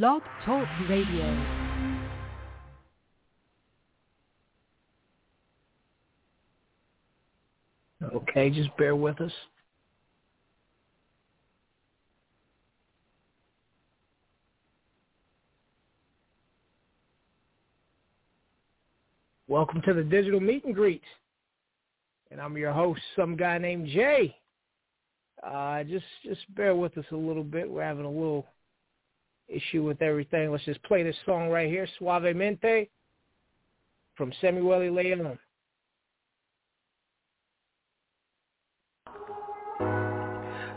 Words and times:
Blog 0.00 0.22
Talk 0.46 0.66
Radio. 0.88 1.44
Okay, 8.02 8.48
just 8.48 8.74
bear 8.78 8.96
with 8.96 9.20
us. 9.20 9.30
Welcome 19.46 19.82
to 19.82 19.92
the 19.92 20.02
digital 20.02 20.40
meet 20.40 20.64
and 20.64 20.74
greet. 20.74 21.02
And 22.30 22.40
I'm 22.40 22.56
your 22.56 22.72
host, 22.72 23.02
some 23.14 23.36
guy 23.36 23.58
named 23.58 23.88
Jay. 23.88 24.34
Uh, 25.46 25.84
just 25.84 26.06
just 26.24 26.40
bear 26.54 26.74
with 26.74 26.96
us 26.96 27.04
a 27.12 27.16
little 27.16 27.44
bit. 27.44 27.70
We're 27.70 27.84
having 27.84 28.06
a 28.06 28.10
little 28.10 28.46
issue 29.52 29.82
with 29.82 30.00
everything. 30.02 30.50
Let's 30.50 30.64
just 30.64 30.82
play 30.82 31.02
this 31.02 31.16
song 31.26 31.48
right 31.50 31.68
here, 31.68 31.86
Suavemente, 32.00 32.88
from 34.16 34.32
Samuel 34.40 34.92
Leon. 34.92 35.38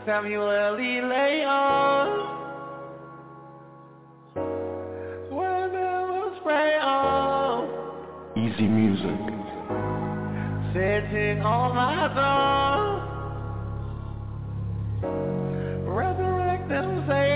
Samuel 0.06 0.76
Leon. 0.78 2.08
Where 5.32 5.70
there 5.70 6.06
was 6.08 6.38
spray 6.42 6.78
on. 6.78 7.70
Easy 8.38 8.68
music. 8.68 9.20
Sitting 10.74 11.42
on 11.42 11.76
my 11.76 12.08
throne. 12.14 13.02
Resurrect 15.88 16.70
them, 16.70 17.06
say, 17.08 17.35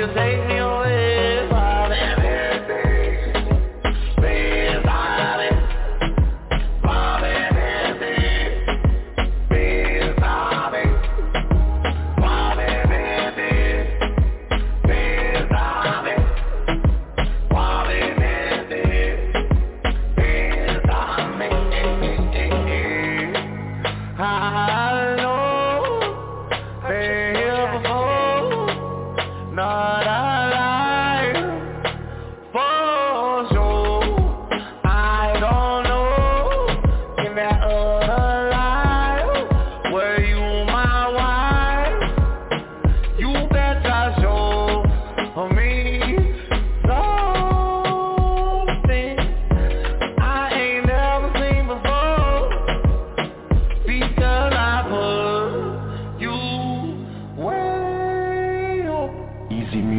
You 0.00 0.39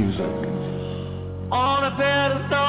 music. 0.01 0.25
a 1.84 1.91
pedestal. 1.95 2.60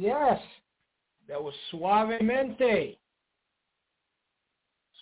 Yes. 0.00 0.40
That 1.28 1.42
was 1.42 1.52
Suavemente. 1.70 2.96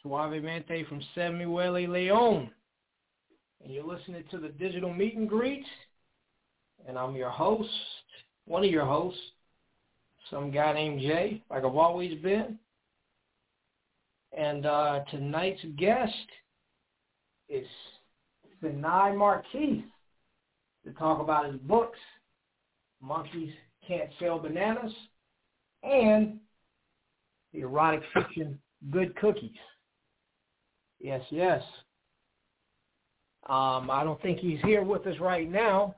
Suavemente 0.05 0.89
from 0.89 1.01
Samuel 1.15 1.75
Leon. 1.75 2.51
And 3.63 3.73
you're 3.73 3.87
listening 3.87 4.25
to 4.33 4.39
the 4.39 4.49
digital 4.49 4.93
meet 4.93 5.17
and 5.17 5.29
greet. 5.29 5.65
And 6.89 6.99
I'm 6.99 7.15
your 7.15 7.31
host, 7.31 7.71
one 8.47 8.65
of 8.65 8.71
your 8.73 8.85
hosts, 8.85 9.21
some 10.31 10.51
guy 10.51 10.73
named 10.73 11.01
Jay, 11.01 11.45
like 11.49 11.65
I've 11.65 11.77
always 11.77 12.21
been. 12.21 12.59
And 14.37 14.67
uh, 14.67 15.05
tonight's 15.13 15.65
guest 15.77 16.13
is 17.49 17.67
Seni 18.61 19.17
Marquis 19.17 19.85
to 20.85 20.93
talk 20.95 21.21
about 21.21 21.47
his 21.47 21.61
books, 21.61 21.99
Monkeys 23.01 23.55
Can't 23.89 24.11
Sell 24.21 24.39
Bananas, 24.39 24.93
and 25.83 26.39
the 27.55 27.61
erotic 27.61 28.03
fiction 28.13 28.59
Good 28.91 29.17
Cookies. 29.17 29.51
Yes, 31.01 31.23
yes. 31.31 31.63
Um, 33.49 33.91
I 33.91 34.03
don't 34.05 34.21
think 34.21 34.39
he's 34.41 34.61
here 34.61 34.83
with 34.83 35.07
us 35.07 35.19
right 35.21 35.51
now, 35.51 35.95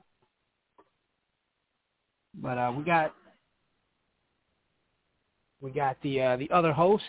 but 2.40 2.56
uh, 2.58 2.72
we 2.76 2.84
got 2.84 3.12
we 5.60 5.72
got 5.72 5.96
the 6.02 6.20
uh, 6.22 6.36
the 6.36 6.48
other 6.52 6.72
host, 6.72 7.02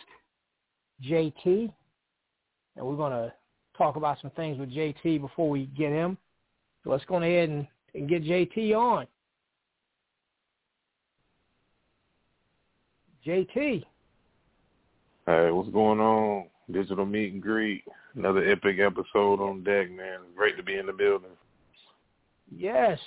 JT, 1.03 1.71
and 2.75 2.85
we're 2.85 2.95
gonna 2.95 3.31
talk 3.77 3.97
about 3.97 4.17
some 4.19 4.31
things 4.31 4.57
with 4.57 4.71
JT 4.71 5.21
before 5.21 5.49
we 5.49 5.67
get 5.67 5.91
him. 5.91 6.17
So 6.83 6.89
let's 6.89 7.05
go 7.05 7.17
ahead 7.21 7.49
and, 7.49 7.67
and 7.93 8.09
get 8.09 8.23
JT 8.23 8.75
on. 8.75 9.05
JT. 13.25 13.83
Hey, 15.25 15.51
what's 15.51 15.69
going 15.69 15.99
on? 15.99 16.45
Digital 16.71 17.05
meet 17.05 17.33
and 17.33 17.41
greet. 17.41 17.83
Another 18.15 18.43
epic 18.49 18.79
episode 18.79 19.39
on 19.39 19.63
deck, 19.63 19.91
man. 19.91 20.19
Great 20.35 20.57
to 20.57 20.63
be 20.63 20.77
in 20.77 20.85
the 20.85 20.93
building. 20.93 21.29
Yes. 22.55 22.99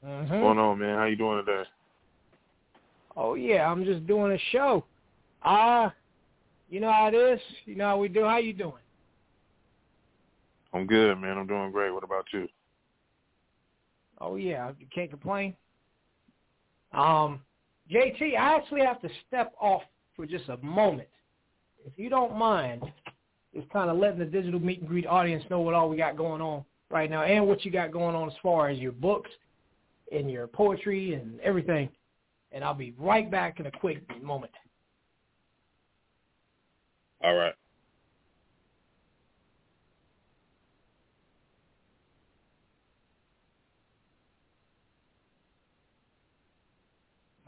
What's 0.00 0.30
going 0.30 0.58
on, 0.58 0.78
man? 0.78 0.96
How 0.96 1.04
you 1.04 1.16
doing 1.16 1.44
today? 1.44 1.64
Oh 3.16 3.34
yeah, 3.34 3.70
I'm 3.70 3.84
just 3.84 4.06
doing 4.06 4.32
a 4.32 4.38
show. 4.52 4.84
Ah, 5.42 5.86
uh, 5.86 5.90
you 6.70 6.80
know 6.80 6.92
how 6.92 7.08
it 7.08 7.14
is. 7.14 7.40
You 7.64 7.74
know 7.74 7.86
how 7.86 7.98
we 7.98 8.08
do. 8.08 8.24
How 8.24 8.38
you 8.38 8.52
doing? 8.52 8.74
I'm 10.78 10.86
good, 10.86 11.20
man. 11.20 11.36
I'm 11.36 11.46
doing 11.48 11.72
great. 11.72 11.90
What 11.90 12.04
about 12.04 12.26
you? 12.32 12.46
Oh 14.20 14.36
yeah, 14.36 14.70
you 14.78 14.86
can't 14.94 15.10
complain. 15.10 15.56
Um, 16.92 17.40
JT, 17.90 18.36
I 18.38 18.56
actually 18.56 18.82
have 18.82 19.00
to 19.02 19.08
step 19.26 19.54
off 19.60 19.82
for 20.14 20.24
just 20.24 20.48
a 20.48 20.56
moment. 20.58 21.08
If 21.84 21.92
you 21.96 22.08
don't 22.08 22.36
mind, 22.36 22.82
just 23.54 23.68
kind 23.70 23.90
of 23.90 23.98
letting 23.98 24.20
the 24.20 24.24
digital 24.24 24.60
meet 24.60 24.80
and 24.80 24.88
greet 24.88 25.06
audience 25.06 25.42
know 25.50 25.60
what 25.60 25.74
all 25.74 25.88
we 25.88 25.96
got 25.96 26.16
going 26.16 26.40
on 26.40 26.64
right 26.90 27.10
now 27.10 27.22
and 27.22 27.46
what 27.46 27.64
you 27.64 27.72
got 27.72 27.92
going 27.92 28.14
on 28.14 28.28
as 28.28 28.34
far 28.40 28.68
as 28.68 28.78
your 28.78 28.92
books 28.92 29.30
and 30.12 30.30
your 30.30 30.46
poetry 30.46 31.14
and 31.14 31.40
everything. 31.40 31.88
And 32.52 32.62
I'll 32.62 32.74
be 32.74 32.94
right 32.98 33.28
back 33.28 33.58
in 33.58 33.66
a 33.66 33.70
quick 33.70 34.02
moment. 34.22 34.52
All 37.22 37.34
right. 37.34 37.54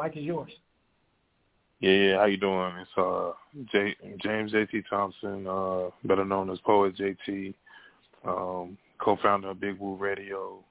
Mike 0.00 0.16
is 0.16 0.24
yours. 0.24 0.50
Yeah. 1.80 2.16
How 2.16 2.24
you 2.24 2.38
doing? 2.38 2.72
It's 2.80 2.90
uh 2.96 3.32
J- 3.70 3.96
James 4.22 4.50
JT 4.50 4.84
Thompson, 4.88 5.46
uh, 5.46 5.90
better 6.04 6.24
known 6.24 6.48
as 6.50 6.58
Poet 6.60 6.96
JT, 6.96 7.52
um, 8.24 8.78
co-founder 8.98 9.50
of 9.50 9.60
Big 9.60 9.78
Woo 9.78 9.96
Radio. 9.96 10.64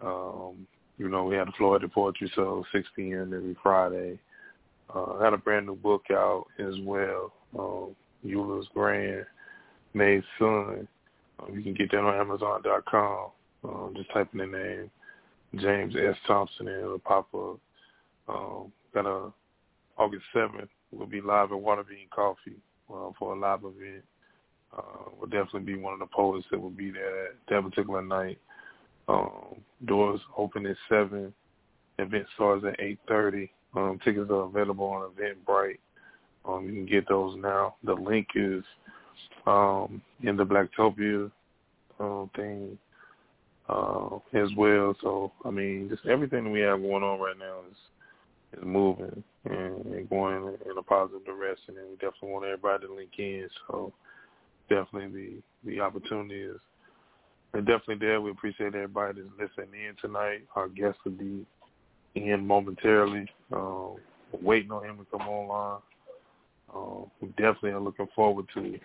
Um, 0.00 0.68
you 0.98 1.08
know, 1.08 1.24
we 1.24 1.34
had 1.34 1.48
a 1.48 1.52
Florida 1.58 1.88
Poetry 1.88 2.30
Show, 2.32 2.64
6 2.70 2.88
p.m. 2.94 3.34
every 3.34 3.56
Friday. 3.60 4.20
Uh, 4.94 5.18
had 5.18 5.32
a 5.32 5.38
brand 5.38 5.66
new 5.66 5.74
book 5.74 6.04
out 6.12 6.44
as 6.60 6.74
well, 6.82 7.32
um, 7.58 7.96
Eula's 8.22 8.68
Grand, 8.72 9.26
May's 9.94 10.22
Son. 10.38 10.86
Um, 11.40 11.56
you 11.56 11.62
can 11.64 11.74
get 11.74 11.90
that 11.90 11.98
on 11.98 12.20
Amazon.com. 12.20 13.30
Um, 13.64 13.94
just 13.96 14.12
type 14.12 14.28
in 14.32 14.38
the 14.38 14.46
name 14.46 14.90
James 15.56 15.96
S. 15.96 16.16
Thompson 16.28 16.68
and 16.68 16.78
it'll 16.84 17.00
pop 17.00 17.34
up. 17.34 17.58
Um, 18.28 18.72
got 18.92 19.06
a 19.06 19.32
August 19.96 20.24
7th. 20.34 20.68
We'll 20.92 21.06
be 21.06 21.20
live 21.20 21.52
at 21.52 21.58
Waterbean 21.58 22.10
Coffee 22.14 22.56
uh, 22.92 23.10
for 23.18 23.34
a 23.34 23.38
live 23.38 23.60
event. 23.60 24.04
Uh, 24.76 25.10
we'll 25.16 25.30
definitely 25.30 25.60
be 25.60 25.76
one 25.76 25.92
of 25.92 26.00
the 26.00 26.06
poets 26.06 26.46
that 26.50 26.60
will 26.60 26.70
be 26.70 26.90
there 26.90 27.34
that 27.48 27.62
particular 27.62 28.02
night. 28.02 28.38
Um, 29.08 29.56
doors 29.84 30.20
open 30.36 30.66
at 30.66 30.76
7. 30.88 31.32
Event 31.98 32.26
starts 32.34 32.64
at 32.64 32.78
8.30. 32.80 33.50
Um, 33.76 33.98
tickets 34.04 34.30
are 34.30 34.44
available 34.44 34.86
on 34.86 35.10
Eventbrite. 35.10 35.78
Um, 36.46 36.66
you 36.66 36.72
can 36.72 36.86
get 36.86 37.08
those 37.08 37.36
now. 37.38 37.76
The 37.84 37.94
link 37.94 38.28
is 38.34 38.64
um, 39.46 40.02
in 40.22 40.36
the 40.36 40.44
Blacktopia 40.44 41.30
uh, 42.00 42.26
thing 42.36 42.78
uh, 43.68 44.16
as 44.34 44.48
well. 44.56 44.94
So, 45.00 45.32
I 45.44 45.50
mean, 45.50 45.88
just 45.88 46.06
everything 46.06 46.50
we 46.50 46.60
have 46.60 46.80
going 46.80 47.02
on 47.02 47.20
right 47.20 47.38
now 47.38 47.60
is 47.70 47.76
is 48.56 48.64
moving 48.64 49.22
and, 49.44 50.08
going 50.08 50.56
in, 50.64 50.78
a 50.78 50.82
positive 50.82 51.24
direction, 51.24 51.76
and 51.78 51.90
we 51.90 51.94
definitely 51.96 52.30
want 52.30 52.44
everybody 52.44 52.86
to 52.86 52.94
link 52.94 53.10
in. 53.18 53.48
So, 53.68 53.92
definitely 54.68 55.42
the 55.64 55.70
the 55.70 55.80
opportunity 55.80 56.42
is 56.42 56.60
and 57.54 57.64
definitely 57.66 58.06
there. 58.06 58.20
We 58.20 58.30
appreciate 58.30 58.74
everybody 58.74 59.22
that's 59.22 59.50
listening 59.58 59.84
in 59.84 59.94
tonight. 60.00 60.42
Our 60.56 60.68
guest 60.68 60.98
will 61.04 61.12
be 61.12 61.46
in 62.14 62.46
momentarily. 62.46 63.26
Um, 63.52 63.96
waiting 64.42 64.72
on 64.72 64.84
him 64.84 64.98
to 64.98 65.04
come 65.16 65.28
online. 65.28 65.80
Um, 66.74 67.10
we 67.20 67.28
definitely 67.28 67.70
are 67.70 67.80
looking 67.80 68.08
forward 68.14 68.46
to 68.54 68.78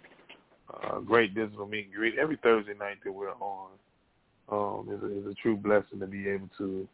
a 0.93 1.01
great 1.01 1.33
digital 1.33 1.65
meet 1.65 1.85
and 1.85 1.93
greet 1.95 2.19
every 2.19 2.37
Thursday 2.43 2.73
night 2.79 2.97
that 3.03 3.11
we're 3.11 3.31
on. 3.31 3.69
Um, 4.51 4.89
a, 4.89 5.19
is 5.19 5.31
a 5.31 5.33
true 5.35 5.55
blessing 5.55 5.99
to 5.99 6.07
be 6.07 6.27
able 6.27 6.49
to, 6.57 6.87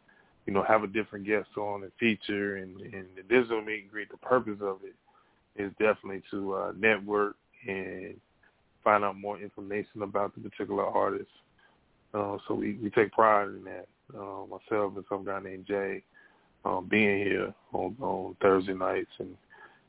you 0.46 0.52
know, 0.52 0.62
have 0.62 0.84
a 0.84 0.88
different 0.88 1.26
guest 1.26 1.48
on 1.56 1.82
and 1.82 1.92
feature 1.98 2.56
and, 2.56 2.80
and 2.80 3.06
the 3.16 3.22
digital 3.28 3.62
meet 3.62 3.82
and 3.82 3.90
greet. 3.90 4.10
The 4.10 4.16
purpose 4.18 4.58
of 4.62 4.78
it 4.84 4.94
is 5.60 5.72
definitely 5.72 6.22
to 6.30 6.54
uh, 6.54 6.72
network 6.78 7.36
and 7.66 8.14
find 8.84 9.04
out 9.04 9.18
more 9.18 9.40
information 9.40 10.02
about 10.02 10.34
the 10.34 10.48
particular 10.48 10.84
artist. 10.86 11.30
Uh, 12.14 12.36
so 12.46 12.54
we, 12.54 12.74
we 12.82 12.90
take 12.90 13.12
pride 13.12 13.48
in 13.48 13.64
that. 13.64 13.88
Uh, 14.16 14.46
myself 14.46 14.92
and 14.94 15.04
some 15.08 15.24
guy 15.24 15.40
named 15.40 15.66
Jay 15.66 16.00
um, 16.64 16.86
being 16.88 17.18
here 17.18 17.52
on, 17.72 17.96
on 18.00 18.36
Thursday 18.40 18.72
nights 18.72 19.10
and 19.18 19.36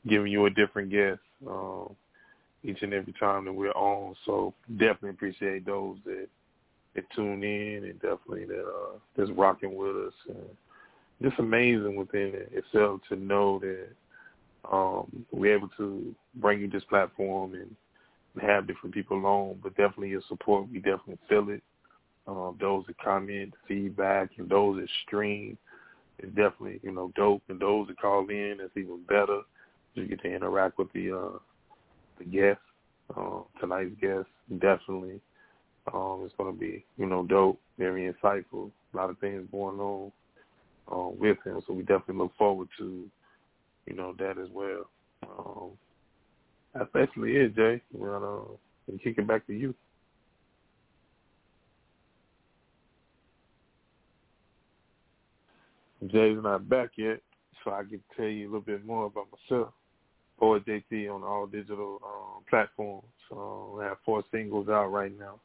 giving 0.08 0.32
you 0.32 0.46
a 0.46 0.50
different 0.50 0.90
guest 0.90 1.20
um, 1.48 1.94
each 2.64 2.82
and 2.82 2.92
every 2.92 3.12
time 3.20 3.44
that 3.44 3.52
we're 3.52 3.70
on. 3.70 4.16
So 4.26 4.54
definitely 4.72 5.10
appreciate 5.10 5.64
those 5.64 5.98
that 6.04 6.26
that 6.98 7.16
tune 7.16 7.42
in 7.42 7.84
and 7.84 8.00
definitely 8.00 8.44
that 8.46 8.62
uh, 8.62 8.98
that's 9.16 9.30
rocking 9.30 9.76
with 9.76 9.96
us. 9.96 10.12
And 10.28 10.48
just 11.22 11.38
amazing 11.38 11.96
within 11.96 12.32
itself 12.52 13.00
to 13.08 13.16
know 13.16 13.58
that 13.60 13.88
um, 14.70 15.24
we're 15.32 15.56
able 15.56 15.70
to 15.76 16.14
bring 16.36 16.60
you 16.60 16.68
this 16.68 16.84
platform 16.84 17.54
and 17.54 17.74
have 18.40 18.66
different 18.66 18.94
people 18.94 19.24
on, 19.26 19.58
but 19.62 19.76
definitely 19.76 20.10
your 20.10 20.22
support, 20.28 20.68
we 20.70 20.78
definitely 20.78 21.18
feel 21.28 21.48
it. 21.48 21.62
Um, 22.26 22.56
those 22.60 22.84
that 22.86 22.98
comment, 22.98 23.54
feedback, 23.66 24.30
and 24.36 24.48
those 24.48 24.80
that 24.80 24.88
stream 25.06 25.56
is 26.18 26.28
definitely, 26.28 26.78
you 26.82 26.92
know, 26.92 27.10
dope. 27.16 27.42
And 27.48 27.58
those 27.58 27.88
that 27.88 28.00
call 28.00 28.28
in, 28.28 28.58
it's 28.60 28.76
even 28.76 29.00
better. 29.08 29.40
You 29.94 30.06
get 30.06 30.22
to 30.22 30.34
interact 30.34 30.78
with 30.78 30.92
the 30.92 31.16
uh, 31.16 31.38
the 32.18 32.24
guest, 32.24 32.60
uh, 33.16 33.40
tonight's 33.58 33.98
guest. 34.00 34.28
Definitely, 34.58 35.20
um, 35.94 36.22
it's 36.24 36.34
going 36.36 36.52
to 36.52 36.58
be, 36.58 36.84
you 36.96 37.06
know, 37.06 37.24
dope, 37.24 37.60
very 37.78 38.12
insightful. 38.12 38.70
A 38.92 38.96
lot 38.96 39.10
of 39.10 39.18
things 39.18 39.46
going 39.50 39.78
on 39.78 40.12
uh, 40.90 41.08
with 41.08 41.38
him, 41.44 41.60
so 41.66 41.72
we 41.72 41.82
definitely 41.82 42.16
look 42.16 42.36
forward 42.36 42.68
to, 42.78 43.08
you 43.86 43.94
know, 43.94 44.14
that 44.18 44.38
as 44.38 44.48
well. 44.52 44.88
Um, 45.22 45.70
that's 46.74 46.90
basically 46.92 47.36
it, 47.36 47.56
Jay. 47.56 47.82
We're 47.92 48.18
gonna 48.18 48.98
kick 49.02 49.18
it 49.18 49.26
back 49.26 49.46
to 49.46 49.52
you. 49.52 49.74
Jay's 56.06 56.38
not 56.40 56.68
back 56.68 56.90
yet, 56.96 57.20
so 57.64 57.72
I 57.72 57.82
can 57.82 58.00
tell 58.16 58.26
you 58.26 58.44
a 58.44 58.50
little 58.50 58.60
bit 58.60 58.84
more 58.84 59.06
about 59.06 59.26
myself. 59.32 59.72
Poet 60.38 60.64
JT 60.66 61.12
on 61.12 61.24
all 61.24 61.46
digital 61.46 62.00
um, 62.04 62.44
platforms. 62.48 63.04
Um, 63.32 63.80
I 63.80 63.86
have 63.86 63.96
four 64.04 64.22
singles 64.30 64.68
out 64.68 64.92
right 64.92 65.12
now. 65.18 65.40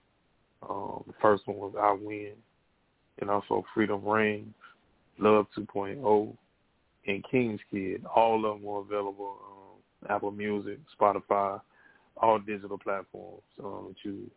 Um, 0.70 1.04
the 1.08 1.14
first 1.22 1.48
one 1.48 1.58
was 1.58 1.74
I 1.80 1.94
Win, 1.94 2.34
and 3.20 3.30
also 3.30 3.64
Freedom 3.74 4.04
Reigns, 4.04 4.54
Love 5.20 5.48
2.0, 5.58 6.36
and 7.08 7.26
King's 7.30 7.60
Kid. 7.72 8.06
All 8.06 8.46
of 8.46 8.60
them 8.60 8.68
are 8.70 8.82
available 8.82 9.38
on 10.04 10.16
Apple 10.16 10.32
Music, 10.32 10.80
Spotify, 11.00 11.60
all 12.18 12.40
digital 12.40 12.78
platforms 12.78 13.42
um, 13.64 13.88
that 13.90 14.10
you 14.10 14.30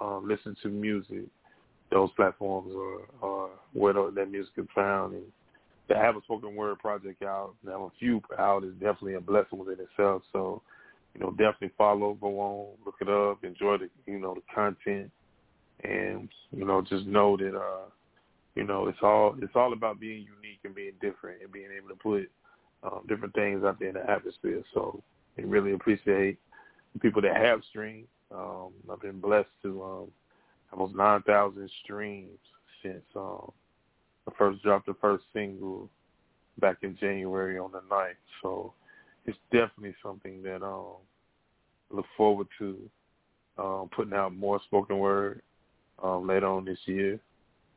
um, 0.00 0.26
listen 0.28 0.56
to 0.62 0.68
music. 0.68 1.24
Those 1.90 2.10
platforms 2.16 2.72
are, 2.74 3.26
are 3.26 3.50
where 3.72 3.92
that 3.92 4.30
music 4.30 4.52
is 4.56 4.66
found, 4.74 5.14
and 5.14 5.24
to 5.88 5.96
have 5.96 6.16
a 6.16 6.22
spoken 6.22 6.54
word 6.54 6.78
project 6.78 7.22
out, 7.22 7.54
to 7.64 7.70
have 7.70 7.80
a 7.80 7.88
few 7.98 8.20
out 8.38 8.64
is 8.64 8.74
definitely 8.74 9.14
a 9.14 9.20
blessing 9.20 9.58
within 9.58 9.78
itself. 9.80 10.22
So, 10.32 10.62
you 11.14 11.20
know, 11.20 11.30
definitely 11.30 11.70
follow, 11.78 12.14
go 12.14 12.38
on, 12.40 12.66
look 12.84 12.96
it 13.00 13.08
up, 13.08 13.42
enjoy 13.42 13.78
the 13.78 13.88
you 14.06 14.18
know 14.18 14.34
the 14.34 14.42
content, 14.54 15.10
and 15.84 16.28
you 16.50 16.64
know 16.64 16.82
just 16.82 17.06
know 17.06 17.36
that 17.36 17.56
uh, 17.56 17.88
you 18.54 18.64
know 18.64 18.88
it's 18.88 18.98
all 19.02 19.34
it's 19.40 19.54
all 19.54 19.72
about 19.72 20.00
being 20.00 20.18
unique 20.18 20.60
and 20.64 20.74
being 20.74 20.92
different 21.00 21.42
and 21.42 21.52
being 21.52 21.68
able 21.76 21.88
to 21.88 21.94
put 21.94 22.30
um, 22.82 23.00
different 23.08 23.34
things 23.34 23.64
out 23.64 23.78
there 23.78 23.88
in 23.88 23.94
the 23.94 24.10
atmosphere. 24.10 24.62
So, 24.72 25.02
I 25.36 25.42
really 25.42 25.72
appreciate 25.72 26.38
the 26.92 27.00
people 27.00 27.22
that 27.22 27.36
have 27.36 27.60
streamed. 27.68 28.06
Um, 28.34 28.70
I've 28.90 29.00
been 29.00 29.20
blessed 29.20 29.48
to 29.62 29.82
um, 29.82 30.06
almost 30.72 30.96
nine 30.96 31.22
thousand 31.22 31.70
streams 31.82 32.38
since 32.82 33.02
um, 33.16 33.50
I 34.28 34.32
first 34.36 34.62
dropped 34.62 34.86
the 34.86 34.94
first 35.00 35.24
single 35.32 35.88
back 36.60 36.78
in 36.82 36.96
January 36.96 37.58
on 37.58 37.72
the 37.72 37.80
9th. 37.90 38.14
So 38.42 38.72
it's 39.26 39.38
definitely 39.52 39.94
something 40.02 40.42
that 40.42 40.62
um 40.62 40.96
look 41.90 42.06
forward 42.16 42.48
to 42.58 42.78
um 43.58 43.88
putting 43.94 44.12
out 44.12 44.34
more 44.34 44.60
spoken 44.66 44.98
word 44.98 45.42
um 46.02 46.26
later 46.26 46.46
on 46.46 46.64
this 46.64 46.78
year. 46.86 47.18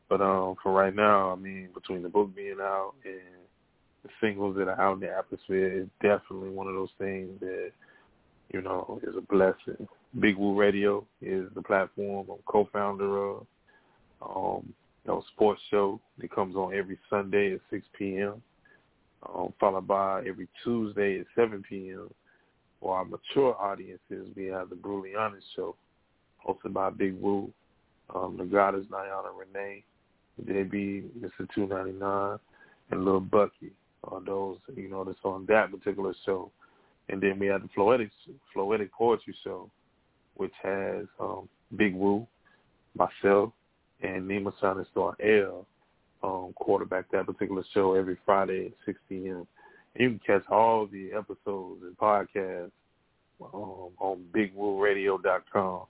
But 0.10 0.22
um 0.22 0.56
for 0.62 0.72
right 0.72 0.96
now, 0.96 1.32
I 1.32 1.36
mean 1.36 1.70
between 1.74 2.04
the 2.04 2.10
book 2.10 2.36
being 2.36 2.58
out 2.62 2.94
and 3.06 3.42
the 4.04 4.10
singles 4.20 4.56
that 4.58 4.68
are 4.68 4.80
out 4.80 4.96
in 4.96 5.00
the 5.02 5.10
atmosphere 5.10 5.72
is 5.82 5.88
definitely 6.02 6.50
one 6.50 6.68
of 6.68 6.74
those 6.74 6.90
things 6.98 7.40
that, 7.40 7.72
you 8.52 8.62
know, 8.62 9.00
is 9.04 9.16
a 9.16 9.22
blessing. 9.22 9.88
Big 10.20 10.38
Woo 10.38 10.60
Radio 10.60 11.06
is 11.22 11.48
the 11.56 11.62
platform 11.62 12.28
I'm 12.30 12.38
co 12.46 12.68
founder 12.74 13.30
of. 13.30 13.46
Um, 14.22 14.74
you 15.06 15.12
know, 15.12 15.24
sports 15.34 15.62
show 15.72 16.00
that 16.20 16.32
comes 16.32 16.56
on 16.56 16.76
every 16.76 17.00
Sunday 17.10 17.54
at 17.54 17.62
6 17.72 17.86
p.m. 17.98 18.42
um, 19.28 19.54
followed 19.60 19.88
by 19.88 20.20
every 20.28 20.48
Tuesday 20.64 21.20
at 21.20 21.26
7 21.36 21.64
p.m. 21.68 22.10
For 22.80 22.98
our 22.98 23.06
mature 23.06 23.56
audiences, 23.60 24.28
we 24.36 24.46
have 24.46 24.70
the 24.70 24.76
Brutally 24.76 25.16
Honest 25.16 25.46
Show, 25.56 25.76
hosted 26.48 26.74
by 26.74 26.90
Big 26.92 27.20
Woo, 27.20 27.52
um, 28.16 28.38
the 28.38 28.46
Goddess 28.46 28.86
Nayana 28.92 29.30
Renee, 29.38 29.84
JB, 30.44 31.10
Mr. 31.20 31.48
299, 31.54 32.40
and 32.92 33.06
Little 33.06 33.20
Bucky. 33.20 33.72
Uh, 34.10 34.20
those, 34.26 34.58
you 34.76 34.90
know, 34.90 35.04
that's 35.04 35.18
on 35.24 35.46
that 35.48 35.72
particular 35.72 36.14
show. 36.26 36.52
And 37.10 37.22
then 37.22 37.38
we 37.40 37.48
have 37.48 37.62
the 37.62 37.70
Floetic, 37.78 38.10
Floetic 38.56 38.90
Poetry 38.92 39.36
Show, 39.44 39.70
which 40.36 40.54
has 40.64 41.06
um, 41.20 41.48
Big 41.76 41.94
Woo, 41.94 42.26
myself, 42.96 43.52
and 44.02 44.30
Nima 44.30 44.54
Shining 44.60 44.86
Star 44.92 45.16
L 45.22 45.68
um, 46.24 46.54
quarterback 46.56 47.10
that 47.12 47.26
particular 47.26 47.64
show 47.74 47.96
every 47.96 48.18
Friday 48.26 48.68
at 48.68 48.74
6 48.86 49.00
p.m. 49.10 49.48
And 49.96 50.04
you 50.04 50.10
can 50.10 50.22
catch 50.26 50.50
all 50.50 50.88
the 50.88 51.12
episodes 51.14 51.82
and 51.84 51.98
podcasts 51.98 52.72
um, 53.42 53.90
on 54.00 54.24
BigWooRadio.com 54.34 55.82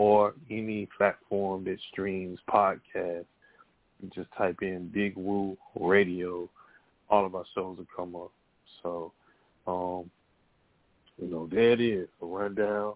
or 0.00 0.32
any 0.48 0.88
platform 0.96 1.62
that 1.62 1.76
streams 1.92 2.38
podcasts. 2.48 3.26
Just 4.14 4.30
type 4.38 4.56
in 4.62 4.88
Big 4.94 5.14
Woo 5.14 5.58
Radio. 5.78 6.48
All 7.10 7.26
of 7.26 7.34
our 7.34 7.44
shows 7.54 7.76
will 7.76 7.86
come 7.94 8.16
up. 8.16 8.30
So, 8.82 9.12
um, 9.66 10.10
you 11.18 11.30
know, 11.30 11.46
there 11.52 11.72
it 11.72 11.82
is, 11.82 12.08
a 12.22 12.24
rundown, 12.24 12.94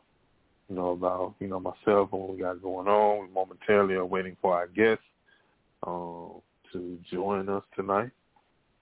you 0.70 0.76
know, 0.76 0.92
about, 0.92 1.34
you 1.40 1.46
know, 1.46 1.60
myself 1.60 2.08
and 2.10 2.22
what 2.22 2.30
we 2.30 2.38
got 2.38 2.62
going 2.62 2.88
on. 2.88 3.28
We 3.28 3.34
momentarily 3.34 3.96
are 3.96 4.06
waiting 4.06 4.38
for 4.40 4.54
our 4.54 4.68
guests 4.68 5.04
um, 5.86 6.40
to 6.72 6.98
join 7.12 7.50
us 7.50 7.64
tonight. 7.76 8.12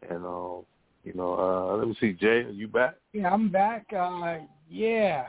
And, 0.09 0.25
um, 0.25 0.63
you 1.03 1.15
know, 1.15 1.35
uh, 1.35 1.77
let 1.77 1.89
me 1.89 1.97
see, 1.99 2.13
Jay, 2.13 2.45
are 2.45 2.51
you 2.51 2.69
back? 2.69 2.95
Yeah, 3.13 3.31
I'm 3.31 3.49
back. 3.49 3.87
Uh, 3.93 4.37
yeah, 4.71 5.27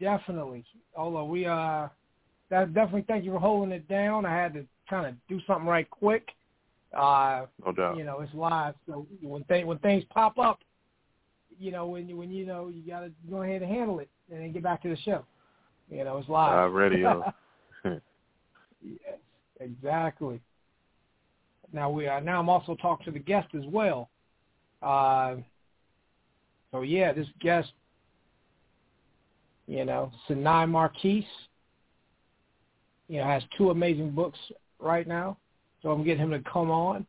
definitely. 0.00 0.64
Although 0.96 1.24
we, 1.24 1.46
uh, 1.46 1.88
that, 2.50 2.74
definitely 2.74 3.04
thank 3.06 3.24
you 3.24 3.32
for 3.32 3.38
holding 3.38 3.72
it 3.72 3.86
down. 3.88 4.26
I 4.26 4.34
had 4.34 4.54
to 4.54 4.64
kind 4.88 5.06
of 5.06 5.14
do 5.28 5.40
something 5.46 5.66
right 5.66 5.88
quick. 5.88 6.28
Uh, 6.96 7.46
no 7.64 7.72
doubt. 7.72 7.96
You 7.96 8.04
know, 8.04 8.20
it's 8.20 8.34
live, 8.34 8.74
so 8.86 9.06
when 9.22 9.44
th- 9.44 9.64
when 9.64 9.78
things 9.78 10.02
pop 10.10 10.38
up, 10.38 10.58
you 11.56 11.70
know, 11.70 11.86
when 11.86 12.08
you 12.08 12.16
when 12.16 12.32
you 12.32 12.44
know 12.44 12.68
you 12.68 12.82
got 12.82 13.00
to 13.00 13.12
go 13.30 13.42
ahead 13.42 13.62
and 13.62 13.70
handle 13.70 14.00
it, 14.00 14.08
and 14.30 14.40
then 14.40 14.52
get 14.52 14.64
back 14.64 14.82
to 14.82 14.88
the 14.88 14.96
show. 14.96 15.24
You 15.88 16.02
know, 16.02 16.18
it's 16.18 16.28
live. 16.28 16.64
Live 16.64 16.72
radio. 16.72 17.32
yes, 17.84 19.18
exactly. 19.60 20.40
Now 21.72 21.90
we 21.90 22.08
are. 22.08 22.20
Now 22.20 22.40
I'm 22.40 22.48
also 22.48 22.74
talking 22.74 23.04
to 23.06 23.12
the 23.12 23.20
guest 23.20 23.48
as 23.54 23.64
well. 23.66 24.10
Uh, 24.82 25.36
so 26.72 26.82
yeah, 26.82 27.12
this 27.12 27.26
guest, 27.40 27.72
you 29.70 29.84
know, 29.84 30.10
Seni 30.26 30.66
Marquis, 30.66 31.24
you 33.06 33.18
know, 33.18 33.24
has 33.24 33.44
two 33.56 33.70
amazing 33.70 34.10
books 34.10 34.38
right 34.80 35.06
now. 35.06 35.36
So 35.80 35.90
I'm 35.90 36.02
getting 36.02 36.24
him 36.24 36.30
to 36.32 36.40
come 36.40 36.72
on. 36.72 37.06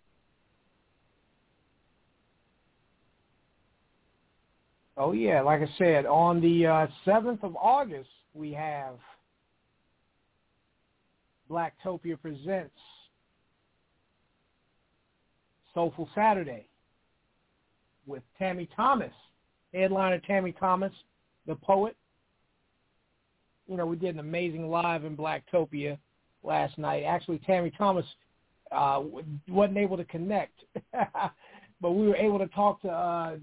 Oh 4.96 5.12
yeah, 5.12 5.42
like 5.42 5.62
I 5.62 5.70
said, 5.80 6.06
on 6.06 6.40
the 6.40 6.68
uh, 6.68 6.88
7th 7.04 7.44
of 7.44 7.56
August, 7.56 8.10
we 8.36 8.52
have 8.52 8.94
Blacktopia 11.50 12.22
Presents 12.22 12.70
Soulful 15.74 16.08
Saturday 16.14 16.68
with 18.06 18.22
Tammy 18.38 18.70
Thomas, 18.76 19.14
headliner 19.74 20.20
Tammy 20.20 20.52
Thomas, 20.52 20.94
the 21.48 21.56
poet. 21.56 21.96
You 23.72 23.78
know, 23.78 23.86
we 23.86 23.96
did 23.96 24.16
an 24.16 24.20
amazing 24.20 24.70
live 24.70 25.06
in 25.06 25.16
Blacktopia 25.16 25.98
last 26.44 26.78
night. 26.78 27.04
Actually, 27.04 27.40
Tammy 27.40 27.72
Thomas 27.78 28.06
uh, 28.70 29.02
wasn't 29.48 29.78
able 29.78 29.96
to 29.96 30.04
connect, 30.04 30.60
but 31.82 31.92
we 31.92 32.10
were 32.10 32.18
able 32.18 32.38
to 32.38 32.48
talk 32.48 32.82
to. 32.82 32.90
Uh, 32.90 33.38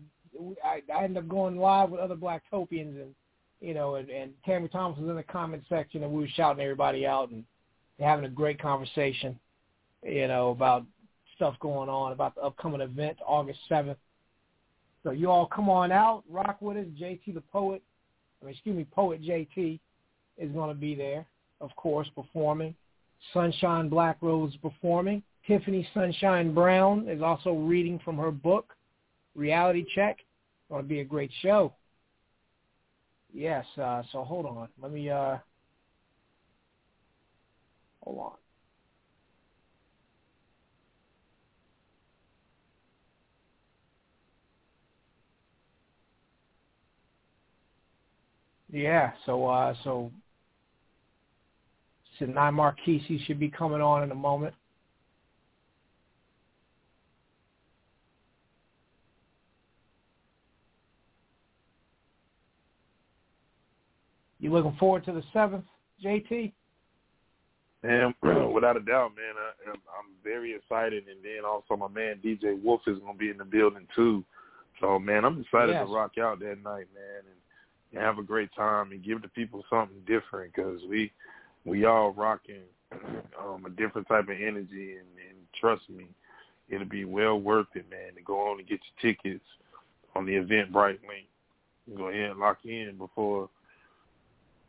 I, 0.62 0.82
I 0.94 1.04
ended 1.04 1.24
up 1.24 1.30
going 1.30 1.56
live 1.56 1.88
with 1.88 2.02
other 2.02 2.14
Blacktopians, 2.14 3.00
and 3.00 3.14
you 3.62 3.72
know, 3.72 3.94
and, 3.94 4.10
and 4.10 4.32
Tammy 4.44 4.68
Thomas 4.68 4.98
was 4.98 5.08
in 5.08 5.16
the 5.16 5.22
comment 5.22 5.62
section, 5.66 6.02
and 6.02 6.12
we 6.12 6.24
were 6.24 6.30
shouting 6.34 6.62
everybody 6.62 7.06
out 7.06 7.30
and 7.30 7.42
having 7.98 8.26
a 8.26 8.28
great 8.28 8.60
conversation, 8.60 9.40
you 10.02 10.28
know, 10.28 10.50
about 10.50 10.84
stuff 11.36 11.54
going 11.60 11.88
on 11.88 12.12
about 12.12 12.34
the 12.34 12.42
upcoming 12.42 12.82
event, 12.82 13.16
August 13.26 13.60
7th. 13.70 13.96
So 15.04 15.10
you 15.10 15.30
all 15.30 15.46
come 15.46 15.70
on 15.70 15.90
out, 15.90 16.22
rock 16.28 16.58
with 16.60 16.76
us. 16.76 16.84
JT 17.00 17.32
the 17.32 17.40
Poet, 17.40 17.80
I 18.42 18.44
mean, 18.44 18.52
excuse 18.52 18.76
me, 18.76 18.86
Poet 18.92 19.22
JT 19.22 19.80
is 20.38 20.50
going 20.52 20.68
to 20.68 20.80
be 20.80 20.94
there, 20.94 21.26
of 21.60 21.74
course, 21.76 22.08
performing. 22.14 22.74
Sunshine 23.32 23.88
Black 23.88 24.18
Rose 24.20 24.56
performing. 24.62 25.22
Tiffany 25.46 25.86
Sunshine 25.94 26.54
Brown 26.54 27.08
is 27.08 27.22
also 27.22 27.52
reading 27.54 27.98
from 28.04 28.16
her 28.18 28.30
book, 28.30 28.74
Reality 29.34 29.84
Check. 29.94 30.18
It's 30.18 30.70
Going 30.70 30.82
to 30.82 30.88
be 30.88 31.00
a 31.00 31.04
great 31.04 31.30
show. 31.42 31.72
Yes, 33.32 33.64
uh, 33.80 34.02
so 34.12 34.24
hold 34.24 34.46
on. 34.46 34.68
Let 34.80 34.92
me, 34.92 35.10
uh, 35.10 35.36
hold 38.02 38.18
on. 38.18 38.32
Yeah, 48.70 49.12
so 49.24 49.46
uh 49.46 49.74
so 49.82 50.12
Seni 52.18 52.32
Marquisi 52.32 53.24
should 53.26 53.38
be 53.38 53.48
coming 53.48 53.80
on 53.80 54.02
in 54.02 54.10
a 54.10 54.14
moment. 54.14 54.54
You 64.40 64.52
looking 64.52 64.76
forward 64.78 65.04
to 65.06 65.12
the 65.12 65.22
seventh, 65.32 65.64
JT? 66.04 66.52
And 67.82 68.14
without 68.52 68.76
a 68.76 68.80
doubt, 68.80 69.12
man, 69.16 69.34
I, 69.36 69.70
I'm 69.70 70.10
very 70.24 70.54
excited. 70.54 71.04
And 71.08 71.18
then 71.22 71.44
also 71.44 71.76
my 71.76 71.88
man 71.88 72.20
DJ 72.24 72.60
Wolf 72.62 72.82
is 72.86 72.98
going 72.98 73.14
to 73.14 73.18
be 73.18 73.30
in 73.30 73.38
the 73.38 73.44
building 73.44 73.86
too. 73.94 74.24
So 74.80 74.98
man, 74.98 75.24
I'm 75.24 75.40
excited 75.40 75.72
yes. 75.72 75.86
to 75.86 75.92
rock 75.92 76.18
out 76.20 76.38
that 76.40 76.62
night, 76.62 76.86
man, 76.94 77.22
and, 77.24 77.92
and 77.92 78.02
have 78.02 78.18
a 78.18 78.22
great 78.22 78.50
time 78.56 78.92
and 78.92 79.04
give 79.04 79.22
the 79.22 79.28
people 79.28 79.64
something 79.68 79.98
different 80.06 80.54
because 80.54 80.80
we 80.88 81.10
we 81.68 81.84
all 81.84 82.12
rocking 82.12 82.62
um, 83.38 83.64
a 83.66 83.70
different 83.70 84.08
type 84.08 84.24
of 84.24 84.30
energy, 84.30 84.96
and, 84.96 85.08
and 85.28 85.38
trust 85.60 85.88
me, 85.88 86.06
it'll 86.68 86.88
be 86.88 87.04
well 87.04 87.40
worth 87.40 87.66
it, 87.74 87.88
man, 87.90 88.14
to 88.16 88.22
go 88.22 88.50
on 88.50 88.58
and 88.58 88.68
get 88.68 88.80
your 89.00 89.12
tickets 89.12 89.44
on 90.14 90.26
the 90.26 90.32
Eventbrite 90.32 91.00
link. 91.06 91.28
Go 91.96 92.08
ahead 92.08 92.30
and 92.30 92.40
lock 92.40 92.58
in 92.64 92.96
before 92.98 93.48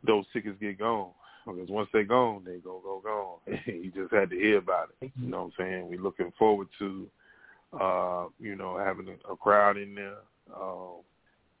those 0.06 0.24
tickets 0.32 0.56
get 0.60 0.78
gone. 0.78 1.10
Because 1.46 1.68
once 1.68 1.88
they're 1.92 2.04
gone, 2.04 2.42
they 2.44 2.58
go 2.58 2.80
go 2.82 3.00
gone. 3.02 3.60
you 3.66 3.90
just 3.94 4.12
had 4.12 4.30
to 4.30 4.36
hear 4.36 4.58
about 4.58 4.90
it. 5.00 5.10
You 5.20 5.28
know 5.28 5.44
what 5.44 5.52
I'm 5.58 5.66
saying? 5.66 5.88
We're 5.88 6.00
looking 6.00 6.32
forward 6.38 6.68
to, 6.78 7.08
uh, 7.78 8.26
you 8.38 8.56
know, 8.56 8.78
having 8.78 9.08
a, 9.08 9.32
a 9.32 9.36
crowd 9.36 9.76
in 9.76 9.94
there. 9.94 10.18
Uh, 10.54 11.00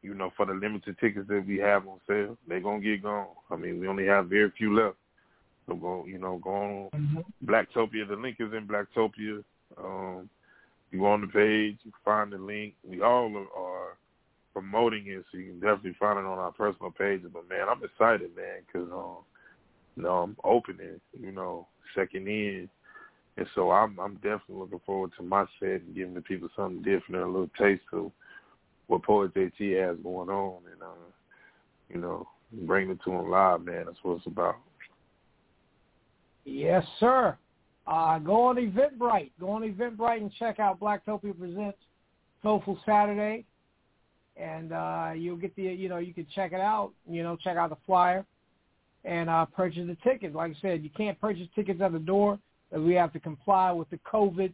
you 0.02 0.14
know, 0.14 0.32
for 0.36 0.46
the 0.46 0.54
limited 0.54 0.96
tickets 0.98 1.28
that 1.28 1.46
we 1.46 1.58
have 1.58 1.86
on 1.86 1.98
sale, 2.08 2.36
they're 2.48 2.60
gonna 2.60 2.80
get 2.80 3.02
gone. 3.02 3.28
I 3.50 3.56
mean, 3.56 3.80
we 3.80 3.86
only 3.86 4.06
have 4.06 4.28
very 4.28 4.50
few 4.56 4.74
left. 4.74 4.96
So 5.70 5.76
go, 5.76 6.04
you 6.06 6.18
know, 6.18 6.40
go 6.42 6.50
on 6.50 6.90
mm-hmm. 6.94 7.20
Blacktopia. 7.46 8.08
The 8.08 8.16
link 8.16 8.36
is 8.40 8.52
in 8.52 8.66
Blacktopia. 8.66 9.44
Um, 9.78 10.28
you 10.90 10.98
go 10.98 11.06
on 11.06 11.20
the 11.20 11.28
page, 11.28 11.78
you 11.84 11.92
find 12.04 12.32
the 12.32 12.38
link. 12.38 12.74
We 12.82 13.02
all 13.02 13.32
are 13.56 13.96
promoting 14.52 15.04
it, 15.06 15.24
so 15.30 15.38
you 15.38 15.50
can 15.50 15.60
definitely 15.60 15.94
find 16.00 16.18
it 16.18 16.24
on 16.24 16.38
our 16.38 16.50
personal 16.50 16.90
pages. 16.90 17.30
But 17.32 17.48
man, 17.48 17.68
I'm 17.70 17.84
excited, 17.84 18.34
man, 18.34 18.62
because 18.66 18.90
um, 18.90 19.18
you 19.96 20.02
know, 20.02 20.18
I'm 20.18 20.36
opening, 20.42 21.00
you 21.18 21.30
know, 21.30 21.68
second 21.94 22.26
in, 22.26 22.68
and 23.36 23.46
so 23.54 23.70
I'm 23.70 23.96
I'm 24.00 24.14
definitely 24.16 24.56
looking 24.56 24.80
forward 24.84 25.12
to 25.18 25.22
my 25.22 25.44
set 25.60 25.82
and 25.82 25.94
giving 25.94 26.14
the 26.14 26.20
people 26.20 26.48
something 26.56 26.82
different, 26.82 27.22
a 27.22 27.26
little 27.26 27.50
taste 27.56 27.82
of 27.92 28.10
what 28.88 29.04
Poet 29.04 29.32
JT 29.34 29.86
has 29.86 29.96
going 30.02 30.30
on, 30.30 30.62
and 30.72 30.82
uh, 30.82 31.10
you 31.88 32.00
know, 32.00 32.26
bring 32.66 32.90
it 32.90 32.98
to 33.04 33.10
them 33.10 33.30
live, 33.30 33.64
man. 33.64 33.84
That's 33.86 33.98
what 34.02 34.16
it's 34.16 34.26
about. 34.26 34.56
Yes, 36.44 36.84
sir. 36.98 37.36
Uh, 37.86 38.18
go 38.18 38.42
on 38.44 38.56
Eventbrite. 38.56 39.30
Go 39.40 39.50
on 39.50 39.62
Eventbrite 39.62 40.20
and 40.20 40.32
check 40.38 40.58
out 40.58 40.78
Blacktopia 40.80 41.36
Presents 41.38 41.78
Soulful 42.42 42.78
Saturday, 42.86 43.44
and 44.36 44.72
uh, 44.72 45.10
you'll 45.16 45.36
get 45.36 45.54
the 45.56 45.62
you 45.62 45.88
know 45.88 45.98
you 45.98 46.14
can 46.14 46.26
check 46.34 46.52
it 46.52 46.60
out. 46.60 46.92
You 47.08 47.22
know, 47.22 47.36
check 47.36 47.56
out 47.56 47.70
the 47.70 47.76
flyer 47.86 48.24
and 49.04 49.30
uh, 49.30 49.46
purchase 49.46 49.86
the 49.86 49.96
tickets. 50.08 50.34
Like 50.34 50.52
I 50.52 50.60
said, 50.60 50.82
you 50.82 50.90
can't 50.90 51.18
purchase 51.20 51.48
tickets 51.54 51.80
at 51.80 51.92
the 51.92 51.98
door, 51.98 52.38
we 52.72 52.94
have 52.94 53.12
to 53.12 53.20
comply 53.20 53.72
with 53.72 53.90
the 53.90 53.98
COVID 53.98 54.52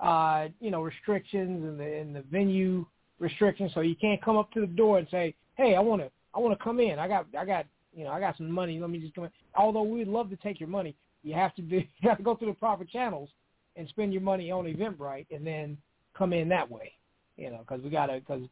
uh, 0.00 0.48
you 0.60 0.70
know, 0.70 0.82
restrictions 0.82 1.64
and 1.64 1.80
the 1.80 1.84
and 1.84 2.14
the 2.14 2.22
venue 2.30 2.84
restrictions. 3.18 3.72
So 3.74 3.80
you 3.80 3.96
can't 3.96 4.22
come 4.22 4.36
up 4.36 4.52
to 4.52 4.60
the 4.60 4.66
door 4.66 4.98
and 4.98 5.08
say, 5.10 5.34
"Hey, 5.56 5.74
I 5.74 5.80
want 5.80 6.02
to 6.02 6.10
I 6.34 6.38
want 6.38 6.56
to 6.56 6.62
come 6.62 6.80
in. 6.80 6.98
I 6.98 7.08
got 7.08 7.26
I 7.38 7.44
got 7.44 7.66
you 7.94 8.04
know 8.04 8.10
I 8.10 8.20
got 8.20 8.36
some 8.36 8.50
money. 8.50 8.78
Let 8.78 8.90
me 8.90 8.98
just 8.98 9.14
come 9.14 9.24
in." 9.24 9.30
Although 9.54 9.84
we'd 9.84 10.08
love 10.08 10.28
to 10.30 10.36
take 10.36 10.60
your 10.60 10.68
money, 10.68 10.94
you 11.26 11.34
have 11.34 11.54
to 11.56 11.62
do 11.62 11.76
you 12.00 12.08
have 12.08 12.18
to 12.18 12.24
go 12.24 12.36
through 12.36 12.48
the 12.48 12.54
proper 12.54 12.84
channels 12.84 13.28
and 13.74 13.86
spend 13.88 14.12
your 14.12 14.22
money 14.22 14.50
on 14.50 14.64
Eventbrite, 14.64 15.26
and 15.30 15.46
then 15.46 15.76
come 16.16 16.32
in 16.32 16.48
that 16.48 16.70
way. 16.70 16.92
You 17.36 17.50
know, 17.50 17.58
because 17.58 17.82
we 17.82 17.90
gotta 17.90 18.20
because 18.20 18.42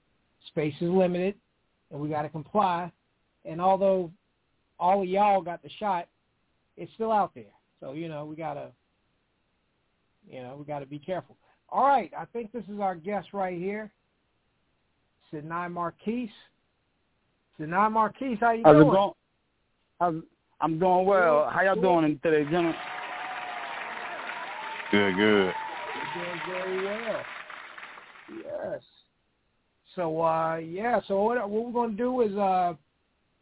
space 0.49 0.75
is 0.81 0.91
limited, 0.91 1.37
and 1.91 2.01
we 2.01 2.09
gotta 2.11 2.29
comply. 2.29 2.93
And 3.47 3.61
although 3.61 4.11
all 4.79 5.03
of 5.03 5.09
y'all 5.09 5.41
got 5.41 5.63
the 5.63 5.71
shot, 5.79 6.09
it's 6.77 6.93
still 6.95 7.13
out 7.13 7.33
there. 7.35 7.45
So 7.81 7.93
you 7.93 8.09
know 8.09 8.27
we 8.27 8.37
gotta 8.37 8.69
you 10.29 10.43
know 10.43 10.57
we 10.59 10.65
gotta 10.65 10.87
be 10.87 10.99
careful. 10.99 11.37
All 11.71 11.87
right, 11.87 12.13
I 12.17 12.27
think 12.27 12.53
this 12.53 12.65
is 12.71 12.79
our 12.81 12.95
guest 12.95 13.29
right 13.33 13.59
here, 13.59 13.91
Seni 15.31 15.69
Marquis. 15.71 16.31
Seni 17.57 17.71
Marquis, 17.91 18.37
how 18.41 18.51
you 18.51 18.63
How's 18.65 18.75
doing? 18.75 18.89
it 18.89 18.91
going? 18.91 19.13
I'm, 20.01 20.25
I'm 20.61 20.79
doing 20.79 21.07
well. 21.07 21.51
How 21.53 21.63
y'all 21.63 21.75
doing 21.75 22.19
today, 22.23 22.45
gentlemen? 22.45 22.75
Good, 24.91 25.17
good. 25.17 25.55
Doing 26.15 26.41
very 26.49 26.85
well. 26.85 27.23
Yes. 28.39 28.81
So 29.95 30.21
uh 30.23 30.57
yeah, 30.57 31.01
so 31.07 31.23
what 31.23 31.39
what 31.49 31.67
we're 31.67 31.73
gonna 31.73 31.97
do 31.97 32.21
is 32.23 32.35
uh 32.37 32.75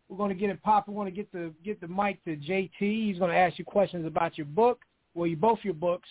we're 0.08 0.16
gonna 0.16 0.34
get 0.34 0.50
it 0.50 0.62
popping. 0.62 0.94
We're 0.94 1.04
gonna 1.04 1.14
get 1.14 1.30
the 1.32 1.52
get 1.64 1.80
the 1.80 1.88
mic 1.88 2.22
to 2.24 2.36
JT. 2.36 2.70
He's 2.78 3.18
gonna 3.18 3.34
ask 3.34 3.58
you 3.58 3.64
questions 3.64 4.06
about 4.06 4.36
your 4.36 4.46
book. 4.46 4.80
Well 5.14 5.26
you 5.26 5.36
both 5.36 5.58
your 5.62 5.74
books. 5.74 6.08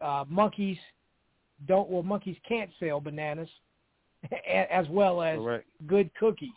Uh 0.00 0.24
monkeys 0.28 0.78
don't 1.66 1.88
well 1.90 2.02
monkeys 2.02 2.36
can't 2.48 2.70
sell 2.78 3.00
bananas 3.00 3.48
as 4.70 4.86
well 4.88 5.22
as 5.22 5.38
Correct. 5.38 5.66
good 5.86 6.10
cookies, 6.18 6.50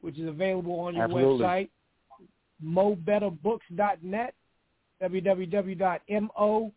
which 0.00 0.18
is 0.18 0.28
available 0.28 0.78
on 0.80 0.94
your 0.94 1.04
Absolutely. 1.04 1.44
website, 1.44 1.68
mobettabooks.net, 2.64 4.34
www.mobetta 5.02 6.72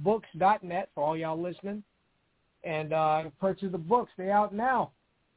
books.net 0.00 0.88
for 0.94 1.04
all 1.04 1.16
y'all 1.16 1.40
listening. 1.40 1.82
And 2.64 2.92
uh, 2.92 3.24
purchase 3.40 3.70
the 3.72 3.78
books. 3.78 4.10
They're 4.16 4.32
out 4.32 4.54
now. 4.54 4.90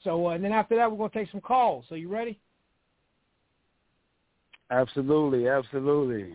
So, 0.03 0.27
uh, 0.27 0.31
and 0.31 0.43
then 0.43 0.51
after 0.51 0.75
that, 0.75 0.89
we're 0.89 0.97
going 0.97 1.11
to 1.11 1.19
take 1.19 1.31
some 1.31 1.41
calls. 1.41 1.85
So 1.87 1.95
you 1.95 2.09
ready? 2.09 2.39
Absolutely, 4.71 5.47
absolutely. 5.47 6.33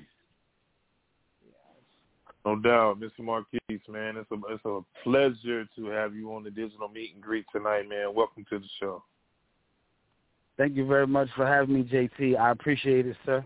No 2.44 2.54
doubt, 2.54 3.00
Mr. 3.00 3.24
Marquis, 3.24 3.58
man. 3.88 4.16
It's 4.16 4.30
a 4.30 4.36
it's 4.50 4.64
a 4.64 4.80
pleasure 5.02 5.64
to 5.74 5.86
have 5.86 6.14
you 6.14 6.32
on 6.32 6.44
the 6.44 6.50
digital 6.50 6.88
meet 6.88 7.14
and 7.14 7.22
greet 7.22 7.44
tonight, 7.50 7.88
man. 7.88 8.14
Welcome 8.14 8.46
to 8.50 8.60
the 8.60 8.68
show. 8.78 9.02
Thank 10.56 10.76
you 10.76 10.86
very 10.86 11.06
much 11.06 11.28
for 11.36 11.46
having 11.46 11.74
me, 11.74 11.82
JT. 11.84 12.38
I 12.38 12.50
appreciate 12.50 13.06
it, 13.06 13.16
sir. 13.26 13.44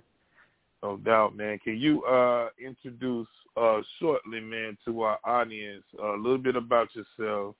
No 0.82 0.96
doubt, 0.96 1.36
man. 1.36 1.58
Can 1.58 1.76
you 1.76 2.04
uh 2.04 2.48
introduce 2.64 3.28
uh 3.56 3.80
shortly, 3.98 4.40
man, 4.40 4.78
to 4.84 5.02
our 5.02 5.18
audience 5.24 5.84
a 6.02 6.12
little 6.16 6.38
bit 6.38 6.56
about 6.56 6.88
yourself 6.94 7.54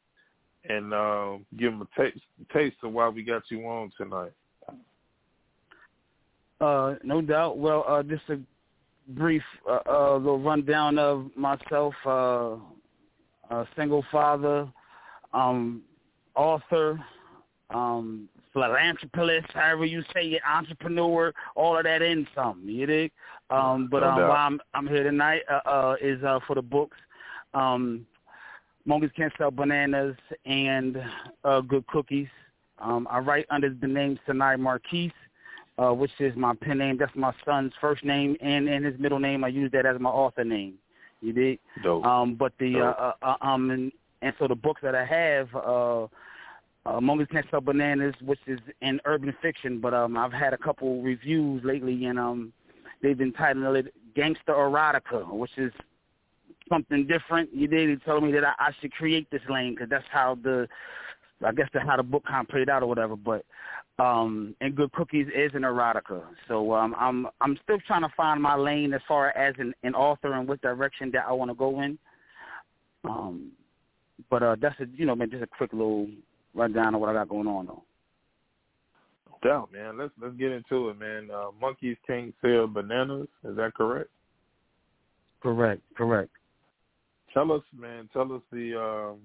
and 0.69 0.93
uh, 0.93 1.39
give 1.59 1.73
them 1.73 1.83
a 1.83 2.01
taste 2.01 2.21
taste 2.53 2.77
of 2.83 2.93
why 2.93 3.09
we 3.09 3.23
got 3.23 3.43
you 3.49 3.63
on 3.67 3.91
tonight? 3.97 4.33
Uh, 6.61 6.97
no 7.03 7.23
doubt. 7.23 7.59
Well, 7.59 7.85
uh, 7.89 8.03
just 8.03 8.23
a 8.29 8.39
brief 9.09 9.43
uh, 9.69 9.79
uh, 9.89 10.17
little 10.17 10.41
rundown 10.41 10.99
of 10.99 11.31
myself. 11.37 11.95
Uh, 12.05 12.57
a 13.51 13.67
single 13.77 14.05
father, 14.13 14.69
um, 15.33 15.83
author, 16.37 17.01
um, 17.71 18.29
philanthropist, 18.53 19.53
however 19.53 19.85
you 19.85 20.03
say 20.15 20.27
it, 20.27 20.43
entrepreneur, 20.49 21.33
all 21.55 21.77
of 21.77 21.85
that 21.85 22.03
in 22.03 22.27
something. 22.35 22.69
You 22.69 22.87
dig? 22.87 23.13
Um, 23.51 23.89
but 23.91 24.03
um, 24.03 24.21
why 24.29 24.37
I'm 24.37 24.61
I'm 24.75 24.87
here 24.87 25.03
tonight 25.03 25.43
uh, 25.51 25.69
uh, 25.69 25.97
is 26.01 26.23
uh, 26.23 26.41
for 26.47 26.55
the 26.55 26.63
books. 26.63 26.97
Um, 27.55 28.07
Monkeys 28.87 29.11
Can't 29.17 29.33
Sell 29.37 29.51
Bananas 29.51 30.17
and 30.47 30.97
uh, 31.45 31.61
Good 31.61 31.87
Cookies. 31.89 32.29
Um, 32.79 33.07
I 33.11 33.19
write 33.19 33.47
under 33.51 33.69
the 33.69 33.87
name 33.87 34.19
Seni 34.27 34.57
Marquis, 34.57 35.13
uh, 35.79 35.93
which 35.93 36.11
is 36.19 36.35
my 36.37 36.55
pen 36.55 36.79
name. 36.79 36.97
That's 36.97 37.15
my 37.15 37.33
son's 37.45 37.73
first 37.81 38.05
name, 38.05 38.37
and, 38.41 38.69
and 38.69 38.85
his 38.85 38.99
middle 38.99 39.19
name. 39.19 39.45
I 39.45 39.49
use 39.49 39.71
that 39.73 39.85
as 39.85 40.01
my 40.01 40.11
author 40.11 40.45
name. 40.45 40.75
You 41.21 41.33
dig? 41.33 41.59
Dope. 41.83 42.05
Um, 42.05 42.35
but 42.35 42.53
the 42.59 42.73
Dope. 42.75 42.97
uh, 42.99 43.27
uh, 43.27 43.37
uh, 43.43 43.47
um 43.47 43.71
and, 43.71 43.93
and 44.23 44.35
so 44.39 44.49
the 44.49 44.55
books 44.55 44.81
that 44.83 44.95
I 44.95 45.05
have, 45.05 45.55
uh, 45.55 46.07
uh, 46.91 47.01
Monkeys 47.01 47.29
Can't 47.31 47.47
Sell 47.51 47.61
Bananas, 47.61 48.15
which 48.25 48.41
is 48.47 48.59
in 48.81 49.01
urban 49.05 49.35
fiction, 49.41 49.81
but 49.81 49.95
um, 49.95 50.17
I've 50.17 50.33
had 50.33 50.53
a 50.53 50.59
couple 50.59 51.03
reviews 51.03 51.63
lately, 51.65 52.07
and 52.07 52.19
um, 52.19 52.53
they've 53.03 53.21
entitled 53.21 53.77
it 53.77 53.95
Gangster 54.17 54.53
Erotica, 54.53 55.29
which 55.31 55.57
is 55.57 55.73
something 56.69 57.07
different. 57.07 57.55
You 57.55 57.69
did. 57.69 58.05
Told 58.05 58.25
me 58.25 58.33
that 58.33 58.45
I, 58.45 58.55
I 58.59 58.71
should 58.81 58.93
create 58.93 59.31
this 59.31 59.43
lane 59.49 59.75
because 59.75 59.89
that's 59.89 60.05
how 60.11 60.37
the, 60.43 60.67
I 61.45 61.53
guess 61.53 61.69
that's 61.73 61.87
how 61.87 61.97
the 61.97 62.03
book 62.03 62.25
kind 62.27 62.45
of 62.45 62.49
played 62.49 62.69
out 62.69 62.83
or 62.83 62.87
whatever. 62.87 63.15
But 63.15 63.45
um, 63.99 64.57
and 64.61 64.75
Good 64.75 64.93
Cookies 64.93 65.27
is 65.35 65.53
an 65.55 65.63
erotica. 65.63 66.23
So 66.49 66.73
um, 66.73 66.97
I'm 66.99 67.29
I'm 67.41 67.57
still 67.63 67.79
trying 67.87 68.03
to 68.03 68.13
find 68.17 68.43
my 68.43 68.57
lane 68.57 68.95
as 68.95 69.01
far 69.07 69.29
as 69.37 69.55
an, 69.59 69.75
an 69.85 69.95
author 69.95 70.33
and 70.33 70.49
what 70.49 70.61
direction 70.63 71.11
that 71.13 71.25
I 71.29 71.33
want 71.33 71.51
to 71.51 71.55
go 71.55 71.83
in. 71.83 71.99
Um, 73.05 73.53
but 74.29 74.43
uh, 74.43 74.57
that's 74.61 74.79
a 74.81 74.87
you 74.97 75.07
know 75.07 75.15
man, 75.15 75.31
just 75.31 75.43
a 75.43 75.47
quick 75.47 75.73
little 75.73 76.09
rundown 76.55 76.95
of 76.95 77.01
what 77.01 77.11
I 77.11 77.15
got 77.15 77.29
going 77.29 77.47
on 77.47 77.67
though. 77.67 77.83
No 79.29 79.49
doubt, 79.49 79.73
man. 79.73 79.99
Let's 79.99 80.13
let's 80.21 80.37
get 80.37 80.53
into 80.53 80.91
it, 80.91 80.99
man. 80.99 81.31
Uh, 81.33 81.51
monkeys 81.61 81.97
can't 82.07 82.35
sell 82.43 82.67
bananas. 82.67 83.29
Is 83.45 83.57
that 83.57 83.75
correct? 83.75 84.11
Correct, 85.43 85.81
correct. 85.97 86.31
Tell 87.33 87.53
us, 87.53 87.63
man. 87.77 88.09
Tell 88.13 88.33
us 88.33 88.43
the 88.53 88.79
um, 88.79 89.19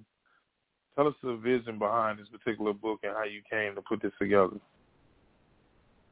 tell 0.96 1.08
us 1.08 1.16
the 1.24 1.36
vision 1.36 1.80
behind 1.80 2.20
this 2.20 2.28
particular 2.30 2.74
book 2.74 3.00
and 3.04 3.14
how 3.14 3.24
you 3.24 3.42
came 3.50 3.76
to 3.76 3.82
put 3.82 4.02
this 4.02 4.14
together. 4.20 4.58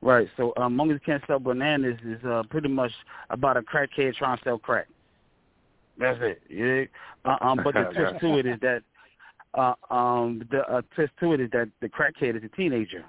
Right. 0.01 0.27
So 0.35 0.53
um, 0.57 0.75
Monkeys 0.75 0.99
Can't 1.05 1.23
Sell 1.27 1.39
Bananas 1.39 1.97
is 2.05 2.23
uh, 2.25 2.43
pretty 2.49 2.67
much 2.67 2.91
about 3.29 3.55
a 3.55 3.61
crackhead 3.61 4.15
trying 4.15 4.37
to 4.37 4.43
sell 4.43 4.57
crack. 4.57 4.87
That's 5.97 6.19
it. 6.21 6.41
Yeah. 6.49 6.83
Uh, 7.23 7.37
um, 7.41 7.61
but 7.63 7.73
the 7.73 7.83
twist 7.95 8.19
to 8.19 8.37
it 8.37 8.45
is 8.45 8.59
that 8.61 8.83
uh, 9.53 9.73
um, 9.89 10.47
the 10.51 10.59
uh, 10.61 10.81
twist 10.95 11.13
to 11.19 11.33
it 11.33 11.41
is 11.41 11.49
that 11.51 11.69
the 11.81 11.89
crackhead 11.89 12.35
is 12.37 12.43
a 12.43 12.55
teenager. 12.55 13.05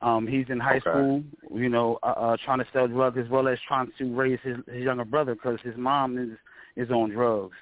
Um, 0.00 0.26
he's 0.26 0.46
in 0.48 0.60
high 0.60 0.76
Okay. 0.76 0.90
school, 0.90 1.24
you 1.52 1.68
know, 1.68 1.98
uh, 2.04 2.06
uh, 2.06 2.36
trying 2.44 2.58
to 2.58 2.66
sell 2.72 2.86
drugs 2.86 3.18
as 3.18 3.28
well 3.28 3.48
as 3.48 3.58
trying 3.66 3.90
to 3.98 4.14
raise 4.14 4.38
his, 4.44 4.56
his 4.72 4.84
younger 4.84 5.04
brother 5.04 5.34
because 5.34 5.58
his 5.62 5.76
mom 5.76 6.18
is 6.18 6.38
is 6.76 6.90
on 6.92 7.10
drugs. 7.10 7.56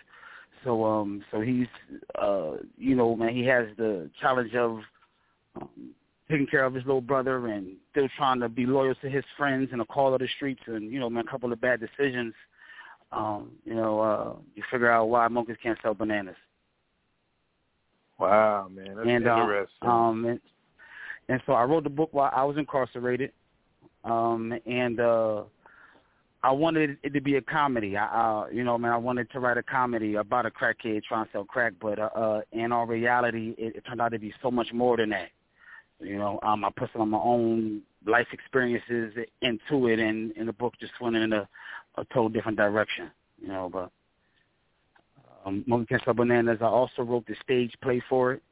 So 0.62 0.84
um, 0.84 1.24
so 1.30 1.40
he's 1.40 1.68
uh, 2.20 2.56
you 2.76 2.94
know, 2.94 3.16
man, 3.16 3.34
he 3.34 3.44
has 3.46 3.68
the 3.78 4.10
challenge 4.20 4.54
of 4.54 4.80
um, 5.60 5.94
taking 6.30 6.46
care 6.46 6.64
of 6.64 6.74
his 6.74 6.84
little 6.84 7.00
brother 7.00 7.46
and 7.46 7.76
still 7.92 8.08
trying 8.18 8.40
to 8.40 8.50
be 8.50 8.66
loyal 8.66 8.94
to 8.96 9.08
his 9.08 9.24
friends 9.38 9.70
and 9.72 9.80
a 9.80 9.86
call 9.86 10.12
of 10.12 10.20
the 10.20 10.28
streets 10.36 10.60
and 10.66 10.92
you 10.92 11.00
know, 11.00 11.08
man, 11.08 11.24
a 11.26 11.30
couple 11.30 11.50
of 11.52 11.60
bad 11.60 11.80
decisions. 11.80 12.34
Um, 13.12 13.52
you 13.64 13.74
know, 13.74 14.00
uh, 14.00 14.34
you 14.54 14.62
figure 14.70 14.90
out 14.90 15.06
why 15.06 15.26
monkeys 15.28 15.56
can't 15.62 15.78
sell 15.82 15.94
bananas. 15.94 16.36
Wow, 18.18 18.68
man, 18.74 18.96
that's 18.96 19.08
and 19.08 19.26
uh, 19.28 19.40
interesting. 19.40 19.88
um 19.88 20.24
and, 20.24 20.40
and 21.28 21.42
so 21.46 21.52
I 21.52 21.64
wrote 21.64 21.84
the 21.84 21.90
book 21.90 22.10
while 22.12 22.30
I 22.34 22.44
was 22.44 22.56
incarcerated. 22.56 23.32
Um 24.04 24.54
and 24.66 25.00
uh 25.00 25.42
I 26.42 26.52
wanted 26.52 26.98
it 27.02 27.12
to 27.12 27.20
be 27.20 27.36
a 27.36 27.42
comedy. 27.42 27.96
I 27.96 28.06
uh 28.06 28.46
you 28.48 28.64
know, 28.64 28.78
man, 28.78 28.92
I 28.92 28.96
wanted 28.96 29.30
to 29.32 29.40
write 29.40 29.58
a 29.58 29.62
comedy 29.62 30.14
about 30.14 30.46
a 30.46 30.50
crackhead 30.50 31.02
trying 31.04 31.26
to 31.26 31.32
sell 31.32 31.44
crack, 31.44 31.74
but 31.80 31.98
uh, 31.98 32.10
uh 32.14 32.40
in 32.52 32.72
all 32.72 32.86
reality 32.86 33.54
it, 33.58 33.76
it 33.76 33.84
turned 33.86 34.00
out 34.00 34.12
to 34.12 34.18
be 34.18 34.32
so 34.42 34.50
much 34.50 34.72
more 34.72 34.96
than 34.96 35.10
that. 35.10 35.28
You 36.00 36.16
know, 36.18 36.38
um 36.42 36.64
I 36.64 36.70
put 36.70 36.90
some 36.92 37.02
of 37.02 37.08
my 37.08 37.18
own 37.18 37.82
life 38.06 38.28
experiences 38.32 39.12
into 39.42 39.88
it 39.88 39.98
and, 39.98 40.32
and 40.36 40.48
the 40.48 40.52
book 40.52 40.74
just 40.80 40.92
went 41.00 41.16
in 41.16 41.32
a, 41.32 41.48
a 41.96 42.04
total 42.06 42.28
different 42.30 42.56
direction. 42.56 43.10
You 43.42 43.48
know, 43.48 43.68
but 43.70 43.90
um, 45.46 45.64
Monkey 45.66 45.86
Can't 45.86 46.02
Sell 46.04 46.14
Bananas. 46.14 46.58
I 46.60 46.66
also 46.66 47.02
wrote 47.02 47.26
the 47.26 47.36
stage 47.42 47.72
play 47.82 48.02
for 48.08 48.32
it 48.32 48.42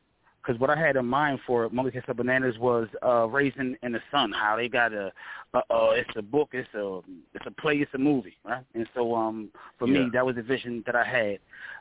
because 0.43 0.61
what 0.61 0.71
I 0.71 0.77
had 0.77 0.97
in 0.97 1.07
mind 1.07 1.41
for 1.47 1.69
Monkey 1.71 1.93
Can't 1.93 2.07
Sell 2.07 2.15
Bananas 2.15 2.57
was 2.59 2.89
uh, 3.05 3.27
Raisin 3.27 3.77
in 3.83 3.93
the 3.93 4.01
Sun. 4.11 4.33
How 4.33 4.57
they 4.57 4.69
got 4.69 4.93
a, 4.93 5.13
uh, 5.53 5.59
uh, 5.71 5.91
it's 5.91 6.11
a 6.17 6.23
book, 6.23 6.51
it's 6.53 6.73
a, 6.75 7.01
it's 7.35 7.47
a 7.47 7.51
play, 7.51 7.77
it's 7.77 7.93
a 7.95 7.99
movie, 7.99 8.37
right? 8.45 8.65
And 8.75 8.87
so, 8.95 9.15
um, 9.15 9.51
for 9.79 9.87
Yeah. 9.87 10.05
me, 10.05 10.11
that 10.13 10.25
was 10.25 10.37
the 10.37 10.43
vision 10.43 10.83
that 10.87 10.95
I 10.95 11.05
had. 11.05 11.39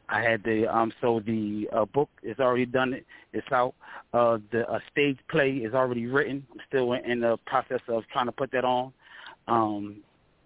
I 0.09 0.21
had 0.21 0.43
the, 0.43 0.67
um, 0.67 0.91
so 0.99 1.21
the 1.25 1.69
uh, 1.71 1.85
book 1.85 2.09
is 2.23 2.37
already 2.39 2.65
done. 2.65 2.93
It, 2.93 3.05
it's 3.31 3.49
out. 3.51 3.73
Uh, 4.13 4.37
the 4.51 4.69
uh, 4.69 4.79
stage 4.91 5.17
play 5.29 5.51
is 5.57 5.73
already 5.73 6.07
written. 6.07 6.45
I'm 6.51 6.59
still 6.67 6.93
in 6.93 7.21
the 7.21 7.37
process 7.45 7.79
of 7.87 8.03
trying 8.11 8.25
to 8.25 8.31
put 8.31 8.51
that 8.51 8.65
on. 8.65 8.91
Um, 9.47 9.97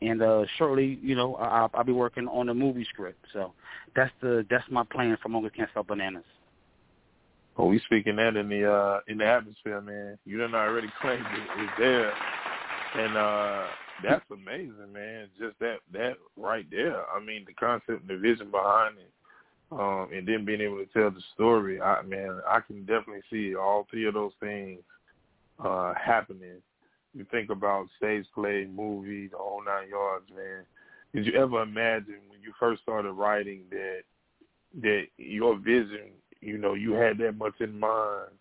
and 0.01 0.21
uh, 0.21 0.45
shortly, 0.57 0.99
you 1.01 1.15
know, 1.15 1.35
I'll, 1.35 1.71
I'll 1.73 1.83
be 1.83 1.91
working 1.91 2.27
on 2.27 2.49
a 2.49 2.53
movie 2.53 2.85
script. 2.85 3.19
So 3.33 3.53
that's 3.95 4.11
the 4.21 4.45
that's 4.49 4.65
my 4.69 4.83
plan 4.83 5.17
for 5.21 5.29
Monkeys 5.29 5.51
Can't 5.55 5.69
Sell 5.73 5.83
Bananas. 5.83 6.23
Well, 7.57 7.67
we 7.67 7.79
speaking 7.79 8.15
that 8.17 8.35
in 8.35 8.49
the 8.49 8.71
uh 8.71 8.99
in 9.07 9.17
the 9.17 9.25
atmosphere, 9.25 9.81
man. 9.81 10.17
You 10.25 10.37
done 10.37 10.53
already 10.53 10.89
claimed 11.01 11.25
it 11.25 11.63
is 11.63 11.69
there, 11.79 12.13
and 12.95 13.17
uh 13.17 13.65
that's 14.03 14.25
amazing, 14.31 14.93
man. 14.93 15.27
Just 15.39 15.57
that 15.59 15.77
that 15.91 16.17
right 16.35 16.65
there. 16.69 17.09
I 17.09 17.19
mean, 17.19 17.45
the 17.47 17.53
concept 17.53 18.01
and 18.01 18.09
the 18.09 18.17
vision 18.17 18.51
behind 18.51 18.97
it, 18.99 19.11
um, 19.71 20.09
and 20.13 20.27
then 20.27 20.45
being 20.45 20.61
able 20.61 20.77
to 20.77 20.85
tell 20.93 21.09
the 21.09 21.21
story. 21.33 21.81
I 21.81 22.03
man, 22.03 22.39
I 22.47 22.59
can 22.59 22.81
definitely 22.81 23.23
see 23.31 23.55
all 23.55 23.87
three 23.89 24.05
of 24.05 24.13
those 24.13 24.33
things 24.39 24.79
uh 25.63 25.95
happening. 25.95 26.61
You 27.17 27.25
think 27.31 27.49
about 27.49 27.87
stage 27.97 28.25
play, 28.35 28.67
movie, 28.71 29.27
the 29.27 29.37
whole 29.37 29.63
nine 29.65 29.89
yards, 29.89 30.25
man. 30.35 30.65
Did 31.13 31.25
you 31.25 31.33
ever 31.33 31.63
imagine 31.63 32.19
when 32.29 32.41
you 32.41 32.53
first 32.59 32.83
started 32.83 33.11
writing 33.11 33.61
that 33.71 34.01
that 34.81 35.07
your 35.17 35.57
vision 35.57 36.11
you 36.41 36.57
know, 36.57 36.73
you 36.73 36.93
had 36.93 37.17
that 37.19 37.37
much 37.37 37.59
in 37.59 37.79
mind. 37.79 38.31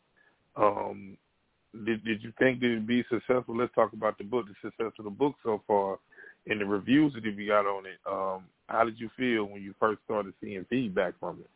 Um, 0.56 1.16
did 1.84 2.04
did 2.04 2.22
you 2.22 2.32
think 2.38 2.60
that 2.60 2.66
it'd 2.66 2.86
be 2.86 3.04
successful? 3.10 3.56
Let's 3.56 3.74
talk 3.74 3.92
about 3.92 4.18
the 4.18 4.24
book, 4.24 4.46
the 4.46 4.54
success 4.68 4.92
of 4.98 5.04
the 5.04 5.10
book 5.10 5.34
so 5.42 5.62
far, 5.66 5.98
and 6.46 6.60
the 6.60 6.64
reviews 6.64 7.12
that 7.14 7.24
you 7.24 7.46
got 7.46 7.66
on 7.66 7.84
it. 7.86 7.98
Um, 8.10 8.44
how 8.68 8.84
did 8.84 8.98
you 8.98 9.10
feel 9.16 9.44
when 9.44 9.62
you 9.62 9.74
first 9.78 10.00
started 10.04 10.32
seeing 10.40 10.64
feedback 10.70 11.14
from 11.20 11.40
it? 11.40 11.50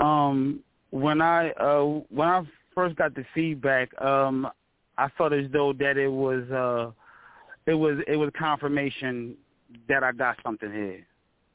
Um, 0.00 0.60
when 0.90 1.20
I 1.20 1.50
uh, 1.52 2.00
when 2.10 2.28
I 2.28 2.42
first 2.74 2.96
got 2.96 3.14
the 3.14 3.24
feedback, 3.34 3.90
um, 4.02 4.48
I 5.00 5.08
felt 5.16 5.32
as 5.32 5.46
though 5.50 5.72
that 5.74 5.96
it 5.96 6.08
was 6.08 6.44
uh, 6.50 6.90
it 7.66 7.74
was 7.74 7.98
it 8.06 8.16
was 8.16 8.30
confirmation 8.38 9.34
that 9.88 10.04
I 10.04 10.12
got 10.12 10.36
something 10.42 10.70
here. 10.70 11.06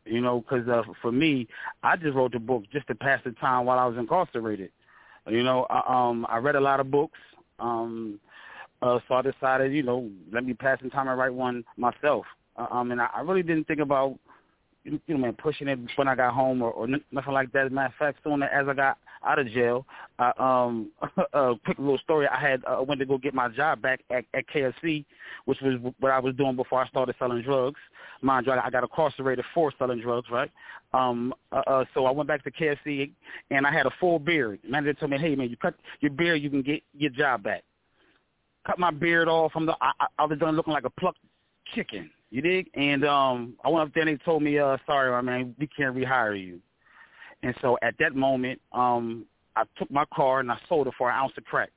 You 0.06 0.22
know, 0.22 0.42
because 0.42 0.68
uh, 0.68 0.84
for 1.02 1.12
me, 1.12 1.48
I 1.84 1.96
just 1.96 2.16
wrote 2.16 2.34
the 2.34 2.40
book 2.40 2.64
just 2.72 2.88
to 2.88 2.96
pass 2.96 3.22
the 3.24 3.32
time 3.32 3.66
while 3.66 3.80
I 3.80 3.86
was 3.86 3.98
incarcerated. 3.98 4.72
You 5.28 5.44
know, 5.44 5.66
I, 5.70 6.10
um, 6.10 6.26
I 6.30 6.38
read 6.38 6.56
a 6.56 6.60
lot 6.60 6.80
of 6.80 6.92
books, 6.92 7.18
um, 7.60 8.20
uh, 8.84 9.00
so 9.08 9.16
I 9.16 9.22
decided, 9.24 9.74
you 9.74 9.82
know, 9.82 10.12
let 10.32 10.46
me 10.46 10.54
pass 10.54 10.80
some 10.80 10.92
time 10.92 11.08
and 11.08 11.18
write 11.18 11.34
one 11.34 11.64
myself. 11.78 12.26
Uh, 12.56 12.68
um, 12.70 12.92
and 12.92 13.02
I, 13.02 13.10
I 13.16 13.22
really 13.22 13.42
didn't 13.42 13.66
think 13.66 13.80
about, 13.80 14.20
you 14.86 15.00
know, 15.08 15.18
man, 15.18 15.34
pushing 15.34 15.68
it 15.68 15.80
when 15.96 16.08
I 16.08 16.16
got 16.16 16.34
home 16.34 16.62
or, 16.62 16.72
or 16.72 16.88
nothing 16.88 17.34
like 17.34 17.52
that. 17.52 17.66
As 17.66 17.72
a 17.72 17.76
matter 17.76 17.88
of 17.88 17.94
fact, 17.96 18.20
soon 18.24 18.44
as 18.44 18.68
I 18.68 18.74
got 18.74 18.98
out 19.26 19.40
of 19.40 19.50
jail, 19.50 19.86
I, 20.20 20.32
um, 20.38 20.92
a 21.34 21.56
quick 21.66 21.80
little 21.80 21.98
story. 21.98 22.28
I 22.28 22.40
had 22.40 22.64
uh, 22.66 22.82
went 22.84 23.00
to 23.00 23.06
go 23.06 23.18
get 23.18 23.34
my 23.34 23.50
job 23.50 23.82
back 23.82 24.02
at, 24.10 24.26
at 24.34 24.48
KFC, 24.48 25.06
which 25.46 25.60
was 25.62 25.94
what 26.00 26.12
I 26.12 26.20
was 26.20 26.36
doing 26.36 26.56
before 26.56 26.82
I 26.82 26.88
started 26.88 27.16
selling 27.20 27.42
drugs 27.42 27.80
mind 28.22 28.46
you, 28.46 28.54
I 28.54 28.70
got 28.70 28.84
incarcerated 28.84 29.46
for 29.54 29.72
selling 29.78 30.02
drugs, 30.02 30.28
right? 30.32 30.52
Um, 30.94 31.34
uh, 31.52 31.62
uh, 31.68 31.86
so 31.94 32.06
I 32.06 32.12
went 32.12 32.28
back 32.28 32.44
to 32.44 32.52
KFC 32.52 33.12
and 33.52 33.66
I 33.66 33.72
had 33.72 33.86
a 33.86 33.92
full 34.00 34.20
beard. 34.20 34.60
Manager 34.68 34.94
told 34.94 35.12
me, 35.12 35.18
"Hey 35.18 35.36
man, 35.36 35.50
you 35.50 35.58
cut 35.58 35.76
your 36.02 36.12
beard, 36.12 36.42
you 36.42 36.50
can 36.50 36.62
get 36.62 36.84
your 36.94 37.12
job 37.12 37.44
back." 37.44 37.64
Cut 38.66 38.80
my 38.80 38.92
beard 38.92 39.28
off 39.28 39.52
from 39.52 39.66
the. 39.66 39.76
I, 39.82 40.08
I 40.18 40.26
was 40.26 40.40
done 40.40 40.56
looking 40.56 40.74
like 40.74 40.86
a 40.86 40.90
plucked 40.90 41.20
chicken. 41.74 42.10
You 42.36 42.42
dig? 42.42 42.70
And 42.74 43.06
um, 43.06 43.54
I 43.64 43.70
went 43.70 43.88
up 43.88 43.94
there 43.94 44.06
and 44.06 44.20
they 44.20 44.22
told 44.26 44.44
me, 44.44 44.60
"Uh, 44.60 44.76
sorry, 44.86 45.10
my 45.10 45.22
man, 45.22 45.56
we 45.58 45.68
can't 45.68 45.96
rehire 45.96 46.38
you." 46.38 46.60
And 47.44 47.56
so 47.62 47.78
at 47.82 47.96
that 48.00 48.14
moment, 48.14 48.60
um, 48.74 49.26
I 49.56 49.64
took 49.78 49.90
my 49.90 50.04
car 50.14 50.42
and 50.42 50.52
I 50.52 50.58
sold 50.68 50.88
it 50.88 50.94
for 50.98 51.10
an 51.10 51.16
ounce 51.16 51.32
of 51.38 51.46
crack, 51.46 51.70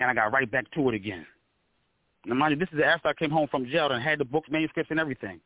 and 0.00 0.10
I 0.10 0.14
got 0.14 0.32
right 0.32 0.50
back 0.50 0.70
to 0.70 0.88
it 0.88 0.94
again. 0.94 1.26
Now, 2.24 2.36
mind 2.36 2.52
you, 2.52 2.56
this 2.58 2.72
is 2.72 2.80
after 2.82 3.08
I 3.08 3.12
came 3.12 3.30
home 3.30 3.48
from 3.50 3.66
jail 3.66 3.92
and 3.92 4.02
had 4.02 4.18
the 4.18 4.24
books, 4.24 4.48
manuscripts, 4.50 4.90
and 4.90 4.98
everything, 4.98 5.40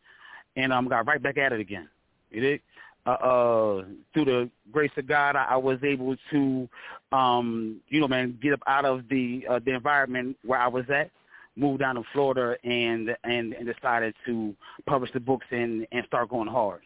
and 0.54 0.72
um, 0.72 0.86
got 0.86 1.08
right 1.08 1.20
back 1.20 1.36
at 1.36 1.52
it 1.52 1.58
again. 1.58 1.88
You 2.30 2.40
dig? 2.40 2.62
Uh, 3.06 3.10
uh, 3.10 3.84
through 4.12 4.26
the 4.26 4.50
grace 4.70 4.92
of 4.96 5.08
God, 5.08 5.34
I, 5.34 5.44
I 5.50 5.56
was 5.56 5.78
able 5.82 6.14
to, 6.30 6.68
um, 7.10 7.80
you 7.88 7.98
know, 7.98 8.06
man, 8.06 8.38
get 8.40 8.52
up 8.52 8.62
out 8.68 8.84
of 8.84 9.08
the 9.10 9.44
uh, 9.50 9.58
the 9.58 9.72
environment 9.74 10.36
where 10.44 10.60
I 10.60 10.68
was 10.68 10.84
at, 10.88 11.10
move 11.56 11.78
down 11.78 11.94
to 11.96 12.02
Florida, 12.12 12.56
and 12.64 13.16
and 13.24 13.52
and 13.52 13.66
decided 13.66 14.14
to 14.26 14.54
publish 14.86 15.10
the 15.12 15.20
books 15.20 15.46
and 15.50 15.86
and 15.92 16.04
start 16.06 16.28
going 16.28 16.48
hard. 16.48 16.82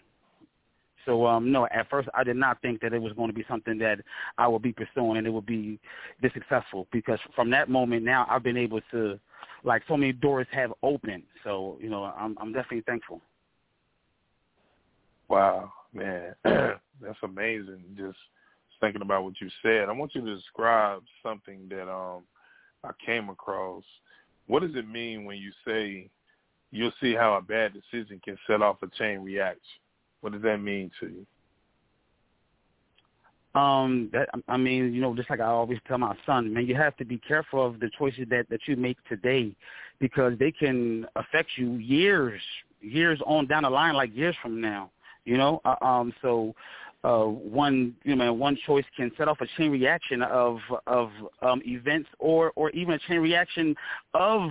So 1.04 1.26
um 1.26 1.50
no, 1.50 1.66
at 1.66 1.88
first 1.88 2.08
I 2.14 2.22
did 2.22 2.36
not 2.36 2.60
think 2.60 2.80
that 2.82 2.92
it 2.92 3.00
was 3.00 3.12
going 3.14 3.28
to 3.28 3.34
be 3.34 3.44
something 3.48 3.78
that 3.78 4.00
I 4.36 4.46
would 4.46 4.62
be 4.62 4.72
pursuing 4.72 5.16
and 5.16 5.26
it 5.26 5.30
would 5.30 5.46
be 5.46 5.78
this 6.20 6.32
successful 6.34 6.86
because 6.92 7.18
from 7.34 7.50
that 7.50 7.70
moment 7.70 8.04
now 8.04 8.26
I've 8.28 8.42
been 8.42 8.58
able 8.58 8.80
to 8.90 9.18
like 9.64 9.82
so 9.88 9.96
many 9.96 10.12
doors 10.12 10.46
have 10.52 10.72
opened. 10.82 11.22
So 11.44 11.78
you 11.80 11.88
know, 11.88 12.04
I'm 12.04 12.36
I'm 12.38 12.52
definitely 12.52 12.82
thankful. 12.82 13.22
Wow, 15.28 15.72
man, 15.92 16.34
that's 16.44 17.18
amazing. 17.22 17.84
Just 17.96 18.18
thinking 18.80 19.02
about 19.02 19.24
what 19.24 19.40
you 19.40 19.48
said, 19.62 19.88
I 19.88 19.92
want 19.92 20.14
you 20.14 20.24
to 20.24 20.36
describe 20.36 21.02
something 21.22 21.68
that 21.70 21.90
um 21.90 22.24
I 22.84 22.90
came 23.04 23.28
across. 23.28 23.84
What 24.48 24.62
does 24.62 24.74
it 24.74 24.88
mean 24.88 25.24
when 25.24 25.36
you 25.36 25.52
say 25.66 26.10
you'll 26.72 26.92
see 27.00 27.14
how 27.14 27.34
a 27.34 27.42
bad 27.42 27.72
decision 27.72 28.20
can 28.24 28.36
set 28.46 28.60
off 28.60 28.82
a 28.82 28.88
chain 28.98 29.20
reaction? 29.20 29.60
What 30.20 30.32
does 30.32 30.42
that 30.42 30.58
mean 30.58 30.90
to 31.00 31.06
you? 31.06 31.26
Um, 33.58 34.10
that 34.12 34.28
I 34.48 34.56
mean, 34.56 34.92
you 34.92 35.00
know, 35.00 35.14
just 35.14 35.30
like 35.30 35.40
I 35.40 35.46
always 35.46 35.78
tell 35.86 35.98
my 35.98 36.16
son, 36.26 36.52
man, 36.52 36.66
you 36.66 36.74
have 36.74 36.96
to 36.98 37.04
be 37.04 37.18
careful 37.18 37.64
of 37.64 37.80
the 37.80 37.90
choices 37.98 38.26
that 38.30 38.48
that 38.50 38.60
you 38.66 38.76
make 38.76 38.98
today, 39.08 39.54
because 40.00 40.34
they 40.38 40.52
can 40.52 41.06
affect 41.16 41.50
you 41.56 41.74
years, 41.74 42.40
years 42.80 43.20
on 43.26 43.46
down 43.46 43.62
the 43.62 43.70
line, 43.70 43.94
like 43.94 44.14
years 44.14 44.36
from 44.42 44.60
now. 44.60 44.90
You 45.24 45.36
know, 45.36 45.60
uh, 45.64 45.76
um, 45.84 46.12
so 46.22 46.54
uh, 47.04 47.24
one, 47.24 47.94
you 48.04 48.16
know, 48.16 48.32
one 48.32 48.58
choice 48.66 48.84
can 48.96 49.10
set 49.16 49.28
off 49.28 49.40
a 49.40 49.46
chain 49.56 49.70
reaction 49.70 50.22
of 50.22 50.58
of 50.86 51.10
um, 51.42 51.62
events, 51.64 52.08
or 52.18 52.52
or 52.56 52.70
even 52.70 52.94
a 52.94 52.98
chain 53.08 53.18
reaction 53.18 53.74
of 54.14 54.50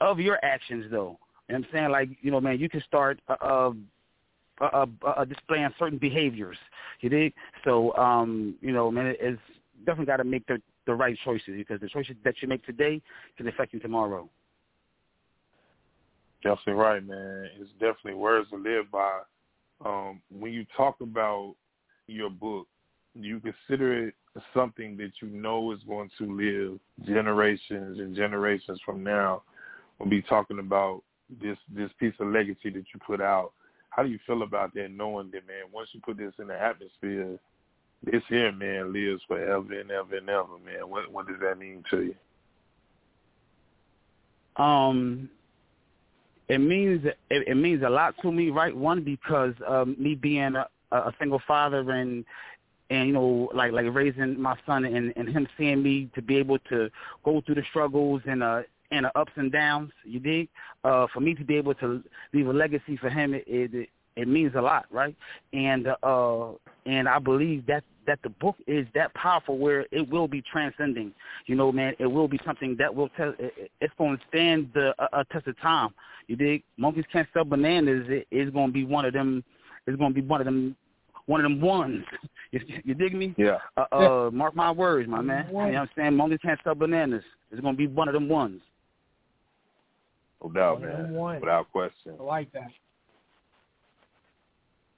of 0.00 0.20
your 0.20 0.38
actions, 0.44 0.86
though. 0.90 1.18
You 1.48 1.54
know 1.54 1.58
what 1.60 1.66
I'm 1.66 1.66
saying, 1.72 1.90
like, 1.90 2.08
you 2.20 2.30
know, 2.30 2.40
man, 2.40 2.58
you 2.58 2.68
can 2.68 2.82
start 2.82 3.20
uh, 3.28 3.36
uh 3.40 3.72
uh, 4.60 4.86
uh, 5.04 5.08
uh, 5.08 5.24
displaying 5.24 5.68
certain 5.78 5.98
behaviors. 5.98 6.56
You 7.00 7.08
dig? 7.08 7.32
So, 7.64 7.94
um, 7.96 8.56
you 8.60 8.72
know, 8.72 8.90
man, 8.90 9.14
it's 9.20 9.40
definitely 9.86 10.06
got 10.06 10.16
to 10.16 10.24
make 10.24 10.46
the 10.46 10.60
the 10.86 10.94
right 10.94 11.16
choices 11.24 11.54
because 11.56 11.80
the 11.80 11.88
choices 11.88 12.16
that 12.24 12.34
you 12.40 12.48
make 12.48 12.64
today 12.64 13.00
can 13.36 13.46
affect 13.46 13.74
you 13.74 13.80
tomorrow. 13.80 14.28
Definitely 16.42 16.74
right, 16.74 17.06
man. 17.06 17.48
It's 17.60 17.70
definitely 17.72 18.14
words 18.14 18.48
to 18.50 18.56
live 18.56 18.90
by. 18.90 19.20
Um, 19.84 20.20
when 20.30 20.52
you 20.52 20.64
talk 20.76 21.00
about 21.00 21.54
your 22.08 22.30
book, 22.30 22.66
you 23.14 23.40
consider 23.40 24.08
it 24.08 24.14
something 24.54 24.96
that 24.96 25.12
you 25.20 25.28
know 25.28 25.72
is 25.72 25.80
going 25.86 26.10
to 26.18 26.24
live 26.24 26.78
generations 27.06 27.98
and 27.98 28.14
generations 28.14 28.80
from 28.84 29.02
now. 29.02 29.42
We'll 29.98 30.08
be 30.08 30.22
talking 30.22 30.58
about 30.58 31.02
this 31.42 31.58
this 31.74 31.90
piece 31.98 32.14
of 32.20 32.28
legacy 32.28 32.70
that 32.70 32.84
you 32.92 33.00
put 33.06 33.20
out 33.20 33.52
how 33.90 34.02
do 34.02 34.10
you 34.10 34.18
feel 34.26 34.42
about 34.42 34.74
that, 34.74 34.92
knowing 34.92 35.30
that, 35.32 35.46
man, 35.46 35.64
once 35.72 35.88
you 35.92 36.00
put 36.00 36.18
this 36.18 36.32
in 36.38 36.46
the 36.46 36.60
atmosphere, 36.60 37.38
this 38.04 38.22
here, 38.28 38.52
man, 38.52 38.92
lives 38.92 39.22
forever 39.26 39.80
and 39.80 39.90
ever 39.90 40.16
and 40.16 40.28
ever, 40.28 40.58
man. 40.64 40.88
What 40.88 41.10
what 41.10 41.26
does 41.26 41.38
that 41.40 41.58
mean 41.58 41.82
to 41.90 42.02
you? 44.56 44.62
Um, 44.62 45.28
it 46.48 46.58
means 46.58 47.04
it, 47.06 47.18
it 47.48 47.56
means 47.56 47.82
a 47.82 47.90
lot 47.90 48.14
to 48.22 48.30
me, 48.30 48.50
right? 48.50 48.76
One 48.76 49.02
because 49.02 49.54
um, 49.66 49.96
me 49.98 50.14
being 50.14 50.54
a, 50.54 50.68
a 50.96 51.12
single 51.18 51.40
father 51.46 51.90
and 51.90 52.24
and 52.90 53.08
you 53.08 53.12
know 53.12 53.50
like 53.54 53.72
like 53.72 53.86
raising 53.92 54.40
my 54.40 54.56
son 54.66 54.84
and 54.84 55.12
and 55.16 55.28
him 55.28 55.46
seeing 55.56 55.82
me 55.82 56.08
to 56.14 56.22
be 56.22 56.36
able 56.36 56.58
to 56.70 56.88
go 57.24 57.40
through 57.44 57.56
the 57.56 57.64
struggles 57.70 58.22
and 58.26 58.42
uh 58.42 58.62
and 58.90 59.04
the 59.04 59.18
ups 59.18 59.32
and 59.36 59.52
downs. 59.52 59.90
You 60.04 60.20
dig? 60.20 60.48
Uh, 60.84 61.06
for 61.12 61.20
me 61.20 61.34
to 61.34 61.44
be 61.44 61.56
able 61.56 61.74
to 61.74 62.02
leave 62.32 62.46
a 62.48 62.52
legacy 62.52 62.96
for 62.96 63.10
him, 63.10 63.34
it 63.34 63.44
it, 63.46 63.88
it 64.16 64.28
means 64.28 64.52
a 64.56 64.60
lot, 64.60 64.86
right? 64.90 65.14
And 65.52 65.88
uh, 66.02 66.52
and 66.86 67.08
I 67.08 67.18
believe 67.18 67.66
that 67.66 67.84
that 68.06 68.20
the 68.22 68.30
book 68.30 68.56
is 68.66 68.86
that 68.94 69.12
powerful 69.14 69.58
where 69.58 69.86
it 69.92 70.08
will 70.08 70.28
be 70.28 70.42
transcending. 70.42 71.12
You 71.46 71.56
know, 71.56 71.70
man, 71.70 71.94
it 71.98 72.06
will 72.06 72.28
be 72.28 72.40
something 72.44 72.76
that 72.78 72.94
will 72.94 73.10
tell. 73.10 73.34
It, 73.38 73.70
it's 73.80 73.94
going 73.98 74.16
to 74.16 74.22
stand 74.28 74.70
the 74.74 74.94
uh, 74.98 75.24
test 75.30 75.46
of 75.46 75.60
time. 75.60 75.90
You 76.26 76.36
dig? 76.36 76.62
Monkeys 76.76 77.04
can't 77.12 77.28
sell 77.32 77.44
bananas. 77.44 78.06
it, 78.08 78.26
It 78.30 78.48
is 78.48 78.50
going 78.50 78.68
to 78.68 78.72
be 78.72 78.84
one 78.84 79.04
of 79.04 79.12
them. 79.12 79.44
It's 79.88 79.96
going 79.96 80.14
to 80.14 80.20
be 80.20 80.26
one 80.26 80.40
of 80.40 80.44
them 80.44 80.76
one 81.26 81.40
of 81.40 81.50
them 81.50 81.60
ones. 81.60 82.04
You, 82.50 82.60
you 82.82 82.94
dig 82.94 83.14
me? 83.14 83.34
Yeah. 83.36 83.58
Uh, 83.76 83.94
uh, 83.94 84.30
mark 84.32 84.56
my 84.56 84.70
words, 84.70 85.06
my 85.06 85.20
man. 85.20 85.48
You 85.48 85.52
know 85.52 85.58
what 85.58 85.74
I'm 85.76 85.88
saying? 85.94 86.16
Monkeys 86.16 86.38
can't 86.40 86.58
sell 86.64 86.74
bananas. 86.74 87.22
It's 87.50 87.60
going 87.60 87.74
to 87.74 87.76
be 87.76 87.86
one 87.86 88.08
of 88.08 88.14
them 88.14 88.26
ones. 88.26 88.62
No 90.42 90.50
doubt, 90.50 90.80
man. 90.80 91.12
Without 91.12 91.70
question. 91.70 92.14
I 92.18 92.22
like 92.22 92.50
that. 92.52 92.70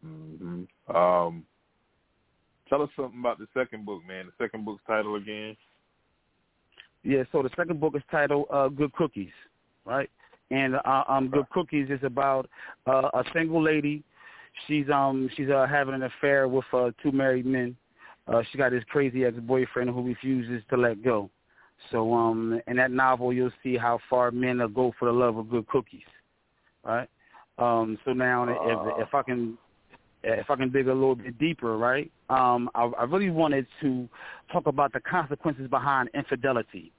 Mm-hmm. 0.07 0.97
Um, 0.97 1.45
tell 2.69 2.83
us 2.83 2.89
something 2.95 3.19
about 3.19 3.41
the 3.41 3.49
second 3.53 3.85
book, 3.85 4.03
man. 4.07 4.27
The 4.27 4.45
second 4.45 4.65
book's 4.65 4.85
title 4.87 5.17
again. 5.17 5.57
Yeah, 7.03 7.25
so 7.33 7.43
the 7.43 7.51
second 7.57 7.81
book 7.81 7.97
is 7.97 8.03
titled 8.13 8.47
uh, 8.49 8.69
"Good 8.69 8.93
Cookies," 8.93 9.33
right? 9.85 10.09
and 10.51 10.77
uh, 10.77 11.05
um, 11.09 11.29
Good 11.29 11.49
Cookies 11.51 11.89
is 11.91 12.01
about 12.03 12.49
uh, 12.87 13.09
a 13.15 13.25
single 13.33 13.63
lady. 13.63 14.03
She's 14.67 14.89
um 14.91 15.31
she's 15.37 15.51
uh, 15.51 15.67
having 15.69 15.95
an 15.95 16.03
affair 16.03 16.49
with 16.49 16.65
uh, 16.73 16.91
two 17.03 17.13
married 17.13 17.47
men. 17.47 17.77
Uh, 18.27 18.43
she 18.51 18.59
got 18.59 18.71
this 18.71 18.85
crazy 18.89 19.25
ex-boyfriend 19.25 19.91
who 19.91 20.03
refuses 20.03 20.63
to 20.71 20.77
let 20.77 21.03
go. 21.03 21.31
So 21.91 22.13
um 22.13 22.61
in 22.67 22.77
that 22.77 22.91
novel 22.91 23.33
you'll 23.33 23.53
see 23.63 23.77
how 23.77 23.99
far 24.09 24.31
men 24.31 24.59
will 24.59 24.69
go 24.69 24.93
for 24.99 25.07
the 25.07 25.13
love 25.13 25.37
of 25.37 25.51
good 25.51 25.67
cookies. 25.69 26.03
Right? 26.85 27.09
Um 27.59 27.99
so 28.05 28.13
now 28.13 28.45
if 28.45 29.09
if 29.09 29.15
I 29.15 29.23
can 29.23 29.59
if 30.23 30.51
I 30.51 30.57
can 30.57 30.71
dig 30.71 30.89
a 30.89 30.93
little 30.95 31.15
bit 31.15 31.39
deeper, 31.39 31.79
right? 31.79 32.11
Um 32.29 32.71
I, 32.75 32.85
I 32.99 33.05
really 33.05 33.31
wanted 33.31 33.67
to 33.81 34.09
talk 34.53 34.67
about 34.67 34.93
the 34.93 35.01
consequences 35.01 35.69
behind 35.69 36.11
infidelity, 36.15 36.93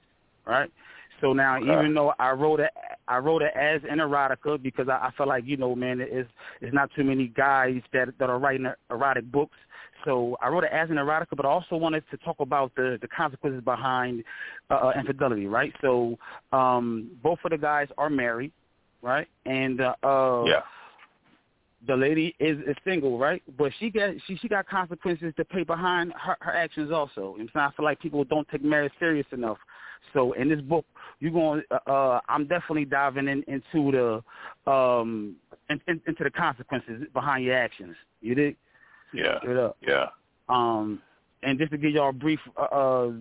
right? 0.46 0.70
So 1.22 1.32
now, 1.32 1.56
Okay. 1.56 1.70
even 1.72 1.94
though 1.94 2.12
I 2.18 2.32
wrote 2.32 2.60
it, 2.60 2.72
I 3.06 3.18
wrote 3.18 3.42
it 3.42 3.52
as 3.54 3.80
an 3.88 3.98
erotica 3.98 4.60
because 4.60 4.88
I, 4.88 5.06
I 5.06 5.10
feel 5.16 5.28
like 5.28 5.44
you 5.46 5.56
know, 5.56 5.74
man, 5.74 6.00
it's 6.00 6.28
it's 6.60 6.74
not 6.74 6.90
too 6.94 7.04
many 7.04 7.28
guys 7.28 7.80
that 7.92 8.08
that 8.18 8.28
are 8.28 8.40
writing 8.40 8.66
erotic 8.90 9.30
books. 9.30 9.56
So 10.04 10.36
I 10.42 10.48
wrote 10.48 10.64
it 10.64 10.72
as 10.72 10.90
an 10.90 10.96
erotica, 10.96 11.36
but 11.36 11.46
I 11.46 11.48
also 11.48 11.76
wanted 11.76 12.02
to 12.10 12.16
talk 12.18 12.40
about 12.40 12.74
the 12.74 12.98
the 13.00 13.06
consequences 13.08 13.62
behind 13.62 14.24
uh, 14.68 14.74
uh, 14.74 14.92
infidelity, 14.98 15.46
right? 15.46 15.72
So 15.80 16.18
um, 16.52 17.10
both 17.22 17.38
of 17.44 17.52
the 17.52 17.58
guys 17.58 17.86
are 17.96 18.10
married, 18.10 18.52
right? 19.00 19.28
And 19.46 19.80
uh, 19.80 19.94
uh, 20.02 20.46
Yeah. 20.46 20.62
the 21.86 21.96
lady 21.96 22.34
is, 22.40 22.58
is 22.66 22.76
single, 22.84 23.16
right? 23.16 23.42
But 23.56 23.70
she 23.78 23.90
got 23.90 24.14
she 24.26 24.36
she 24.38 24.48
got 24.48 24.66
consequences 24.68 25.32
to 25.36 25.44
pay 25.44 25.62
behind 25.62 26.12
her, 26.14 26.36
her 26.40 26.52
actions 26.52 26.90
also. 26.90 27.36
And 27.38 27.48
so 27.52 27.60
I 27.60 27.70
feel 27.76 27.84
like 27.84 28.00
people 28.00 28.24
don't 28.24 28.48
take 28.48 28.64
marriage 28.64 28.92
serious 28.98 29.26
enough. 29.30 29.58
So 30.12 30.32
in 30.32 30.48
this 30.48 30.60
book, 30.60 30.84
you're 31.20 31.32
going. 31.32 31.62
Uh, 31.70 31.90
uh, 31.90 32.20
I'm 32.28 32.46
definitely 32.46 32.84
diving 32.84 33.28
in, 33.28 33.42
into 33.46 33.92
the 33.92 34.70
um 34.70 35.36
in, 35.70 35.80
in, 35.88 36.00
into 36.06 36.24
the 36.24 36.30
consequences 36.30 37.04
behind 37.12 37.44
your 37.44 37.56
actions. 37.56 37.96
You 38.20 38.34
did 38.34 38.56
Yeah. 39.12 39.38
Yeah. 39.86 40.06
Um, 40.48 41.00
and 41.42 41.58
just 41.58 41.72
to 41.72 41.78
give 41.78 41.92
y'all 41.92 42.10
a 42.10 42.12
brief 42.12 42.40
uh, 42.56 42.62
uh, 42.62 43.12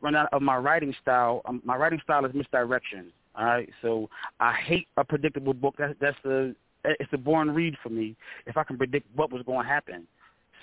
rundown 0.00 0.26
of 0.32 0.42
my 0.42 0.56
writing 0.56 0.94
style, 1.00 1.42
um, 1.44 1.62
my 1.64 1.76
writing 1.76 2.00
style 2.04 2.24
is 2.24 2.34
misdirection. 2.34 3.12
All 3.36 3.44
right, 3.44 3.68
so 3.80 4.10
I 4.40 4.52
hate 4.52 4.88
a 4.96 5.04
predictable 5.04 5.54
book. 5.54 5.76
That's 5.78 5.94
that's 6.00 6.18
a 6.24 6.52
it's 6.84 7.12
a 7.12 7.18
boring 7.18 7.50
read 7.50 7.76
for 7.82 7.90
me 7.90 8.16
if 8.46 8.56
I 8.56 8.64
can 8.64 8.76
predict 8.76 9.06
what 9.14 9.30
was 9.30 9.42
going 9.42 9.64
to 9.64 9.68
happen. 9.72 10.06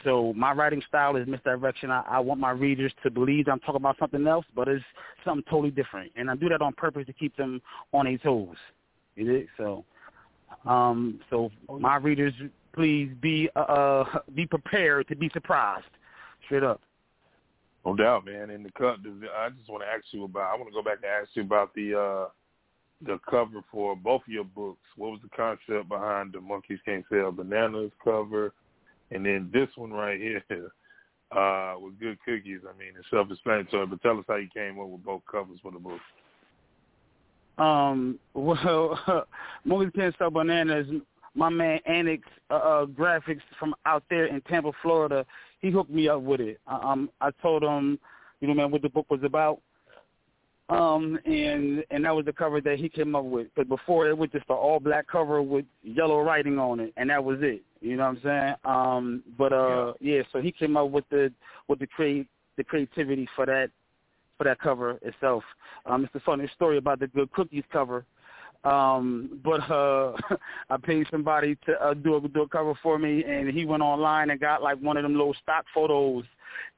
So 0.03 0.33
my 0.35 0.51
writing 0.51 0.81
style 0.87 1.15
is 1.15 1.27
misdirection. 1.27 1.91
I, 1.91 2.03
I 2.07 2.19
want 2.19 2.39
my 2.39 2.51
readers 2.51 2.93
to 3.03 3.09
believe 3.09 3.47
I'm 3.47 3.59
talking 3.59 3.77
about 3.77 3.97
something 3.99 4.25
else, 4.27 4.45
but 4.55 4.67
it's 4.67 4.83
something 5.25 5.43
totally 5.49 5.71
different, 5.71 6.11
and 6.15 6.29
I 6.29 6.35
do 6.35 6.49
that 6.49 6.61
on 6.61 6.73
purpose 6.73 7.05
to 7.07 7.13
keep 7.13 7.35
them 7.35 7.61
on 7.93 8.05
their 8.05 8.17
toes. 8.17 8.55
You 9.15 9.25
dig? 9.25 9.47
So, 9.57 9.83
um, 10.65 11.19
so 11.29 11.49
my 11.79 11.97
readers, 11.97 12.33
please 12.73 13.11
be 13.21 13.49
uh, 13.55 13.59
uh 13.59 14.19
be 14.35 14.45
prepared 14.45 15.07
to 15.07 15.15
be 15.15 15.29
surprised. 15.33 15.85
Straight 16.45 16.63
up. 16.63 16.81
No 17.85 17.95
doubt, 17.95 18.25
man. 18.25 18.49
And 18.49 18.65
the 18.65 18.71
cut, 18.71 18.97
I 19.37 19.49
just 19.49 19.69
want 19.69 19.83
to 19.83 19.87
ask 19.87 20.03
you 20.11 20.25
about. 20.25 20.53
I 20.53 20.55
want 20.55 20.67
to 20.67 20.73
go 20.73 20.83
back 20.83 20.97
and 20.97 21.05
ask 21.05 21.29
you 21.33 21.41
about 21.41 21.73
the 21.73 21.99
uh 21.99 22.29
the 23.05 23.19
cover 23.29 23.63
for 23.71 23.95
both 23.95 24.21
of 24.21 24.33
your 24.33 24.43
books. 24.43 24.81
What 24.95 25.11
was 25.11 25.19
the 25.23 25.29
concept 25.35 25.89
behind 25.89 26.33
the 26.33 26.41
Monkeys 26.41 26.79
Can't 26.85 27.05
Sell 27.09 27.31
Bananas 27.31 27.91
cover, 28.03 28.53
and 29.11 29.25
then 29.25 29.49
this 29.53 29.69
one 29.75 29.91
right 29.91 30.19
here 30.19 30.43
uh 31.31 31.75
with 31.79 31.99
Good 31.99 32.17
Cookies? 32.25 32.61
I 32.63 32.77
mean, 32.77 32.93
it's 32.97 33.09
self-explanatory, 33.09 33.87
but 33.87 34.01
tell 34.01 34.17
us 34.17 34.25
how 34.27 34.35
you 34.35 34.49
came 34.53 34.79
up 34.79 34.87
with 34.87 35.03
both 35.03 35.21
covers 35.29 35.59
for 35.61 35.71
the 35.71 35.79
book. 35.79 35.99
Um, 37.57 38.19
well, 38.33 39.25
Movies 39.65 39.91
Can't 39.95 40.15
Sell 40.17 40.29
Bananas, 40.29 40.87
my 41.35 41.49
man 41.49 41.79
Annex 41.85 42.23
uh, 42.49 42.55
uh, 42.55 42.85
Graphics 42.85 43.41
from 43.59 43.75
out 43.85 44.03
there 44.09 44.25
in 44.25 44.41
Tampa, 44.41 44.71
Florida, 44.81 45.25
he 45.59 45.71
hooked 45.71 45.91
me 45.91 46.07
up 46.09 46.21
with 46.21 46.39
it. 46.39 46.59
Um, 46.67 47.09
I 47.21 47.29
told 47.41 47.63
him, 47.63 47.99
you 48.41 48.47
know, 48.47 48.53
man, 48.53 48.71
what 48.71 48.81
the 48.81 48.89
book 48.89 49.07
was 49.09 49.21
about. 49.23 49.61
Um, 50.69 51.17
and 51.25 51.83
and 51.91 52.03
that 52.03 52.13
was 52.13 52.25
the 52.25 52.33
cover 52.33 52.59
that 52.59 52.77
he 52.77 52.89
came 52.89 53.15
up 53.15 53.23
with. 53.23 53.47
But 53.55 53.69
before 53.69 54.09
it 54.09 54.17
was 54.17 54.29
just 54.31 54.49
an 54.49 54.55
all 54.55 54.79
black 54.79 55.07
cover 55.07 55.41
with 55.41 55.65
yellow 55.81 56.19
writing 56.19 56.59
on 56.59 56.81
it, 56.81 56.93
and 56.97 57.09
that 57.09 57.23
was 57.23 57.39
it. 57.41 57.61
You 57.79 57.95
know 57.95 58.03
what 58.03 58.17
I'm 58.17 58.21
saying? 58.23 58.55
Um, 58.65 59.23
but 59.37 59.53
uh, 59.53 59.93
yeah. 60.01 60.23
So 60.33 60.41
he 60.41 60.51
came 60.51 60.75
up 60.75 60.89
with 60.89 61.05
the 61.09 61.31
with 61.69 61.79
the 61.79 61.87
create 61.87 62.27
the 62.57 62.65
creativity 62.65 63.29
for 63.35 63.45
that 63.45 63.69
for 64.37 64.43
that 64.43 64.59
cover 64.59 64.99
itself. 65.01 65.43
Um, 65.85 66.03
it's 66.03 66.15
a 66.15 66.19
funny 66.19 66.49
story 66.55 66.77
about 66.77 66.99
the 66.99 67.07
Good 67.07 67.31
Cookies 67.31 67.63
cover. 67.71 68.05
Um, 68.63 69.39
but 69.43 69.61
uh, 69.71 70.13
I 70.69 70.77
paid 70.77 71.07
somebody 71.11 71.57
to 71.65 71.73
uh, 71.81 71.93
do 71.93 72.15
a 72.17 72.27
do 72.27 72.41
a 72.41 72.47
cover 72.47 72.73
for 72.83 72.97
me, 72.99 73.23
and 73.23 73.49
he 73.49 73.65
went 73.65 73.83
online 73.83 74.29
and 74.29 74.39
got 74.39 74.61
like 74.61 74.77
one 74.79 74.97
of 74.97 75.03
them 75.03 75.13
little 75.13 75.35
stock 75.41 75.65
photos, 75.73 76.25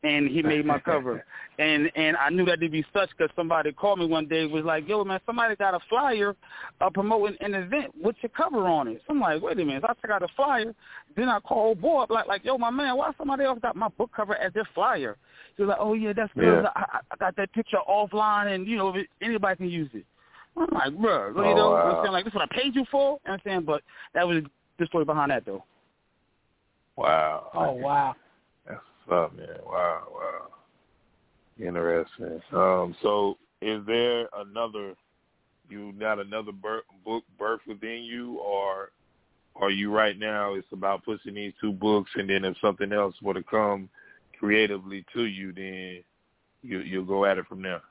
and 0.03 0.27
he 0.29 0.41
made 0.41 0.65
my 0.65 0.79
cover. 0.79 1.23
And 1.59 1.91
and 1.97 2.15
I 2.15 2.29
knew 2.29 2.45
that 2.45 2.61
to 2.61 2.69
be 2.69 2.85
such 2.93 3.09
because 3.09 3.29
somebody 3.35 3.73
called 3.73 3.99
me 3.99 4.05
one 4.05 4.27
day 4.29 4.45
was 4.45 4.63
like, 4.63 4.87
"Yo, 4.87 5.03
man, 5.03 5.19
somebody 5.25 5.57
got 5.57 5.73
a 5.73 5.79
flyer 5.89 6.33
uh, 6.79 6.89
promoting 6.89 7.35
an 7.41 7.53
event 7.53 7.91
with 8.01 8.15
your 8.21 8.29
cover 8.29 8.65
on 8.65 8.87
it." 8.87 9.01
So 9.05 9.13
I'm 9.13 9.19
like, 9.19 9.41
"Wait 9.41 9.59
a 9.59 9.65
minute!" 9.65 9.81
So 9.81 9.89
I 9.89 9.93
check 10.01 10.09
out 10.09 10.21
the 10.21 10.29
flyer. 10.37 10.73
Then 11.17 11.27
I 11.27 11.41
call 11.41 11.75
boy 11.75 12.03
up 12.03 12.11
like, 12.11 12.27
"Like, 12.27 12.45
yo, 12.45 12.57
my 12.57 12.69
man, 12.69 12.95
why 12.95 13.11
somebody 13.17 13.43
else 13.43 13.59
got 13.61 13.75
my 13.75 13.89
book 13.89 14.09
cover 14.15 14.35
as 14.37 14.53
their 14.53 14.69
flyer?" 14.73 15.17
He 15.57 15.63
was 15.63 15.67
like, 15.71 15.79
"Oh 15.81 15.95
yeah, 15.95 16.13
that's 16.15 16.31
good. 16.33 16.63
Yeah. 16.63 16.69
I, 16.77 16.79
I- 16.79 16.99
I 17.11 17.15
got 17.19 17.35
that 17.35 17.51
picture 17.51 17.79
offline, 17.89 18.55
and 18.55 18.65
you 18.65 18.77
know, 18.77 18.95
anybody 19.21 19.57
can 19.57 19.69
use 19.69 19.89
it." 19.93 20.05
I'm 20.59 20.67
like, 20.71 21.01
bro, 21.01 21.27
you 21.29 21.33
Oh, 21.37 21.55
know, 21.55 21.69
wow. 21.71 21.97
I'm 21.97 22.03
saying 22.03 22.13
like 22.13 22.25
this 22.25 22.31
is 22.31 22.35
what 22.35 22.49
I 22.51 22.55
paid 22.55 22.75
you 22.75 22.85
for. 22.91 23.01
You 23.01 23.07
know 23.07 23.19
what 23.23 23.33
I'm 23.33 23.39
saying, 23.45 23.61
but 23.65 23.81
that 24.13 24.27
was 24.27 24.43
the 24.77 24.85
story 24.87 25.05
behind 25.05 25.31
that 25.31 25.45
though. 25.45 25.63
Wow. 26.95 27.49
Oh 27.53 27.71
wow. 27.71 28.15
That's 28.67 28.79
what's 29.05 29.31
up, 29.31 29.37
man. 29.37 29.57
Wow, 29.65 30.03
wow. 30.11 30.47
Interesting. 31.59 32.41
Um, 32.53 32.95
so 33.01 33.37
is 33.61 33.85
there 33.85 34.27
another 34.37 34.95
you 35.69 35.93
got 35.99 36.19
another 36.19 36.51
bir- 36.51 36.83
book 37.05 37.23
birth 37.37 37.61
within 37.67 38.03
you 38.03 38.39
or 38.39 38.91
are 39.55 39.69
you 39.69 39.91
right 39.91 40.17
now 40.17 40.53
it's 40.55 40.67
about 40.71 41.03
pushing 41.03 41.35
these 41.35 41.53
two 41.61 41.71
books 41.71 42.09
and 42.15 42.29
then 42.29 42.45
if 42.45 42.55
something 42.61 42.91
else 42.91 43.13
were 43.21 43.33
to 43.33 43.43
come 43.43 43.89
creatively 44.39 45.05
to 45.13 45.25
you 45.25 45.51
then 45.51 46.01
you 46.63 46.79
you'll 46.79 47.05
go 47.05 47.25
at 47.25 47.37
it 47.37 47.45
from 47.47 47.61
there. 47.61 47.81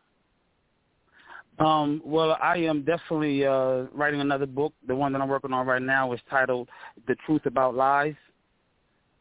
Um, 1.59 2.01
well, 2.05 2.37
I 2.40 2.59
am 2.59 2.83
definitely 2.83 3.44
uh, 3.44 3.85
writing 3.92 4.21
another 4.21 4.47
book. 4.47 4.73
The 4.87 4.94
one 4.94 5.12
that 5.12 5.21
I'm 5.21 5.29
working 5.29 5.53
on 5.53 5.66
right 5.66 5.83
now 5.83 6.12
is 6.12 6.21
titled 6.31 6.68
"The 7.07 7.16
Truth 7.27 7.47
About 7.47 7.75
Lies." 7.75 8.14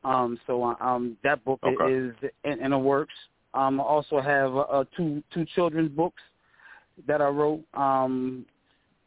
Um, 0.04 0.40
so 0.48 0.64
uh, 0.64 0.76
um, 0.80 1.18
that 1.24 1.44
book 1.44 1.60
Okay. 1.64 1.94
is 1.94 2.14
in, 2.44 2.64
in 2.64 2.72
the 2.72 2.78
works. 2.78 3.14
Um, 3.54 3.80
I 3.82 3.84
also 3.84 4.22
have 4.22 4.56
uh, 4.56 4.60
uh, 4.62 4.84
two 4.96 5.24
two 5.34 5.46
children's 5.56 5.92
books 5.92 6.22
that 7.08 7.22
I 7.22 7.28
wrote. 7.28 7.64
Um, 7.74 8.46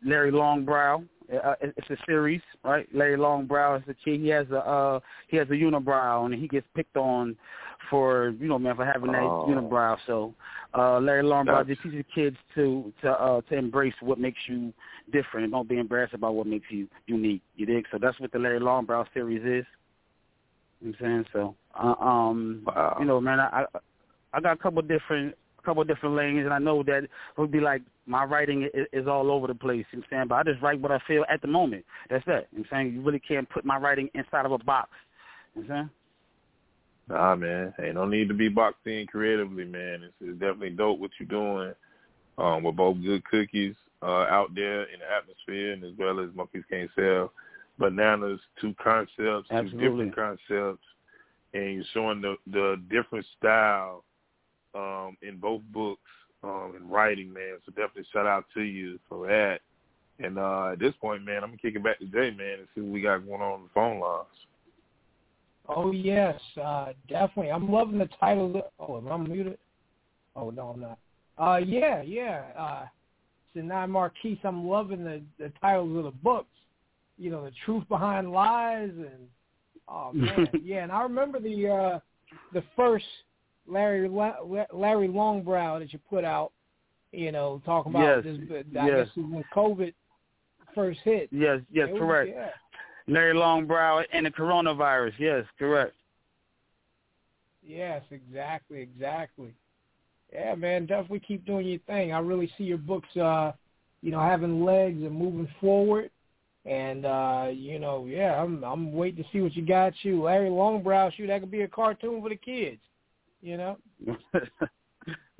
Larry 0.05 0.33
Longbrow. 0.33 1.07
Uh, 1.33 1.55
it's 1.61 1.91
a 1.91 1.97
series, 2.07 2.41
right? 2.65 2.89
Larry 2.93 3.17
Longbrow 3.17 3.79
is 3.79 3.85
the 3.87 3.95
kid. 3.95 4.21
He 4.21 4.29
has 4.29 4.49
a 4.51 4.59
uh, 4.59 5.01
he 5.29 5.37
has 5.37 5.49
a 5.51 5.53
unibrow, 5.53 6.27
and 6.27 6.35
he 6.35 6.49
gets 6.49 6.67
picked 6.75 6.97
on 6.97 7.37
for 7.89 8.31
you 8.39 8.49
know 8.49 8.59
man 8.59 8.77
for 8.77 8.85
having 8.85 9.13
that 9.13 9.23
Oh. 9.23 9.47
unibrow. 9.49 9.97
So 10.07 10.35
uh, 10.77 10.99
Larry 11.01 11.23
Longbrow 11.23 11.67
just 11.67 11.83
teaches 11.83 12.05
kids 12.15 12.37
to 12.55 12.93
to 13.03 13.11
uh, 13.11 13.41
to 13.43 13.57
embrace 13.57 13.95
what 14.01 14.19
makes 14.19 14.39
you 14.49 14.73
different 15.13 15.45
and 15.45 15.53
don't 15.53 15.69
be 15.69 15.79
embarrassed 15.79 16.15
about 16.15 16.35
what 16.35 16.47
makes 16.47 16.67
you 16.71 16.89
unique. 17.07 17.43
You 17.57 17.67
dig? 17.67 17.87
So 17.91 17.99
that's 18.01 18.19
what 18.21 18.33
the 18.33 18.39
Larry 18.39 18.61
Longbrow 18.61 19.07
series 19.15 19.43
is. 19.43 19.67
You 20.81 20.93
know 20.93 20.95
what 20.99 21.07
I'm 21.11 21.25
saying 21.25 21.25
so. 21.33 21.55
Uh, 21.75 21.95
um, 22.05 22.63
Wow. 22.67 22.97
you 23.01 23.07
know, 23.07 23.21
man, 23.21 23.41
I 23.41 23.65
I- 24.33 24.41
got 24.41 24.53
a 24.53 24.57
couple 24.57 24.83
different 24.83 25.35
a 25.59 25.63
couple 25.63 25.85
different 25.85 26.15
lanes, 26.15 26.45
and 26.45 26.55
I 26.55 26.59
know 26.59 26.83
that 26.85 27.05
it 27.05 27.11
would 27.37 27.51
be 27.51 27.61
like 27.61 27.83
my 28.07 28.25
writing 28.25 28.63
is, 28.73 28.87
is 28.93 29.07
all 29.07 29.31
over 29.31 29.47
the 29.47 29.55
place. 29.55 29.85
You 29.93 29.99
know 29.99 30.05
what 30.09 30.17
I'm 30.17 30.19
saying, 30.21 30.29
but 30.29 30.35
I 30.37 30.43
just 30.53 30.63
write 30.63 30.81
what 30.81 30.91
I 30.91 30.99
feel 31.07 31.25
at 31.29 31.43
the 31.43 31.49
moment. 31.49 31.85
That's 32.09 32.25
it. 32.27 32.29
You 32.29 32.33
know 32.33 32.45
what 32.51 32.59
I'm 32.59 32.67
saying 32.71 32.95
you 32.95 33.03
really 33.03 33.21
can't 33.21 33.49
put 33.51 33.65
my 33.65 33.77
writing 33.77 34.09
inside 34.15 34.47
of 34.47 34.53
a 34.53 34.59
box. 34.59 34.91
You 35.55 35.63
know 35.63 35.69
what 35.69 35.75
I'm 35.75 35.83
saying. 35.83 35.91
Nah, 37.11 37.35
man. 37.35 37.75
Ain't 37.83 37.97
no 37.97 38.07
need 38.07 38.29
to 38.29 38.35
be 38.35 38.49
boxed 38.49 38.87
in 38.87 39.07
creatively, 39.09 39.65
man. 39.65 40.05
It's, 40.05 40.15
it's 40.21 40.39
definitely 40.39 40.71
dope 40.71 41.01
what 41.01 41.11
you're 41.19 41.29
doing. 41.29 41.75
Um, 42.39 42.63
with 42.63 42.77
both 42.77 42.97
good 43.03 43.23
cookies 43.25 43.75
uh, 44.03 44.25
out 44.31 44.55
there 44.55 44.85
in 44.85 45.01
the 45.01 45.13
atmosphere, 45.15 45.73
and 45.73 45.85
as 45.85 45.93
well 45.99 46.21
as 46.21 46.35
monkeys 46.35 46.63
can't 46.71 46.91
sell 46.95 47.33
bananas. 47.79 48.41
Two 48.61 48.75
concepts, 48.83 49.49
two 49.51 49.79
different 49.79 50.15
concepts, 50.15 50.87
and 51.53 51.75
you're 51.75 51.85
showing 51.93 52.23
the 52.23 52.37
the 52.47 52.81
different 52.89 53.27
style 53.37 54.05
um, 54.75 55.17
in 55.21 55.37
both 55.39 55.61
books 55.73 56.01
um, 56.43 56.75
in 56.77 56.89
writing, 56.89 57.33
man. 57.33 57.59
So 57.67 57.73
definitely 57.73 58.07
shout 58.13 58.27
out 58.27 58.45
to 58.55 58.63
you 58.63 58.99
for 59.09 59.27
that. 59.27 59.61
And 60.25 60.39
uh, 60.39 60.71
at 60.73 60.79
this 60.79 60.95
point, 61.01 61.25
man, 61.25 61.43
I'm 61.43 61.51
gonna 61.51 61.59
kick 61.59 61.75
it 61.75 61.85
back 61.85 61.99
to 61.99 62.07
Jay, 62.07 62.31
man, 62.31 62.61
and 62.61 62.69
see 62.75 62.81
what 62.81 62.93
we 62.93 63.03
got 63.03 63.27
going 63.27 63.43
on, 63.43 63.53
on 63.53 63.63
the 63.65 63.71
phone 63.75 64.01
lines. 64.01 64.27
Oh 65.69 65.93
yes, 65.93 66.41
uh, 66.63 66.93
definitely. 67.09 67.53
I'm 67.53 67.71
loving 67.71 67.99
the 67.99 68.09
title. 68.19 68.61
Oh, 68.79 68.97
am 68.99 69.09
I 69.09 69.17
muted? 69.17 69.59
Oh 70.35 70.51
no, 70.51 70.69
I'm 70.69 70.81
not. 70.81 70.99
Uh, 71.39 71.57
yeah, 71.59 72.03
yeah. 72.03 72.45
Uh, 72.59 72.85
Seni 73.55 73.87
Marquis, 73.87 74.41
I'm 74.45 74.67
loving 74.67 75.05
the 75.05 75.23
the 75.39 75.53
titles 75.61 75.97
of 75.97 76.05
the 76.05 76.11
books. 76.11 76.49
You 77.19 77.31
know, 77.31 77.45
the 77.45 77.53
truth 77.65 77.87
behind 77.89 78.33
lies, 78.33 78.91
and 78.91 79.29
oh 79.89 80.13
man, 80.15 80.49
yeah. 80.63 80.83
And 80.83 80.93
I 80.93 81.03
remember 81.03 81.39
the 81.41 81.69
uh 81.69 81.99
the 82.53 82.65
first 82.75 83.05
Larry 83.67 84.09
La- 84.09 84.41
Larry 84.73 85.09
Longbrow 85.09 85.79
that 85.81 85.93
you 85.93 85.99
put 86.09 86.25
out. 86.25 86.53
You 87.13 87.33
know, 87.33 87.61
talking 87.65 87.93
about 87.93 88.25
Yes, 88.25 88.37
this. 88.49 88.65
I 88.79 88.87
yes. 88.87 89.07
guess 89.09 89.17
when 89.17 89.45
COVID 89.55 89.93
first 90.75 91.01
hit. 91.05 91.29
Yes, 91.33 91.59
yes, 91.73 91.89
It 91.89 91.95
was- 91.95 92.01
correct. 92.01 92.31
Yeah. 92.35 92.51
Larry 93.11 93.35
Longbrow 93.35 94.05
and 94.13 94.25
the 94.25 94.31
coronavirus. 94.31 95.13
Yes, 95.19 95.45
correct. 95.59 95.95
Yes, 97.63 98.03
exactly, 98.11 98.81
exactly. 98.81 99.53
Yeah, 100.33 100.55
man, 100.55 100.87
definitely 100.87 101.21
keep 101.21 101.45
doing 101.45 101.67
your 101.67 101.81
thing. 101.81 102.13
I 102.13 102.21
really 102.21 102.51
see 102.57 102.65
your 102.65 102.79
books, 102.79 103.15
uh, 103.17 103.53
you 104.01 104.13
know, 104.13 104.21
having 104.21 104.65
legs 104.65 105.03
and 105.03 105.13
moving 105.13 105.49
forward. 105.61 106.11
And 106.65 107.05
uh, 107.05 107.49
you 107.53 107.79
know, 107.79 108.07
yeah, 108.07 108.41
I'm 108.41 108.63
I'm 108.63 108.93
waiting 108.93 109.25
to 109.25 109.31
see 109.33 109.41
what 109.41 109.57
you 109.57 109.67
got. 109.67 109.93
You, 110.03 110.23
Larry 110.23 110.51
Longbrow, 110.51 111.13
shoot, 111.13 111.27
that 111.29 111.41
could 111.41 111.51
be 111.51 111.63
a 111.63 111.69
cartoon 111.69 112.23
for 112.23 112.29
the 112.29 112.37
kids. 112.37 112.81
You 113.43 113.57
know. 113.57 113.77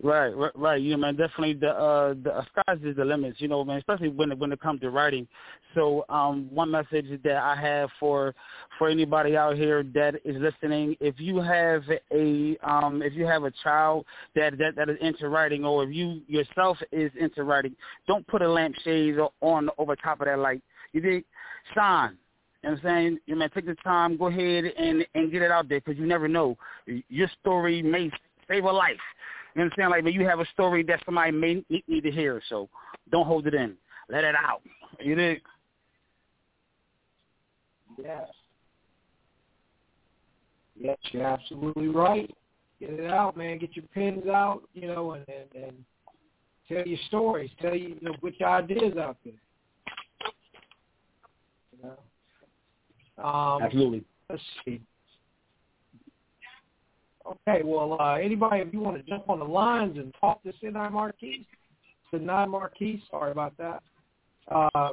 right, 0.03 0.29
right, 0.29 0.53
right. 0.55 0.81
You 0.81 0.93
know, 0.93 0.97
man, 0.99 1.17
definitely 1.17 1.55
the 1.55 1.71
uh 1.71 2.15
the 2.15 2.45
sky's 2.53 2.79
is 2.83 2.97
the 2.97 3.05
limits. 3.05 3.41
You 3.41 3.49
know, 3.49 3.65
man, 3.65 3.79
especially 3.79 4.09
when 4.09 4.33
it, 4.33 4.39
when 4.39 4.53
it 4.53 4.61
comes 4.61 4.81
to 4.81 4.91
writing. 4.91 5.27
So, 5.75 6.05
um, 6.09 6.49
one 6.53 6.71
message 6.71 7.07
that 7.23 7.37
I 7.37 7.55
have 7.57 7.91
for 7.99 8.35
for 8.79 8.89
anybody 8.89 9.37
out 9.37 9.57
here 9.57 9.85
that 9.95 10.15
is 10.25 10.37
listening, 10.41 10.97
if 11.01 11.15
you 11.19 11.41
have 11.41 11.83
a 12.13 12.57
um 12.63 13.03
if 13.03 13.15
you 13.15 13.27
have 13.27 13.45
a 13.45 13.53
child 13.63 14.07
that 14.35 14.59
that 14.59 14.77
that 14.77 14.89
is 14.89 14.97
into 15.01 15.29
writing, 15.29 15.65
or 15.65 15.85
if 15.85 15.95
you 15.95 16.23
yourself 16.27 16.79
is 16.93 17.11
into 17.19 17.45
writing, 17.45 17.77
don't 18.07 18.27
put 18.27 18.43
a 18.43 18.49
lampshade 18.49 19.17
on 19.41 19.71
over 19.79 19.97
top 19.97 20.21
of 20.21 20.27
that 20.27 20.39
light. 20.39 20.63
You 20.93 21.03
think, 21.03 21.25
shine. 21.75 22.17
You 22.63 22.71
know 22.71 22.75
what 22.75 22.85
I'm 22.85 22.85
saying? 22.85 23.19
You 23.27 23.37
man, 23.37 23.51
take 23.55 23.67
the 23.67 23.75
time, 23.77 24.17
go 24.17 24.27
ahead 24.27 24.65
and 24.65 25.07
and 25.15 25.33
get 25.33 25.43
it 25.43 25.51
out 25.51 25.69
there 25.69 25.81
because 25.81 25.99
you 25.99 26.07
never 26.07 26.29
know. 26.29 26.57
Your 27.09 27.31
story 27.41 27.83
may 27.83 28.11
save 28.49 28.65
a 28.65 28.73
life. 28.73 28.97
You 29.55 29.61
know 29.61 29.65
what 29.65 29.73
I'm 29.73 29.73
saying? 29.77 29.91
Like, 29.91 30.05
but 30.05 30.13
you 30.13 30.27
have 30.27 30.41
a 30.41 30.47
story 30.53 30.83
that 30.85 31.01
somebody 31.05 31.33
may 31.33 31.65
need, 31.69 31.85
need 31.89 32.03
to 32.03 32.11
hear, 32.11 32.41
so 32.49 32.69
don't 33.11 33.27
hold 33.27 33.47
it 33.47 33.55
in. 33.55 33.75
Let 34.09 34.25
it 34.25 34.35
out. 34.35 34.63
You 35.01 35.15
dig? 35.15 35.43
Yes. 37.99 38.29
Yes, 40.79 40.99
you're 41.13 41.27
absolutely 41.27 41.89
right. 41.89 42.33
Get 42.81 42.91
it 42.91 43.11
out, 43.11 43.37
man. 43.37 43.59
Get 43.59 43.77
your 43.77 43.85
pins 43.93 44.27
out, 44.27 44.63
you 44.73 44.87
know, 44.89 45.13
and 45.13 45.25
and, 45.29 45.65
and 45.65 45.85
tell 46.67 46.87
your 46.87 46.99
stories. 47.09 47.51
Tell 47.61 47.75
you, 47.75 47.89
you 47.89 47.99
know, 48.01 48.15
put 48.21 48.41
your 48.41 48.49
ideas 48.49 48.97
out 48.97 49.19
there. 49.25 49.35
You 51.73 51.89
know. 51.89 53.23
Um, 53.23 53.63
Absolutely. 53.63 54.05
Let's 54.31 54.43
see. 54.65 54.81
Okay, 57.31 57.63
well, 57.65 57.97
uh, 58.01 58.15
anybody, 58.15 58.61
if 58.61 58.73
you 58.73 58.81
want 58.81 58.97
to 58.97 59.03
jump 59.05 59.29
on 59.29 59.39
the 59.39 59.45
lines 59.45 59.97
and 59.99 60.13
talk 60.21 60.43
to 60.43 60.53
Seni 60.61 60.91
Marquis, 60.91 61.47
Seni 62.11 62.25
Marquis, 62.27 63.01
sorry 63.09 63.31
about 63.31 63.57
that, 63.57 63.85
uh, 64.49 64.89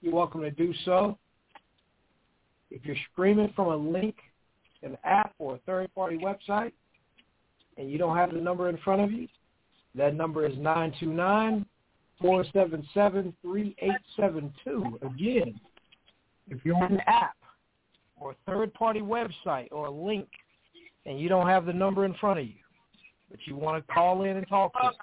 you're 0.00 0.14
welcome 0.14 0.40
to 0.40 0.50
do 0.50 0.74
so. 0.84 1.16
If 2.72 2.84
you're 2.84 2.96
streaming 3.12 3.52
from 3.54 3.68
a 3.68 3.76
link, 3.76 4.16
an 4.82 4.98
app, 5.04 5.32
or 5.38 5.54
a 5.54 5.58
third-party 5.58 6.18
website, 6.18 6.72
and 7.76 7.88
you 7.88 7.98
don't 7.98 8.16
have 8.16 8.32
the 8.32 8.40
number 8.40 8.68
in 8.68 8.76
front 8.78 9.02
of 9.02 9.12
you, 9.12 9.28
that 9.94 10.16
number 10.16 10.44
is 10.44 10.54
929-477-3872. 10.56 11.64
Again, 15.02 15.60
if 16.48 16.64
you're 16.64 16.76
on 16.76 16.94
an 16.94 17.00
app 17.06 17.36
or 18.20 18.32
a 18.32 18.36
third-party 18.44 19.00
website 19.00 19.68
or 19.70 19.86
a 19.86 19.90
link, 19.90 20.28
and 21.08 21.18
you 21.18 21.28
don't 21.28 21.48
have 21.48 21.66
the 21.66 21.72
number 21.72 22.04
in 22.04 22.14
front 22.14 22.38
of 22.38 22.46
you, 22.46 22.54
but 23.30 23.40
you 23.46 23.56
want 23.56 23.84
to 23.84 23.92
call 23.92 24.22
in 24.24 24.36
and 24.36 24.46
talk 24.46 24.72
to 24.74 24.88
us, 24.88 24.94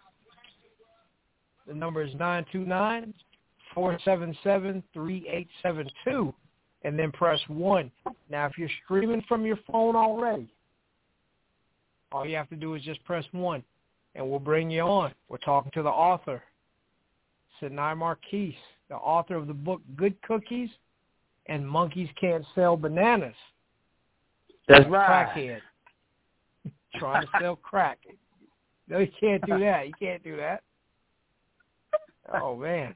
the 1.68 1.74
number 1.74 2.04
is 2.04 2.14
929-477-3872, 3.76 6.34
and 6.84 7.00
then 7.00 7.12
press 7.12 7.40
1. 7.48 7.92
Now, 8.30 8.46
if 8.46 8.56
you're 8.56 8.70
streaming 8.86 9.24
from 9.28 9.48
your 9.48 9.58
phone 9.70 9.96
already, 9.96 10.48
all 12.12 12.24
you 12.24 12.36
have 12.36 12.50
to 12.50 12.56
do 12.56 12.76
is 12.76 12.84
just 12.84 13.04
press 13.04 13.26
1, 13.32 13.64
and 14.14 14.30
we'll 14.30 14.38
bring 14.38 14.70
you 14.70 14.82
on. 14.82 15.12
We're 15.28 15.40
talking 15.40 15.72
to 15.74 15.82
the 15.82 15.90
author, 15.90 16.44
Seni 17.60 17.96
Marquis, 17.96 18.56
the 18.90 18.96
author 18.96 19.34
of 19.34 19.48
the 19.48 19.56
book 19.56 19.82
Good 19.96 20.22
Cookies 20.22 20.70
and 21.48 21.68
Monkeys 21.68 22.10
Can't 22.22 22.46
Sell 22.54 22.78
Bananas. 22.78 23.34
That's 24.68 24.88
right. 24.88 25.34
Crackhead. 25.36 25.62
Trying 27.00 27.22
to 27.26 27.30
sell 27.40 27.56
crack. 27.56 28.00
No, 28.88 29.00
you 29.00 29.10
can't 29.20 29.44
do 29.46 29.60
that. 29.60 29.88
You 29.88 29.94
can't 30.00 30.24
do 30.24 30.38
that. 30.38 30.62
Oh 32.42 32.56
man. 32.56 32.96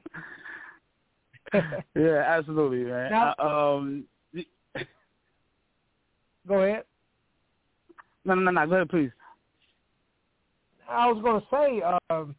Yeah, 1.94 2.24
absolutely, 2.26 2.84
man. 2.84 3.10
Now- 3.10 3.34
Uh, 3.38 3.76
um, 3.76 4.04
Go 6.48 6.62
ahead. 6.62 6.84
no, 8.24 8.34
no, 8.34 8.40
no, 8.42 8.50
no. 8.50 8.66
Go 8.66 8.74
ahead, 8.76 8.88
please. 8.88 9.10
I 10.88 11.06
was 11.10 11.22
going 11.22 11.40
to 11.40 11.46
say, 11.50 11.82
um, 12.10 12.34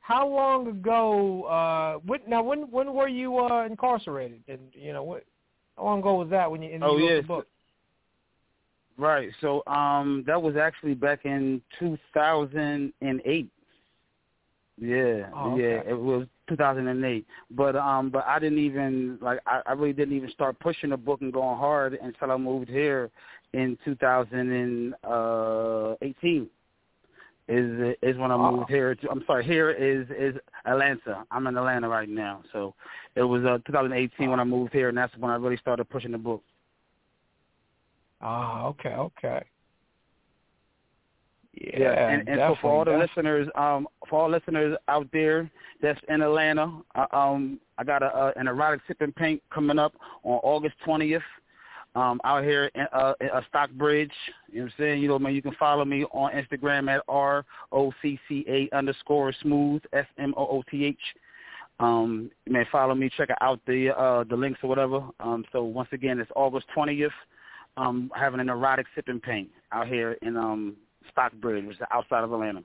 how 0.00 0.26
long 0.26 0.66
ago? 0.68 1.44
Uh, 1.44 1.98
when, 2.06 2.20
now, 2.26 2.42
when 2.42 2.70
when 2.70 2.92
were 2.94 3.08
you 3.08 3.38
uh, 3.38 3.64
incarcerated? 3.66 4.42
And 4.48 4.60
you 4.72 4.92
know, 4.92 5.02
what? 5.04 5.24
How 5.76 5.84
long 5.84 6.00
ago 6.00 6.14
was 6.14 6.30
that 6.30 6.50
when 6.50 6.62
you, 6.62 6.70
when 6.72 6.82
Oh, 6.82 6.96
you 6.96 7.04
wrote 7.08 7.16
yes. 7.16 7.26
book? 7.26 7.46
Right. 8.96 9.30
So, 9.40 9.64
um, 9.66 10.22
that 10.26 10.40
was 10.40 10.56
actually 10.56 10.94
back 10.94 11.24
in 11.24 11.60
2008. 11.80 13.48
Yeah, 14.76 15.26
Oh, 15.32 15.56
yeah, 15.56 15.82
it 15.86 15.96
was 15.98 16.26
2008. 16.48 17.24
But 17.52 17.76
um, 17.76 18.10
but 18.10 18.24
I 18.26 18.40
didn't 18.40 18.58
even 18.58 19.18
like 19.20 19.38
I, 19.46 19.60
I 19.66 19.72
really 19.72 19.92
didn't 19.92 20.16
even 20.16 20.30
start 20.30 20.58
pushing 20.58 20.90
the 20.90 20.96
book 20.96 21.20
and 21.20 21.32
going 21.32 21.56
hard 21.58 21.94
until 21.94 22.32
I 22.32 22.36
moved 22.36 22.68
here 22.68 23.10
in 23.52 23.78
2018. 23.84 26.50
Is 27.46 27.94
is 28.02 28.16
when 28.16 28.30
I 28.32 28.34
Oh. 28.34 28.56
moved 28.56 28.70
here. 28.70 28.94
To, 28.96 29.10
I'm 29.10 29.22
sorry, 29.26 29.44
here 29.44 29.70
is 29.70 30.08
is 30.10 30.34
Atlanta. 30.64 31.24
I'm 31.30 31.46
in 31.46 31.56
Atlanta 31.56 31.88
right 31.88 32.08
now. 32.08 32.42
So 32.52 32.74
it 33.14 33.22
was 33.22 33.44
uh, 33.44 33.58
2018 33.66 34.28
when 34.30 34.40
I 34.40 34.44
moved 34.44 34.72
here, 34.72 34.88
and 34.88 34.98
that's 34.98 35.16
when 35.18 35.30
I 35.30 35.36
really 35.36 35.58
started 35.58 35.88
pushing 35.88 36.10
the 36.12 36.18
book. 36.18 36.42
Ah, 38.24 38.64
okay, 38.64 38.94
okay. 38.94 39.44
Yeah, 41.52 41.78
Yeah, 41.78 42.08
and, 42.08 42.28
and 42.28 42.38
so 42.40 42.56
for 42.60 42.72
all 42.72 42.84
the 42.84 42.92
definitely, 42.92 43.42
listeners, 43.42 43.48
um, 43.54 43.86
for 44.08 44.22
all 44.22 44.30
listeners 44.30 44.76
out 44.88 45.06
there 45.12 45.50
that's 45.80 46.00
in 46.08 46.22
Atlanta, 46.22 46.80
uh, 46.94 47.06
um, 47.12 47.60
I 47.78 47.84
got 47.84 48.02
a, 48.02 48.06
a 48.16 48.32
an 48.36 48.48
erotic 48.48 48.80
sipping 48.88 49.12
paint 49.12 49.42
coming 49.52 49.78
up 49.78 49.94
on 50.24 50.40
August 50.42 50.74
twentieth. 50.84 51.22
Um, 51.96 52.20
out 52.24 52.42
here 52.42 52.72
in 52.74 52.86
uh, 52.92 53.12
in, 53.20 53.30
uh, 53.30 53.40
Stockbridge, 53.48 54.10
you 54.50 54.58
know 54.58 54.64
what 54.64 54.72
I'm 54.72 54.74
saying? 54.78 55.02
You 55.02 55.08
know, 55.08 55.18
man, 55.20 55.32
you 55.32 55.42
can 55.42 55.54
follow 55.60 55.84
me 55.84 56.04
on 56.06 56.32
Instagram 56.32 56.90
at 56.90 57.02
r 57.08 57.44
o 57.70 57.92
c 58.02 58.18
c 58.26 58.44
a 58.48 58.74
underscore 58.76 59.32
smooth 59.42 59.80
s 59.92 60.06
m 60.18 60.34
o 60.36 60.44
o 60.44 60.62
t 60.68 60.86
h. 60.86 60.98
Um, 61.78 62.30
you 62.46 62.52
may 62.52 62.64
follow 62.72 62.96
me, 62.96 63.10
check 63.16 63.28
out 63.40 63.60
the 63.66 63.96
uh, 63.96 64.24
the 64.24 64.34
links 64.34 64.58
or 64.64 64.68
whatever. 64.68 65.04
Um, 65.20 65.44
so 65.52 65.62
once 65.62 65.90
again, 65.92 66.18
it's 66.18 66.30
August 66.34 66.66
twentieth. 66.74 67.12
Um, 67.76 68.10
having 68.14 68.38
an 68.38 68.48
erotic 68.48 68.86
sipping 68.94 69.20
paint 69.20 69.50
out 69.72 69.88
here 69.88 70.16
in 70.22 70.36
um 70.36 70.76
Stockbridge, 71.10 71.64
which 71.66 71.76
is 71.76 71.82
outside 71.92 72.22
of 72.22 72.32
Atlanta. 72.32 72.62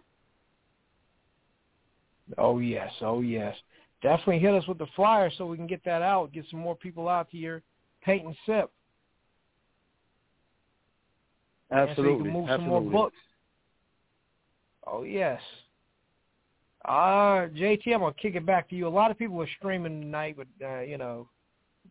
Oh 2.38 2.60
yes, 2.60 2.92
oh 3.02 3.22
yes. 3.22 3.56
Definitely 4.02 4.40
hit 4.40 4.54
us 4.54 4.68
with 4.68 4.78
the 4.78 4.88
flyer 4.96 5.32
so 5.38 5.46
we 5.46 5.58
can 5.58 5.68
get 5.68 5.84
that 5.84 6.02
out, 6.02 6.32
get 6.32 6.46
some 6.50 6.60
more 6.60 6.76
people 6.76 7.10
out 7.10 7.28
here 7.30 7.64
paint 8.02 8.26
and 8.26 8.36
sip. 8.46 8.72
man, 11.70 11.80
so 11.80 11.84
you 11.84 11.90
Absolutely, 11.90 12.24
can 12.24 12.34
move 12.34 12.50
absolutely. 12.50 12.64
some 12.64 12.70
more 12.70 12.92
books. 12.92 13.18
Oh 14.88 15.04
yes. 15.04 15.42
Uh 16.86 17.50
JT, 17.58 17.94
I'm 17.94 18.00
gonna 18.00 18.14
kick 18.14 18.36
it 18.36 18.46
back 18.46 18.70
to 18.70 18.76
you. 18.76 18.88
A 18.88 18.90
lot 18.90 19.12
of 19.12 19.18
people 19.18 19.42
are 19.42 19.50
streaming 19.58 20.02
tonight, 20.02 20.38
but 20.38 20.48
uh, 20.66 20.82
you 20.82 20.98
know, 20.98 21.28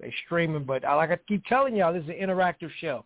they 0.01 0.12
streaming. 0.25 0.64
But 0.64 0.85
I, 0.85 0.95
like 0.95 1.11
I 1.11 1.19
keep 1.29 1.45
telling 1.45 1.77
y'all, 1.77 1.93
this 1.93 2.05
is 2.05 2.09
an 2.09 2.16
interactive 2.16 2.71
show. 2.81 3.05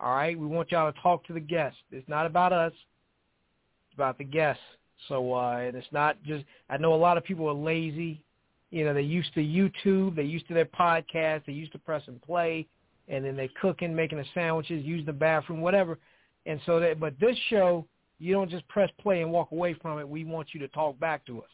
All 0.00 0.14
right, 0.14 0.38
we 0.38 0.46
want 0.46 0.72
y'all 0.72 0.92
to 0.92 1.00
talk 1.00 1.24
to 1.26 1.32
the 1.32 1.40
guests. 1.40 1.78
It's 1.92 2.08
not 2.08 2.26
about 2.26 2.52
us. 2.52 2.72
It's 2.72 3.94
about 3.94 4.18
the 4.18 4.24
guests. 4.24 4.62
So 5.08 5.34
uh, 5.34 5.58
and 5.58 5.76
it's 5.76 5.86
not 5.92 6.22
just. 6.24 6.44
I 6.68 6.76
know 6.76 6.94
a 6.94 6.96
lot 6.96 7.16
of 7.16 7.24
people 7.24 7.48
are 7.48 7.54
lazy. 7.54 8.22
You 8.70 8.84
know, 8.84 8.92
they're 8.92 9.02
used 9.02 9.32
to 9.34 9.40
YouTube. 9.40 10.16
They're 10.16 10.24
used 10.24 10.48
to 10.48 10.54
their 10.54 10.64
podcast. 10.64 11.42
They're 11.46 11.54
used 11.54 11.72
to 11.72 11.78
press 11.78 12.02
and 12.06 12.20
play, 12.22 12.66
and 13.08 13.24
then 13.24 13.36
they're 13.36 13.48
cooking, 13.60 13.94
making 13.94 14.18
the 14.18 14.24
sandwiches, 14.34 14.84
using 14.84 15.06
the 15.06 15.12
bathroom, 15.12 15.60
whatever. 15.60 15.98
And 16.46 16.60
so 16.66 16.80
that, 16.80 16.98
but 16.98 17.14
this 17.20 17.36
show, 17.48 17.86
you 18.18 18.34
don't 18.34 18.50
just 18.50 18.66
press 18.68 18.90
play 19.00 19.22
and 19.22 19.30
walk 19.30 19.52
away 19.52 19.74
from 19.74 19.98
it. 19.98 20.08
We 20.08 20.24
want 20.24 20.48
you 20.52 20.60
to 20.60 20.68
talk 20.68 20.98
back 20.98 21.24
to 21.26 21.40
us. 21.40 21.48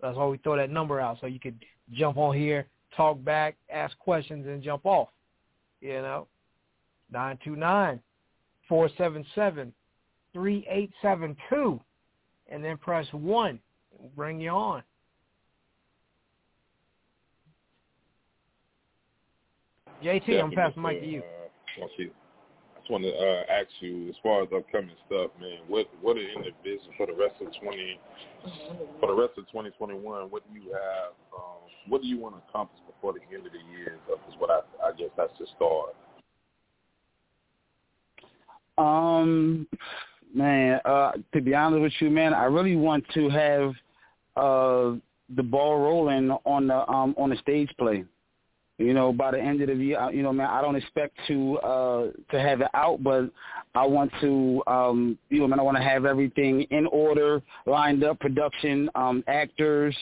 That's 0.00 0.16
why 0.16 0.26
we 0.26 0.38
throw 0.38 0.56
that 0.56 0.70
number 0.70 1.00
out 1.00 1.18
so 1.20 1.26
you 1.26 1.40
could 1.40 1.58
jump 1.92 2.16
on 2.16 2.36
here, 2.36 2.66
talk 2.96 3.22
back, 3.22 3.56
ask 3.70 3.98
questions, 3.98 4.46
and 4.46 4.62
jump 4.62 4.86
off. 4.86 5.08
You 5.80 5.94
know, 5.94 6.26
nine 7.12 7.38
two 7.44 7.56
nine 7.56 8.00
four 8.68 8.88
seven 8.96 9.24
seven 9.34 9.72
three 10.32 10.66
eight 10.70 10.92
seven 11.02 11.36
two, 11.48 11.80
and 12.48 12.64
then 12.64 12.76
press 12.76 13.06
one. 13.12 13.58
We'll 13.98 14.10
bring 14.10 14.40
you 14.40 14.50
on. 14.50 14.82
JT, 20.02 20.42
I'm 20.42 20.50
passing 20.52 20.82
the 20.82 20.88
mic 20.88 21.00
to 21.00 21.06
you. 21.06 21.20
Uh, 21.20 21.80
once 21.80 21.92
you, 21.98 22.10
I 22.74 22.80
just 22.80 22.90
want 22.90 23.04
to 23.04 23.12
uh, 23.12 23.42
ask 23.52 23.68
you, 23.80 24.08
as 24.08 24.14
far 24.22 24.42
as 24.42 24.48
upcoming 24.54 24.96
stuff, 25.06 25.30
man, 25.38 25.60
what 25.68 25.90
what 26.00 26.16
are 26.16 26.20
in 26.20 26.42
the 26.42 26.52
vision 26.64 26.88
for 26.96 27.06
the 27.06 27.12
rest 27.12 27.34
of 27.40 27.52
twenty, 27.60 28.00
for 29.00 29.08
the 29.08 29.14
rest 29.14 29.36
of 29.36 29.50
twenty 29.50 29.70
twenty 29.76 29.94
one? 29.94 30.30
What 30.30 30.42
do 30.48 30.58
you 30.58 30.72
have? 30.72 31.12
Um, 31.36 31.68
what 31.88 32.00
do 32.02 32.08
you 32.08 32.18
want 32.18 32.36
to 32.36 32.42
accomplish 32.48 32.80
before 32.86 33.12
the 33.12 33.20
end 33.34 33.46
of 33.46 33.52
the 33.52 33.64
year? 33.76 33.98
Is 34.08 34.34
what 34.38 34.50
I, 34.50 34.60
I 34.86 34.92
guess 34.96 35.10
that's 35.16 35.36
the 35.38 35.46
start. 35.56 35.94
Um, 38.80 39.66
man, 40.34 40.80
uh, 40.86 41.12
to 41.34 41.40
be 41.42 41.54
honest 41.54 41.82
with 41.82 41.92
you, 42.00 42.08
man, 42.08 42.32
I 42.32 42.44
really 42.44 42.76
want 42.76 43.04
to 43.14 43.28
have 43.28 43.74
uh 44.36 44.96
the 45.36 45.42
ball 45.42 45.78
rolling 45.78 46.30
on 46.44 46.66
the 46.66 46.88
um 46.90 47.14
on 47.18 47.30
the 47.30 47.36
stage 47.36 47.70
play. 47.78 48.04
You 48.78 48.94
know, 48.94 49.12
by 49.12 49.32
the 49.32 49.38
end 49.38 49.60
of 49.60 49.68
the 49.68 49.74
year, 49.74 50.10
you 50.10 50.22
know, 50.22 50.32
man, 50.32 50.48
I 50.48 50.62
don't 50.62 50.76
expect 50.76 51.14
to 51.28 51.58
uh 51.58 52.06
to 52.30 52.40
have 52.40 52.62
it 52.62 52.68
out, 52.72 53.02
but 53.02 53.30
I 53.74 53.86
want 53.86 54.10
to, 54.22 54.62
um, 54.66 55.18
you 55.28 55.40
know, 55.40 55.48
man, 55.48 55.60
I 55.60 55.62
want 55.62 55.76
to 55.76 55.82
have 55.82 56.06
everything 56.06 56.62
in 56.70 56.86
order, 56.86 57.42
lined 57.66 58.02
up, 58.02 58.18
production, 58.18 58.88
um, 58.94 59.22
actors, 59.28 59.94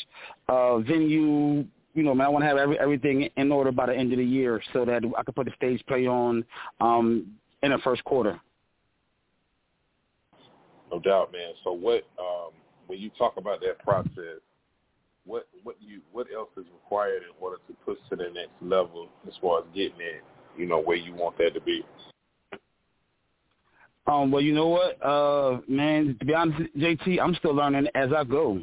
uh, 0.49 0.79
venue. 0.79 1.65
You 1.95 2.05
know, 2.05 2.15
man, 2.15 2.27
I 2.27 2.31
want 2.31 2.45
to 2.45 2.47
have 2.49 2.59
every, 2.59 2.79
everything 2.79 3.29
in 3.37 3.51
order 3.51 3.73
by 3.73 3.87
the 3.87 3.95
end 3.95 4.13
of 4.13 4.19
the 4.19 4.25
year 4.25 4.63
so 4.73 4.85
that 4.85 5.03
I 5.19 5.23
can 5.25 5.35
put 5.35 5.47
the 5.47 5.53
stage 5.57 5.85
play 5.89 6.07
on 6.07 6.45
um 6.81 7.27
in 7.65 7.73
the 7.73 7.79
first 7.79 8.05
quarter. 8.05 8.41
No 10.91 10.99
doubt, 11.01 11.33
man. 11.33 11.53
So 11.65 11.73
what 11.73 12.05
um 12.19 12.53
when 12.87 12.99
you 12.99 13.11
talk 13.19 13.37
about 13.37 13.61
that 13.61 13.79
process, 13.81 14.41
what 15.25 15.47
what 15.63 15.77
you 15.81 16.01
what 16.13 16.27
else 16.35 16.49
is 16.57 16.65
required 16.73 17.23
in 17.23 17.35
order 17.41 17.59
to 17.69 17.75
push 17.85 17.99
to 18.11 18.17
the 18.17 18.31
next 18.35 18.53
level 18.61 19.09
as 19.27 19.35
far 19.41 19.61
as 19.61 19.65
getting 19.75 20.01
it, 20.01 20.23
you 20.57 20.67
know, 20.67 20.81
where 20.81 20.97
you 20.97 21.15
want 21.15 21.37
that 21.39 21.55
to 21.55 21.61
be? 21.61 21.85
Um, 24.07 24.31
well, 24.31 24.41
you 24.41 24.55
know 24.55 24.69
what, 24.69 25.05
uh, 25.05 25.61
man. 25.69 26.17
To 26.19 26.25
be 26.25 26.33
honest, 26.33 26.75
JT, 26.79 27.21
I'm 27.21 27.35
still 27.35 27.55
learning 27.55 27.89
as 27.95 28.11
I 28.17 28.25
go. 28.25 28.63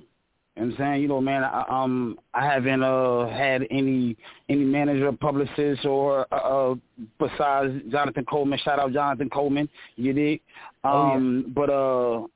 You 0.55 0.61
know 0.61 0.67
what 0.69 0.79
I'm 0.79 0.85
saying, 0.93 1.01
you 1.01 1.07
know, 1.09 1.19
man, 1.19 1.43
I, 1.43 1.65
um, 1.67 2.17
I 2.33 2.45
haven't 2.45 2.81
uh 2.81 3.27
had 3.27 3.63
any 3.71 4.15
any 4.47 4.63
manager, 4.63 5.11
publicist, 5.11 5.85
or 5.85 6.25
uh, 6.31 6.35
uh 6.35 6.75
besides 7.19 7.73
Jonathan 7.91 8.23
Coleman. 8.25 8.57
Shout 8.63 8.79
out 8.79 8.93
Jonathan 8.93 9.29
Coleman. 9.29 9.67
You 9.97 10.13
did. 10.13 10.39
Um, 10.83 10.93
Oh, 10.93 11.17
yeah. 11.17 11.53
but 11.53 11.69
uh, 11.69 12.27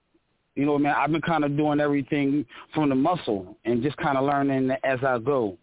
you 0.56 0.66
know, 0.66 0.78
man, 0.78 0.96
I've 0.98 1.12
been 1.12 1.22
kind 1.22 1.46
of 1.46 1.56
doing 1.56 1.80
everything 1.80 2.46
from 2.74 2.90
the 2.90 2.96
muscle 2.96 3.56
and 3.64 3.82
just 3.82 3.96
kind 3.98 4.18
of 4.18 4.26
learning 4.26 4.72
as 4.84 5.00
I 5.02 5.18
go. 5.20 5.58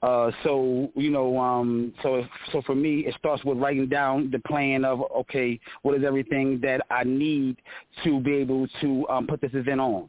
Uh, 0.00 0.30
so 0.44 0.92
you 0.94 1.10
know, 1.10 1.36
um, 1.40 1.92
so 2.04 2.22
so 2.52 2.62
for 2.62 2.76
me, 2.76 3.00
it 3.00 3.16
starts 3.18 3.44
with 3.44 3.58
writing 3.58 3.88
down 3.88 4.30
the 4.30 4.38
plan 4.38 4.84
of 4.84 5.02
okay, 5.16 5.58
what 5.82 5.96
is 5.96 6.04
everything 6.04 6.60
that 6.62 6.80
I 6.90 7.02
need 7.02 7.56
to 8.04 8.20
be 8.20 8.34
able 8.34 8.68
to 8.80 9.08
um, 9.08 9.26
put 9.26 9.40
this 9.40 9.50
event 9.54 9.80
on, 9.80 10.08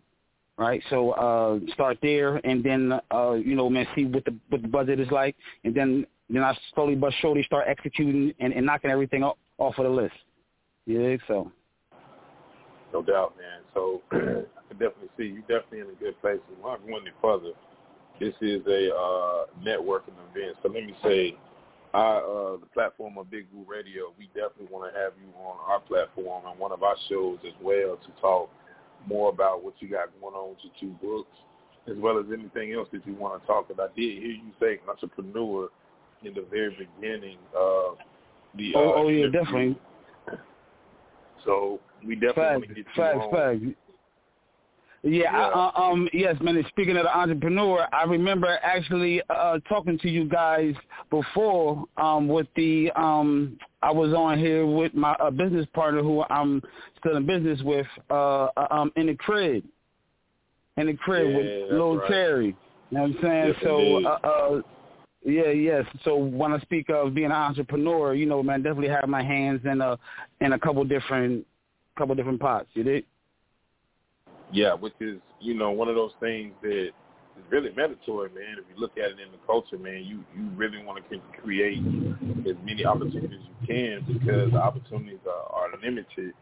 right? 0.60 0.84
So 0.90 1.12
uh, 1.12 1.60
start 1.74 1.98
there, 2.02 2.36
and 2.44 2.64
then 2.64 3.00
uh, 3.12 3.34
you 3.34 3.56
know, 3.56 3.70
man, 3.70 3.88
see 3.96 4.06
what 4.06 4.26
the 4.26 4.36
what 4.50 4.62
the 4.62 4.68
budget 4.68 5.00
is 5.00 5.10
like, 5.10 5.36
and 5.64 5.74
then 5.74 6.06
then 6.30 6.44
I 6.44 6.56
slowly 6.76 6.96
but 6.96 7.14
surely 7.22 7.44
start 7.44 7.66
executing 7.68 8.34
and, 8.40 8.54
and 8.54 8.66
knocking 8.66 8.92
everything 8.92 9.24
off, 9.24 9.38
off 9.58 9.78
of 9.80 9.86
the 9.86 9.90
list. 9.90 10.14
Yeah, 10.86 11.16
so. 11.28 11.52
No 12.94 13.02
doubt, 13.02 13.36
man. 13.38 13.62
So 13.74 14.02
I 14.12 14.16
can 14.68 14.78
definitely 14.78 15.10
see 15.18 15.26
you 15.26 15.42
definitely 15.42 15.80
in 15.80 15.88
a 15.88 16.00
good 16.00 16.20
place. 16.22 16.40
And 16.50 16.62
not 16.62 16.82
going 16.82 17.04
any 17.04 17.12
further, 17.22 17.52
this 18.20 18.34
is 18.42 18.62
a 18.68 18.94
uh, 18.94 19.46
networking 19.64 20.18
event. 20.30 20.58
So 20.62 20.70
let 20.70 20.86
me 20.86 20.96
say, 21.04 21.36
I, 21.94 22.18
uh, 22.18 22.58
the 22.58 22.68
platform 22.74 23.18
of 23.18 23.32
Big 23.32 23.52
Blue 23.52 23.66
Radio, 23.68 24.14
we 24.18 24.28
definitely 24.28 24.68
want 24.72 24.92
to 24.92 25.00
have 25.00 25.14
you 25.20 25.32
on 25.40 25.58
our 25.68 25.80
platform 25.82 26.46
and 26.50 26.60
one 26.60 26.72
of 26.72 26.84
our 26.84 26.96
shows 27.08 27.40
as 27.46 27.54
well 27.62 27.98
to 27.98 28.22
talk 28.22 28.50
more 29.08 29.30
about 29.30 29.64
what 29.64 29.74
you 29.80 29.90
got 29.90 30.10
going 30.22 30.36
on 30.36 30.50
with 30.50 30.60
your 30.64 30.74
two 30.80 30.96
books, 31.06 31.36
as 31.90 31.96
well 31.98 32.20
as 32.20 32.26
anything 32.34 32.74
else 32.74 32.88
that 32.92 33.06
you 33.06 33.14
want 33.16 33.42
to 33.42 33.48
talk 33.48 33.70
about. 33.70 33.92
I 33.92 34.00
did 34.00 34.18
hear 34.22 34.32
you 34.32 34.52
say 34.60 34.80
entrepreneur 34.88 35.70
in 36.24 36.34
the 36.34 36.46
very 36.50 36.70
beginning 36.72 37.38
of 37.56 37.98
the. 38.56 38.74
Oh, 38.76 38.90
uh, 38.90 38.94
oh 38.96 39.08
yeah, 39.08 39.26
interview. 39.26 39.32
definitely. 39.44 39.80
So 41.46 41.80
we 42.06 42.16
definitely 42.16 42.44
Facts, 42.44 42.52
want 42.52 42.62
to 42.64 42.68
get 42.68 42.78
you 42.78 42.84
facts, 42.96 43.20
on. 43.22 43.32
facts. 43.32 43.89
Yeah, 45.04 45.32
Yeah. 45.32 45.48
I, 45.48 45.68
uh, 45.68 45.82
um, 45.82 46.10
yes, 46.14 46.36
man. 46.42 46.64
Speaking 46.70 46.98
of 46.98 47.04
the 47.04 47.18
entrepreneur, 47.18 47.88
I 47.94 48.04
remember 48.04 48.60
actually 48.62 49.22
uh, 49.30 49.60
talking 49.70 49.98
to 50.00 50.10
you 50.10 50.26
guys 50.26 50.76
before 51.10 51.86
um, 51.98 52.28
with 52.28 52.48
the. 52.56 52.92
Um, 52.96 53.58
I 53.82 53.92
was 53.92 54.14
on 54.14 54.38
here 54.38 54.66
with 54.66 54.94
my 54.94 55.14
uh, 55.14 55.32
business 55.32 55.66
partner 55.74 56.02
who 56.02 56.24
I'm 56.30 56.62
still 57.00 57.16
in 57.16 57.26
business 57.26 57.62
with 57.64 57.88
uh, 58.10 58.48
uh, 58.58 58.68
um, 58.72 58.92
in 58.98 59.08
the 59.08 59.16
crib, 59.16 59.64
in 60.78 60.88
the 60.88 60.94
crib 60.96 61.30
Yeah, 61.30 61.38
with 61.38 61.72
Lil 61.72 61.98
right. 61.98 62.08
Terry. 62.10 62.46
You 62.48 62.98
know 62.98 63.04
what 63.04 63.12
I'm 63.12 63.18
saying? 63.22 63.46
Yes, 63.48 63.56
so, 63.64 63.80
indeed. 63.80 64.06
uh, 64.06 64.10
uh, 64.10 64.62
yeah, 65.24 65.52
yes. 65.52 65.86
So 66.04 66.18
when 66.18 66.54
I 66.54 66.60
speak 66.60 66.90
of 66.90 67.14
being 67.14 67.28
an 67.28 67.32
entrepreneur, 67.32 68.16
you 68.16 68.26
know, 68.26 68.42
man, 68.44 68.64
definitely 68.64 68.90
have 68.90 69.08
my 69.08 69.24
hands 69.24 69.62
in 69.64 69.80
a 69.80 69.98
in 70.42 70.54
a 70.54 70.60
couple 70.60 70.84
different 70.84 71.46
couple 71.98 72.16
different 72.16 72.40
pots. 72.40 72.68
You 72.74 72.84
dig? 72.84 73.06
Yeah, 74.52 74.74
which 74.74 74.94
is 75.00 75.20
you 75.40 75.54
know 75.54 75.72
one 75.72 75.88
of 75.88 75.96
those 75.96 76.12
things 76.20 76.54
that 76.62 76.88
is 76.88 76.94
really 77.50 77.72
mandatory, 77.76 78.30
man. 78.30 78.58
If 78.58 78.66
you 78.74 78.80
look 78.80 78.98
at 78.98 79.12
it 79.12 79.20
in 79.20 79.32
the 79.32 79.38
culture, 79.46 79.78
man, 79.78 80.04
you 80.04 80.24
you 80.36 80.50
really 80.56 80.84
want 80.84 81.04
to 81.10 81.20
create 81.42 81.80
as 82.48 82.56
many 82.64 82.86
opportunities 82.86 83.40
you 83.42 83.68
can 83.68 84.06
because 84.08 84.52
the 84.52 84.58
opportunities 84.58 85.20
are, 85.28 85.54
are 85.54 85.70
limited, 85.84 86.34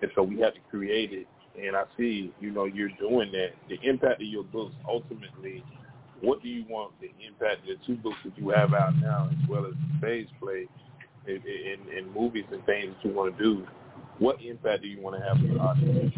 and 0.00 0.10
so 0.14 0.22
we 0.22 0.40
have 0.40 0.54
to 0.54 0.60
create 0.70 1.12
it. 1.12 1.26
And 1.60 1.76
I 1.76 1.84
see, 1.98 2.32
you 2.40 2.50
know, 2.50 2.64
you're 2.64 2.88
doing 2.98 3.30
that. 3.32 3.50
The 3.68 3.78
impact 3.86 4.22
of 4.22 4.26
your 4.26 4.42
books, 4.42 4.74
ultimately, 4.88 5.62
what 6.22 6.42
do 6.42 6.48
you 6.48 6.64
want 6.68 6.92
the 7.00 7.10
impact 7.26 7.68
of 7.68 7.78
the 7.78 7.86
two 7.86 7.96
books 8.00 8.16
that 8.24 8.36
you 8.38 8.48
have 8.50 8.72
out 8.72 8.96
now, 8.96 9.28
as 9.30 9.48
well 9.48 9.66
as 9.66 9.72
the 9.74 9.98
stage 9.98 10.28
play 10.40 10.66
and, 11.26 11.42
and, 11.44 11.88
and 11.88 12.14
movies 12.14 12.44
and 12.50 12.64
things 12.64 12.94
that 12.94 13.08
you 13.08 13.14
want 13.14 13.36
to 13.36 13.42
do? 13.42 13.66
What 14.18 14.40
impact 14.42 14.82
do 14.82 14.88
you 14.88 15.00
want 15.00 15.16
to 15.16 15.22
have 15.22 15.36
on 15.36 15.48
the 15.48 15.58
audience? 15.58 16.14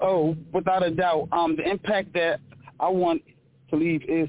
Oh, 0.00 0.36
without 0.52 0.84
a 0.84 0.90
doubt. 0.90 1.28
Um, 1.32 1.56
the 1.56 1.68
impact 1.68 2.12
that 2.14 2.40
I 2.78 2.88
want 2.88 3.22
to 3.70 3.76
leave 3.76 4.02
is, 4.08 4.28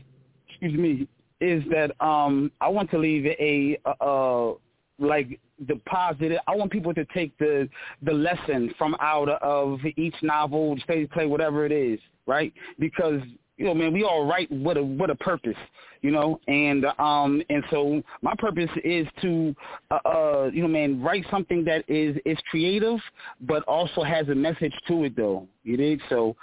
excuse 0.50 0.74
me, 0.74 1.08
is 1.40 1.64
that 1.72 1.92
um, 2.06 2.52
I 2.62 2.68
want 2.70 2.92
to 2.92 2.98
leave 2.98 3.26
a 3.26 3.78
uh, 4.00 4.52
like 5.00 5.40
the 5.68 5.76
positive. 5.86 6.40
I 6.48 6.56
want 6.56 6.72
people 6.72 6.94
to 6.94 7.06
take 7.14 7.38
the 7.38 7.68
the 8.04 8.14
lesson 8.14 8.74
from 8.78 8.96
out 9.00 9.30
of 9.30 9.80
each 9.98 10.16
novel, 10.22 10.78
stage 10.84 11.10
play, 11.12 11.26
whatever 11.26 11.66
it 11.66 11.72
is, 11.72 12.00
right? 12.28 12.54
Because 12.80 13.22
you 13.58 13.66
know, 13.66 13.74
man, 13.74 13.94
we 13.94 14.04
all 14.04 14.26
write 14.26 14.50
with 14.52 14.78
a 14.78 14.84
with 14.84 15.10
a 15.10 15.16
purpose, 15.16 15.58
you 16.02 16.12
know, 16.12 16.40
and 16.48 16.86
um 17.00 17.42
and 17.50 17.64
so 17.70 18.02
my 18.22 18.34
purpose 18.38 18.70
is 18.84 19.08
to 19.22 19.56
uh, 19.92 20.00
uh 20.06 20.50
you 20.54 20.62
know, 20.62 20.68
man, 20.68 21.02
write 21.02 21.26
something 21.30 21.64
that 21.66 21.84
is 21.88 22.18
is 22.26 22.38
creative 22.50 23.00
but 23.42 23.64
also 23.64 24.04
has 24.04 24.28
a 24.30 24.36
message 24.36 24.74
to 24.88 25.04
it 25.04 25.16
though. 25.16 25.48
You 25.64 25.78
dig? 25.78 26.02
So 26.10 26.36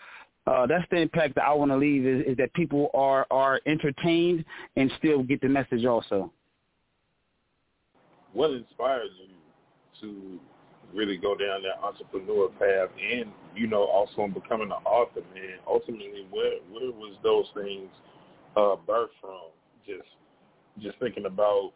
uh 0.46 0.66
that's 0.66 0.84
the 0.90 0.98
impact 0.98 1.34
that 1.36 1.44
I 1.44 1.54
want 1.54 1.70
to 1.70 1.76
leave 1.76 2.06
is, 2.06 2.24
is 2.26 2.36
that 2.36 2.52
people 2.54 2.90
are 2.94 3.26
are 3.30 3.60
entertained 3.66 4.44
and 4.76 4.92
still 4.98 5.22
get 5.22 5.40
the 5.40 5.48
message 5.48 5.84
also. 5.84 6.32
what 8.32 8.52
inspired 8.52 9.10
you 9.18 9.34
to 10.00 10.38
really 10.94 11.16
go 11.16 11.34
down 11.34 11.62
that 11.62 11.84
entrepreneur 11.84 12.48
path 12.48 12.90
and, 12.98 13.30
you 13.54 13.66
know, 13.66 13.84
also 13.84 14.24
in 14.24 14.32
becoming 14.32 14.68
an 14.68 14.84
author, 14.84 15.20
man? 15.34 15.58
Ultimately, 15.66 16.26
where 16.30 16.58
where 16.70 16.90
was 16.92 17.16
those 17.22 17.46
things 17.54 17.90
uh, 18.56 18.76
birthed 18.88 19.16
from? 19.20 19.50
Just 19.86 20.08
just 20.80 20.98
thinking 20.98 21.26
about 21.26 21.72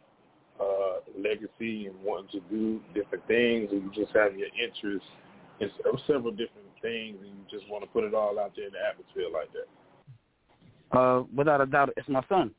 uh, 0.60 1.00
legacy 1.18 1.86
and 1.86 1.96
wanting 2.02 2.40
to 2.40 2.40
do 2.50 2.80
different 2.94 3.26
things, 3.26 3.68
and 3.72 3.82
you 3.82 3.90
just 3.94 4.14
have 4.14 4.36
your 4.36 4.48
interest 4.62 5.04
in 5.60 5.70
several 6.06 6.30
different 6.30 6.68
things, 6.80 7.16
and 7.20 7.28
you 7.28 7.44
just 7.50 7.68
want 7.70 7.84
to 7.84 7.90
put 7.90 8.04
it 8.04 8.14
all 8.14 8.38
out 8.38 8.52
there 8.56 8.66
in 8.66 8.72
the 8.72 8.78
atmosphere 8.78 9.28
like 9.32 9.48
that. 9.52 9.68
Uh 10.98 11.22
without 11.34 11.60
a 11.60 11.66
doubt 11.66 11.90
it's 11.96 12.08
my 12.08 12.22
son. 12.28 12.50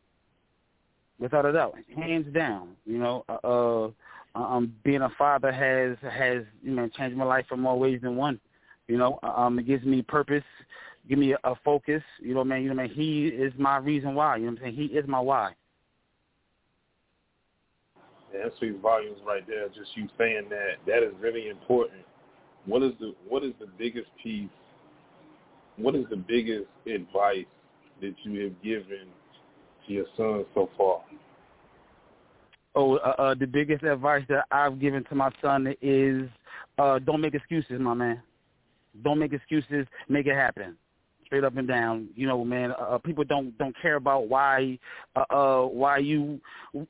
Without 1.19 1.45
a 1.45 1.53
doubt, 1.53 1.75
hands 1.95 2.25
down. 2.33 2.69
You 2.85 2.97
know, 2.97 3.25
uh, 3.29 3.47
uh 3.47 3.91
um 4.35 4.73
being 4.83 5.01
a 5.01 5.09
father 5.17 5.51
has 5.51 5.97
has 6.11 6.43
you 6.61 6.71
know 6.71 6.87
changed 6.89 7.17
my 7.17 7.25
life 7.25 7.45
in 7.51 7.59
more 7.59 7.77
ways 7.77 7.99
than 8.01 8.15
one. 8.15 8.39
You 8.87 8.97
know, 8.97 9.19
um 9.23 9.59
it 9.59 9.67
gives 9.67 9.85
me 9.85 10.01
purpose 10.01 10.43
give 11.07 11.19
me 11.19 11.33
a, 11.33 11.37
a 11.43 11.55
focus. 11.63 12.03
You 12.19 12.33
know 12.33 12.39
what 12.41 12.51
I 12.51 12.55
mean? 12.55 12.63
You 12.63 12.69
know 12.69 12.75
what 12.75 12.83
I 12.83 12.87
mean? 12.87 12.95
He 12.95 13.27
is 13.27 13.53
my 13.57 13.77
reason 13.77 14.15
why. 14.15 14.37
You 14.37 14.45
know 14.45 14.51
what 14.51 14.59
I'm 14.59 14.63
saying? 14.65 14.75
He 14.75 14.95
is 14.95 15.07
my 15.07 15.19
why. 15.19 15.53
Yeah, 18.33 18.45
that 18.45 18.55
speaks 18.57 18.75
volumes 18.81 19.19
right 19.25 19.45
there. 19.47 19.67
Just 19.69 19.95
you 19.95 20.07
saying 20.17 20.47
that 20.49 20.77
that 20.87 21.03
is 21.03 21.13
really 21.19 21.49
important. 21.49 22.01
What 22.65 22.81
is 22.81 22.93
the 22.99 23.13
what 23.27 23.43
is 23.43 23.53
the 23.59 23.67
biggest 23.77 24.07
piece? 24.21 24.49
What 25.77 25.95
is 25.95 26.05
the 26.09 26.17
biggest 26.17 26.67
advice 26.85 27.45
that 28.01 28.13
you 28.23 28.43
have 28.43 28.63
given 28.63 29.07
to 29.87 29.93
your 29.93 30.05
son 30.15 30.45
so 30.53 30.69
far? 30.77 31.01
Oh, 32.75 32.97
uh, 32.97 33.15
uh, 33.17 33.35
the 33.35 33.45
biggest 33.45 33.83
advice 33.83 34.23
that 34.29 34.45
I've 34.51 34.79
given 34.79 35.03
to 35.05 35.15
my 35.15 35.29
son 35.41 35.75
is 35.81 36.27
uh, 36.77 36.99
don't 36.99 37.21
make 37.21 37.35
excuses, 37.35 37.79
my 37.79 37.93
man. 37.93 38.21
Don't 39.03 39.19
make 39.19 39.33
excuses. 39.33 39.85
Make 40.09 40.25
it 40.25 40.35
happen. 40.35 40.75
Straight 41.25 41.43
up 41.43 41.55
and 41.57 41.67
down. 41.67 42.09
You 42.15 42.27
know, 42.27 42.43
man. 42.43 42.73
Uh, 42.79 42.97
people 42.97 43.23
don't 43.23 43.55
don't 43.57 43.75
care 43.79 43.95
about 43.95 44.27
why 44.27 44.77
uh, 45.15 45.25
uh 45.29 45.61
why 45.65 45.99
you 45.99 46.39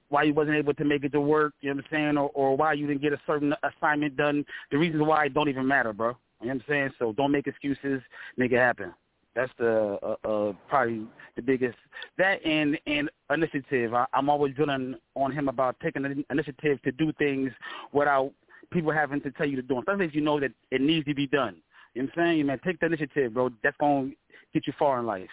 why 0.10 0.24
you 0.24 0.34
wasn't 0.34 0.56
able 0.56 0.74
to 0.74 0.86
make 0.86 1.04
it 1.04 1.12
to 1.14 1.22
work. 1.22 1.54
You 1.62 1.70
know 1.70 1.76
what 1.76 1.86
I'm 1.86 1.92
saying, 1.92 2.18
or 2.18 2.30
or 2.34 2.56
why 2.56 2.74
you 2.74 2.88
didn't 2.88 3.02
get 3.02 3.14
a 3.14 3.22
certain 3.28 3.54
assignment 3.64 4.16
done. 4.16 4.46
The 4.72 4.78
reasons 4.78 5.04
why 5.04 5.28
don't 5.28 5.50
even 5.50 5.68
matter, 5.68 5.92
bro. 5.92 6.16
You 6.42 6.48
know 6.48 6.54
what 6.56 6.64
I'm 6.64 6.64
saying? 6.68 6.90
So 7.00 7.14
don't 7.14 7.32
make 7.32 7.48
excuses. 7.48 8.02
Make 8.38 8.52
it 8.52 8.58
happen. 8.58 8.94
That's 9.36 9.52
the 9.58 9.98
uh, 10.04 10.28
uh, 10.28 10.54
probably 10.68 11.08
the 11.36 11.42
biggest 11.42 11.78
that 12.18 12.46
and 12.46 12.78
and 12.86 13.10
initiative. 13.32 13.94
I, 13.94 14.06
I'm 14.14 14.30
always 14.30 14.54
drilling 14.56 14.96
on 15.16 15.32
him 15.32 15.48
about 15.48 15.76
taking 15.82 16.04
the 16.04 16.24
initiative 16.30 16.82
to 16.84 16.92
do 16.92 17.12
things 17.14 17.52
without 17.92 18.32
people 18.72 18.92
having 18.92 19.22
to 19.22 19.32
tell 19.32 19.48
you 19.48 19.56
to 19.56 19.62
do. 19.62 19.80
Especially 19.80 20.06
if 20.06 20.16
you 20.16 20.22
know 20.22 20.40
that 20.40 20.52
it 20.72 20.82
needs 20.82 21.06
to 21.08 21.16
be 21.16 21.28
done. 21.28 21.58
You 21.96 22.04
know 22.04 22.10
what 22.14 22.24
I'm 22.24 22.28
saying? 22.28 22.46
Man, 22.46 22.60
take 22.64 22.80
the 22.80 22.88
initiative, 22.88 23.34
bro. 23.34 23.50
That's 23.64 23.78
gonna 23.80 24.12
get 24.54 24.68
you 24.68 24.74
far 24.78 25.00
in 25.00 25.06
life. 25.06 25.30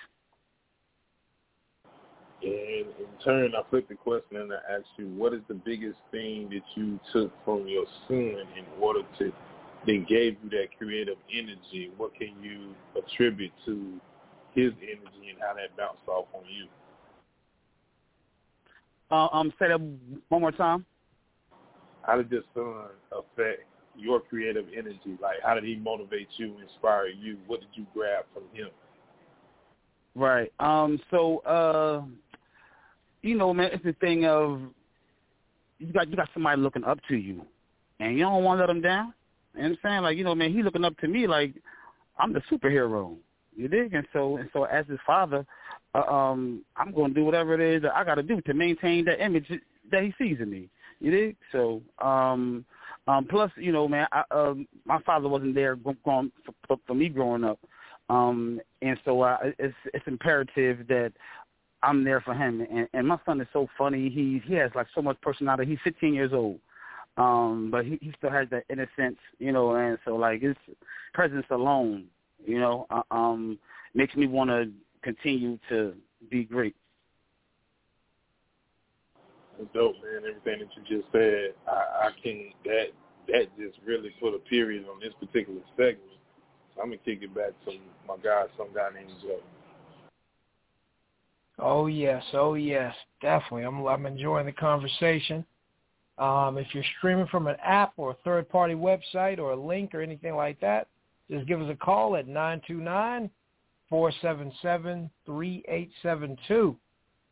And 2.42 2.52
in 2.52 3.06
turn, 3.22 3.52
I 3.54 3.68
flip 3.68 3.88
the 3.88 3.96
question 3.96 4.38
and 4.38 4.50
I 4.52 4.76
ask 4.76 4.86
you, 4.96 5.08
what 5.08 5.34
is 5.34 5.40
the 5.48 5.54
biggest 5.54 5.98
thing 6.10 6.48
that 6.48 6.62
you 6.74 6.98
took 7.12 7.32
from 7.44 7.68
your 7.68 7.84
son 8.08 8.16
in 8.16 8.64
order 8.80 9.00
to 9.18 9.32
that 9.86 10.08
gave 10.08 10.36
you 10.42 10.50
that 10.50 10.66
creative 10.78 11.16
energy? 11.32 11.90
What 11.96 12.14
can 12.14 12.34
you 12.42 12.74
attribute 12.96 13.52
to 13.66 14.00
his 14.54 14.72
energy 14.82 15.30
and 15.30 15.38
how 15.40 15.54
that 15.54 15.76
bounced 15.76 16.06
off 16.08 16.26
on 16.34 16.42
you? 16.48 16.66
Uh, 19.10 19.28
um, 19.32 19.52
say 19.58 19.68
that 19.68 19.80
one 20.28 20.40
more 20.40 20.52
time. 20.52 20.84
How 22.02 22.16
did 22.16 22.30
your 22.30 22.42
son 22.54 22.90
affect 23.12 23.62
your 23.96 24.20
creative 24.20 24.66
energy? 24.76 25.18
Like, 25.20 25.36
how 25.44 25.54
did 25.54 25.64
he 25.64 25.76
motivate 25.76 26.28
you, 26.36 26.56
inspire 26.60 27.08
you? 27.08 27.36
What 27.46 27.60
did 27.60 27.70
you 27.74 27.86
grab 27.92 28.24
from 28.32 28.44
him? 28.52 28.70
Right. 30.14 30.52
Um. 30.58 30.98
So, 31.10 31.38
uh, 31.38 32.02
you 33.22 33.36
know, 33.36 33.52
man, 33.52 33.70
it's 33.72 33.84
the 33.84 33.92
thing 33.94 34.26
of 34.26 34.60
you 35.78 35.92
got 35.92 36.08
you 36.08 36.16
got 36.16 36.28
somebody 36.34 36.60
looking 36.60 36.84
up 36.84 36.98
to 37.08 37.16
you, 37.16 37.42
and 38.00 38.16
you 38.16 38.20
don't 38.20 38.44
want 38.44 38.58
to 38.58 38.62
let 38.62 38.66
them 38.66 38.80
down. 38.80 39.14
You 39.56 39.76
saying? 39.82 40.02
Like, 40.02 40.16
you 40.16 40.24
know, 40.24 40.34
man, 40.34 40.52
he's 40.52 40.64
looking 40.64 40.84
up 40.84 40.96
to 40.98 41.08
me 41.08 41.26
like 41.26 41.54
I'm 42.18 42.32
the 42.32 42.40
superhero. 42.50 43.16
You 43.56 43.68
dig? 43.68 43.94
And 43.94 44.06
so, 44.12 44.36
and 44.36 44.48
so, 44.52 44.64
as 44.64 44.86
his 44.86 44.98
father, 45.06 45.44
uh, 45.94 46.02
um, 46.02 46.64
I'm 46.76 46.92
going 46.92 47.12
to 47.12 47.20
do 47.20 47.24
whatever 47.24 47.54
it 47.54 47.60
is 47.60 47.82
that 47.82 47.94
I 47.94 48.04
got 48.04 48.14
to 48.14 48.22
do 48.22 48.40
to 48.42 48.54
maintain 48.54 49.04
that 49.06 49.22
image 49.22 49.50
that 49.90 50.02
he 50.02 50.14
sees 50.18 50.38
in 50.40 50.50
me. 50.50 50.68
You 51.00 51.10
dig? 51.10 51.36
So, 51.52 51.82
um, 51.98 52.64
um, 53.08 53.26
plus, 53.28 53.50
you 53.56 53.72
know, 53.72 53.88
man, 53.88 54.06
I, 54.12 54.22
um, 54.30 54.68
my 54.84 55.00
father 55.02 55.28
wasn't 55.28 55.54
there 55.54 55.76
growing 55.76 56.30
for, 56.68 56.78
for 56.86 56.94
me 56.94 57.08
growing 57.08 57.44
up, 57.44 57.58
um, 58.08 58.60
and 58.82 58.98
so 59.04 59.22
uh, 59.22 59.38
it's 59.58 59.74
it's 59.92 60.06
imperative 60.06 60.86
that 60.88 61.12
I'm 61.82 62.04
there 62.04 62.20
for 62.20 62.34
him. 62.34 62.66
And, 62.70 62.88
and 62.92 63.08
my 63.08 63.18
son 63.26 63.40
is 63.40 63.48
so 63.52 63.68
funny. 63.76 64.10
He 64.10 64.42
he 64.46 64.54
has 64.54 64.70
like 64.74 64.86
so 64.94 65.02
much 65.02 65.20
personality. 65.22 65.70
He's 65.70 65.78
15 65.82 66.14
years 66.14 66.32
old, 66.32 66.60
um, 67.16 67.68
but 67.70 67.84
he, 67.84 67.98
he 68.00 68.12
still 68.18 68.30
has 68.30 68.48
that 68.50 68.64
innocence, 68.70 69.18
you 69.38 69.52
know. 69.52 69.74
And 69.74 69.98
so 70.04 70.16
like 70.16 70.42
his 70.42 70.56
presence 71.12 71.46
alone, 71.50 72.06
you 72.44 72.58
know, 72.58 72.86
uh, 72.90 73.02
um, 73.10 73.58
makes 73.94 74.14
me 74.16 74.26
want 74.26 74.50
to 74.50 74.70
continue 75.02 75.58
to 75.68 75.94
be 76.30 76.44
great. 76.44 76.76
That's 79.58 79.70
dope, 79.74 79.96
man. 80.02 80.22
Everything 80.28 80.66
that 80.66 80.68
you 80.76 80.98
just 80.98 81.10
said, 81.12 81.54
I, 81.68 82.08
I 82.08 82.10
can't. 82.22 82.54
That 82.64 82.86
that 83.28 83.56
just 83.58 83.78
really 83.84 84.10
put 84.20 84.34
a 84.34 84.38
period 84.38 84.86
on 84.90 85.00
this 85.00 85.12
particular 85.20 85.60
segment. 85.76 86.00
So 86.74 86.82
I'm 86.82 86.88
gonna 86.88 86.98
kick 87.04 87.20
it 87.22 87.34
back 87.34 87.52
to 87.66 87.72
my 88.08 88.16
guy, 88.22 88.44
some 88.56 88.68
guy 88.74 88.88
named 88.94 89.10
Jay. 89.22 89.38
Oh 91.58 91.86
yes, 91.86 92.22
oh 92.32 92.54
yes, 92.54 92.94
definitely. 93.20 93.64
I'm 93.64 93.84
I'm 93.86 94.06
enjoying 94.06 94.46
the 94.46 94.52
conversation. 94.52 95.44
Um, 96.20 96.58
if 96.58 96.66
you're 96.74 96.84
streaming 96.98 97.26
from 97.28 97.46
an 97.46 97.56
app 97.64 97.94
or 97.96 98.10
a 98.10 98.16
third-party 98.24 98.74
website 98.74 99.38
or 99.38 99.52
a 99.52 99.56
link 99.56 99.94
or 99.94 100.02
anything 100.02 100.36
like 100.36 100.60
that, 100.60 100.86
just 101.30 101.46
give 101.46 101.62
us 101.62 101.70
a 101.70 101.74
call 101.74 102.14
at 102.16 102.28
nine 102.28 102.60
two 102.66 102.80
nine 102.80 103.30
four 103.88 104.12
seven 104.20 104.52
seven 104.60 105.10
three 105.24 105.64
eight 105.66 105.90
seven 106.02 106.36
two, 106.46 106.76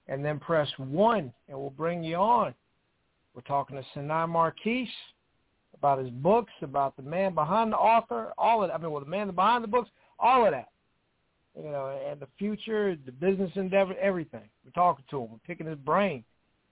and 0.08 0.24
then 0.24 0.38
press 0.40 0.68
one, 0.78 1.32
and 1.48 1.58
we'll 1.58 1.70
bring 1.70 2.02
you 2.02 2.16
on. 2.16 2.54
We're 3.34 3.42
talking 3.42 3.76
to 3.76 3.84
Seni 3.92 4.26
Marquis 4.26 4.90
about 5.74 5.98
his 5.98 6.10
books, 6.10 6.52
about 6.62 6.96
the 6.96 7.02
man 7.02 7.34
behind 7.34 7.72
the 7.72 7.76
author, 7.76 8.32
all 8.38 8.62
of 8.62 8.70
that. 8.70 8.74
I 8.74 8.78
mean, 8.78 8.90
well, 8.90 9.04
the 9.04 9.10
man 9.10 9.30
behind 9.30 9.62
the 9.62 9.68
books, 9.68 9.90
all 10.18 10.46
of 10.46 10.52
that. 10.52 10.70
You 11.56 11.70
know, 11.70 11.98
and 12.08 12.18
the 12.20 12.28
future, 12.38 12.96
the 13.04 13.12
business 13.12 13.50
endeavor, 13.54 13.94
everything. 14.00 14.48
We're 14.64 14.70
talking 14.72 15.04
to 15.10 15.22
him. 15.22 15.32
We're 15.32 15.38
picking 15.46 15.66
his 15.66 15.78
brain. 15.78 16.24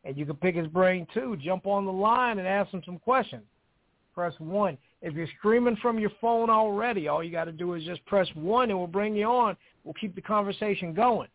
And 0.07 0.17
you 0.17 0.25
can 0.25 0.37
pick 0.37 0.55
his 0.55 0.69
brain 0.69 1.07
too. 1.13 1.37
Jump 1.43 1.67
on 1.67 1.85
the 1.85 1.93
line 1.93 2.39
and 2.39 2.47
ask 2.47 2.71
him 2.71 2.81
some 2.87 2.99
questions. 2.99 3.43
Press 4.15 4.33
one. 4.39 4.79
If 5.03 5.15
you're 5.15 5.29
streaming 5.39 5.77
from 5.77 5.99
your 5.99 6.13
phone 6.21 6.49
already, 6.49 7.09
all 7.09 7.25
you 7.25 7.33
got 7.33 7.45
to 7.45 7.53
do 7.53 7.75
is 7.75 7.83
just 7.85 8.05
press 8.07 8.29
one 8.35 8.71
and 8.71 8.79
we'll 8.79 8.87
bring 8.87 9.17
you 9.17 9.27
on. 9.27 9.57
We'll 9.83 9.95
keep 9.95 10.15
the 10.15 10.23
conversation 10.23 10.95
going. 10.95 11.29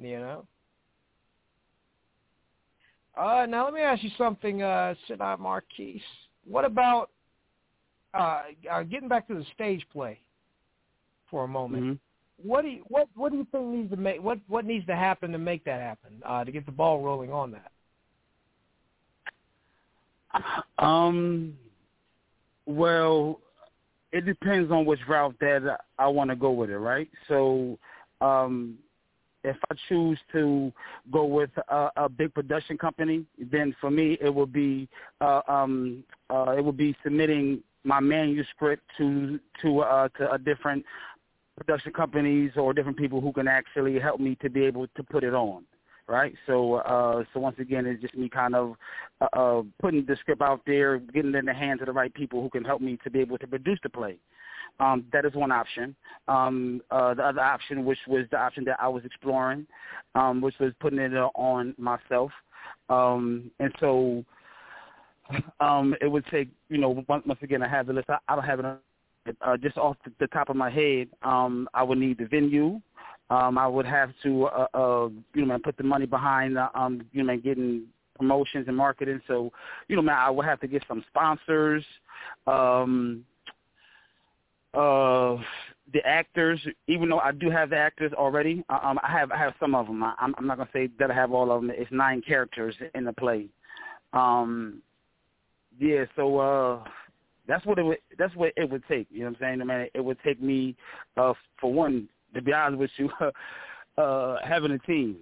You 0.00 0.18
know? 0.20 0.46
Uh, 3.16 3.46
now 3.46 3.66
let 3.66 3.74
me 3.74 3.80
ask 3.80 4.02
you 4.02 4.10
something, 4.16 4.62
uh, 4.62 4.94
Seni 5.06 5.36
Marquis. 5.38 6.02
What 6.48 6.64
about 6.64 7.10
uh, 8.14 8.42
uh, 8.70 8.82
getting 8.84 9.08
back 9.08 9.28
to 9.28 9.34
the 9.34 9.44
stage 9.54 9.86
play 9.92 10.18
for 11.30 11.44
a 11.44 11.48
moment? 11.48 12.00
What 12.42 12.62
do 12.62 12.68
you 12.68 12.84
what 12.88 13.08
what 13.14 13.32
do 13.32 13.38
you 13.38 13.46
think 13.50 13.66
needs 13.66 13.90
to 13.90 13.96
make 13.96 14.22
what 14.22 14.38
what 14.48 14.64
needs 14.64 14.86
to 14.86 14.94
happen 14.94 15.32
to 15.32 15.38
make 15.38 15.64
that 15.64 15.80
happen 15.80 16.22
uh, 16.24 16.44
to 16.44 16.52
get 16.52 16.66
the 16.66 16.72
ball 16.72 17.02
rolling 17.02 17.32
on 17.32 17.52
that? 17.52 17.72
Um, 20.78 21.54
well, 22.66 23.40
it 24.12 24.24
depends 24.24 24.70
on 24.70 24.84
which 24.84 25.00
route 25.08 25.34
that 25.40 25.80
I 25.98 26.06
want 26.08 26.30
to 26.30 26.36
go 26.36 26.50
with 26.52 26.70
it, 26.70 26.78
right? 26.78 27.08
So, 27.28 27.78
um, 28.20 28.76
if 29.44 29.56
I 29.70 29.74
choose 29.88 30.18
to 30.32 30.72
go 31.10 31.24
with 31.24 31.50
a, 31.68 31.90
a 31.96 32.08
big 32.08 32.34
production 32.34 32.76
company, 32.76 33.24
then 33.50 33.74
for 33.80 33.90
me 33.90 34.18
it 34.20 34.32
would 34.32 34.52
be 34.52 34.88
uh, 35.20 35.40
um, 35.48 36.04
uh, 36.30 36.54
it 36.56 36.64
would 36.64 36.76
be 36.76 36.94
submitting 37.02 37.62
my 37.84 38.00
manuscript 38.00 38.82
to 38.98 39.38
to 39.62 39.80
uh, 39.80 40.08
to 40.18 40.32
a 40.32 40.38
different 40.38 40.84
production 41.58 41.92
companies 41.92 42.52
or 42.56 42.72
different 42.72 42.96
people 42.96 43.20
who 43.20 43.32
can 43.32 43.48
actually 43.48 43.98
help 43.98 44.20
me 44.20 44.36
to 44.42 44.50
be 44.50 44.64
able 44.64 44.86
to 44.88 45.02
put 45.02 45.24
it 45.24 45.34
on 45.34 45.64
right? 46.08 46.34
So, 46.46 46.76
uh, 46.76 47.22
so 47.32 47.40
once 47.40 47.56
again, 47.58 47.86
it's 47.86 48.00
just 48.00 48.16
me 48.16 48.28
kind 48.28 48.54
of 48.54 48.74
uh, 49.20 49.28
uh, 49.34 49.62
putting 49.80 50.04
the 50.06 50.16
script 50.16 50.40
out 50.40 50.62
there, 50.66 50.98
getting 50.98 51.34
it 51.34 51.36
in 51.36 51.44
the 51.44 51.54
hands 51.54 51.80
of 51.80 51.86
the 51.86 51.92
right 51.92 52.12
people 52.12 52.40
who 52.42 52.48
can 52.48 52.64
help 52.64 52.80
me 52.80 52.98
to 53.04 53.10
be 53.10 53.20
able 53.20 53.38
to 53.38 53.46
produce 53.46 53.78
the 53.82 53.90
play. 53.90 54.16
Um, 54.80 55.04
that 55.12 55.24
is 55.24 55.34
one 55.34 55.52
option. 55.52 55.94
Um, 56.28 56.80
uh, 56.90 57.14
the 57.14 57.24
other 57.24 57.40
option, 57.40 57.84
which 57.84 57.98
was 58.06 58.24
the 58.30 58.38
option 58.38 58.64
that 58.64 58.78
I 58.80 58.88
was 58.88 59.04
exploring, 59.04 59.66
um, 60.14 60.40
which 60.40 60.54
was 60.58 60.72
putting 60.80 60.98
it 60.98 61.12
on 61.12 61.74
myself. 61.78 62.30
Um, 62.88 63.50
and 63.60 63.72
so 63.80 64.24
um, 65.60 65.94
it 66.00 66.06
would 66.06 66.24
take, 66.26 66.48
you 66.68 66.78
know, 66.78 67.04
once, 67.08 67.24
once 67.26 67.40
again, 67.42 67.62
I 67.62 67.68
have 67.68 67.86
the 67.86 67.92
list. 67.92 68.08
I, 68.08 68.18
I 68.28 68.34
don't 68.34 68.44
have 68.44 68.60
it 68.60 68.66
uh, 69.42 69.56
just 69.56 69.76
off 69.76 69.96
the, 70.18 70.26
top 70.28 70.48
of 70.48 70.56
my 70.56 70.70
head. 70.70 71.08
Um, 71.22 71.68
I 71.74 71.82
would 71.82 71.98
need 71.98 72.18
the 72.18 72.26
venue. 72.26 72.80
Um, 73.30 73.58
I 73.58 73.66
would 73.66 73.86
have 73.86 74.10
to, 74.22 74.44
uh, 74.46 74.66
uh, 74.74 75.08
you 75.34 75.44
know, 75.44 75.58
put 75.62 75.76
the 75.76 75.82
money 75.82 76.06
behind, 76.06 76.56
uh, 76.56 76.70
um, 76.74 77.02
you 77.12 77.22
know, 77.22 77.36
getting 77.36 77.84
promotions 78.16 78.66
and 78.68 78.76
marketing. 78.76 79.20
So, 79.26 79.52
you 79.88 79.96
know, 79.96 80.02
man, 80.02 80.16
I 80.18 80.30
would 80.30 80.46
have 80.46 80.60
to 80.60 80.66
get 80.66 80.82
some 80.88 81.04
sponsors. 81.08 81.84
Um, 82.46 83.24
uh, 84.74 85.36
the 85.92 86.04
actors, 86.04 86.60
even 86.86 87.08
though 87.08 87.20
I 87.20 87.32
do 87.32 87.50
have 87.50 87.70
the 87.70 87.76
actors 87.76 88.12
already, 88.12 88.64
uh, 88.68 88.80
um, 88.82 88.98
I 89.02 89.10
have 89.10 89.30
I 89.32 89.38
have 89.38 89.54
some 89.58 89.74
of 89.74 89.86
them. 89.86 90.02
I, 90.02 90.14
I'm, 90.18 90.34
I'm 90.38 90.46
not 90.46 90.58
gonna 90.58 90.68
say 90.72 90.90
that 90.98 91.10
I 91.10 91.14
have 91.14 91.32
all 91.32 91.50
of 91.50 91.62
them. 91.62 91.70
It's 91.74 91.90
nine 91.90 92.20
characters 92.20 92.74
in 92.94 93.04
the 93.04 93.12
play. 93.12 93.46
Um, 94.12 94.82
yeah, 95.78 96.04
so 96.16 96.38
uh, 96.38 96.84
That's 97.48 97.64
what 97.64 97.78
it 97.78 97.82
would. 97.82 97.98
That's 98.18 98.34
what 98.36 98.52
it 98.56 98.70
would 98.70 98.84
take. 98.86 99.08
You 99.10 99.20
know 99.20 99.26
what 99.30 99.36
I'm 99.42 99.58
saying, 99.58 99.66
man? 99.66 99.88
It 99.94 100.04
would 100.04 100.18
take 100.22 100.40
me, 100.40 100.76
uh, 101.16 101.32
for 101.60 101.72
one, 101.72 102.08
to 102.34 102.42
be 102.42 102.52
honest 102.52 102.78
with 102.78 102.90
you, 102.98 103.10
uh, 104.02 104.36
having 104.44 104.72
a 104.72 104.78
team, 104.80 105.16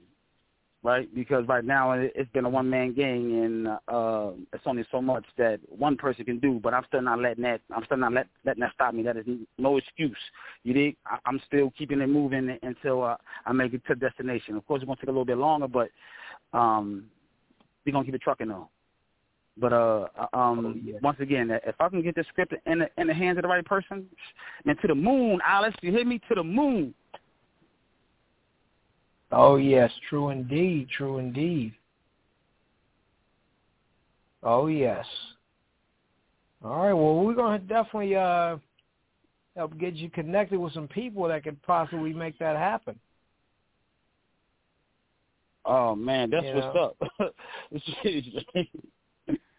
right? 0.83 1.13
Because 1.15 1.47
right 1.47 1.65
now 1.65 1.93
it- 1.93 2.13
it's 2.17 2.31
been 2.33 2.45
a 2.45 2.49
one 2.49 2.69
man 2.69 2.93
gang, 2.95 3.45
and 3.45 3.69
uh, 3.69 4.33
it's 4.53 4.67
only 4.67 4.85
so 4.91 5.01
much 5.01 5.25
that 5.39 5.61
one 5.69 5.97
person 5.97 6.25
can 6.25 6.41
do. 6.41 6.59
But 6.61 6.75
I'm 6.75 6.85
still 6.89 7.01
not 7.01 7.21
letting 7.21 7.45
that. 7.45 7.61
I'm 7.75 7.85
still 7.85 7.97
not 7.97 8.13
let, 8.13 8.27
letting 8.45 8.61
that 8.63 8.73
stop 8.75 8.93
me. 8.93 9.05
That 9.05 9.17
is 9.17 9.27
no 9.57 9.77
excuse. 9.77 10.19
You 10.65 10.75
dig? 10.75 10.97
I, 11.07 11.19
I'm 11.27 11.41
still 11.47 11.73
keeping 11.79 12.01
it 12.01 12.09
moving 12.09 12.59
until 12.63 13.05
uh, 13.05 13.17
I 13.47 13.53
make 13.53 13.73
it 13.73 13.83
to 13.87 13.95
destination. 13.95 14.57
Of 14.57 14.67
course, 14.67 14.83
it's 14.83 14.87
gonna 14.87 14.97
take 14.97 15.09
a 15.09 15.13
little 15.13 15.25
bit 15.25 15.39
longer, 15.39 15.69
but 15.69 15.91
um, 16.53 17.05
we're 17.85 17.93
gonna 17.93 18.05
keep 18.05 18.15
it 18.17 18.23
trucking 18.23 18.49
though. 18.49 18.69
But 19.59 19.73
uh, 19.73 20.09
um, 20.33 20.67
Oh, 20.67 20.75
yeah. 20.85 20.99
once 21.03 21.19
again, 21.21 21.51
if 21.51 21.75
I 21.81 21.89
can 21.89 22.03
get 22.03 22.15
the 22.15 22.25
script 22.29 22.53
in 22.67 22.81
the 22.81 22.91
in 22.99 23.07
the 23.07 23.15
hands 23.15 23.39
of 23.39 23.43
the 23.43 23.49
right 23.49 23.65
person, 23.65 24.05
man, 24.65 24.77
to 24.83 24.87
the 24.89 24.95
moon, 24.95 25.41
Alice. 25.47 25.75
You 25.81 25.93
hear 25.93 26.05
me? 26.05 26.21
To 26.29 26.35
the 26.35 26.45
moon. 26.45 26.95
Oh 29.33 29.57
yes, 29.57 29.91
true 30.09 30.31
indeed, 30.31 30.89
true 30.91 31.19
indeed. 31.19 31.73
Oh 34.43 34.67
yes. 34.67 35.07
All 36.65 36.87
right, 36.87 36.93
well 36.93 37.25
we're 37.25 37.35
gonna 37.35 37.59
definitely 37.59 38.15
uh 38.15 38.59
help 39.57 39.77
get 39.79 39.95
you 39.95 40.11
connected 40.11 40.59
with 40.59 40.75
some 40.75 40.87
people 40.87 41.27
that 41.29 41.45
could 41.45 41.61
possibly 41.63 42.13
make 42.13 42.39
that 42.39 42.57
happen. 42.57 42.99
Oh 45.65 45.97
man, 45.97 46.31
that's 46.31 46.47
You 46.47 46.55
what's 46.55 46.77
up. 46.77 46.97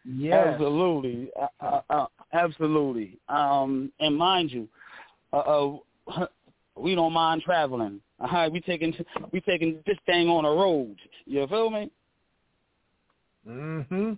Yes. 0.09 0.53
Absolutely, 0.53 1.29
uh, 1.39 1.47
uh, 1.59 1.81
uh, 1.89 2.05
absolutely. 2.31 3.19
Um, 3.27 3.91
and 3.99 4.15
mind 4.15 4.51
you, 4.51 4.67
uh, 5.33 5.37
uh, 6.07 6.25
we 6.77 6.95
don't 6.95 7.11
mind 7.11 7.41
traveling. 7.41 7.99
All 8.19 8.29
right, 8.31 8.51
we 8.51 8.61
taking 8.61 8.93
we 9.33 9.41
taking 9.41 9.79
this 9.85 9.97
thing 10.05 10.29
on 10.29 10.43
the 10.43 10.49
road. 10.49 10.95
You 11.25 11.45
feel 11.47 11.69
me? 11.69 11.91
Mhm. 13.47 14.17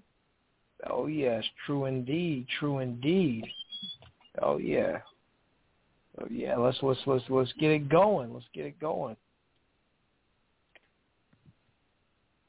Oh 0.90 1.08
yes, 1.08 1.44
true 1.66 1.86
indeed, 1.86 2.48
true 2.60 2.80
indeed. 2.80 3.46
Oh 4.42 4.58
yeah. 4.58 5.00
Oh 6.22 6.28
yeah, 6.30 6.56
let's 6.56 6.78
let's 6.84 7.00
let's 7.08 7.26
let's 7.30 7.54
get 7.54 7.72
it 7.72 7.90
going. 7.90 8.34
Let's 8.34 8.46
get 8.54 8.66
it 8.66 8.80
going. 8.80 9.16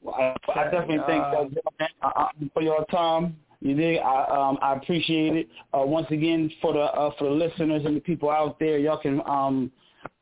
I, 0.13 0.35
I 0.59 0.63
definitely 0.65 0.99
think 1.07 1.23
Uh, 1.23 1.45
that 1.79 1.91
uh, 2.01 2.27
for 2.53 2.61
your 2.61 2.85
time. 2.85 3.35
You 3.61 3.75
dig? 3.75 3.99
I 3.99 4.25
um 4.25 4.57
I 4.61 4.73
appreciate 4.73 5.35
it. 5.35 5.47
Uh, 5.71 5.83
once 5.85 6.07
again 6.09 6.49
for 6.61 6.73
the 6.73 6.79
uh, 6.79 7.11
for 7.17 7.25
the 7.25 7.35
listeners 7.35 7.83
and 7.85 7.95
the 7.95 7.99
people 7.99 8.29
out 8.31 8.57
there, 8.59 8.79
y'all 8.79 8.97
can 8.97 9.21
um 9.27 9.71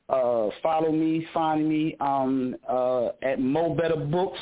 uh 0.09 0.49
follow 0.61 0.91
me, 0.91 1.25
find 1.33 1.67
me 1.67 1.95
um 2.01 2.55
uh 2.67 3.09
at 3.21 3.39
Mo 3.39 3.75
Betta 3.75 3.95
Books. 3.95 4.39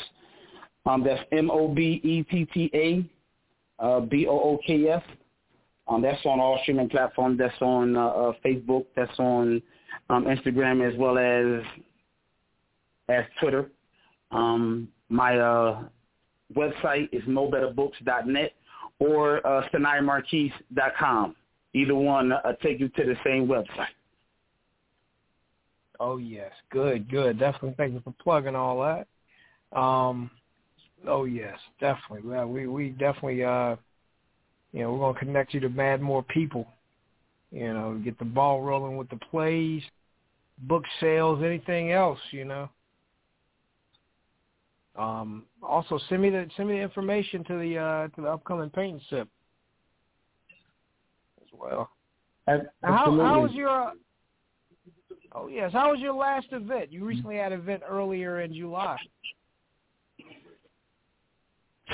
Um 0.88 1.04
that's 1.04 1.22
M 1.32 1.52
O 1.52 1.68
B 1.68 2.02
E 2.04 2.24
T 2.24 2.46
T 2.46 2.72
A 2.74 3.84
uh 3.84 4.00
B 4.00 4.26
O 4.28 4.32
O 4.32 4.60
K 4.66 4.88
S. 4.88 5.04
Um 5.88 6.02
that's 6.02 6.26
on 6.26 6.40
all 6.40 6.58
streaming 6.64 6.90
platforms. 6.90 7.38
That's 7.38 7.62
on 7.62 7.96
uh, 7.96 8.08
uh 8.08 8.34
Facebook. 8.44 8.86
That's 8.96 9.20
on 9.20 9.62
um 10.10 10.26
Instagram 10.26 10.82
as 10.92 10.98
well 10.98 11.20
as 11.20 11.64
as 13.10 13.26
Twitter. 13.40 13.70
Um 14.32 14.88
my 15.10 15.38
uh 15.38 15.84
website 16.56 17.10
is 17.12 17.24
mobettabooks.net 17.24 18.54
or 19.00 19.46
uh, 19.46 19.68
SeniMarquis.com. 19.70 21.36
Either 21.74 21.96
one 21.96 22.32
uh, 22.32 22.54
take 22.64 22.80
you 22.80 22.90
to 22.90 23.04
the 23.04 23.16
same 23.24 23.48
website. 23.48 23.94
Oh 26.00 26.18
yes, 26.18 26.52
good, 26.72 27.10
good. 27.10 27.40
Definitely 27.40 27.76
thank 27.78 27.94
you 27.94 28.02
for 28.02 28.14
plugging 28.22 28.56
all 28.56 28.82
that. 28.82 29.78
Um, 29.78 30.30
oh 31.08 31.26
yes, 31.26 31.58
definitely. 31.80 32.22
We 32.46 32.68
we 32.68 32.90
definitely 32.90 33.44
uh, 33.44 33.76
you 34.74 34.82
know, 34.82 34.94
we're 34.94 35.00
gonna 35.00 35.20
connect 35.20 35.54
you 35.54 35.60
to 35.62 35.70
mad 35.70 36.02
more 36.02 36.24
people. 36.24 36.68
You 37.52 37.74
know, 37.74 38.02
get 38.04 38.20
the 38.20 38.26
ball 38.26 38.62
rolling 38.62 38.98
with 38.98 39.10
the 39.10 39.18
plays, 39.18 39.82
book 40.60 40.84
sales, 41.00 41.42
anything 41.44 41.92
else. 41.92 42.20
You 42.32 42.46
know. 42.46 42.70
Um, 44.98 45.46
also 45.62 46.00
send 46.10 46.22
me 46.24 46.30
the 46.30 46.48
send 46.58 46.70
me 46.70 46.78
the 46.78 46.82
information 46.82 47.44
to 47.46 47.58
the 47.58 47.78
uh, 47.78 48.08
to 48.16 48.22
the 48.22 48.28
upcoming 48.28 48.70
paint 48.70 48.94
and 48.94 49.02
sip 49.10 49.28
as 51.42 51.48
well. 51.54 51.90
How 52.48 52.62
how 52.84 53.42
was 53.42 53.52
your? 53.52 53.70
Uh, 53.70 53.92
oh 55.34 55.48
yes, 55.48 55.72
how 55.72 55.92
was 55.92 56.00
your 56.00 56.14
last 56.14 56.48
event? 56.52 56.92
You 56.92 57.06
recently 57.06 57.38
had 57.38 57.52
an 57.52 57.60
event 57.60 57.84
earlier 57.88 58.42
in 58.42 58.54
July. 58.54 58.98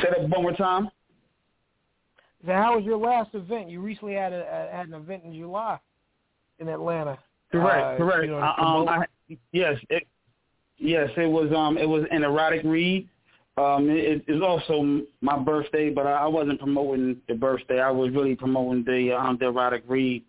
Say 0.01 0.09
that 0.09 0.29
one 0.29 0.43
more 0.43 0.53
time. 0.53 0.89
So 2.45 2.51
how 2.53 2.75
was 2.75 2.85
your 2.85 2.97
last 2.97 3.33
event? 3.33 3.69
You 3.69 3.81
recently 3.81 4.13
had 4.13 4.33
a, 4.33 4.41
a 4.41 4.75
had 4.75 4.87
an 4.87 4.93
event 4.93 5.23
in 5.23 5.33
July 5.33 5.79
in 6.59 6.67
Atlanta. 6.69 7.17
Correct, 7.51 7.83
Uh, 7.83 7.97
correct. 7.97 8.25
you 8.25 8.31
know, 8.31 8.39
Uh, 8.39 8.63
um, 8.63 8.89
I, 8.89 9.05
yes, 9.51 9.77
it, 9.89 10.07
yes, 10.77 11.09
it 11.17 11.29
was. 11.29 11.51
Um, 11.53 11.77
it 11.77 11.87
was 11.87 12.03
an 12.11 12.23
erotic 12.23 12.61
read. 12.63 13.07
Um, 13.55 13.87
it, 13.89 14.23
it 14.27 14.31
was 14.31 14.41
also 14.41 15.03
my 15.21 15.37
birthday, 15.37 15.89
but 15.89 16.07
I, 16.07 16.13
I 16.13 16.27
wasn't 16.27 16.59
promoting 16.59 17.17
the 17.27 17.35
birthday. 17.35 17.79
I 17.79 17.91
was 17.91 18.11
really 18.11 18.35
promoting 18.35 18.83
the 18.83 19.15
um 19.15 19.37
the 19.39 19.47
erotic 19.47 19.83
read. 19.87 20.23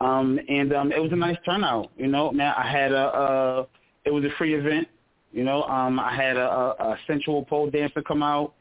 Um, 0.00 0.40
and 0.48 0.72
um, 0.72 0.90
it 0.90 1.00
was 1.00 1.12
a 1.12 1.16
nice 1.16 1.36
turnout. 1.44 1.92
You 1.96 2.08
know, 2.08 2.32
man, 2.32 2.54
I 2.56 2.66
had 2.66 2.92
a. 2.92 3.04
Uh, 3.06 3.66
it 4.04 4.10
was 4.10 4.24
a 4.24 4.30
free 4.36 4.54
event. 4.54 4.88
You 5.32 5.44
know, 5.44 5.62
um, 5.64 5.98
I 5.98 6.14
had 6.14 6.36
a, 6.36 6.50
a, 6.50 6.68
a 6.70 6.98
sensual 7.06 7.44
pole 7.44 7.70
dancer 7.70 8.02
come 8.02 8.22
out. 8.22 8.54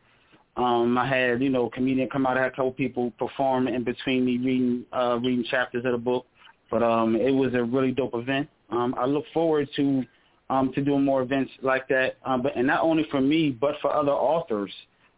Um, 0.56 0.98
I 0.98 1.08
had, 1.08 1.42
you 1.42 1.50
know, 1.50 1.68
a 1.68 1.70
comedian 1.70 2.10
come 2.10 2.26
out. 2.26 2.38
I 2.38 2.44
had 2.44 2.52
a 2.52 2.56
couple 2.56 2.72
people 2.74 3.12
perform 3.18 3.68
in 3.68 3.84
between 3.84 4.26
me 4.26 4.38
reading 4.38 4.86
uh, 4.94 5.18
reading 5.22 5.44
chapters 5.50 5.84
of 5.86 5.94
the 5.94 5.98
book. 5.98 6.26
But 6.70 6.84
um, 6.84 7.16
it 7.16 7.32
was 7.32 7.54
a 7.54 7.64
really 7.64 7.92
dope 7.92 8.14
event. 8.14 8.50
Um, 8.70 8.96
I 8.98 9.06
look 9.06 9.26
forward 9.34 9.68
to 9.78 10.04
um, 10.52 10.74
to 10.74 10.82
do 10.82 11.00
more 11.00 11.22
events 11.22 11.52
like 11.62 11.88
that. 11.88 12.18
Um, 12.26 12.42
but 12.44 12.56
and 12.58 12.68
not 12.68 12.84
only 12.84 13.08
for 13.10 13.22
me, 13.22 13.52
but 13.52 13.76
for 13.82 13.94
other 13.94 14.12
authors. 14.12 14.72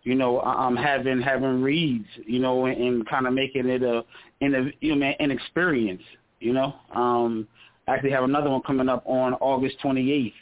You 0.03 0.15
know, 0.15 0.41
um, 0.41 0.75
having 0.75 1.21
having 1.21 1.61
reads. 1.61 2.07
You 2.25 2.39
know, 2.39 2.65
and, 2.65 2.79
and 2.79 3.09
kind 3.09 3.25
of 3.25 3.33
making 3.33 3.67
it 3.67 3.81
a 3.81 4.03
in 4.41 4.53
a 4.53 4.71
you 4.79 4.95
know 4.95 5.11
an 5.19 5.31
experience. 5.31 6.03
You 6.39 6.53
know, 6.53 6.75
um, 6.93 7.47
I 7.87 7.95
actually 7.95 8.11
have 8.11 8.23
another 8.23 8.49
one 8.49 8.61
coming 8.61 8.89
up 8.89 9.03
on 9.05 9.33
August 9.35 9.77
28th. 9.83 10.33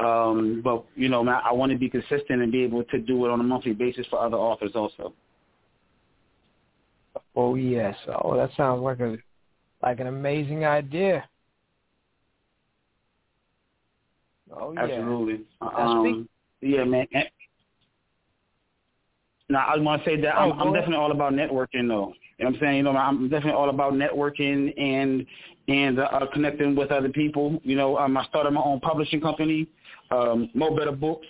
Um, 0.00 0.60
but 0.62 0.84
you 0.94 1.08
know, 1.08 1.24
man, 1.24 1.40
I 1.44 1.52
want 1.52 1.72
to 1.72 1.78
be 1.78 1.88
consistent 1.88 2.42
and 2.42 2.52
be 2.52 2.62
able 2.62 2.84
to 2.84 2.98
do 2.98 3.24
it 3.24 3.30
on 3.30 3.40
a 3.40 3.44
monthly 3.44 3.72
basis 3.72 4.06
for 4.10 4.20
other 4.20 4.36
authors 4.36 4.72
also. 4.74 5.14
Oh 7.34 7.54
yes. 7.54 7.96
Oh, 8.22 8.36
that 8.36 8.50
sounds 8.56 8.82
like 8.82 9.00
a 9.00 9.16
like 9.82 10.00
an 10.00 10.06
amazing 10.08 10.64
idea. 10.66 11.24
Oh 14.54 14.72
yeah. 14.72 14.82
Absolutely. 14.82 15.40
Um, 15.60 16.28
yeah, 16.60 16.84
man. 16.84 17.06
Now, 19.50 19.66
I 19.66 19.78
want 19.78 20.04
to 20.04 20.10
say 20.10 20.20
that 20.20 20.34
Oh, 20.36 20.50
I'm, 20.52 20.60
I'm 20.60 20.72
definitely 20.72 20.96
all 20.96 21.10
about 21.10 21.32
networking, 21.32 21.88
though. 21.88 22.12
You 22.38 22.44
know 22.44 22.50
what 22.50 22.54
I'm 22.54 22.60
saying? 22.60 22.76
You 22.76 22.82
know, 22.84 22.96
I'm 22.96 23.28
definitely 23.28 23.52
all 23.58 23.70
about 23.70 23.94
networking 23.94 24.78
and 24.80 25.26
and 25.68 25.98
uh, 25.98 26.26
connecting 26.32 26.74
with 26.74 26.90
other 26.90 27.08
people. 27.08 27.60
You 27.62 27.76
know, 27.76 27.98
um, 27.98 28.16
I 28.16 28.24
started 28.26 28.52
my 28.52 28.62
own 28.62 28.80
publishing 28.80 29.20
company, 29.20 29.66
um, 30.10 30.50
Mo 30.54 30.74
Betta 30.74 30.92
Books. 30.92 31.26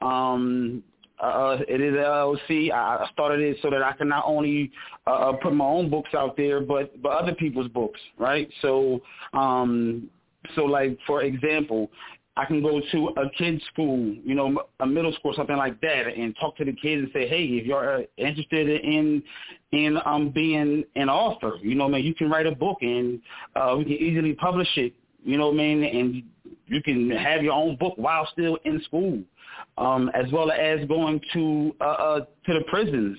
Um, 0.00 0.82
uh, 1.20 1.58
it 1.68 1.80
is 1.80 1.94
LLC. 1.94 2.72
I 2.72 3.04
I 3.04 3.08
started 3.12 3.40
it 3.40 3.58
so 3.60 3.70
that 3.70 3.82
I 3.82 3.92
can 3.92 4.08
not 4.08 4.24
only 4.26 4.72
uh, 5.06 5.10
uh, 5.10 5.32
put 5.34 5.52
my 5.52 5.66
own 5.66 5.90
books 5.90 6.14
out 6.14 6.36
there, 6.36 6.60
but 6.60 7.00
but 7.02 7.10
other 7.10 7.34
people's 7.34 7.68
books, 7.68 8.00
right? 8.18 8.48
So, 8.62 9.02
um, 9.34 10.08
so 10.54 10.64
like 10.64 10.96
for 11.06 11.22
example, 11.22 11.90
I 12.40 12.46
can 12.46 12.62
go 12.62 12.80
to 12.92 13.08
a 13.18 13.28
kid's 13.36 13.62
school, 13.64 14.16
you 14.24 14.34
know, 14.34 14.62
a 14.80 14.86
middle 14.86 15.12
school, 15.12 15.34
something 15.36 15.58
like 15.58 15.78
that, 15.82 16.06
and 16.06 16.34
talk 16.40 16.56
to 16.56 16.64
the 16.64 16.72
kids 16.72 17.02
and 17.02 17.10
say, 17.12 17.28
hey, 17.28 17.44
if 17.44 17.66
you're 17.66 17.98
uh, 17.98 18.02
interested 18.16 18.66
in 18.82 19.22
in 19.72 19.98
um 20.06 20.30
being 20.30 20.84
an 20.96 21.10
author, 21.10 21.58
you 21.60 21.74
know, 21.74 21.86
man, 21.86 22.02
you 22.02 22.14
can 22.14 22.30
write 22.30 22.46
a 22.46 22.54
book 22.54 22.78
and 22.80 23.20
uh, 23.56 23.74
we 23.76 23.84
can 23.84 23.92
easily 23.92 24.32
publish 24.32 24.68
it, 24.76 24.94
you 25.22 25.36
know, 25.36 25.52
man, 25.52 25.84
and 25.84 26.22
you 26.66 26.82
can 26.82 27.10
have 27.10 27.42
your 27.42 27.52
own 27.52 27.76
book 27.76 27.92
while 27.96 28.26
still 28.32 28.56
in 28.64 28.80
school, 28.84 29.20
um, 29.76 30.10
as 30.14 30.32
well 30.32 30.50
as 30.50 30.82
going 30.88 31.20
to 31.34 31.76
uh, 31.82 31.84
uh 31.84 32.20
to 32.46 32.54
the 32.54 32.64
prisons 32.70 33.18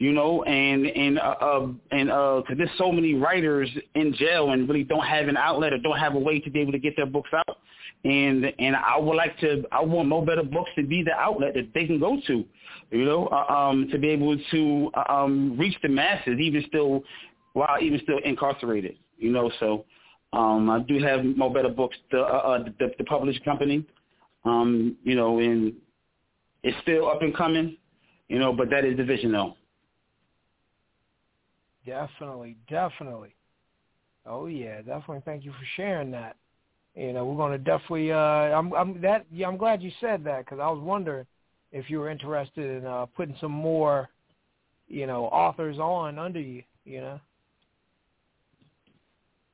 you 0.00 0.12
know, 0.12 0.42
and 0.44 0.86
and 0.86 1.18
uh, 1.18 1.34
uh 1.42 1.66
and 1.92 2.10
uh, 2.10 2.42
cause 2.46 2.56
there's 2.56 2.70
so 2.78 2.90
many 2.90 3.14
writers 3.14 3.68
in 3.94 4.14
jail 4.14 4.50
and 4.50 4.66
really 4.66 4.82
don't 4.82 5.04
have 5.04 5.28
an 5.28 5.36
outlet 5.36 5.74
or 5.74 5.78
don't 5.78 5.98
have 5.98 6.14
a 6.14 6.18
way 6.18 6.40
to 6.40 6.50
be 6.50 6.58
able 6.58 6.72
to 6.72 6.78
get 6.78 6.96
their 6.96 7.04
books 7.04 7.28
out, 7.34 7.58
and 8.04 8.46
and 8.58 8.74
I 8.74 8.96
would 8.98 9.14
like 9.14 9.38
to, 9.40 9.62
I 9.70 9.82
want 9.82 10.08
Mo 10.08 10.24
Betta 10.24 10.42
Books 10.42 10.70
to 10.76 10.86
be 10.86 11.02
the 11.02 11.12
outlet 11.12 11.52
that 11.52 11.74
they 11.74 11.86
can 11.86 12.00
go 12.00 12.18
to, 12.26 12.44
you 12.90 13.04
know, 13.04 13.26
uh, 13.26 13.52
um, 13.52 13.88
to 13.92 13.98
be 13.98 14.08
able 14.08 14.38
to 14.50 14.90
uh, 14.94 15.12
um 15.12 15.58
reach 15.58 15.76
the 15.82 15.90
masses, 15.90 16.40
even 16.40 16.64
still 16.66 17.04
while 17.52 17.78
even 17.82 18.00
still 18.02 18.20
incarcerated. 18.24 18.96
You 19.18 19.32
know, 19.32 19.52
so 19.60 19.84
um, 20.32 20.70
I 20.70 20.78
do 20.80 20.98
have 21.02 21.26
Mo 21.26 21.50
Betta 21.50 21.68
Books, 21.68 21.98
the, 22.10 22.20
uh, 22.20 22.22
uh, 22.22 22.64
the 22.78 22.90
the 22.96 23.04
published 23.04 23.44
company. 23.44 23.84
Um, 24.46 24.96
you 25.04 25.14
know, 25.14 25.40
and 25.40 25.74
it's 26.62 26.76
still 26.80 27.06
up 27.06 27.20
and 27.20 27.36
coming. 27.36 27.76
You 28.28 28.38
know, 28.38 28.54
but 28.54 28.70
that 28.70 28.86
is 28.86 28.96
the 28.96 29.04
though. 29.30 29.56
Definitely, 31.86 32.56
definitely. 32.68 33.34
Oh 34.26 34.46
yeah, 34.46 34.78
definitely. 34.78 35.22
Thank 35.24 35.44
you 35.44 35.52
for 35.52 35.64
sharing 35.76 36.10
that. 36.10 36.36
You 36.94 37.12
know, 37.12 37.24
we're 37.24 37.36
going 37.36 37.52
to 37.52 37.58
definitely. 37.58 38.12
Uh, 38.12 38.16
I'm, 38.16 38.72
I'm 38.74 39.00
that. 39.00 39.26
Yeah, 39.32 39.48
I'm 39.48 39.56
glad 39.56 39.82
you 39.82 39.90
said 40.00 40.24
that 40.24 40.44
because 40.44 40.58
I 40.60 40.68
was 40.68 40.80
wondering 40.82 41.26
if 41.72 41.88
you 41.88 42.00
were 42.00 42.10
interested 42.10 42.78
in 42.78 42.86
uh, 42.86 43.06
putting 43.06 43.36
some 43.40 43.52
more, 43.52 44.08
you 44.88 45.06
know, 45.06 45.26
authors 45.26 45.78
on 45.78 46.18
under 46.18 46.40
you. 46.40 46.62
You 46.84 47.00
know. 47.00 47.20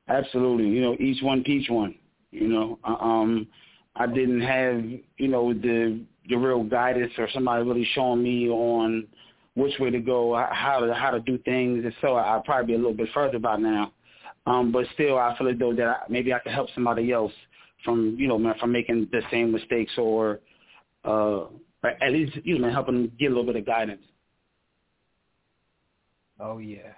Absolutely. 0.09 0.67
You 0.67 0.81
know, 0.81 0.95
each 0.99 1.21
one 1.21 1.43
teach 1.43 1.69
one. 1.69 1.95
You 2.31 2.47
know, 2.47 2.79
Uh, 2.83 2.95
um, 2.99 3.47
I 3.95 4.07
didn't 4.07 4.41
have 4.41 4.83
you 5.17 5.27
know 5.27 5.53
the 5.53 6.01
the 6.29 6.35
real 6.35 6.63
guidance 6.63 7.13
or 7.17 7.29
somebody 7.33 7.63
really 7.63 7.87
showing 7.93 8.21
me 8.21 8.49
on 8.49 9.07
which 9.57 9.73
way 9.79 9.89
to 9.89 9.99
go, 9.99 10.35
how 10.51 10.79
to 10.79 10.93
how 10.93 11.09
to 11.09 11.19
do 11.19 11.39
things, 11.39 11.83
and 11.83 11.93
so 11.99 12.13
I'll 12.13 12.41
probably 12.41 12.67
be 12.67 12.73
a 12.75 12.77
little 12.77 12.93
bit 12.93 13.09
further 13.11 13.39
by 13.39 13.57
now. 13.57 13.91
Um, 14.45 14.71
but 14.71 14.85
still, 14.93 15.17
I 15.17 15.35
feel 15.35 15.49
as 15.49 15.57
though 15.57 15.73
that 15.73 15.87
I, 15.87 15.97
maybe 16.09 16.31
I 16.31 16.37
could 16.37 16.51
help 16.51 16.69
somebody 16.75 17.11
else 17.11 17.33
from 17.83 18.15
you 18.19 18.27
know 18.27 18.53
from 18.59 18.71
making 18.71 19.09
the 19.11 19.21
same 19.31 19.51
mistakes 19.51 19.91
or 19.97 20.41
uh, 21.05 21.45
at 21.83 22.11
least 22.11 22.37
you 22.43 22.59
know 22.59 22.69
helping 22.69 22.93
them 22.93 23.11
get 23.19 23.25
a 23.25 23.29
little 23.29 23.51
bit 23.51 23.55
of 23.55 23.65
guidance. 23.65 24.03
Oh 26.39 26.59
yeah, 26.59 26.93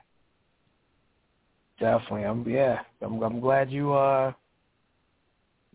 definitely. 1.79 2.23
I'm 2.23 2.47
yeah. 2.47 2.81
I'm 3.01 3.23
I'm 3.23 3.39
glad 3.39 3.71
you 3.71 3.93
uh 3.93 4.33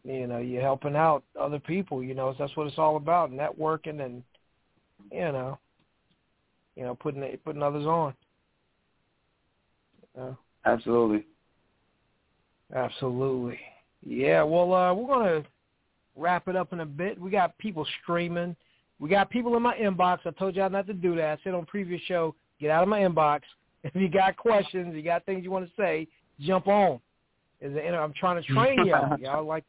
you 0.04 0.26
know 0.26 0.36
you're 0.36 0.60
helping 0.60 0.96
out 0.96 1.24
other 1.40 1.58
people. 1.58 2.04
You 2.04 2.14
know 2.14 2.34
that's 2.38 2.54
what 2.58 2.66
it's 2.66 2.78
all 2.78 2.96
about, 2.96 3.32
networking 3.32 4.04
and 4.04 4.22
you 5.10 5.32
know 5.32 5.58
you 6.76 6.84
know 6.84 6.94
putting 6.94 7.22
putting 7.44 7.62
others 7.62 7.86
on. 7.86 8.14
Know? 10.16 10.36
Absolutely. 10.64 11.26
Absolutely. 12.74 13.58
Yeah, 14.04 14.42
well, 14.42 14.74
uh, 14.74 14.92
we're 14.94 15.06
going 15.06 15.42
to 15.42 15.48
wrap 16.16 16.48
it 16.48 16.56
up 16.56 16.72
in 16.72 16.80
a 16.80 16.86
bit. 16.86 17.20
We 17.20 17.30
got 17.30 17.56
people 17.58 17.86
streaming. 18.02 18.54
We 18.98 19.08
got 19.08 19.30
people 19.30 19.56
in 19.56 19.62
my 19.62 19.76
inbox. 19.76 20.18
I 20.24 20.30
told 20.30 20.54
y'all 20.54 20.70
not 20.70 20.86
to 20.86 20.92
do 20.94 21.16
that. 21.16 21.38
I 21.38 21.42
said 21.42 21.54
on 21.54 21.66
previous 21.66 22.00
show, 22.02 22.34
get 22.60 22.70
out 22.70 22.82
of 22.82 22.88
my 22.88 23.00
inbox. 23.00 23.40
If 23.86 23.94
you 23.94 24.08
got 24.08 24.38
questions, 24.38 24.94
you 24.94 25.02
got 25.02 25.26
things 25.26 25.44
you 25.44 25.50
want 25.50 25.66
to 25.66 25.72
say, 25.76 26.08
jump 26.40 26.68
on. 26.68 26.98
I'm 27.62 28.14
trying 28.18 28.42
to 28.42 28.48
train 28.50 28.78
y'all. 28.86 29.18
y'all 29.20 29.44
like 29.44 29.62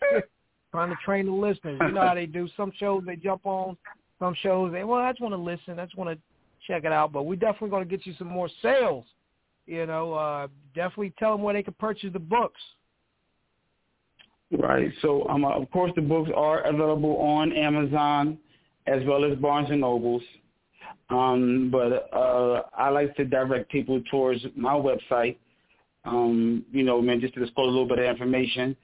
trying 0.70 0.90
to 0.90 0.96
train 1.04 1.26
the 1.26 1.32
listeners. 1.32 1.80
You 1.84 1.90
know 1.90 2.06
how 2.06 2.14
they 2.14 2.26
do. 2.26 2.48
Some 2.56 2.70
shows 2.78 3.02
they 3.04 3.16
jump 3.16 3.44
on. 3.44 3.76
Some 4.20 4.36
shows 4.40 4.70
they 4.70 4.84
well, 4.84 5.00
I 5.00 5.10
just 5.10 5.20
want 5.20 5.32
to 5.32 5.36
listen. 5.36 5.80
I 5.80 5.84
just 5.84 5.98
want 5.98 6.10
to 6.10 6.18
check 6.66 6.84
it 6.84 6.92
out. 6.92 7.12
But 7.12 7.24
we're 7.24 7.36
definitely 7.36 7.70
going 7.70 7.88
to 7.88 7.96
get 7.96 8.06
you 8.06 8.14
some 8.18 8.28
more 8.28 8.48
sales 8.62 9.04
you 9.66 9.84
know, 9.84 10.14
uh, 10.14 10.46
definitely 10.74 11.12
tell 11.18 11.32
them 11.32 11.42
where 11.42 11.54
they 11.54 11.62
can 11.62 11.74
purchase 11.74 12.10
the 12.12 12.18
books. 12.18 12.60
Right. 14.56 14.90
So, 15.02 15.28
um, 15.28 15.44
of 15.44 15.70
course, 15.72 15.90
the 15.96 16.02
books 16.02 16.30
are 16.34 16.62
available 16.62 17.16
on 17.16 17.52
Amazon 17.52 18.38
as 18.86 19.02
well 19.04 19.24
as 19.24 19.36
Barnes 19.38 19.68
and 19.70 19.80
Nobles. 19.80 20.22
Um, 21.10 21.68
but 21.70 22.08
uh, 22.12 22.62
I 22.76 22.90
like 22.90 23.16
to 23.16 23.24
direct 23.24 23.70
people 23.70 24.00
towards 24.10 24.44
my 24.54 24.72
website. 24.72 25.36
Um, 26.04 26.64
you 26.70 26.84
know, 26.84 27.02
man, 27.02 27.20
just 27.20 27.34
to 27.34 27.40
disclose 27.40 27.68
a 27.68 27.70
little 27.70 27.88
bit 27.88 27.98
of 27.98 28.04
information. 28.04 28.76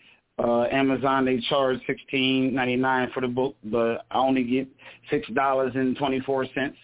Uh, 0.43 0.63
Amazon 0.73 1.25
they 1.25 1.39
charge 1.49 1.79
sixteen 1.87 2.55
ninety 2.55 2.75
nine 2.75 3.11
for 3.13 3.21
the 3.21 3.29
book, 3.29 3.55
but 3.65 4.07
I 4.11 4.19
only 4.19 4.43
get 4.43 4.67
six 5.11 5.29
dollars 5.29 5.73
and 5.77 5.97
twenty 5.97 6.21
four 6.21 6.47
cents 6.55 6.77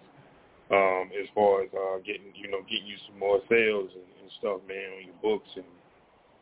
um, 0.72 1.10
as 1.18 1.28
far 1.34 1.64
as 1.64 1.70
uh, 1.74 1.98
getting, 2.06 2.30
you 2.36 2.50
know, 2.50 2.62
getting 2.70 2.86
you 2.86 2.98
some 3.10 3.18
more 3.18 3.42
sales 3.50 3.90
and, 3.94 4.10
and 4.22 4.30
stuff, 4.40 4.62
man, 4.68 4.98
on 4.98 5.06
your 5.06 5.20
books 5.22 5.50
and 5.56 5.66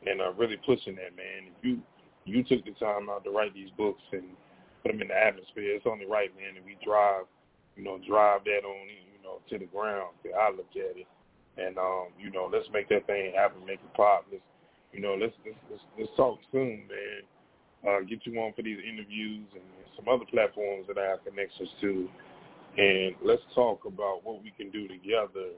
and 0.05 0.21
uh, 0.21 0.31
really 0.33 0.57
pushing 0.57 0.95
that, 0.95 1.15
man. 1.17 1.49
If 1.49 1.57
you 1.63 1.79
you 2.25 2.43
took 2.43 2.63
the 2.65 2.75
time 2.75 3.09
out 3.09 3.23
to 3.23 3.31
write 3.31 3.53
these 3.53 3.71
books 3.77 4.03
and 4.11 4.23
put 4.83 4.91
them 4.91 5.01
in 5.01 5.07
the 5.07 5.17
atmosphere, 5.17 5.75
it's 5.75 5.87
only 5.87 6.05
right, 6.05 6.29
man, 6.35 6.55
that 6.55 6.65
we 6.65 6.77
drive, 6.83 7.23
you 7.75 7.83
know, 7.83 7.97
drive 8.07 8.43
that 8.43 8.67
on, 8.67 8.87
you 8.87 9.19
know, 9.23 9.39
to 9.49 9.57
the 9.57 9.65
ground. 9.71 10.13
I 10.27 10.51
look 10.51 10.69
at 10.75 10.99
it, 10.99 11.07
and 11.57 11.77
um, 11.77 12.11
you 12.19 12.29
know, 12.29 12.49
let's 12.51 12.67
make 12.71 12.89
that 12.89 13.07
thing 13.07 13.33
happen, 13.35 13.65
make 13.65 13.79
it 13.79 13.93
pop. 13.95 14.27
Let's, 14.31 14.43
you 14.91 15.01
know, 15.01 15.15
let's 15.19 15.33
let's 15.45 15.57
let's, 15.71 15.83
let's 15.97 16.11
talk 16.15 16.39
soon, 16.51 16.83
man. 16.87 17.23
Uh, 17.87 18.01
get 18.01 18.25
you 18.25 18.35
on 18.41 18.51
for 18.53 18.63
these 18.63 18.79
interviews 18.83 19.47
and 19.53 19.63
some 19.95 20.07
other 20.09 20.25
platforms 20.29 20.85
that 20.87 20.97
I 20.97 21.05
have 21.05 21.23
connections 21.23 21.69
to 21.81 22.09
and 22.77 23.15
let's 23.23 23.41
talk 23.55 23.85
about 23.85 24.21
what 24.23 24.43
we 24.43 24.51
can 24.51 24.69
do 24.69 24.87
together 24.87 25.49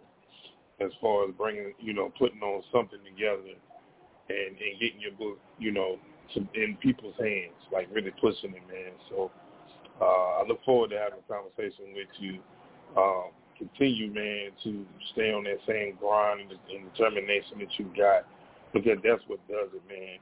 as 0.80 0.92
far 1.02 1.28
as 1.28 1.36
bringing, 1.38 1.74
you 1.80 1.94
know, 1.94 2.12
putting 2.18 2.42
on 2.42 2.64
something 2.72 3.00
together 3.04 3.56
and, 4.30 4.56
and 4.56 4.80
getting 4.80 5.02
your 5.02 5.12
book, 5.12 5.38
you 5.58 5.72
know, 5.72 5.98
to, 6.34 6.40
in 6.54 6.78
people's 6.82 7.16
hands, 7.20 7.60
like 7.74 7.90
really 7.92 8.12
pushing 8.22 8.52
it, 8.52 8.64
man. 8.72 8.94
So 9.10 9.32
uh, 10.00 10.42
I 10.42 10.44
look 10.48 10.64
forward 10.64 10.92
to 10.92 10.98
having 10.98 11.20
a 11.20 11.34
conversation 11.34 11.94
with 11.94 12.08
you. 12.20 12.40
Um, 12.96 13.32
continue, 13.58 14.14
man, 14.14 14.52
to 14.64 14.86
stay 15.12 15.34
on 15.34 15.44
that 15.44 15.60
same 15.68 15.98
grind 16.00 16.40
and, 16.40 16.60
and 16.72 16.94
determination 16.94 17.60
that 17.60 17.78
you 17.78 17.92
got, 17.98 18.24
because 18.74 18.98
that's 19.04 19.22
what 19.28 19.46
does 19.50 19.70
it, 19.76 19.84
man. 19.90 20.18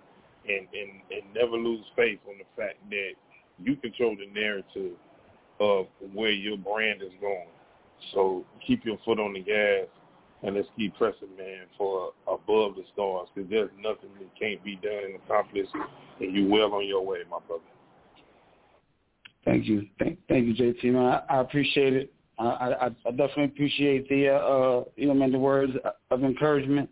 And, 0.47 0.65
and 0.71 1.01
and 1.11 1.33
never 1.35 1.57
lose 1.57 1.83
faith 1.95 2.19
on 2.27 2.35
the 2.39 2.47
fact 2.55 2.77
that 2.89 3.11
you 3.59 3.75
control 3.75 4.15
the 4.15 4.31
narrative 4.33 4.95
of 5.59 5.87
where 6.13 6.31
your 6.31 6.57
brand 6.57 7.01
is 7.01 7.11
going. 7.21 7.47
So 8.13 8.45
keep 8.65 8.85
your 8.85 8.97
foot 9.05 9.19
on 9.19 9.33
the 9.33 9.41
gas 9.41 9.87
and 10.43 10.55
let's 10.55 10.67
keep 10.77 10.95
pressing, 10.97 11.35
man, 11.37 11.65
for 11.77 12.11
above 12.27 12.75
the 12.75 12.83
stars 12.93 13.27
because 13.33 13.49
there's 13.49 13.71
nothing 13.77 14.09
that 14.19 14.39
can't 14.39 14.63
be 14.63 14.75
done 14.75 15.03
and 15.05 15.15
accomplished, 15.15 15.71
and 16.19 16.35
you're 16.35 16.47
well 16.47 16.73
on 16.73 16.85
your 16.85 17.05
way, 17.05 17.19
my 17.29 17.39
brother. 17.47 17.63
Thank 19.45 19.65
you, 19.65 19.87
thank, 19.97 20.19
thank 20.27 20.45
you, 20.45 20.53
JT. 20.53 20.83
Man, 20.93 21.05
I, 21.05 21.37
I 21.37 21.41
appreciate 21.41 21.93
it. 21.93 22.13
I, 22.37 22.45
I, 22.45 22.85
I 22.85 23.11
definitely 23.11 23.45
appreciate 23.45 24.07
the, 24.09 24.29
uh, 24.29 24.83
you 24.95 25.07
know, 25.07 25.15
man, 25.15 25.31
the 25.31 25.39
words 25.39 25.73
of 26.11 26.23
encouragement. 26.23 26.89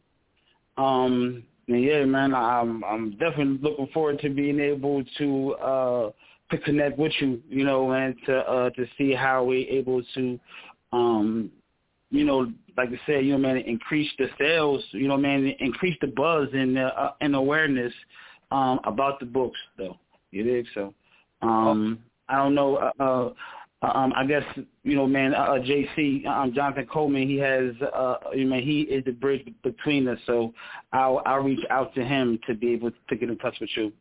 Um, 0.77 1.43
and 1.67 1.83
yeah, 1.83 2.03
man, 2.05 2.33
I'm, 2.33 2.83
I'm 2.83 3.11
definitely 3.11 3.59
looking 3.61 3.87
forward 3.93 4.19
to 4.19 4.29
being 4.29 4.59
able 4.59 5.03
to. 5.17 5.51
Uh, 5.53 6.09
to 6.51 6.57
connect 6.59 6.97
with 6.97 7.11
you, 7.19 7.41
you 7.49 7.63
know, 7.63 7.91
and 7.91 8.15
to 8.25 8.37
uh, 8.37 8.69
to 8.71 8.85
see 8.97 9.13
how 9.13 9.43
we're 9.43 9.67
able 9.67 10.03
to, 10.13 10.39
um, 10.93 11.51
you 12.11 12.23
know, 12.23 12.51
like 12.77 12.89
I 12.89 12.99
said, 13.05 13.25
you 13.25 13.31
know, 13.31 13.37
man, 13.37 13.57
increase 13.57 14.09
the 14.17 14.27
sales, 14.37 14.83
you 14.91 15.07
know, 15.07 15.17
man, 15.17 15.53
increase 15.59 15.97
the 16.01 16.07
buzz 16.07 16.49
and 16.53 16.77
uh, 16.77 17.11
and 17.21 17.35
awareness 17.35 17.93
um, 18.51 18.79
about 18.83 19.19
the 19.19 19.25
books, 19.25 19.59
though. 19.77 19.97
You 20.31 20.43
dig? 20.43 20.65
So, 20.73 20.93
um, 21.41 21.99
I 22.29 22.37
don't 22.37 22.55
know. 22.55 22.91
Uh, 22.99 23.03
uh, 23.03 23.33
um, 23.81 24.13
I 24.15 24.25
guess 24.25 24.43
you 24.83 24.95
know, 24.95 25.05
man, 25.05 25.33
uh, 25.33 25.57
JC, 25.59 26.25
um, 26.25 26.53
Jonathan 26.53 26.87
Coleman, 26.87 27.27
he 27.27 27.37
has, 27.37 27.73
uh, 27.81 28.15
you 28.33 28.45
know, 28.45 28.59
he 28.59 28.81
is 28.81 29.03
the 29.05 29.11
bridge 29.11 29.45
between 29.63 30.07
us. 30.07 30.19
So 30.25 30.53
I'll 30.93 31.21
I'll 31.25 31.41
reach 31.41 31.63
out 31.69 31.93
to 31.95 32.03
him 32.03 32.39
to 32.47 32.55
be 32.55 32.73
able 32.73 32.91
to 32.91 33.15
get 33.15 33.29
in 33.29 33.37
touch 33.37 33.57
with 33.59 33.69
you. 33.75 33.91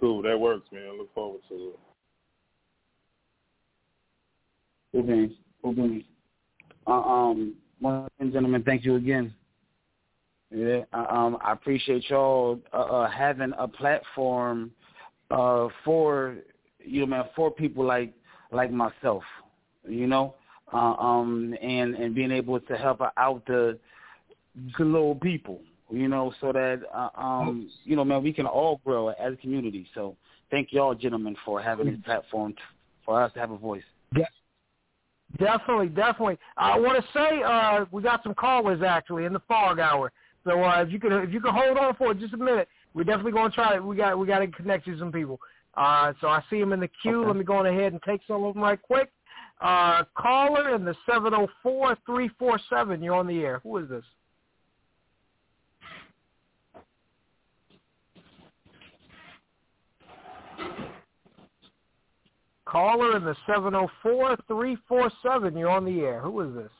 Cool, 0.00 0.22
that 0.22 0.40
works, 0.40 0.66
man. 0.72 0.88
I 0.90 0.96
look 0.96 1.14
forward 1.14 1.42
to 1.50 1.54
it. 1.54 1.78
Cool 5.62 5.72
beans. 5.72 6.04
Uh, 6.86 6.90
um, 6.90 7.54
once 7.80 8.10
again, 8.18 8.32
gentlemen, 8.32 8.62
thank 8.62 8.84
you 8.84 8.96
again. 8.96 9.34
Yeah, 10.50 10.80
uh, 10.92 11.06
um, 11.08 11.38
I 11.42 11.52
appreciate 11.52 12.08
y'all 12.08 12.58
uh, 12.72 12.76
uh, 12.76 13.10
having 13.10 13.52
a 13.56 13.68
platform 13.68 14.72
uh, 15.30 15.68
for 15.84 16.38
you 16.80 17.00
know, 17.00 17.06
man, 17.06 17.24
for 17.36 17.50
people 17.50 17.84
like 17.84 18.12
like 18.50 18.72
myself, 18.72 19.22
you 19.86 20.06
know, 20.06 20.34
uh, 20.72 20.94
um, 20.94 21.54
and 21.62 21.94
and 21.94 22.14
being 22.14 22.32
able 22.32 22.58
to 22.58 22.76
help 22.76 23.00
out 23.16 23.46
the 23.46 23.78
the 24.78 24.84
little 24.84 25.14
people, 25.14 25.60
you 25.90 26.08
know, 26.08 26.32
so 26.40 26.52
that 26.52 26.82
uh, 26.94 27.08
um, 27.20 27.70
you 27.84 27.96
know, 27.96 28.04
man, 28.04 28.22
we 28.22 28.32
can 28.32 28.46
all 28.46 28.80
grow 28.84 29.08
as 29.08 29.34
a 29.34 29.36
community. 29.36 29.86
So 29.94 30.16
thank 30.50 30.72
y'all, 30.72 30.94
gentlemen, 30.94 31.36
for 31.44 31.60
having 31.60 31.86
this 31.86 32.00
platform 32.04 32.52
t- 32.52 32.58
for 33.04 33.22
us 33.22 33.32
to 33.34 33.40
have 33.40 33.50
a 33.50 33.56
voice. 33.56 33.82
Yeah. 34.16 34.24
Definitely, 35.38 35.88
definitely. 35.88 36.38
I 36.56 36.78
want 36.78 37.02
to 37.02 37.12
say 37.12 37.42
uh, 37.42 37.84
we 37.92 38.02
got 38.02 38.22
some 38.22 38.34
callers 38.34 38.82
actually 38.82 39.24
in 39.26 39.32
the 39.32 39.40
fog 39.46 39.78
hour. 39.78 40.10
So 40.44 40.62
uh, 40.62 40.82
if 40.82 40.92
you 40.92 40.98
could 40.98 41.12
if 41.12 41.32
you 41.32 41.40
could 41.40 41.52
hold 41.52 41.76
on 41.76 41.94
for 41.94 42.14
just 42.14 42.34
a 42.34 42.36
minute, 42.36 42.68
we're 42.94 43.04
definitely 43.04 43.32
going 43.32 43.50
to 43.50 43.54
try 43.54 43.76
it. 43.76 43.84
We 43.84 43.96
got 43.96 44.18
we 44.18 44.26
got 44.26 44.40
to 44.40 44.48
connect 44.48 44.86
you 44.86 44.94
to 44.94 44.98
some 44.98 45.12
people. 45.12 45.38
Uh, 45.74 46.12
so 46.20 46.28
I 46.28 46.42
see 46.50 46.58
them 46.58 46.72
in 46.72 46.80
the 46.80 46.90
queue. 47.02 47.20
Okay. 47.20 47.28
Let 47.28 47.36
me 47.36 47.44
go 47.44 47.56
on 47.58 47.66
ahead 47.66 47.92
and 47.92 48.02
take 48.02 48.22
some 48.26 48.42
of 48.42 48.54
them 48.54 48.62
right 48.62 48.80
quick. 48.80 49.12
Uh, 49.60 50.04
caller 50.16 50.74
in 50.74 50.84
the 50.84 50.96
seven 51.08 51.30
zero 51.30 51.48
four 51.62 51.96
three 52.06 52.30
four 52.38 52.58
seven. 52.68 53.02
You're 53.02 53.14
on 53.14 53.26
the 53.26 53.40
air. 53.40 53.60
Who 53.62 53.76
is 53.76 53.88
this? 53.88 54.04
Caller 62.70 63.16
in 63.16 63.24
the 63.24 63.34
seven 63.48 63.72
zero 63.72 63.90
four 64.00 64.36
three 64.46 64.76
four 64.86 65.10
seven. 65.24 65.56
You're 65.56 65.70
on 65.70 65.84
the 65.84 66.02
air. 66.02 66.20
Who 66.20 66.40
is 66.42 66.54
this? 66.54 66.70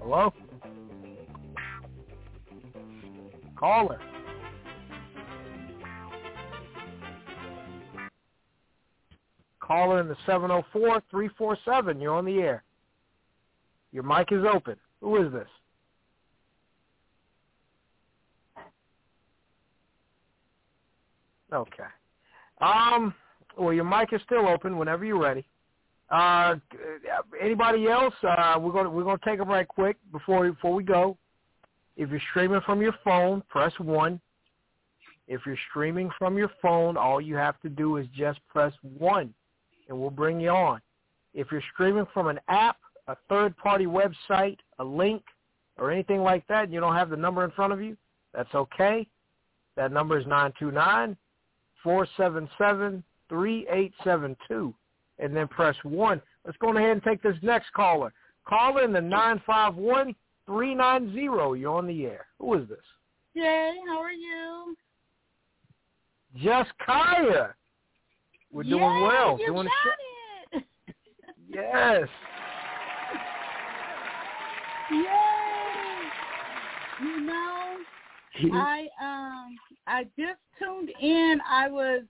Hello? 0.00 0.34
Caller. 3.56 4.00
Caller 9.60 10.00
in 10.00 10.08
the 10.08 10.16
704-347. 10.26 12.02
You're 12.02 12.12
on 12.12 12.24
the 12.24 12.40
air. 12.40 12.64
Your 13.92 14.02
mic 14.02 14.32
is 14.32 14.44
open. 14.52 14.74
Who 15.00 15.24
is 15.24 15.32
this? 15.32 15.46
Okay. 21.52 21.84
Um, 22.60 23.14
well, 23.58 23.72
your 23.72 23.84
mic 23.84 24.12
is 24.12 24.20
still 24.24 24.48
open 24.48 24.78
whenever 24.78 25.04
you're 25.04 25.20
ready. 25.20 25.44
Uh, 26.10 26.56
anybody 27.40 27.88
else? 27.88 28.14
Uh, 28.22 28.58
we're 28.60 28.72
gonna 28.72 28.90
we're 28.90 29.04
gonna 29.04 29.18
take 29.24 29.38
them 29.38 29.48
right 29.48 29.66
quick 29.66 29.96
before 30.12 30.50
before 30.50 30.74
we 30.74 30.82
go. 30.82 31.16
If 31.96 32.10
you're 32.10 32.20
streaming 32.30 32.60
from 32.64 32.80
your 32.80 32.94
phone, 33.04 33.42
press 33.48 33.72
one. 33.78 34.20
If 35.28 35.42
you're 35.46 35.58
streaming 35.70 36.10
from 36.18 36.36
your 36.36 36.50
phone, 36.60 36.96
all 36.96 37.20
you 37.20 37.36
have 37.36 37.60
to 37.60 37.68
do 37.68 37.96
is 37.96 38.06
just 38.14 38.40
press 38.48 38.72
one, 38.98 39.32
and 39.88 39.98
we'll 39.98 40.10
bring 40.10 40.40
you 40.40 40.50
on. 40.50 40.80
If 41.32 41.48
you're 41.50 41.62
streaming 41.72 42.06
from 42.12 42.28
an 42.28 42.40
app, 42.48 42.76
a 43.08 43.16
third-party 43.28 43.86
website, 43.86 44.58
a 44.78 44.84
link, 44.84 45.22
or 45.78 45.90
anything 45.90 46.20
like 46.20 46.46
that, 46.48 46.64
and 46.64 46.72
you 46.72 46.80
don't 46.80 46.94
have 46.94 47.08
the 47.08 47.16
number 47.16 47.44
in 47.44 47.50
front 47.52 47.72
of 47.72 47.80
you, 47.80 47.96
that's 48.34 48.54
okay. 48.54 49.06
That 49.76 49.92
number 49.92 50.18
is 50.18 50.26
nine 50.26 50.52
two 50.58 50.70
nine 50.70 51.16
four 51.82 52.06
seven 52.16 52.48
seven 52.58 53.02
three 53.28 53.66
eight 53.70 53.92
seven 54.04 54.36
two 54.48 54.74
and 55.18 55.34
then 55.34 55.48
press 55.48 55.76
1. 55.84 56.20
Let's 56.44 56.58
go 56.58 56.76
ahead 56.76 56.90
and 56.90 57.02
take 57.02 57.22
this 57.22 57.36
next 57.42 57.72
caller. 57.72 58.12
Call 58.46 58.78
in 58.78 58.92
the 58.92 58.98
951-390. 58.98 60.14
You're 61.60 61.68
on 61.70 61.86
the 61.86 62.06
air. 62.06 62.26
Who 62.38 62.54
is 62.54 62.68
this? 62.68 62.78
Yay, 63.34 63.74
how 63.86 64.00
are 64.00 64.10
you? 64.10 64.76
Just 66.42 66.70
Kaya. 66.84 67.54
We're 68.50 68.64
doing 68.64 68.82
Yay, 68.82 69.02
well. 69.02 69.38
You 69.38 69.46
doing 69.46 69.66
got 69.66 70.58
it. 70.58 70.64
Yes. 71.54 72.08
Yay! 74.90 75.06
You 77.02 77.20
know, 77.20 77.51
I 78.52 78.88
um 79.00 79.56
I 79.86 80.04
just 80.18 80.40
tuned 80.58 80.90
in. 81.00 81.40
I 81.48 81.68
was 81.68 82.02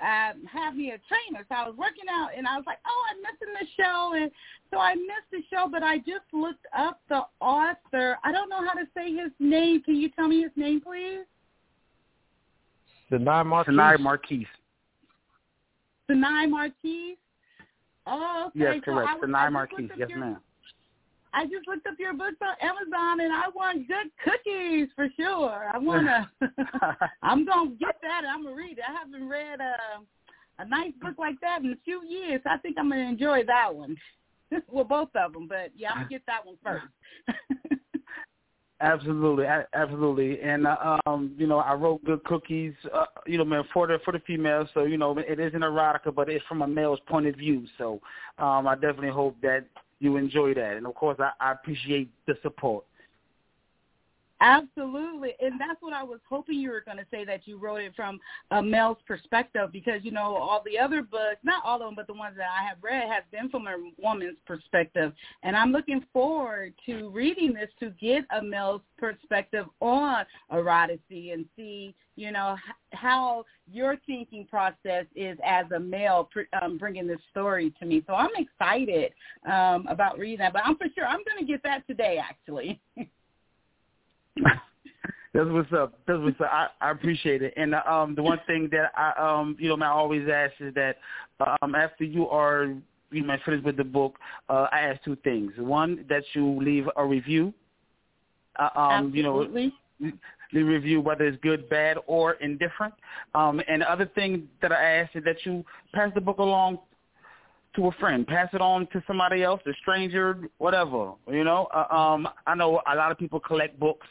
um, 0.00 0.44
having 0.46 0.86
a 0.90 0.98
trainer, 1.06 1.44
so 1.48 1.54
I 1.54 1.68
was 1.68 1.76
working 1.76 2.04
out, 2.10 2.30
and 2.36 2.46
I 2.46 2.56
was 2.56 2.64
like, 2.66 2.78
"Oh, 2.86 3.04
I'm 3.10 3.22
missing 3.22 3.54
the 3.54 3.66
show," 3.80 4.14
and 4.16 4.30
so 4.70 4.78
I 4.78 4.94
missed 4.94 5.30
the 5.30 5.42
show. 5.54 5.68
But 5.70 5.82
I 5.82 5.98
just 5.98 6.26
looked 6.32 6.66
up 6.76 7.00
the 7.08 7.22
author. 7.40 8.18
I 8.24 8.32
don't 8.32 8.48
know 8.48 8.64
how 8.66 8.72
to 8.72 8.86
say 8.96 9.12
his 9.12 9.30
name. 9.38 9.82
Can 9.82 9.96
you 9.96 10.08
tell 10.10 10.28
me 10.28 10.42
his 10.42 10.50
name, 10.56 10.80
please? 10.80 11.24
Denai 13.10 13.46
Marquise. 13.46 13.66
Tanai 13.76 13.96
Marquise. 13.98 14.46
Seni 16.08 16.46
Marquis. 16.46 17.16
Oh, 18.06 18.46
okay. 18.48 18.58
Yes, 18.58 18.84
correct. 18.84 19.08
I 19.08 19.14
was- 19.14 19.30
I 19.34 19.48
Marquise. 19.48 19.90
Yes, 19.96 20.08
your- 20.08 20.18
ma'am. 20.18 20.40
I 21.34 21.44
just 21.44 21.66
looked 21.66 21.86
up 21.86 21.94
your 21.98 22.12
books 22.12 22.36
on 22.42 22.54
Amazon, 22.60 23.20
and 23.20 23.32
I 23.32 23.48
want 23.54 23.88
good 23.88 24.10
cookies 24.22 24.88
for 24.94 25.08
sure. 25.16 25.70
I 25.72 25.78
wanna. 25.78 26.30
I'm 27.22 27.46
gonna 27.46 27.70
get 27.70 27.96
that. 28.02 28.24
and 28.24 28.28
I'm 28.28 28.44
gonna 28.44 28.54
read 28.54 28.78
it. 28.78 28.84
I 28.86 28.92
haven't 28.92 29.28
read 29.28 29.60
a 29.60 30.62
a 30.62 30.68
nice 30.68 30.92
book 31.00 31.14
like 31.18 31.40
that 31.40 31.62
in 31.62 31.72
a 31.72 31.78
few 31.84 32.04
years. 32.04 32.40
I 32.44 32.58
think 32.58 32.76
I'm 32.78 32.90
gonna 32.90 33.02
enjoy 33.02 33.44
that 33.46 33.74
one. 33.74 33.96
well, 34.70 34.84
both 34.84 35.08
of 35.14 35.32
them, 35.32 35.48
but 35.48 35.70
yeah, 35.74 35.90
I'm 35.90 35.96
gonna 35.98 36.08
get 36.08 36.22
that 36.26 36.44
one 36.44 36.56
first. 36.62 36.84
Absolutely, 38.82 39.46
absolutely, 39.74 40.40
and 40.40 40.66
uh, 40.66 40.98
um, 41.06 41.32
you 41.38 41.46
know, 41.46 41.58
I 41.58 41.72
wrote 41.72 42.04
good 42.04 42.24
cookies, 42.24 42.72
uh, 42.92 43.04
you 43.26 43.38
know, 43.38 43.44
man, 43.44 43.62
for 43.72 43.86
the 43.86 43.98
for 44.04 44.10
the 44.12 44.18
females. 44.26 44.68
So 44.74 44.82
you 44.82 44.98
know, 44.98 45.16
it 45.16 45.38
is 45.38 45.54
an 45.54 45.60
erotica, 45.60 46.12
but 46.12 46.28
it's 46.28 46.44
from 46.46 46.62
a 46.62 46.66
male's 46.66 46.98
point 47.06 47.28
of 47.28 47.36
view. 47.36 47.64
So 47.78 48.00
um, 48.38 48.66
I 48.66 48.74
definitely 48.74 49.10
hope 49.10 49.36
that 49.42 49.66
you 50.02 50.16
enjoy 50.16 50.52
that, 50.54 50.76
and 50.76 50.86
of 50.86 50.94
course, 50.94 51.18
I, 51.20 51.30
I 51.40 51.52
appreciate 51.52 52.10
the 52.26 52.34
support. 52.42 52.84
Absolutely, 54.42 55.34
and 55.40 55.60
that's 55.60 55.80
what 55.80 55.92
I 55.92 56.02
was 56.02 56.18
hoping 56.28 56.58
you 56.58 56.70
were 56.70 56.82
going 56.84 56.96
to 56.96 57.06
say 57.12 57.24
that 57.24 57.46
you 57.46 57.58
wrote 57.58 57.80
it 57.80 57.94
from 57.94 58.18
a 58.50 58.60
male's 58.60 58.96
perspective 59.06 59.70
because 59.72 60.00
you 60.02 60.10
know 60.10 60.34
all 60.34 60.60
the 60.66 60.76
other 60.76 61.00
books, 61.00 61.36
not 61.44 61.64
all 61.64 61.76
of 61.76 61.82
them, 61.82 61.94
but 61.94 62.08
the 62.08 62.12
ones 62.14 62.34
that 62.36 62.48
I 62.50 62.66
have 62.66 62.78
read 62.82 63.08
have 63.08 63.30
been 63.30 63.48
from 63.50 63.68
a 63.68 63.76
woman's 64.02 64.38
perspective, 64.44 65.12
and 65.44 65.54
I'm 65.56 65.70
looking 65.70 66.04
forward 66.12 66.74
to 66.86 67.08
reading 67.10 67.52
this 67.52 67.68
to 67.78 67.90
get 68.00 68.24
a 68.36 68.42
male's 68.42 68.82
perspective 68.98 69.66
on 69.78 70.24
eroticy 70.52 71.32
and 71.32 71.44
see 71.54 71.94
you 72.16 72.32
know 72.32 72.56
how 72.92 73.44
your 73.70 73.96
thinking 74.06 74.44
process 74.50 75.06
is 75.14 75.38
as 75.46 75.66
a 75.70 75.78
male 75.78 76.28
um, 76.60 76.78
bringing 76.78 77.06
this 77.06 77.20
story 77.30 77.72
to 77.78 77.86
me. 77.86 78.02
So 78.08 78.14
I'm 78.14 78.30
excited 78.36 79.12
um, 79.48 79.86
about 79.86 80.18
reading 80.18 80.38
that, 80.38 80.52
but 80.52 80.62
I'm 80.64 80.76
for 80.76 80.86
sure 80.96 81.06
I'm 81.06 81.22
going 81.30 81.38
to 81.38 81.44
get 81.44 81.62
that 81.62 81.86
today 81.86 82.18
actually. 82.20 82.80
That's 85.34 85.48
what's 85.48 85.72
up. 85.72 85.98
That's 86.06 86.20
what's 86.20 86.40
up. 86.40 86.50
I, 86.52 86.66
I 86.80 86.90
appreciate 86.90 87.42
it. 87.42 87.54
And 87.56 87.74
uh, 87.74 87.82
um, 87.86 88.14
the 88.14 88.22
one 88.22 88.38
thing 88.46 88.68
that 88.72 88.92
I 88.94 89.12
um, 89.18 89.56
you 89.58 89.74
know, 89.74 89.84
I 89.84 89.88
always 89.88 90.28
ask 90.28 90.52
is 90.60 90.74
that 90.74 90.98
um, 91.62 91.74
after 91.74 92.04
you 92.04 92.28
are 92.28 92.74
you 93.10 93.22
know 93.22 93.36
finished 93.44 93.64
with 93.64 93.78
the 93.78 93.84
book, 93.84 94.18
uh, 94.50 94.66
I 94.70 94.80
ask 94.80 95.02
two 95.04 95.16
things. 95.24 95.52
One, 95.56 96.04
that 96.10 96.22
you 96.34 96.62
leave 96.62 96.86
a 96.96 97.04
review. 97.04 97.54
Uh, 98.58 98.68
um, 98.78 99.14
you 99.14 99.22
know, 99.22 99.48
the 100.52 100.62
review, 100.62 101.00
whether 101.00 101.24
it's 101.24 101.38
good, 101.42 101.68
bad, 101.70 101.96
or 102.06 102.32
indifferent. 102.34 102.92
Um, 103.34 103.62
and 103.68 103.80
the 103.80 103.90
other 103.90 104.06
thing 104.14 104.48
that 104.60 104.70
I 104.70 104.98
ask 104.98 105.16
is 105.16 105.24
that 105.24 105.36
you 105.44 105.64
pass 105.94 106.10
the 106.14 106.20
book 106.20 106.38
along 106.38 106.78
to 107.76 107.86
a 107.86 107.92
friend, 107.92 108.26
pass 108.26 108.48
it 108.52 108.60
on 108.60 108.86
to 108.88 109.02
somebody 109.06 109.42
else, 109.42 109.62
a 109.66 109.72
stranger, 109.80 110.38
whatever. 110.58 111.12
You 111.30 111.44
know, 111.44 111.68
uh, 111.74 111.94
um, 111.94 112.28
I 112.46 112.54
know 112.54 112.82
a 112.90 112.94
lot 112.94 113.10
of 113.10 113.18
people 113.18 113.40
collect 113.40 113.80
books, 113.80 114.06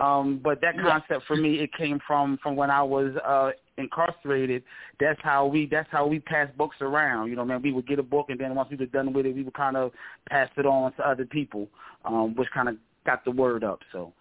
um, 0.00 0.38
but 0.42 0.60
that 0.62 0.76
Yeah. 0.76 0.82
concept 0.82 1.26
for 1.26 1.36
me 1.36 1.60
it 1.60 1.72
came 1.72 1.98
from 2.06 2.38
from 2.38 2.56
when 2.56 2.70
I 2.70 2.82
was 2.82 3.14
uh, 3.16 3.52
incarcerated, 3.76 4.62
that's 4.98 5.20
how 5.22 5.46
we 5.46 5.66
that's 5.66 5.90
how 5.90 6.06
we 6.06 6.20
pass 6.20 6.48
books 6.56 6.76
around. 6.80 7.28
You 7.28 7.36
know, 7.36 7.44
man, 7.44 7.62
we 7.62 7.72
would 7.72 7.86
get 7.86 7.98
a 7.98 8.02
book, 8.02 8.30
and 8.30 8.38
then 8.38 8.54
once 8.54 8.70
we 8.70 8.76
were 8.76 8.86
done 8.86 9.12
with 9.12 9.26
it, 9.26 9.34
we 9.34 9.42
would 9.42 9.54
kind 9.54 9.76
of 9.76 9.92
pass 10.28 10.48
it 10.56 10.66
on 10.66 10.92
to 10.94 11.08
other 11.08 11.26
people, 11.26 11.68
um, 12.04 12.34
which 12.34 12.48
kind 12.50 12.68
of 12.68 12.76
got 13.04 13.24
the 13.24 13.30
word 13.30 13.62
up. 13.62 13.80
So, 13.92 14.12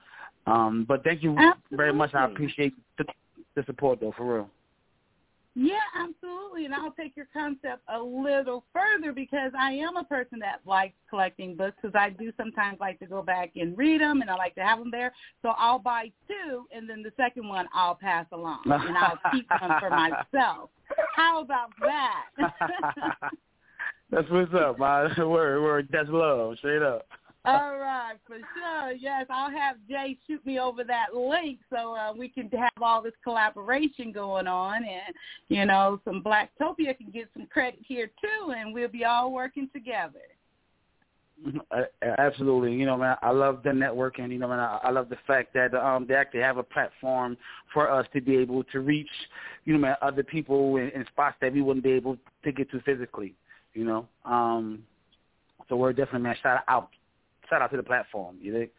um, 0.48 0.86
but 0.88 1.04
thank 1.04 1.24
you 1.24 1.38
very 1.72 1.94
much. 1.94 2.14
I 2.14 2.26
appreciate 2.26 2.74
the, 2.98 3.06
the 3.56 3.64
support, 3.66 4.00
though, 4.00 4.14
for 4.16 4.36
real. 4.36 4.50
Yeah, 5.62 5.76
absolutely. 5.94 6.64
And 6.64 6.74
I'll 6.74 6.94
take 6.94 7.18
your 7.18 7.28
concept 7.34 7.82
a 7.94 8.00
little 8.00 8.64
further 8.72 9.12
because 9.12 9.52
I 9.60 9.74
am 9.74 9.98
a 9.98 10.06
person 10.06 10.40
that 10.40 10.62
likes 10.66 10.96
collecting 11.10 11.58
books 11.58 11.76
because 11.82 12.00
I 12.00 12.12
do 12.12 12.32
sometimes 12.38 12.80
like 12.80 12.98
to 13.00 13.06
go 13.06 13.22
back 13.22 13.52
and 13.58 13.78
read 13.78 14.00
them 14.00 14.22
and 14.22 14.30
I 14.32 14.36
like 14.36 14.56
to 14.56 14.62
have 14.62 14.80
them 14.80 14.90
there. 14.90 15.12
So 15.42 15.50
I'll 15.58 15.78
buy 15.78 16.14
two 16.30 16.66
and 16.72 16.90
then 16.90 17.04
the 17.04 17.12
second 17.18 17.50
one 17.50 17.68
I'll 17.74 17.96
pass 17.96 18.26
along 18.32 18.62
and 18.68 18.98
I'll 18.98 19.20
keep 19.34 19.50
one 19.60 19.78
for 19.82 19.90
myself. 19.90 20.70
How 21.18 21.42
about 21.42 21.72
that? 21.82 22.24
That's 24.12 24.30
what's 24.30 24.54
up, 24.54 24.80
man. 24.80 25.14
Word, 25.18 25.62
word. 25.62 25.90
That's 25.92 26.08
love. 26.10 26.58
Straight 26.60 26.82
up. 26.82 27.06
All 27.50 27.78
right, 27.78 28.16
for 28.28 28.38
sure. 28.38 28.92
Yes, 28.94 29.26
I'll 29.30 29.52
have 29.52 29.78
Jay 29.90 30.18
shoot 30.28 30.46
me 30.46 30.60
over 30.60 30.84
that 30.84 31.16
link 31.16 31.60
so 31.70 31.96
uh, 31.96 32.14
we 32.18 32.30
can 32.30 32.50
have 32.50 32.82
all 32.82 33.02
this 33.02 33.14
collaboration 33.24 34.12
going 34.12 34.48
on, 34.48 34.84
and 34.84 35.16
you 35.48 35.66
know, 35.66 36.00
some 36.06 36.24
Blacktopia 36.24 36.98
can 36.98 37.10
get 37.12 37.30
some 37.34 37.48
credit 37.48 37.80
here 37.88 38.08
too, 38.22 38.52
and 38.52 38.74
we'll 38.74 38.88
be 38.88 39.06
all 39.06 39.32
working 39.32 39.70
together. 39.74 40.20
Uh, 41.72 41.84
Absolutely, 42.18 42.74
you 42.74 42.86
know, 42.86 42.98
man. 42.98 43.16
I 43.22 43.32
love 43.32 43.62
the 43.64 43.70
networking. 43.70 44.32
You 44.32 44.40
know, 44.40 44.50
man. 44.50 44.60
I, 44.60 44.80
I 44.84 44.92
love 44.92 45.10
the 45.10 45.18
fact 45.26 45.54
that 45.54 45.74
um, 45.74 46.06
they 46.08 46.14
actually 46.14 46.42
have 46.42 46.58
a 46.58 46.64
platform 46.64 47.38
for 47.74 47.90
us 47.90 48.06
to 48.14 48.22
be 48.22 48.36
able 48.38 48.64
to 48.66 48.82
reach, 48.82 49.10
you 49.66 49.74
know, 49.74 49.80
man, 49.80 49.96
other 50.02 50.24
people 50.24 50.76
in, 50.76 50.90
in 50.90 51.06
spots 51.08 51.38
that 51.42 51.54
we 51.54 51.62
wouldn't 51.62 51.84
be 51.84 51.92
able 51.92 52.18
to 52.44 52.52
get 52.52 52.70
to 52.72 52.82
physically. 52.82 53.36
You 53.74 53.86
know, 53.86 54.08
um, 54.26 54.84
so 55.70 55.78
we're 55.78 55.94
definitely, 55.94 56.22
man. 56.22 56.36
Shout 56.42 56.64
out, 56.68 56.90
shout 57.50 57.62
out 57.62 57.72
to 57.72 57.78
the 57.78 57.84
platform. 57.84 58.38
You 58.42 58.54
think? 58.54 58.72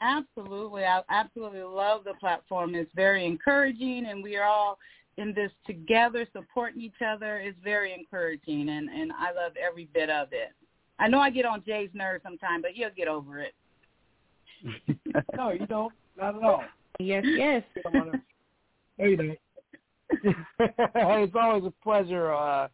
Absolutely, 0.00 0.84
I 0.84 1.00
absolutely 1.08 1.62
love 1.62 2.04
the 2.04 2.14
platform. 2.14 2.74
It's 2.74 2.90
very 2.94 3.24
encouraging, 3.24 4.06
and 4.08 4.22
we 4.22 4.36
are 4.36 4.44
all 4.44 4.78
in 5.16 5.32
this 5.32 5.50
together, 5.66 6.26
supporting 6.32 6.82
each 6.82 7.00
other. 7.06 7.38
It's 7.38 7.58
very 7.64 7.94
encouraging, 7.94 8.68
and 8.68 8.88
and 8.90 9.12
I 9.12 9.32
love 9.32 9.52
every 9.56 9.88
bit 9.94 10.10
of 10.10 10.28
it. 10.32 10.52
I 10.98 11.08
know 11.08 11.20
I 11.20 11.30
get 11.30 11.44
on 11.44 11.62
Jay's 11.66 11.90
nerves 11.94 12.22
sometimes, 12.22 12.62
but 12.62 12.72
he'll 12.72 12.90
get 12.96 13.08
over 13.08 13.40
it. 13.40 13.54
No, 15.36 15.50
you 15.50 15.66
don't. 15.66 15.92
Not 16.18 16.36
at 16.36 16.42
all. 16.42 16.64
Yes, 16.98 17.24
yes. 17.26 17.62
No, 18.98 19.04
you 19.04 19.16
don't. 19.16 19.38
hey, 20.58 21.24
it's 21.24 21.34
always 21.38 21.64
a 21.64 21.72
pleasure 21.82 22.32
uh, 22.32 22.68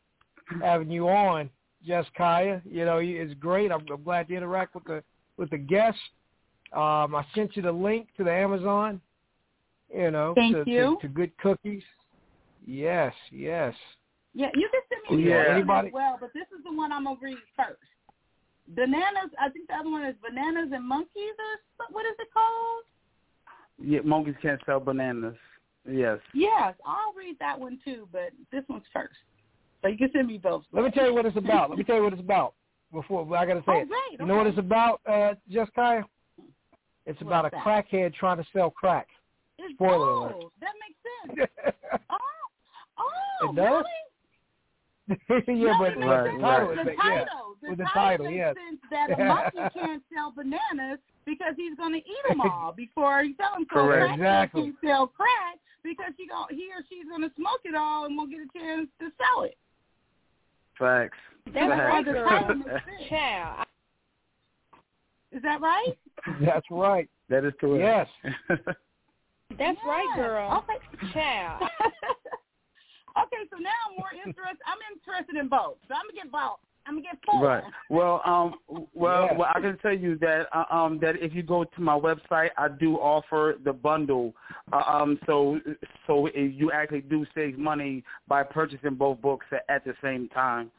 having 0.60 0.90
you 0.90 1.08
on, 1.08 1.50
Jess 1.84 2.06
Kaya. 2.16 2.62
You 2.64 2.84
know, 2.84 2.98
it's 3.02 3.34
great. 3.34 3.72
I'm, 3.72 3.84
I'm 3.92 4.04
glad 4.04 4.28
to 4.28 4.36
interact 4.36 4.76
with 4.76 4.84
the 4.84 5.02
with 5.36 5.50
the 5.50 5.58
guests. 5.58 6.00
Um, 6.72 7.14
I 7.14 7.24
sent 7.34 7.56
you 7.56 7.62
the 7.62 7.72
link 7.72 8.08
to 8.16 8.24
the 8.24 8.32
Amazon. 8.32 9.00
You 9.94 10.10
know, 10.10 10.32
Thank 10.34 10.54
to, 10.54 10.64
you. 10.70 10.96
To, 11.00 11.08
to 11.08 11.12
good 11.12 11.36
cookies. 11.38 11.82
Yes, 12.64 13.12
yes. 13.30 13.74
Yeah, 14.34 14.48
you 14.54 14.68
can 14.70 14.80
send 14.88 15.20
me 15.20 15.28
Yeah, 15.28 15.34
the 15.34 15.40
other 15.40 15.48
one 15.48 15.56
anybody- 15.56 15.88
as 15.88 15.92
well, 15.94 16.18
but 16.20 16.30
this 16.32 16.46
is 16.56 16.64
the 16.64 16.72
one 16.72 16.92
I'm 16.92 17.04
gonna 17.04 17.18
read 17.20 17.36
first. 17.56 17.78
Bananas. 18.68 19.30
I 19.38 19.50
think 19.50 19.68
the 19.68 19.74
other 19.74 19.90
one 19.90 20.04
is 20.04 20.14
bananas 20.22 20.70
and 20.72 20.86
monkeys, 20.86 21.34
or 21.78 21.86
what 21.90 22.06
is 22.06 22.14
it 22.18 22.28
called? 22.32 22.84
Yeah, 23.78 24.00
monkeys 24.04 24.36
can't 24.40 24.60
sell 24.64 24.80
bananas. 24.80 25.34
Yes. 25.86 26.20
Yes, 26.32 26.74
I'll 26.86 27.12
read 27.12 27.36
that 27.40 27.58
one 27.58 27.78
too, 27.84 28.08
but 28.12 28.30
this 28.50 28.64
one's 28.68 28.84
first. 28.92 29.16
So 29.82 29.88
you 29.88 29.98
can 29.98 30.10
send 30.12 30.28
me 30.28 30.38
both. 30.38 30.64
Let 30.72 30.84
me 30.84 30.90
tell 30.92 31.06
you 31.06 31.14
what 31.14 31.26
it's 31.26 31.36
about. 31.36 31.68
Let 31.70 31.78
me 31.78 31.84
tell 31.84 31.96
you 31.96 32.04
what 32.04 32.12
it's 32.12 32.22
about. 32.22 32.54
Before 32.92 33.36
I 33.36 33.46
got 33.46 33.54
to 33.54 33.60
say 33.60 33.64
Oh, 33.68 33.80
it. 33.80 33.88
great. 33.88 34.20
You 34.20 34.26
know 34.26 34.36
what 34.36 34.46
it's 34.46 34.58
about, 34.58 35.00
uh, 35.10 35.34
Jess 35.50 35.68
Kaya? 35.74 36.04
It's 37.06 37.20
about 37.22 37.46
a 37.46 37.50
that? 37.50 37.64
crackhead 37.64 38.14
trying 38.14 38.36
to 38.36 38.44
sell 38.52 38.70
crack. 38.70 39.08
It's, 39.58 39.72
Spoiler 39.74 40.06
oh, 40.06 40.22
alert. 40.24 40.52
that 40.60 40.72
makes 40.80 41.38
sense. 41.38 41.74
Oh, 42.10 42.16
oh, 42.98 43.50
It 43.50 43.56
does? 43.56 43.84
really? 45.28 45.44
yeah, 45.62 45.72
No, 45.72 45.78
but 45.78 45.92
it 45.92 46.00
the 46.00 46.06
Right, 46.06 46.30
sense. 46.30 46.40
title 46.42 46.68
right. 46.68 46.76
The 46.76 46.84
that- 46.84 46.94
yeah. 47.04 47.24
the 47.62 47.68
With 47.70 47.78
the 47.78 47.84
title 47.84 47.94
title, 47.94 48.26
makes 48.26 48.36
yes. 48.36 48.54
sense 48.56 48.80
that 48.90 49.10
a 49.20 49.24
monkey 49.24 49.58
can't 49.80 50.02
sell 50.14 50.30
bananas 50.32 50.98
because 51.24 51.54
he's 51.56 51.76
going 51.76 51.92
to 51.92 51.98
eat 51.98 52.24
them 52.28 52.40
all 52.40 52.72
before 52.72 53.22
he 53.22 53.34
sells 53.36 53.54
them. 53.54 53.66
So 53.72 53.74
Correct. 53.76 54.02
a 54.02 54.06
crackhead 54.06 54.14
Exactly. 54.14 54.62
can't 54.62 54.76
sell 54.84 55.06
crack 55.08 55.56
because 55.82 56.12
he, 56.16 56.26
gon 56.28 56.46
he 56.50 56.70
or 56.72 56.82
she's 56.88 57.06
going 57.08 57.22
to 57.22 57.32
smoke 57.36 57.60
it 57.64 57.74
all 57.74 58.04
and 58.06 58.16
won't 58.16 58.30
get 58.30 58.40
a 58.40 58.50
chance 58.58 58.88
to 59.00 59.10
sell 59.18 59.42
it. 59.44 59.56
Facts. 60.78 61.16
That's 61.46 61.66
Facts. 61.68 61.80
right, 61.92 62.04
the 62.06 62.12
girl. 62.12 62.28
title 62.28 62.56
makes. 62.56 63.08
Child. 63.08 63.66
Is 65.32 65.42
that 65.42 65.60
right? 65.60 65.96
That's 66.40 66.66
right. 66.70 67.08
that 67.30 67.44
is 67.44 67.52
correct. 67.60 68.10
Yes. 68.20 68.58
That's 69.58 69.78
right, 69.86 70.06
Yes. 70.16 70.16
girl. 70.16 70.64
Okay. 70.64 71.12
Child. 71.12 71.62
okay, 73.22 73.42
so 73.50 73.56
now 73.58 73.70
I'm 73.88 73.96
more 73.98 74.12
interested. 74.14 74.60
I'm 74.66 74.78
interested 74.92 75.36
in 75.36 75.48
both. 75.48 75.76
So 75.88 75.94
I'm 75.94 76.02
gonna 76.08 76.14
get 76.14 76.30
both. 76.32 76.60
I'm 76.86 76.94
gonna 76.94 77.02
get 77.02 77.18
four. 77.24 77.42
Right. 77.42 77.64
Well, 77.90 78.20
um, 78.24 78.54
well, 78.94 79.26
Yes. 79.26 79.34
well, 79.38 79.48
I 79.54 79.60
can 79.60 79.78
tell 79.78 79.96
you 79.96 80.16
that 80.18 80.48
uh, 80.52 80.64
um, 80.70 80.98
that 81.00 81.16
if 81.16 81.34
you 81.34 81.42
go 81.42 81.64
to 81.64 81.80
my 81.80 81.98
website, 81.98 82.50
I 82.58 82.68
do 82.68 82.96
offer 82.96 83.56
the 83.64 83.72
bundle. 83.72 84.34
Uh, 84.72 84.82
um, 84.86 85.18
so 85.26 85.60
so 86.06 86.28
you 86.28 86.72
actually 86.72 87.02
do 87.02 87.24
save 87.34 87.58
money 87.58 88.04
by 88.26 88.42
purchasing 88.42 88.94
both 88.94 89.20
books 89.20 89.46
at, 89.52 89.64
at 89.68 89.84
the 89.84 89.94
same 90.02 90.28
time. 90.28 90.70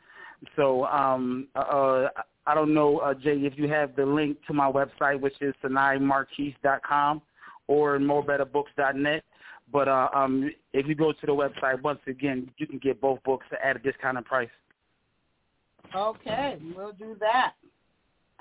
So 0.55 0.85
um, 0.85 1.47
uh, 1.55 2.07
I 2.45 2.53
don't 2.53 2.73
know, 2.73 2.97
uh, 2.97 3.13
Jay, 3.13 3.37
if 3.37 3.53
you 3.57 3.69
have 3.69 3.95
the 3.95 4.05
link 4.05 4.37
to 4.47 4.53
my 4.53 4.69
website, 4.69 5.19
which 5.19 5.41
is 5.41 5.53
SeniMarquis.com 5.63 7.21
or 7.67 7.97
mobettabooks.net. 7.99 9.23
But 9.71 9.87
uh, 9.87 10.09
um, 10.13 10.51
if 10.73 10.85
you 10.87 10.95
go 10.95 11.13
to 11.13 11.25
the 11.25 11.31
website, 11.31 11.81
once 11.81 11.99
again, 12.05 12.51
you 12.57 12.67
can 12.67 12.79
get 12.79 12.99
both 12.99 13.23
books 13.23 13.45
at 13.63 13.77
a 13.77 13.79
discounted 13.79 14.25
price. 14.25 14.49
Okay, 15.95 16.57
we'll 16.75 16.93
do 16.93 17.15
that. 17.19 17.53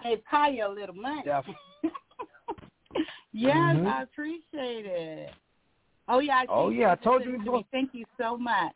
Hey, 0.02 0.22
Kaya, 0.30 0.68
a 0.68 0.70
little 0.70 0.94
money. 0.94 1.22
Yeah. 1.26 1.42
yes, 3.32 3.76
Mhm. 3.76 3.86
I 3.86 4.02
appreciate 4.02 4.86
it. 4.86 5.30
Oh 6.08 6.18
yeah. 6.18 6.38
I 6.38 6.46
Oh, 6.48 6.70
yeah, 6.70 6.92
I 6.92 6.94
told 6.96 7.24
you 7.24 7.34
it 7.34 7.38
to 7.38 7.44
gonna- 7.44 7.64
Thank 7.70 7.94
you 7.94 8.04
so 8.18 8.36
much. 8.36 8.72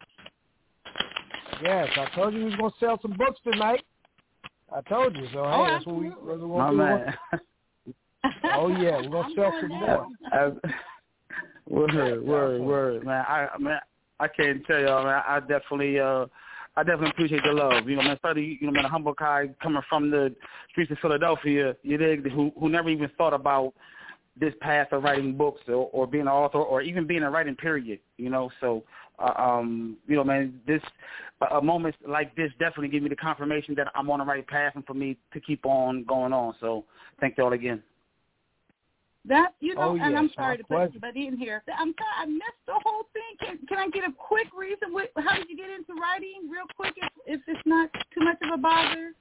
Yes, 1.62 1.89
I 1.97 2.07
told 2.14 2.35
you 2.35 2.41
we 2.41 2.45
was 2.47 2.57
gonna 2.57 2.72
sell 2.79 2.99
some 3.01 3.12
books 3.12 3.41
tonight. 3.43 3.85
I 4.72 4.81
told 4.83 5.16
you. 5.16 5.27
So 5.33 5.45
hey, 5.45 5.55
Oh, 5.55 5.64
that's 5.64 5.87
what 5.87 5.97
we 5.97 6.07
absolutely. 6.09 6.29
that's 6.33 6.41
what 6.43 6.59
My 6.59 6.70
we're 6.70 6.77
man. 6.77 7.18
Oh, 8.55 8.68
yeah, 8.68 9.01
we're 9.01 9.11
gonna 9.11 9.29
I'm 9.29 9.35
sell 9.35 9.53
some 9.61 9.68
down. 9.70 10.16
more. 10.33 10.61
Word, 11.68 12.24
word, 12.24 12.61
word, 12.61 13.05
man. 13.05 13.24
I, 13.29 13.49
man, 13.59 13.81
I 14.20 14.29
can't 14.29 14.64
tell 14.66 14.81
y'all, 14.81 15.05
man. 15.05 15.20
I 15.27 15.41
definitely, 15.41 15.99
uh, 15.99 16.27
I 16.77 16.83
definitely 16.83 17.11
appreciate 17.11 17.43
the 17.45 17.53
love. 17.53 17.89
You 17.89 17.97
know, 17.97 18.03
man. 18.03 18.12
Especially, 18.12 18.59
you 18.61 18.66
know, 18.66 18.72
man, 18.72 18.85
a 18.85 18.89
humble 18.89 19.14
guy 19.14 19.49
coming 19.62 19.83
from 19.89 20.11
the 20.11 20.35
streets 20.70 20.91
of 20.91 20.99
Philadelphia. 20.99 21.74
You 21.83 21.97
dig? 21.97 22.31
Who, 22.31 22.53
who 22.59 22.68
never 22.68 22.91
even 22.91 23.11
thought 23.16 23.33
about 23.33 23.72
this 24.39 24.53
path 24.61 24.89
of 24.93 25.03
writing 25.03 25.37
books 25.37 25.62
or, 25.68 25.89
or 25.93 26.07
being 26.07 26.22
an 26.22 26.29
author 26.29 26.59
or 26.59 26.83
even 26.83 27.07
being 27.07 27.22
a 27.22 27.31
writing 27.31 27.57
period. 27.57 27.99
You 28.18 28.31
know, 28.31 28.51
so, 28.61 28.85
uh, 29.18 29.33
um, 29.41 29.97
you 30.07 30.16
know, 30.16 30.24
man, 30.24 30.61
this 30.66 30.83
a, 31.41 31.57
a 31.57 31.62
moment 31.62 31.95
like 32.07 32.37
this 32.37 32.51
definitely 32.59 32.89
give 32.89 33.03
me 33.03 33.09
the 33.09 33.16
confirmation 33.16 33.74
that 33.77 33.89
I'm 33.95 34.11
on 34.11 34.18
the 34.18 34.24
right 34.24 34.47
path 34.47 34.72
and 34.74 34.85
for 34.85 34.95
me 34.95 35.16
to 35.33 35.41
keep 35.41 35.64
on 35.64 36.05
going 36.05 36.33
on. 36.33 36.55
So, 36.61 36.85
thank 37.20 37.39
y'all 37.39 37.55
again. 37.55 37.83
That 39.29 39.55
you 39.61 39.74
know, 39.74 39.83
Oh, 39.83 39.91
and 39.93 40.12
yes, 40.12 40.18
I'm 40.18 40.31
sorry 40.35 40.59
to 40.59 40.64
put 40.64 40.93
somebody 40.93 41.27
in 41.27 41.37
here. 41.37 41.62
I'm 41.68 41.95
sorry, 41.99 42.16
I 42.22 42.27
missed 42.27 42.62
the 42.66 42.74
whole 42.85 43.07
thing. 43.12 43.22
Can, 43.41 43.66
can 43.66 43.79
I 43.79 43.89
get 43.89 44.05
a 44.05 44.12
quick 44.12 44.49
reason? 44.57 44.93
What, 44.93 45.11
how 45.16 45.37
did 45.37 45.49
you 45.49 45.57
get 45.57 45.70
into 45.70 46.01
writing, 46.01 46.49
real 46.51 46.66
quick, 46.77 46.95
if, 46.97 47.09
if 47.27 47.41
it's 47.49 47.61
not 47.66 47.91
too 48.14 48.24
much 48.24 48.37
of 48.43 48.59
a 48.59 48.62
bother? 48.62 49.12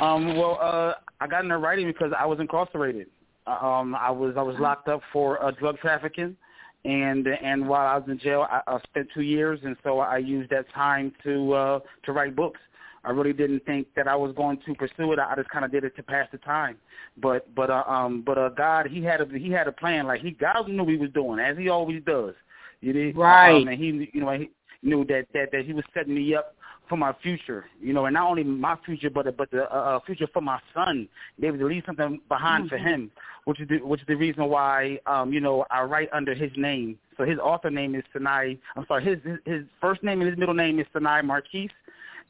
Um, 0.00 0.36
well, 0.36 0.58
uh, 0.60 0.94
I 1.20 1.26
got 1.26 1.44
into 1.44 1.58
writing 1.58 1.86
because 1.86 2.12
I 2.18 2.26
was 2.26 2.40
incarcerated. 2.40 3.06
Um, 3.46 3.94
I 3.94 4.10
was 4.10 4.34
I 4.36 4.42
was 4.42 4.56
locked 4.58 4.88
up 4.88 5.00
for 5.12 5.42
uh, 5.42 5.52
drug 5.52 5.78
trafficking, 5.78 6.36
and 6.84 7.28
and 7.28 7.68
while 7.68 7.86
I 7.86 7.96
was 7.96 8.08
in 8.08 8.18
jail, 8.18 8.46
I, 8.50 8.60
I 8.66 8.80
spent 8.90 9.08
two 9.14 9.22
years, 9.22 9.60
and 9.62 9.76
so 9.84 10.00
I 10.00 10.18
used 10.18 10.50
that 10.50 10.68
time 10.74 11.12
to 11.22 11.52
uh, 11.52 11.80
to 12.04 12.12
write 12.12 12.34
books. 12.34 12.60
I 13.06 13.10
really 13.10 13.32
didn't 13.32 13.64
think 13.64 13.86
that 13.94 14.08
I 14.08 14.16
was 14.16 14.34
going 14.34 14.58
to 14.66 14.74
pursue 14.74 15.12
it. 15.12 15.18
I 15.18 15.34
just 15.36 15.48
kind 15.50 15.64
of 15.64 15.70
did 15.70 15.84
it 15.84 15.94
to 15.96 16.02
pass 16.02 16.26
the 16.32 16.38
time. 16.38 16.76
But 17.16 17.54
but 17.54 17.70
uh, 17.70 17.84
um 17.86 18.22
but 18.26 18.36
uh, 18.36 18.48
God, 18.50 18.86
he 18.86 19.02
had 19.02 19.20
a 19.20 19.26
he 19.38 19.50
had 19.50 19.68
a 19.68 19.72
plan. 19.72 20.06
Like 20.06 20.20
he 20.20 20.32
God 20.32 20.68
knew 20.68 20.82
what 20.82 20.92
he 20.92 20.96
was 20.98 21.10
doing, 21.10 21.38
as 21.38 21.56
he 21.56 21.68
always 21.68 22.02
does. 22.04 22.34
You 22.80 22.92
know, 22.92 23.20
Right. 23.20 23.62
Um, 23.62 23.68
and 23.68 23.78
he 23.78 24.10
you 24.12 24.20
know 24.20 24.32
he 24.32 24.50
knew 24.82 25.04
that 25.06 25.26
that 25.34 25.52
that 25.52 25.64
he 25.64 25.72
was 25.72 25.84
setting 25.94 26.14
me 26.14 26.34
up 26.34 26.56
for 26.88 26.96
my 26.96 27.12
future, 27.22 27.64
you 27.80 27.92
know, 27.92 28.06
and 28.06 28.14
not 28.14 28.28
only 28.28 28.44
my 28.44 28.76
future, 28.84 29.10
but 29.10 29.36
but 29.36 29.50
the 29.50 29.64
uh, 29.72 29.96
uh 29.96 30.00
future 30.04 30.28
for 30.32 30.42
my 30.42 30.58
son. 30.74 31.08
Be 31.40 31.46
able 31.46 31.58
to 31.58 31.66
leave 31.66 31.82
something 31.86 32.20
behind 32.28 32.68
for 32.68 32.78
Mhm. 32.78 32.86
him, 32.86 33.10
which 33.44 33.60
is 33.60 33.68
the, 33.68 33.78
which 33.78 34.00
is 34.00 34.06
the 34.06 34.16
reason 34.16 34.44
why, 34.48 34.98
um, 35.06 35.32
you 35.32 35.40
know, 35.40 35.64
I 35.70 35.82
write 35.82 36.08
under 36.12 36.34
his 36.34 36.50
name. 36.56 36.98
So 37.16 37.24
his 37.24 37.38
author 37.38 37.70
name 37.70 37.94
is 37.94 38.04
Seni. 38.12 38.58
I'm 38.76 38.86
sorry, 38.86 39.04
his 39.04 39.18
his, 39.24 39.38
his 39.44 39.64
first 39.80 40.02
name 40.02 40.20
and 40.20 40.28
his 40.28 40.38
middle 40.38 40.54
name 40.54 40.78
is 40.78 40.86
Seni 40.92 41.22
Marquis, 41.22 41.70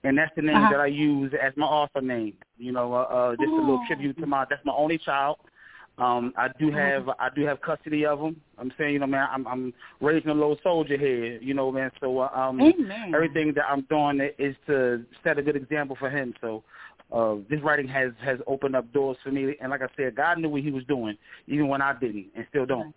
and 0.06 0.16
that's 0.16 0.34
the 0.36 0.42
name 0.42 0.56
Uh-huh. 0.56 0.70
that 0.72 0.80
I 0.80 0.86
use 0.86 1.32
as 1.34 1.52
my 1.56 1.66
author 1.66 2.00
name. 2.00 2.34
You 2.58 2.72
know, 2.72 2.92
uh, 2.94 3.02
uh 3.02 3.36
just 3.36 3.52
a 3.52 3.56
little 3.56 3.80
Oh. 3.82 3.86
tribute 3.86 4.16
to 4.18 4.26
my. 4.26 4.44
That's 4.48 4.64
my 4.64 4.72
only 4.72 4.98
child. 4.98 5.38
Um, 5.98 6.34
I 6.36 6.48
do 6.58 6.70
have 6.70 7.08
I 7.18 7.30
do 7.34 7.46
have 7.46 7.60
custody 7.62 8.04
of 8.04 8.20
him. 8.20 8.40
I'm 8.58 8.70
saying, 8.76 8.92
you 8.92 8.98
know, 8.98 9.06
man, 9.06 9.28
I'm 9.30 9.46
I'm 9.46 9.72
raising 10.00 10.30
a 10.30 10.34
little 10.34 10.58
soldier 10.62 10.96
here, 10.98 11.38
you 11.40 11.54
know, 11.54 11.72
man. 11.72 11.90
So 12.00 12.18
uh, 12.18 12.30
um, 12.34 12.60
Amen. 12.60 13.14
everything 13.14 13.54
that 13.54 13.64
I'm 13.68 13.82
doing 13.82 14.20
is 14.38 14.54
to 14.66 15.04
set 15.24 15.38
a 15.38 15.42
good 15.42 15.56
example 15.56 15.96
for 15.98 16.10
him. 16.10 16.34
So 16.40 16.62
uh, 17.12 17.36
this 17.48 17.60
writing 17.62 17.88
has 17.88 18.12
has 18.22 18.38
opened 18.46 18.76
up 18.76 18.92
doors 18.92 19.16
for 19.22 19.30
me, 19.30 19.56
and 19.60 19.70
like 19.70 19.80
I 19.82 19.88
said, 19.96 20.16
God 20.16 20.38
knew 20.38 20.50
what 20.50 20.62
He 20.62 20.70
was 20.70 20.84
doing, 20.84 21.16
even 21.46 21.68
when 21.68 21.80
I 21.80 21.94
didn't, 21.98 22.26
and 22.34 22.44
still 22.50 22.66
don't. 22.66 22.94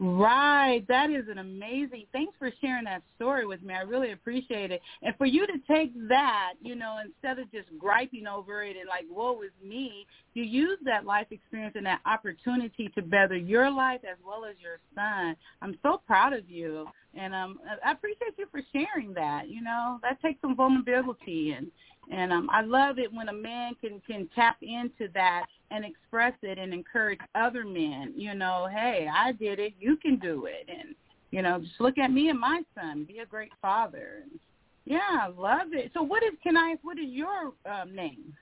Right. 0.00 0.86
That 0.86 1.10
is 1.10 1.24
an 1.28 1.38
amazing. 1.38 2.04
Thanks 2.12 2.32
for 2.38 2.52
sharing 2.60 2.84
that 2.84 3.02
story 3.16 3.46
with 3.46 3.62
me. 3.62 3.74
I 3.74 3.80
really 3.80 4.12
appreciate 4.12 4.70
it. 4.70 4.80
And 5.02 5.12
for 5.16 5.26
you 5.26 5.44
to 5.46 5.54
take 5.68 5.92
that, 6.08 6.52
you 6.62 6.76
know, 6.76 6.98
instead 7.04 7.40
of 7.40 7.50
just 7.50 7.66
griping 7.78 8.28
over 8.28 8.62
it 8.62 8.76
and 8.76 8.88
like, 8.88 9.06
woe 9.10 9.42
is 9.42 9.50
me, 9.60 10.06
you 10.34 10.44
use 10.44 10.78
that 10.84 11.04
life 11.04 11.26
experience 11.32 11.74
and 11.76 11.84
that 11.86 12.00
opportunity 12.06 12.90
to 12.94 13.02
better 13.02 13.36
your 13.36 13.70
life 13.72 14.00
as 14.08 14.18
well 14.24 14.44
as 14.44 14.54
your 14.62 14.78
son. 14.94 15.34
I'm 15.62 15.76
so 15.82 16.00
proud 16.06 16.32
of 16.32 16.48
you. 16.48 16.86
And 17.18 17.34
um 17.34 17.58
I 17.84 17.90
appreciate 17.90 18.34
you 18.38 18.46
for 18.52 18.60
sharing 18.72 19.12
that. 19.14 19.48
You 19.48 19.62
know, 19.62 19.98
that 20.02 20.22
takes 20.22 20.40
some 20.42 20.54
vulnerability 20.54 21.54
and 21.56 21.72
and 22.10 22.32
um 22.32 22.48
I 22.50 22.62
love 22.62 22.98
it 22.98 23.12
when 23.12 23.28
a 23.28 23.32
man 23.32 23.74
can 23.80 24.00
can 24.06 24.28
tap 24.34 24.56
into 24.62 25.10
that 25.14 25.46
and 25.70 25.84
express 25.84 26.32
it 26.42 26.58
and 26.58 26.72
encourage 26.72 27.20
other 27.34 27.64
men, 27.64 28.12
you 28.16 28.34
know, 28.34 28.68
hey, 28.72 29.08
I 29.12 29.32
did 29.32 29.58
it, 29.58 29.74
you 29.78 29.96
can 29.96 30.18
do 30.18 30.46
it 30.46 30.68
and 30.68 30.94
you 31.30 31.42
know, 31.42 31.58
just 31.60 31.78
look 31.80 31.98
at 31.98 32.10
me 32.10 32.30
and 32.30 32.40
my 32.40 32.62
son, 32.74 33.04
be 33.04 33.18
a 33.18 33.26
great 33.26 33.52
father. 33.60 34.22
And 34.22 34.40
yeah, 34.86 35.00
I 35.20 35.26
love 35.28 35.72
it. 35.72 35.90
So 35.92 36.02
what 36.02 36.22
is 36.22 36.30
can 36.42 36.56
I 36.56 36.76
what 36.82 36.98
is 36.98 37.08
your 37.10 37.52
um 37.70 37.94
name? 37.94 38.34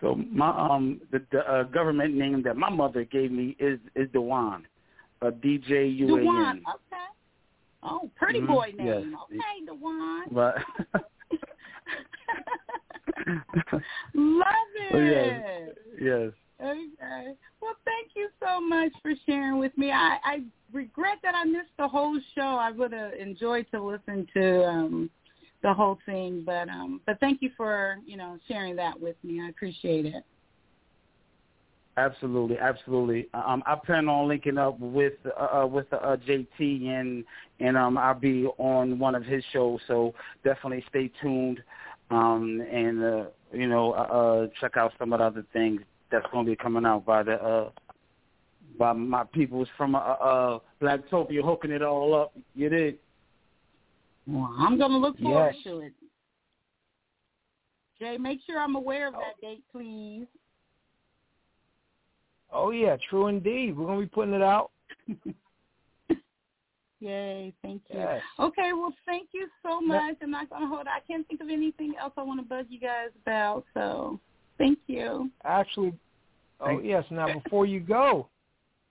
So 0.00 0.14
my 0.14 0.50
um 0.50 1.00
the, 1.10 1.24
the 1.32 1.40
uh, 1.40 1.62
government 1.64 2.14
name 2.14 2.42
that 2.44 2.56
my 2.56 2.70
mother 2.70 3.04
gave 3.04 3.32
me 3.32 3.56
is 3.58 3.78
is 3.96 4.08
Dewan, 4.12 4.66
uh, 5.22 5.30
D 5.42 5.58
J 5.66 5.86
U 5.86 6.16
A 6.16 6.20
Dewan. 6.20 6.62
Okay. 6.68 7.06
Oh, 7.82 8.10
pretty 8.16 8.40
Mhm, 8.40 8.48
boy 8.48 8.72
name. 8.76 8.86
yes. 8.86 9.04
Okay, 9.24 9.64
Dewan. 9.66 10.24
But 10.30 10.56
Love 14.14 14.72
it. 14.74 14.92
Oh, 14.92 14.98
yes. 14.98 15.42
yes. 16.00 16.32
Okay. 16.60 17.34
Well, 17.60 17.76
thank 17.84 18.12
you 18.16 18.28
so 18.42 18.60
much 18.60 18.90
for 19.02 19.12
sharing 19.26 19.58
with 19.58 19.76
me. 19.76 19.92
I, 19.92 20.18
I 20.24 20.42
regret 20.72 21.18
that 21.22 21.34
I 21.34 21.44
missed 21.44 21.70
the 21.78 21.86
whole 21.86 22.18
show. 22.34 22.40
I 22.40 22.70
would 22.70 22.92
have 22.92 23.12
enjoyed 23.12 23.66
to 23.72 23.82
listen 23.82 24.26
to 24.34 24.64
um 24.64 25.10
the 25.62 25.72
whole 25.72 25.98
thing, 26.06 26.42
but 26.44 26.68
um 26.68 27.00
but 27.06 27.20
thank 27.20 27.42
you 27.42 27.50
for, 27.56 27.98
you 28.06 28.16
know, 28.16 28.38
sharing 28.48 28.76
that 28.76 28.98
with 28.98 29.16
me. 29.22 29.40
I 29.42 29.48
appreciate 29.48 30.06
it. 30.06 30.24
Absolutely, 31.98 32.56
absolutely. 32.58 33.28
Um, 33.34 33.60
I 33.66 33.74
plan 33.74 34.08
on 34.08 34.28
linking 34.28 34.56
up 34.56 34.78
with 34.78 35.14
uh, 35.36 35.62
uh, 35.62 35.66
with 35.66 35.92
uh, 35.92 36.16
JT 36.28 36.86
and 36.86 37.24
and 37.58 37.76
um, 37.76 37.98
I'll 37.98 38.14
be 38.14 38.46
on 38.58 39.00
one 39.00 39.16
of 39.16 39.24
his 39.24 39.42
shows. 39.52 39.80
So 39.88 40.14
definitely 40.44 40.84
stay 40.88 41.10
tuned, 41.20 41.60
um, 42.10 42.62
and 42.72 43.02
uh, 43.02 43.24
you 43.52 43.68
know 43.68 43.92
uh, 43.92 43.96
uh, 43.96 44.46
check 44.60 44.76
out 44.76 44.92
some 44.98 45.12
of 45.12 45.18
the 45.18 45.24
other 45.24 45.44
things 45.52 45.80
that's 46.10 46.26
going 46.32 46.46
to 46.46 46.52
be 46.52 46.56
coming 46.56 46.86
out 46.86 47.04
by 47.04 47.22
the 47.22 47.34
uh, 47.34 47.70
by 48.78 48.92
my 48.92 49.24
peoples 49.24 49.68
from 49.76 49.94
uh, 49.94 49.98
uh, 49.98 50.58
Blacktopia 50.80 51.42
hooking 51.42 51.70
it 51.70 51.82
all 51.82 52.14
up. 52.14 52.32
You 52.54 52.68
did. 52.68 52.98
Well, 54.26 54.54
I'm 54.58 54.78
going 54.78 54.90
to 54.90 54.98
look 54.98 55.18
forward 55.18 55.54
Yes. 55.54 55.64
to 55.64 55.80
it. 55.80 55.92
Jay, 57.98 58.16
make 58.16 58.40
sure 58.46 58.60
I'm 58.60 58.76
aware 58.76 59.08
of 59.08 59.14
that 59.14 59.40
date, 59.40 59.64
please. 59.72 60.26
Oh 62.52 62.70
yeah, 62.70 62.96
true 63.10 63.26
indeed. 63.26 63.76
We're 63.76 63.86
gonna 63.86 64.00
be 64.00 64.06
putting 64.06 64.34
it 64.34 64.42
out. 64.42 64.70
Yay, 67.00 67.52
thank 67.62 67.82
you. 67.90 68.00
Yes. 68.00 68.20
Okay, 68.40 68.72
well, 68.72 68.92
thank 69.06 69.28
you 69.32 69.48
so 69.62 69.80
much. 69.80 70.16
I'm 70.20 70.30
not 70.30 70.50
going 70.50 70.62
to 70.62 70.68
hold. 70.68 70.86
I 70.88 70.98
can't 71.06 71.26
think 71.28 71.40
of 71.40 71.48
anything 71.48 71.94
else 72.00 72.12
I 72.16 72.22
want 72.22 72.40
to 72.40 72.46
bug 72.46 72.66
you 72.68 72.80
guys 72.80 73.10
about. 73.22 73.64
So, 73.72 74.18
thank 74.58 74.78
you. 74.88 75.30
Actually, 75.44 75.92
oh 76.60 76.66
Thank- 76.66 76.84
yes. 76.84 77.04
Now 77.10 77.32
before 77.32 77.66
you 77.66 77.78
go, 77.80 78.28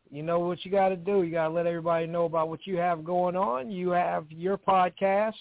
you 0.10 0.24
know 0.24 0.40
what 0.40 0.64
you 0.64 0.72
got 0.72 0.90
to 0.90 0.96
do. 0.96 1.24
You 1.24 1.32
got 1.32 1.50
to 1.50 1.54
let 1.54 1.68
everybody 1.68 2.08
know 2.08 2.24
about 2.26 2.48
what 2.48 2.66
you 2.66 2.78
have 2.78 3.04
going 3.04 3.36
on. 3.36 3.70
You 3.70 3.90
have 3.90 4.26
your 4.30 4.58
podcast. 4.58 5.34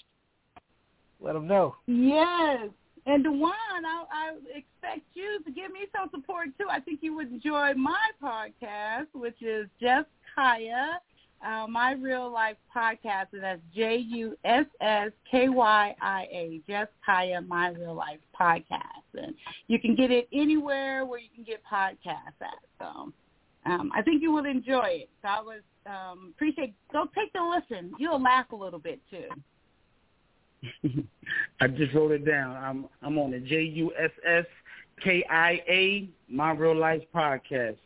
Let 1.21 1.35
them 1.35 1.47
know. 1.47 1.77
Yes. 1.87 2.69
And 3.07 3.23
Dewan, 3.23 3.53
I, 3.53 4.05
I 4.11 4.33
expect 4.49 5.07
you 5.15 5.41
to 5.45 5.51
give 5.53 5.71
me 5.71 5.87
some 5.97 6.11
support 6.11 6.49
too. 6.59 6.67
I 6.69 6.81
think 6.81 6.99
you 7.03 7.15
would 7.15 7.31
enjoy 7.31 7.75
my 7.75 8.05
podcast, 8.21 9.07
which 9.13 9.41
is 9.41 9.69
Just 9.81 10.09
Kaya, 10.35 10.99
uh, 11.47 11.67
my 11.67 11.93
real 11.93 12.31
life 12.31 12.57
podcast, 12.75 13.27
and 13.33 13.43
that's 13.43 13.61
J 13.75 13.97
U 13.97 14.37
S 14.45 14.67
S 14.81 15.13
K 15.31 15.49
Y 15.49 15.95
I 16.01 16.23
A, 16.33 16.61
Just 16.69 16.91
Kaya, 17.05 17.41
my 17.41 17.69
real 17.69 17.95
life 17.95 18.19
podcast, 18.39 18.81
and 19.15 19.35
you 19.69 19.79
can 19.79 19.95
get 19.95 20.11
it 20.11 20.29
anywhere 20.33 21.05
where 21.07 21.21
you 21.21 21.29
can 21.35 21.45
get 21.45 21.63
podcasts 21.71 22.41
at. 22.41 22.59
So, 22.81 23.13
um, 23.65 23.93
I 23.95 24.03
think 24.03 24.23
you 24.23 24.33
will 24.33 24.47
enjoy 24.47 24.87
it. 24.87 25.11
So 25.23 25.29
I 25.29 25.41
was 25.41 25.61
um, 25.87 26.33
appreciate. 26.35 26.75
Go 26.93 27.07
take 27.15 27.31
a 27.39 27.43
listen. 27.43 27.93
You'll 27.99 28.23
laugh 28.23 28.51
a 28.53 28.57
little 28.57 28.81
bit 28.81 29.01
too. 29.11 29.29
I 31.61 31.69
just 31.69 31.95
wrote 31.95 32.13
it 32.13 32.25
down. 32.25 32.57
I'm 32.57 32.87
I'm 33.03 33.19
on 33.19 33.31
the 33.31 33.41
J 33.41 33.63
U 33.63 33.93
S 33.99 34.11
S 34.27 34.47
K 35.03 35.25
I 35.31 35.63
A 35.69 36.09
My 36.29 36.53
Real 36.53 36.77
Life 36.77 37.03
Podcast. 37.15 37.77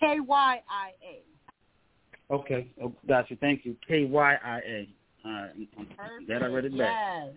K 0.00 0.20
Y 0.20 0.62
I 0.68 0.90
A. 1.04 1.25
Okay, 2.30 2.72
oh, 2.82 2.92
gotcha. 3.08 3.36
Thank 3.36 3.64
you. 3.64 3.76
K 3.86 4.04
Y 4.04 4.34
I 4.44 4.58
A. 4.58 4.88
All 5.24 5.32
right, 5.32 5.96
Perfect. 5.96 6.28
that 6.28 6.42
I 6.42 6.46
read 6.46 6.64
it 6.64 6.78
back. 6.78 7.32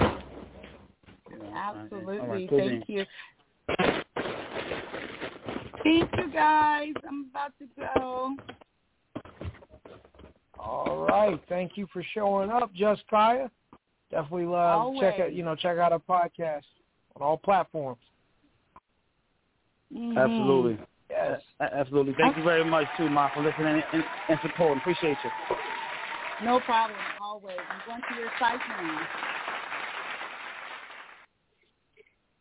Yes, 0.00 0.10
all 1.32 1.38
right. 1.38 1.52
absolutely. 1.54 2.18
All 2.18 2.26
right, 2.26 2.48
cool 2.48 2.58
Thank 2.58 2.70
then. 2.70 2.84
you. 2.88 3.06
Thank 5.82 6.10
you, 6.16 6.32
guys. 6.32 6.92
I'm 7.08 7.30
about 7.30 7.52
to 7.58 7.66
go. 7.76 8.36
All 10.58 11.06
right. 11.08 11.40
Thank 11.48 11.76
you 11.76 11.86
for 11.92 12.04
showing 12.14 12.50
up, 12.50 12.72
Just 12.74 13.02
Kaya. 13.08 13.50
Definitely 14.10 14.52
uh, 14.54 15.00
check 15.00 15.20
out 15.20 15.32
you 15.32 15.44
know 15.44 15.54
check 15.54 15.78
out 15.78 15.92
our 15.92 16.00
podcast 16.00 16.64
on 17.16 17.22
all 17.22 17.38
platforms. 17.38 18.02
Mhm. 19.94 20.16
Absolutely. 20.18 20.78
Yes. 21.10 21.40
Absolutely. 21.60 22.14
Thank 22.18 22.36
you 22.36 22.44
very 22.44 22.64
much 22.64 22.86
too, 22.96 23.08
Ma, 23.08 23.30
for 23.34 23.42
listening 23.42 23.82
and, 23.92 24.04
and 24.28 24.38
supporting. 24.42 24.78
Appreciate 24.78 25.16
you. 25.24 25.56
No 26.44 26.60
problem. 26.60 26.98
Always. 27.20 27.56
I'm 27.70 27.80
going 27.86 28.00
to 28.12 28.20
your 28.20 28.30
site 28.38 28.60
now. 28.68 29.00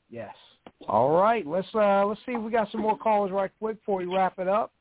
Yes. 0.09 0.33
All 0.87 1.11
right. 1.11 1.45
Let's 1.45 1.67
uh 1.75 2.05
let's 2.05 2.19
see 2.25 2.33
if 2.33 2.41
we 2.41 2.51
got 2.51 2.71
some 2.71 2.81
more 2.81 2.97
callers 2.97 3.31
right 3.31 3.51
quick 3.59 3.79
before 3.79 3.97
we 3.97 4.05
wrap 4.05 4.39
it 4.39 4.47
up. 4.47 4.71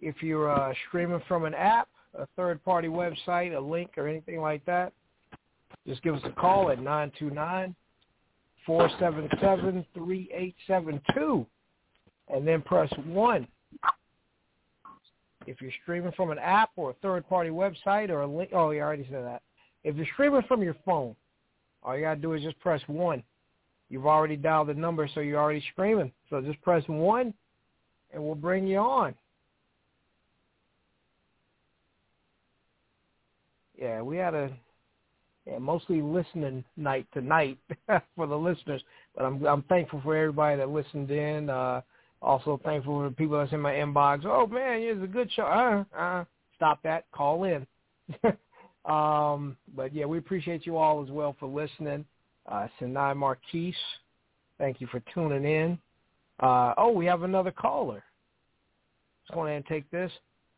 If 0.00 0.22
you're 0.22 0.50
uh, 0.50 0.72
streaming 0.88 1.20
from 1.28 1.44
an 1.44 1.52
app, 1.54 1.88
a 2.18 2.26
third 2.34 2.64
party 2.64 2.88
website, 2.88 3.54
a 3.54 3.60
link 3.60 3.90
or 3.98 4.08
anything 4.08 4.40
like 4.40 4.64
that, 4.64 4.94
just 5.86 6.02
give 6.02 6.14
us 6.14 6.22
a 6.24 6.30
call 6.30 6.70
at 6.70 6.82
nine 6.82 7.12
two 7.18 7.30
nine 7.30 7.74
four 8.64 8.88
seven 8.98 9.28
seven 9.40 9.84
three 9.94 10.30
eight 10.34 10.54
seven 10.66 11.00
two 11.14 11.46
and 12.32 12.46
then 12.46 12.62
press 12.62 12.90
one. 13.06 13.46
If 15.46 15.60
you're 15.60 15.72
streaming 15.82 16.12
from 16.12 16.30
an 16.30 16.38
app 16.38 16.70
or 16.76 16.90
a 16.90 16.94
third 16.94 17.28
party 17.28 17.50
website 17.50 18.10
or 18.10 18.22
a 18.22 18.26
link 18.26 18.50
oh 18.52 18.70
you 18.70 18.80
already 18.80 19.06
said 19.10 19.24
that. 19.24 19.42
If 19.84 19.96
you're 19.96 20.06
streaming 20.12 20.42
from 20.42 20.62
your 20.62 20.76
phone, 20.84 21.16
all 21.82 21.96
you 21.96 22.02
gotta 22.02 22.20
do 22.20 22.34
is 22.34 22.42
just 22.42 22.58
press 22.60 22.82
one. 22.86 23.22
You've 23.88 24.06
already 24.06 24.36
dialed 24.36 24.68
the 24.68 24.74
number, 24.74 25.08
so 25.12 25.20
you're 25.20 25.40
already 25.40 25.64
streaming. 25.72 26.12
So 26.28 26.40
just 26.40 26.60
press 26.62 26.84
one, 26.86 27.34
and 28.12 28.22
we'll 28.22 28.36
bring 28.36 28.66
you 28.66 28.78
on. 28.78 29.14
Yeah, 33.76 34.02
we 34.02 34.18
had 34.18 34.34
a 34.34 34.50
yeah, 35.46 35.58
mostly 35.58 36.02
listening 36.02 36.62
night 36.76 37.06
tonight 37.14 37.58
for 38.14 38.26
the 38.26 38.36
listeners, 38.36 38.82
but 39.16 39.24
I'm 39.24 39.44
I'm 39.46 39.62
thankful 39.62 40.02
for 40.04 40.14
everybody 40.14 40.58
that 40.58 40.68
listened 40.68 41.10
in. 41.10 41.48
Uh, 41.48 41.80
also 42.22 42.60
thankful 42.64 43.00
for 43.00 43.08
the 43.08 43.14
people 43.14 43.38
that's 43.38 43.52
in 43.52 43.60
my 43.60 43.72
inbox. 43.72 44.24
Oh 44.24 44.46
man, 44.46 44.80
it's 44.80 45.02
a 45.02 45.06
good 45.06 45.30
show. 45.32 45.42
Uh, 45.42 45.84
uh, 45.96 46.24
stop 46.56 46.82
that. 46.82 47.04
Call 47.12 47.44
in. 47.44 47.66
Um, 48.84 49.56
but 49.76 49.94
yeah, 49.94 50.06
we 50.06 50.18
appreciate 50.18 50.64
you 50.66 50.76
all 50.76 51.02
as 51.02 51.10
well 51.10 51.36
for 51.38 51.46
listening. 51.46 52.04
Uh, 52.50 52.66
Seni 52.78 53.14
Marquis, 53.14 53.74
thank 54.58 54.80
you 54.80 54.86
for 54.86 55.02
tuning 55.12 55.44
in. 55.44 55.78
Uh, 56.40 56.74
oh, 56.78 56.90
we 56.90 57.04
have 57.06 57.22
another 57.22 57.50
caller. 57.50 58.02
Let's 59.22 59.34
go 59.34 59.44
ahead 59.44 59.56
and 59.56 59.66
take 59.66 59.90
this. 59.90 60.10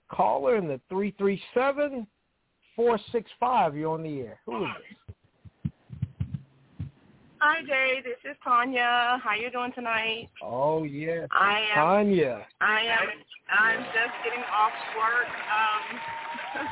Caller 0.09 0.57
in 0.57 0.69
the 0.69 0.81
three 0.89 1.15
three 1.19 1.43
seven 1.53 2.07
four 2.77 2.99
six 3.11 3.31
five. 3.41 3.75
You're 3.75 3.93
on 3.93 4.03
the 4.03 4.21
air. 4.21 4.41
Who 4.47 4.65
is 4.65 4.71
this? 5.09 5.17
Hi, 7.45 7.59
Jay. 7.67 7.99
This 8.07 8.23
is 8.23 8.39
Tanya. 8.45 9.19
How 9.19 9.35
you 9.35 9.51
doing 9.51 9.73
tonight? 9.75 10.31
Oh, 10.41 10.85
yeah. 10.85 11.27
I 11.35 11.67
am. 11.75 12.07
Tanya. 12.07 12.47
I 12.61 12.83
am. 12.87 13.09
I'm 13.51 13.83
just 13.91 14.15
getting 14.23 14.45
off 14.47 14.79
work. 14.95 15.35
Um, 15.51 15.99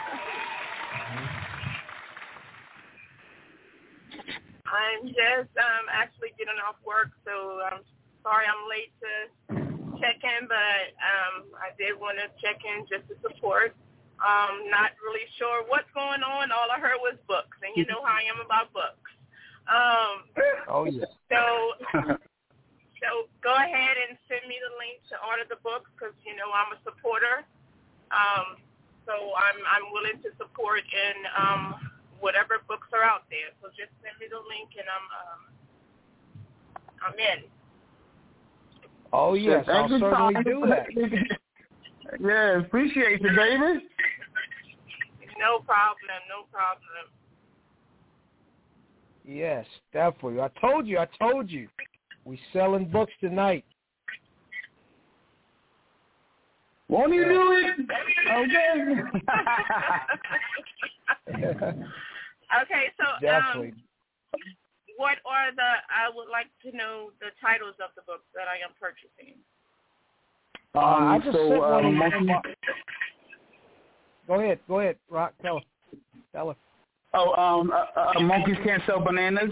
I'm 4.70 5.10
just 5.10 5.50
um 5.58 5.90
actually 5.90 6.30
getting 6.38 6.54
off 6.62 6.78
work, 6.86 7.10
so 7.26 7.66
I'm 7.66 7.82
sorry 8.22 8.46
I'm 8.46 8.62
late 8.70 8.94
to 9.02 9.26
check 9.98 10.22
in, 10.22 10.46
but 10.46 10.94
um 11.02 11.50
I 11.58 11.74
did 11.82 11.98
want 11.98 12.22
to 12.22 12.30
check 12.38 12.62
in 12.62 12.86
just 12.86 13.10
to 13.10 13.18
support. 13.26 13.74
Um, 14.22 14.70
not 14.70 14.94
really 15.02 15.26
sure 15.34 15.66
what's 15.66 15.90
going 15.98 16.22
on. 16.22 16.54
All 16.54 16.70
I 16.70 16.78
heard 16.78 17.02
was 17.02 17.18
books, 17.26 17.58
and 17.58 17.74
you 17.74 17.82
know 17.90 18.06
how 18.06 18.22
I 18.22 18.30
am 18.30 18.38
about 18.38 18.70
books. 18.70 19.09
Um, 19.70 20.26
Oh, 20.66 20.84
yeah. 20.84 21.06
so 21.30 21.40
so 23.02 23.08
go 23.42 23.54
ahead 23.54 23.96
and 24.02 24.18
send 24.26 24.42
me 24.50 24.58
the 24.58 24.72
link 24.78 24.98
to 25.10 25.16
order 25.22 25.46
the 25.46 25.58
books 25.62 25.90
because 25.94 26.14
you 26.26 26.34
know 26.34 26.50
I'm 26.50 26.74
a 26.74 26.78
supporter. 26.82 27.46
Um, 28.10 28.58
so 29.06 29.14
I'm 29.38 29.58
I'm 29.66 29.86
willing 29.94 30.18
to 30.26 30.30
support 30.38 30.82
in 30.82 31.16
um, 31.38 31.90
whatever 32.18 32.58
books 32.66 32.90
are 32.94 33.06
out 33.06 33.30
there. 33.30 33.54
So 33.62 33.70
just 33.78 33.94
send 34.02 34.18
me 34.18 34.26
the 34.26 34.42
link 34.42 34.74
and 34.74 34.86
I'm 34.90 35.06
um, 35.14 35.40
I'm 37.02 37.16
in. 37.18 37.46
Oh, 39.12 39.34
yes. 39.34 39.66
I'll 39.68 39.88
certainly 39.88 40.42
do 40.44 40.62
that. 40.68 40.86
yeah, 42.20 42.58
appreciate 42.60 43.20
you, 43.20 43.30
baby. 43.34 43.86
No 45.38 45.58
problem. 45.66 46.20
No 46.28 46.46
problem. 46.52 47.10
Yes, 49.30 49.64
definitely. 49.92 50.40
I 50.40 50.48
told 50.60 50.88
you. 50.88 50.98
I 50.98 51.06
told 51.16 51.48
you. 51.48 51.68
We 52.24 52.36
selling 52.52 52.86
books 52.86 53.12
tonight. 53.20 53.64
Won't 56.88 57.14
you 57.14 57.24
do 57.24 57.52
it? 57.52 57.76
Okay. 58.28 58.74
okay, 62.62 62.84
so 62.98 63.04
definitely. 63.20 63.68
um, 63.68 63.74
what 64.96 65.18
are 65.24 65.54
the? 65.54 65.62
I 65.62 66.10
would 66.12 66.28
like 66.28 66.48
to 66.64 66.76
know 66.76 67.10
the 67.20 67.26
titles 67.40 67.74
of 67.82 67.90
the 67.94 68.02
books 68.08 68.24
that 68.34 68.48
I 68.48 68.56
am 68.64 68.72
purchasing. 68.80 69.38
Uh, 70.74 70.78
I 70.80 71.14
Um, 71.16 71.22
just 71.22 71.36
so, 71.36 71.48
sent 71.50 71.60
one 71.60 71.72
um, 71.72 71.86
in 71.86 71.94
monkey- 71.94 72.24
my- 72.24 72.42
Go 74.26 74.34
ahead. 74.40 74.58
Go 74.66 74.80
ahead. 74.80 74.96
Rock. 75.08 75.34
Tell 75.40 75.58
her. 75.60 75.64
Tell 76.32 76.48
her. 76.48 76.56
Oh, 77.12 77.34
um, 77.34 77.72
uh, 77.72 78.00
uh, 78.16 78.20
monkeys 78.20 78.56
can't 78.64 78.82
sell 78.86 79.00
bananas 79.00 79.50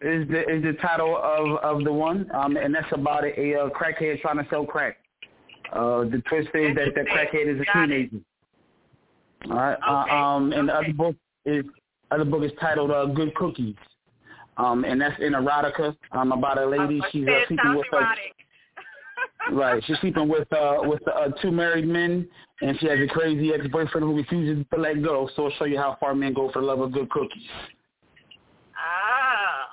is 0.00 0.28
the 0.28 0.40
is 0.48 0.62
the 0.62 0.74
title 0.80 1.16
of 1.16 1.56
of 1.64 1.84
the 1.84 1.92
one, 1.92 2.30
um, 2.34 2.56
and 2.56 2.74
that's 2.74 2.86
about 2.92 3.24
a, 3.24 3.40
a 3.40 3.64
uh, 3.64 3.68
crackhead 3.70 4.20
trying 4.20 4.36
to 4.36 4.46
sell 4.50 4.64
crack. 4.64 4.98
Uh, 5.72 6.04
the 6.04 6.22
twist 6.28 6.48
is 6.54 6.74
that 6.76 6.94
the 6.94 7.00
crackhead 7.02 7.52
is 7.54 7.60
a 7.60 7.64
Got 7.64 7.90
it. 7.90 8.10
teenager. 8.10 8.16
All 9.50 9.56
right. 9.56 9.72
Okay, 9.74 10.10
Uh, 10.10 10.14
um, 10.14 10.52
and 10.52 10.68
the 10.68 10.74
other 10.74 10.92
book 10.92 11.16
is 11.44 11.64
other 12.10 12.24
book 12.24 12.42
is 12.44 12.52
titled 12.60 12.90
uh, 12.90 13.06
Good 13.06 13.34
Cookies. 13.34 13.74
Um, 14.56 14.84
and 14.84 15.00
that's 15.00 15.18
in 15.20 15.34
erotica. 15.34 15.96
Um, 16.12 16.32
about 16.32 16.58
a 16.58 16.66
lady. 16.66 17.00
Uh, 17.00 17.06
She's 17.12 17.26
uh, 17.28 17.46
sleeping 17.46 17.74
with 17.76 17.86
her. 17.92 18.06
Right. 19.52 19.82
She's 19.86 19.96
sleeping 20.00 20.28
with 20.28 20.52
uh 20.52 20.78
with 20.82 21.00
uh, 21.08 21.28
two 21.40 21.50
married 21.50 21.86
men, 21.86 22.28
and 22.60 22.78
she 22.80 22.86
has 22.88 22.98
a 22.98 23.06
crazy 23.06 23.52
ex 23.52 23.66
boyfriend 23.68 24.06
who 24.06 24.16
refuses 24.16 24.64
to 24.72 24.80
let 24.80 25.02
go. 25.02 25.28
So 25.36 25.44
I'll 25.44 25.52
show 25.58 25.64
you 25.64 25.78
how 25.78 25.96
far 26.00 26.14
men 26.14 26.34
go 26.34 26.50
for 26.52 26.60
the 26.60 26.66
love 26.66 26.80
of 26.80 26.92
good 26.92 27.10
cookies. 27.10 27.42
Ah. 28.76 29.68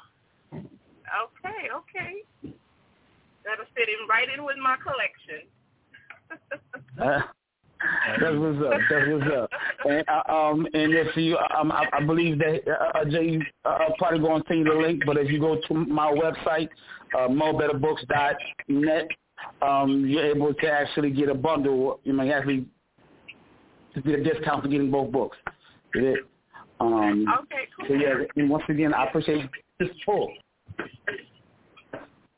Okay, 0.54 1.70
okay. 1.74 2.54
That'll 3.46 3.66
fit 3.76 3.88
in 3.90 4.08
right 4.10 4.28
in 4.36 4.44
with 4.44 4.58
my 4.58 4.76
collection. 4.78 5.48
Uh, 7.00 7.22
that's 8.20 8.36
what's 8.36 8.58
up. 8.66 8.80
That's 8.90 9.08
what's 9.10 9.32
up. 9.36 9.50
And 9.86 10.04
uh, 10.08 10.32
um 10.32 10.66
and 10.74 10.94
if 10.94 11.16
you 11.16 11.38
um 11.38 11.72
I, 11.72 11.86
I 11.94 12.04
believe 12.04 12.40
that 12.40 12.62
uh, 12.68 13.00
uh, 13.00 13.06
Jay 13.06 13.40
uh, 13.64 13.78
probably 13.98 14.20
going 14.20 14.42
to 14.42 14.48
send 14.48 14.60
you 14.60 14.74
the 14.74 14.80
link, 14.80 15.04
but 15.06 15.18
if 15.18 15.30
you 15.32 15.40
go 15.40 15.60
to 15.68 15.74
my 15.74 16.12
website, 16.12 16.70
uh, 17.16 17.28
mobettabooks.net, 17.28 19.08
um 19.62 20.06
you're 20.08 20.26
able 20.26 20.54
to 20.54 20.68
actually 20.68 21.12
get 21.12 21.30
a 21.30 21.36
bundle. 21.36 22.00
You 22.04 22.14
may 22.14 22.32
actually 22.32 22.66
to 23.96 24.02
get 24.02 24.20
a 24.20 24.24
discount 24.24 24.64
for 24.64 24.70
getting 24.70 24.92
both 24.92 25.12
books. 25.12 25.38
Get 25.94 26.04
it? 26.04 26.20
Um, 26.80 27.26
okay, 27.44 27.68
cool. 27.76 27.88
So 27.88 27.94
yeah, 27.94 28.16
and 28.36 28.50
once 28.50 28.64
again, 28.70 28.94
I 28.94 29.06
appreciate 29.08 29.50
this 29.80 29.90
full. 30.06 30.32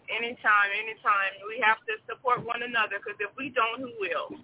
Anytime, 0.09 0.69
anytime. 0.81 1.33
We 1.47 1.61
have 1.65 1.77
to 1.85 1.93
support 2.09 2.45
one 2.45 2.63
another 2.63 2.95
because 3.03 3.19
if 3.19 3.29
we 3.37 3.49
don't, 3.49 3.81
who 3.81 3.91
will? 3.99 4.39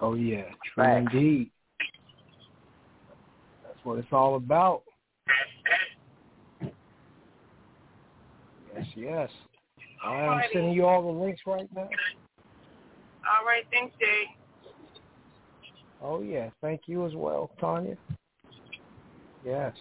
Oh 0.00 0.14
yeah, 0.14 0.44
true 0.74 0.84
Facts. 0.84 1.12
indeed. 1.12 1.50
That's 3.62 3.78
what 3.84 3.98
it's 3.98 4.08
all 4.10 4.34
about. 4.36 4.82
Yes, 8.74 8.86
yes. 8.96 9.30
I 10.04 10.14
am 10.22 10.28
Alrighty. 10.30 10.52
sending 10.52 10.72
you 10.72 10.86
all 10.86 11.02
the 11.02 11.20
links 11.20 11.42
right 11.46 11.68
now. 11.74 11.88
All 13.22 13.46
right, 13.46 13.64
thanks, 13.70 13.94
Jay. 14.00 14.24
Oh 16.02 16.22
yeah, 16.22 16.50
thank 16.60 16.82
you 16.86 17.06
as 17.06 17.14
well, 17.14 17.50
Tanya. 17.60 17.96
Yes. 19.44 19.74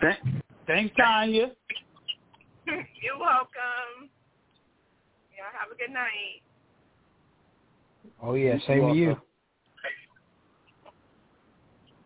Th- 0.00 0.16
Thanks, 0.66 0.94
Tanya. 0.96 1.46
You're 2.66 3.18
welcome. 3.18 4.10
Yeah, 5.36 5.44
have 5.58 5.70
a 5.72 5.76
good 5.76 5.92
night. 5.92 6.42
Oh 8.22 8.34
yeah, 8.34 8.56
same 8.66 8.88
to 8.88 8.94
you. 8.94 9.16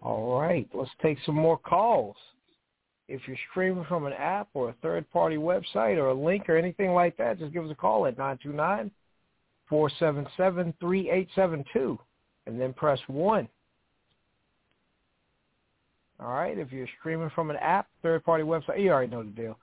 All 0.02 0.38
right, 0.38 0.68
let's 0.74 0.90
take 1.02 1.18
some 1.24 1.34
more 1.34 1.56
calls. 1.58 2.16
If 3.08 3.22
you're 3.26 3.36
streaming 3.50 3.84
from 3.84 4.06
an 4.06 4.12
app 4.14 4.48
or 4.54 4.70
a 4.70 4.74
third-party 4.82 5.36
website 5.36 5.96
or 5.96 6.08
a 6.08 6.14
link 6.14 6.48
or 6.48 6.56
anything 6.56 6.92
like 6.92 7.16
that, 7.16 7.38
just 7.38 7.52
give 7.52 7.64
us 7.64 7.70
a 7.70 7.74
call 7.74 8.06
at 8.06 8.16
nine 8.18 8.38
two 8.42 8.52
nine 8.52 8.90
four 9.68 9.90
seven 9.98 10.26
seven 10.36 10.74
three 10.78 11.10
eight 11.10 11.28
seven 11.34 11.64
two, 11.72 11.98
and 12.46 12.60
then 12.60 12.72
press 12.72 12.98
1. 13.06 13.48
All 16.20 16.32
right, 16.32 16.56
if 16.56 16.72
you're 16.72 16.88
streaming 17.00 17.30
from 17.34 17.50
an 17.50 17.56
app, 17.56 17.88
third-party 18.02 18.44
website, 18.44 18.80
you 18.80 18.90
already 18.90 19.10
know 19.10 19.22
the 19.24 19.30
deal. 19.30 19.58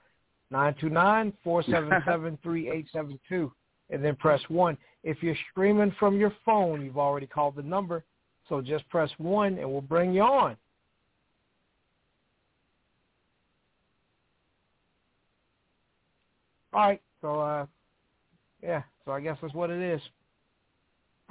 Nine 0.49 0.76
two 0.82 0.90
nine 0.90 1.32
four 1.45 1.64
seven 1.64 1.90
seven 2.06 2.38
three 2.44 2.70
eight 2.70 2.86
seven 2.91 3.18
two, 3.30 3.53
and 3.90 4.03
then 4.03 4.18
press 4.18 4.41
1. 4.49 4.78
If 5.03 5.24
you're 5.24 5.36
streaming 5.49 5.95
from 5.98 6.20
your 6.20 6.34
phone, 6.45 6.82
you've 6.82 6.98
already 6.98 7.26
called 7.26 7.56
the 7.56 7.64
number, 7.64 8.03
so 8.49 8.62
just 8.62 8.88
press 8.90 9.10
1 9.18 9.58
and 9.58 9.72
we'll 9.72 9.80
bring 9.80 10.14
you 10.14 10.24
on. 10.24 10.58
All 16.74 16.82
right, 16.82 17.02
so 17.22 17.40
uh, 17.40 17.66
yeah, 18.62 18.84
so 19.06 19.12
I 19.12 19.22
guess 19.22 19.38
that's 19.41 19.53
what 19.53 19.70
it 19.70 19.82
is. 19.82 20.02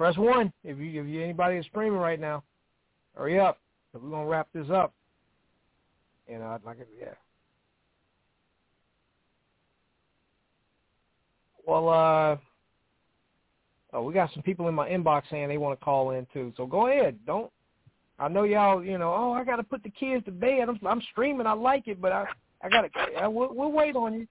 Press 0.01 0.17
1 0.17 0.51
if 0.63 0.79
you 0.79 0.99
if 0.99 1.07
you 1.07 1.21
anybody 1.21 1.57
is 1.57 1.65
streaming 1.67 1.99
right 1.99 2.19
now. 2.19 2.41
Hurry 3.15 3.39
up, 3.39 3.59
we're 3.93 4.09
gonna 4.09 4.25
wrap 4.25 4.47
this 4.51 4.65
up. 4.71 4.95
You 6.27 6.39
know, 6.39 6.57
like 6.65 6.77
yeah. 6.99 7.09
Well, 11.67 11.87
uh, 11.87 12.37
oh, 13.93 14.01
we 14.01 14.11
got 14.11 14.33
some 14.33 14.41
people 14.41 14.69
in 14.69 14.73
my 14.73 14.89
inbox 14.89 15.21
saying 15.29 15.49
they 15.49 15.59
want 15.59 15.79
to 15.79 15.85
call 15.85 16.09
in 16.09 16.25
too. 16.33 16.51
So 16.57 16.65
go 16.65 16.87
ahead. 16.87 17.19
Don't. 17.27 17.51
I 18.17 18.27
know 18.27 18.41
y'all. 18.41 18.83
You 18.83 18.97
know. 18.97 19.13
Oh, 19.13 19.33
I 19.33 19.43
got 19.43 19.57
to 19.57 19.63
put 19.63 19.83
the 19.83 19.91
kids 19.91 20.25
to 20.25 20.31
bed. 20.31 20.67
I'm, 20.67 20.79
I'm 20.83 21.03
streaming. 21.11 21.45
I 21.45 21.53
like 21.53 21.87
it, 21.87 22.01
but 22.01 22.11
I, 22.11 22.25
I 22.63 22.69
got 22.69 22.91
to. 22.91 23.29
We'll, 23.29 23.53
we'll 23.53 23.71
wait 23.71 23.95
on 23.95 24.15
you. 24.15 24.27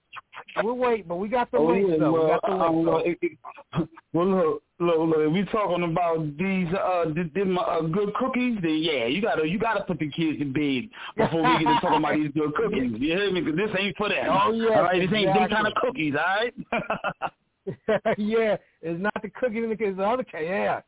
We'll 0.65 0.77
wait, 0.77 1.07
but 1.07 1.15
we 1.15 1.29
got 1.29 1.49
the 1.53 1.59
Oh, 1.59 1.67
links 1.67 1.91
yeah, 1.93 1.99
though. 2.01 2.13
well, 2.13 2.25
we 2.25 2.29
got 2.31 2.43
the 2.43 2.53
uh, 2.55 2.71
links. 2.73 2.87
well, 2.89 2.99
though. 2.99 3.09
it, 3.09 3.19
it, 3.23 3.89
well, 4.13 4.27
look, 4.27 4.63
look, 4.81 4.99
look, 4.99 5.19
if 5.21 5.33
we 5.33 5.45
talking 5.47 5.85
about 5.85 6.37
these 6.37 6.67
uh, 6.75 7.05
th- 7.15 7.33
them, 7.35 7.59
uh 7.59 7.83
good 7.83 8.13
cookies, 8.15 8.59
then 8.63 8.79
yeah, 8.83 9.07
you 9.07 9.21
gotta 9.23 9.47
you 9.47 9.59
gotta 9.59 9.85
put 9.85 9.99
the 9.99 10.11
kids 10.11 10.39
to 10.41 10.45
bed 10.47 10.89
before 11.17 11.43
we 11.43 11.65
get 11.65 11.71
to 11.75 11.81
talking 11.81 11.99
about 11.99 12.15
these 12.17 12.33
good 12.35 12.55
cookies. 12.55 12.93
You 13.01 13.17
hear 13.17 13.31
me? 13.31 13.43
'Cause 13.45 13.57
this 13.57 13.71
ain't 13.79 13.97
for 13.97 14.09
that. 14.09 14.29
Oh, 14.29 14.53
yeah, 14.53 14.77
all 14.77 14.83
right, 14.83 15.01
this 15.01 15.11
ain't 15.17 15.33
them 15.35 15.49
kind 15.51 15.67
of 15.67 15.75
cookies, 15.75 16.15
all 16.15 16.23
right? 16.23 16.55
yeah, 18.19 18.57
it's 18.83 19.01
not 19.01 19.13
the 19.23 19.29
cookies 19.31 19.63
in 19.65 19.71
the 19.71 19.77
kids. 19.77 19.97
The 19.97 20.03
other 20.05 20.25
case, 20.25 20.47
yeah. 20.49 20.81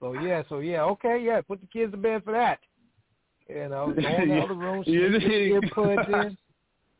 So 0.00 0.12
yeah, 0.12 0.42
so 0.48 0.58
yeah, 0.60 0.82
okay, 0.84 1.18
yeah. 1.22 1.40
Put 1.40 1.60
the 1.60 1.66
kids 1.66 1.90
to 1.92 1.96
bed 1.96 2.22
for 2.24 2.32
that. 2.32 2.60
You 3.48 3.68
know, 3.68 3.86
go 3.86 4.08
in 4.22 4.28
the 4.28 4.40
other 4.42 4.54
room, 4.54 4.84
sneak 4.84 5.22
in. 5.48 5.60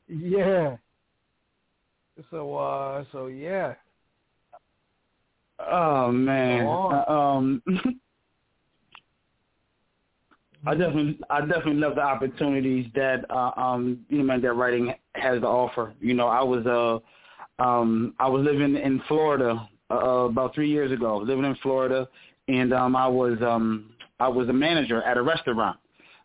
Yeah. 0.09 0.77
So 2.31 2.57
uh 2.57 3.05
so 3.13 3.27
yeah. 3.27 3.75
Oh 5.61 6.13
man. 6.13 6.67
Uh, 6.67 7.05
um 7.11 7.63
I 10.67 10.75
definitely 10.75 11.19
I 11.31 11.41
definitely 11.41 11.75
love 11.75 11.95
the 11.95 12.03
opportunities 12.03 12.87
that 12.95 13.25
uh, 13.31 13.53
um 13.57 14.01
you 14.09 14.23
know 14.23 14.41
that 14.41 14.53
writing 14.53 14.93
has 15.15 15.41
to 15.41 15.47
offer. 15.47 15.95
You 16.01 16.15
know, 16.15 16.27
I 16.29 16.43
was 16.43 16.67
uh 16.67 17.63
um 17.63 18.15
I 18.19 18.29
was 18.29 18.45
living 18.45 18.77
in 18.77 19.01
Florida 19.09 19.69
uh, 19.91 19.95
about 19.97 20.55
3 20.55 20.69
years 20.69 20.93
ago. 20.93 21.19
Living 21.19 21.45
in 21.45 21.55
Florida 21.57 22.09
and 22.49 22.73
um 22.73 22.97
I 22.97 23.07
was 23.07 23.39
um 23.43 23.91
I 24.21 24.29
was 24.29 24.49
a 24.49 24.53
manager 24.53 25.03
at 25.03 25.17
a 25.17 25.23
restaurant. 25.23 25.79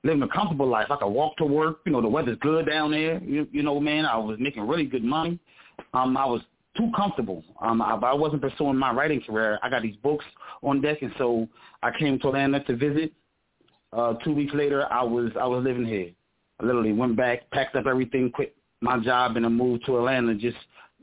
Living 0.04 0.24
a 0.24 0.28
comfortable 0.28 0.68
life. 0.68 0.88
I 0.90 0.98
could 0.98 1.08
walk 1.08 1.38
to 1.38 1.46
work, 1.46 1.80
you 1.86 1.92
know, 1.94 2.02
the 2.02 2.10
weather's 2.10 2.38
good 2.42 2.66
down 2.66 2.92
there. 2.92 3.24
You, 3.24 3.48
you 3.54 3.64
know, 3.64 3.80
man, 3.80 4.06
I 4.06 4.18
was 4.18 4.38
making 4.38 4.68
really 4.68 4.86
good 4.86 5.04
money. 5.04 5.40
Um 5.94 6.18
I 6.18 6.26
was 6.26 6.42
too 6.76 6.92
comfortable. 6.96 7.44
Um, 7.62 7.82
I, 7.82 7.96
I 7.96 8.14
wasn't 8.14 8.42
pursuing 8.42 8.78
my 8.78 8.92
writing 8.92 9.22
career. 9.22 9.60
I 9.62 9.70
got 9.70 9.84
these 9.84 9.96
books 9.98 10.26
on 10.64 10.82
deck, 10.82 11.02
and 11.02 11.14
so 11.18 11.48
I 11.82 11.92
came 11.98 12.20
to 12.20 12.28
Atlanta 12.30 12.64
to 12.64 12.76
visit. 12.76 13.14
Uh, 13.92 14.14
two 14.24 14.34
weeks 14.34 14.54
later, 14.54 14.92
I 14.92 15.04
was 15.04 15.32
I 15.40 15.46
was 15.46 15.64
living 15.64 15.86
here. 15.86 16.10
I 16.60 16.66
literally 16.66 16.94
went 16.94 17.16
back, 17.16 17.50
packed 17.52 17.76
up 17.76 17.86
everything, 17.86 18.32
quit 18.32 18.56
my 18.82 19.00
job, 19.00 19.38
and 19.38 19.46
I 19.46 19.50
moved 19.50 19.86
to 19.86 19.98
Atlanta. 19.98 20.34
Just 20.34 20.58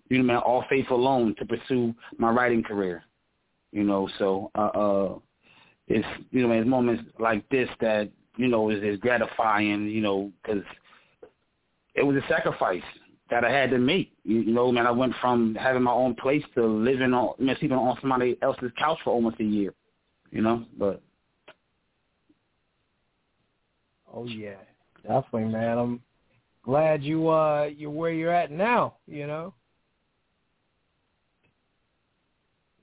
you 0.08 0.18
know, 0.18 0.24
man, 0.24 0.36
all 0.38 0.64
faith 0.68 0.90
alone 0.90 1.36
to 1.38 1.46
pursue 1.46 1.94
my 2.18 2.30
writing 2.30 2.62
career. 2.62 3.04
You 3.72 3.84
know, 3.84 4.08
so 4.18 4.50
uh, 4.56 4.66
uh, 4.74 5.18
it's 5.86 6.06
you 6.32 6.46
know, 6.46 6.52
it's 6.52 6.68
moments 6.68 7.04
like 7.20 7.48
this 7.48 7.68
that 7.80 8.10
you 8.36 8.48
know 8.48 8.70
is, 8.70 8.82
is 8.82 8.98
gratifying. 8.98 9.88
You 9.88 10.00
know, 10.00 10.32
because 10.42 10.64
it 11.94 12.02
was 12.02 12.16
a 12.16 12.26
sacrifice 12.28 12.82
that 13.30 13.44
I 13.44 13.50
had 13.50 13.70
to 13.70 13.78
make. 13.78 14.12
You, 14.24 14.44
know, 14.44 14.70
man, 14.72 14.86
I 14.86 14.90
went 14.90 15.14
from 15.20 15.54
having 15.54 15.82
my 15.82 15.92
own 15.92 16.14
place 16.14 16.44
to 16.54 16.64
living 16.66 17.14
on, 17.14 17.34
you 17.38 17.46
know, 17.46 17.54
sleeping 17.58 17.76
on 17.76 17.96
somebody 18.00 18.36
else's 18.42 18.72
couch 18.78 18.98
for 19.04 19.10
almost 19.10 19.40
a 19.40 19.44
year. 19.44 19.74
You 20.30 20.42
know, 20.42 20.64
but 20.78 21.02
Oh 24.12 24.26
yeah. 24.26 24.56
Definitely, 25.02 25.44
man. 25.44 25.78
I'm 25.78 26.02
glad 26.62 27.02
you 27.02 27.28
uh 27.28 27.70
you're 27.76 27.90
where 27.90 28.12
you're 28.12 28.32
at 28.32 28.50
now, 28.50 28.96
you 29.06 29.26
know. 29.26 29.54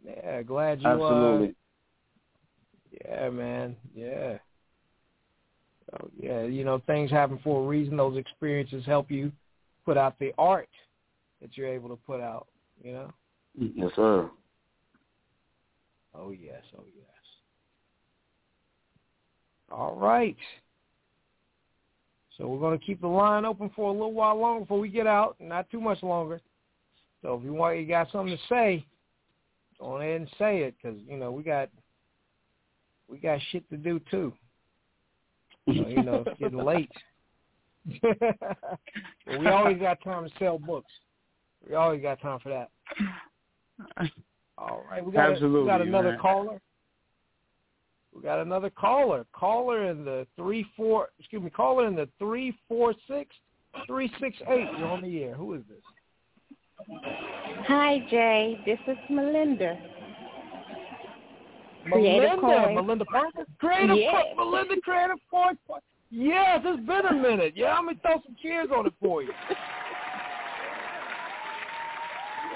Yeah, 0.05 0.41
glad 0.41 0.81
you 0.81 0.87
absolutely. 0.87 1.47
uh 1.49 1.51
yeah, 3.05 3.29
man. 3.29 3.75
Yeah. 3.93 4.37
So 5.91 6.09
yeah, 6.19 6.43
you 6.43 6.63
know, 6.63 6.81
things 6.87 7.11
happen 7.11 7.39
for 7.43 7.63
a 7.63 7.67
reason. 7.67 7.97
Those 7.97 8.17
experiences 8.17 8.85
help 8.85 9.11
you 9.11 9.31
put 9.87 9.95
out 9.95 10.19
the 10.19 10.33
art 10.37 10.67
that 11.41 11.55
you're 11.55 11.69
able 11.69 11.87
to 11.87 11.95
put 11.95 12.19
out, 12.19 12.47
you 12.83 12.91
know? 12.91 13.09
Yes, 13.57 13.89
sir. 13.95 14.29
Oh 16.13 16.31
yes, 16.31 16.61
oh 16.77 16.83
yes. 16.93 17.05
All 19.71 19.95
right. 19.95 20.35
So 22.37 22.47
we're 22.47 22.59
going 22.59 22.77
to 22.77 22.85
keep 22.85 22.99
the 22.99 23.07
line 23.07 23.45
open 23.45 23.71
for 23.73 23.89
a 23.89 23.93
little 23.93 24.11
while 24.11 24.37
longer 24.37 24.61
before 24.61 24.79
we 24.81 24.89
get 24.89 25.07
out, 25.07 25.37
not 25.39 25.69
too 25.69 25.79
much 25.79 26.03
longer. 26.03 26.41
So 27.21 27.35
if 27.35 27.45
you 27.45 27.53
want, 27.53 27.79
you 27.79 27.87
got 27.87 28.11
something 28.11 28.35
to 28.35 28.43
say, 28.53 28.85
go 29.79 30.01
ahead 30.01 30.19
and 30.19 30.29
say 30.37 30.63
it, 30.63 30.75
because 30.81 30.99
you 31.07 31.15
know 31.17 31.31
we 31.31 31.43
got 31.43 31.69
we 33.07 33.19
got 33.19 33.39
shit 33.51 33.67
to 33.69 33.77
do 33.77 34.01
too. 34.11 34.33
So, 35.67 35.73
you 35.89 36.01
know, 36.01 36.23
it's 36.25 36.39
getting 36.39 36.63
late. 36.63 36.89
but 38.01 39.39
we 39.39 39.47
always 39.47 39.77
got 39.79 40.01
time 40.03 40.27
to 40.27 40.31
sell 40.39 40.57
books. 40.57 40.91
We 41.67 41.75
always 41.75 42.01
got 42.01 42.21
time 42.21 42.39
for 42.39 42.49
that. 42.49 42.69
All 44.57 44.83
right, 44.89 45.05
we 45.05 45.11
got, 45.11 45.41
a, 45.41 45.47
we 45.47 45.65
got 45.65 45.81
another 45.81 46.11
man. 46.11 46.19
caller. 46.19 46.61
We 48.13 48.21
got 48.21 48.39
another 48.39 48.71
caller. 48.71 49.25
Caller 49.33 49.91
in 49.91 50.03
the 50.03 50.25
three 50.35 50.65
four. 50.75 51.09
Excuse 51.19 51.43
me. 51.43 51.49
Caller 51.51 51.87
in 51.87 51.95
the 51.95 52.09
three 52.17 52.57
four 52.67 52.93
six 53.07 53.35
three 53.85 54.11
six 54.19 54.35
eight. 54.47 54.67
You're 54.77 54.87
on 54.87 55.03
the 55.03 55.23
air. 55.23 55.35
Who 55.35 55.53
is 55.53 55.61
this? 55.69 55.77
Hi, 57.67 57.99
Jay. 58.09 58.59
This 58.65 58.79
is 58.87 58.97
Melinda. 59.09 59.77
Creative 61.91 62.41
Melinda. 62.41 62.81
Melinda 62.81 63.05
Parker. 63.05 63.45
Creative. 63.59 63.95
Yes. 63.95 64.25
Melinda 64.35 64.75
Creative 64.81 65.17
Coin. 65.29 65.57
Yes, 66.09 66.61
it's 66.63 66.87
been 66.87 67.05
a 67.05 67.13
minute. 67.13 67.53
Yeah, 67.55 67.73
I'm 67.73 67.85
gonna 67.85 67.99
throw 68.01 68.21
some 68.25 68.35
cheers 68.41 68.69
on 68.75 68.87
it 68.87 68.93
for 69.01 69.21
you. 69.23 69.31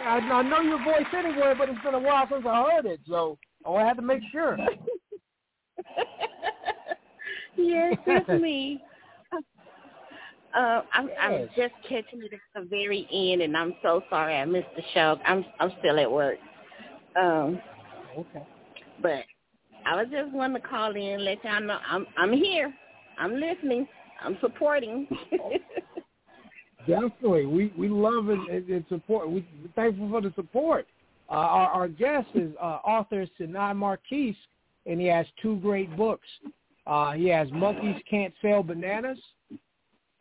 I, 0.06 0.18
I 0.18 0.42
know 0.42 0.62
your 0.62 0.84
voice 0.84 1.06
anyway, 1.16 1.54
but 1.58 1.70
it's 1.70 1.82
been 1.84 1.94
a 1.94 2.00
while 2.00 2.28
since 2.32 2.46
I 2.48 2.72
heard 2.72 2.86
it, 2.86 3.02
so 3.08 3.38
oh, 3.66 3.76
I 3.76 3.86
had 3.86 3.98
to 3.98 4.02
make 4.02 4.22
sure. 4.32 4.58
yes, 7.58 7.98
it's 8.08 8.30
me. 8.42 8.82
Uh, 10.56 10.82
I'm, 10.94 11.10
I'm 11.20 11.48
just 11.56 11.74
catching 11.88 12.24
it 12.24 12.34
at 12.34 12.40
the 12.56 12.68
very 12.70 13.08
end, 13.12 13.42
and 13.42 13.56
I'm 13.56 13.74
so 13.82 14.04
sorry 14.10 14.36
I 14.36 14.46
missed 14.46 14.68
the 14.76 14.84
show. 14.94 15.18
I'm 15.26 15.46
I'm 15.60 15.72
still 15.80 16.00
at 16.00 16.12
work. 16.12 16.38
Um, 17.20 17.62
Okay. 18.18 18.44
but 19.02 19.24
I 19.86 19.96
was 19.96 20.08
just 20.12 20.34
wanting 20.34 20.62
to 20.62 20.68
call 20.68 20.94
in 20.96 21.24
let 21.24 21.44
y'all 21.46 21.62
know 21.62 21.78
I'm 21.88 22.06
I'm 22.18 22.34
here. 22.34 22.74
I'm 23.22 23.40
listening. 23.40 23.88
I'm 24.24 24.38
supporting. 24.42 25.08
Definitely, 26.88 27.46
we 27.46 27.72
we 27.78 27.88
love 27.88 28.30
it 28.30 28.40
and, 28.50 28.68
and 28.68 28.84
support. 28.90 29.30
We, 29.30 29.46
we're 29.62 29.72
thankful 29.76 30.10
for 30.10 30.22
the 30.22 30.34
support. 30.36 30.88
Uh, 31.30 31.34
our 31.34 31.68
our 31.70 31.88
guest 31.88 32.30
is 32.34 32.52
uh, 32.60 32.80
author 32.84 33.28
Seni 33.38 33.74
Marquis, 33.76 34.36
and 34.88 35.00
he 35.00 35.06
has 35.06 35.28
two 35.42 35.58
great 35.58 35.96
books. 35.96 36.28
Uh, 36.88 37.12
he 37.12 37.28
has 37.28 37.48
Monkeys 37.52 38.02
Can't 38.10 38.34
Sell 38.42 38.64
Bananas, 38.64 39.20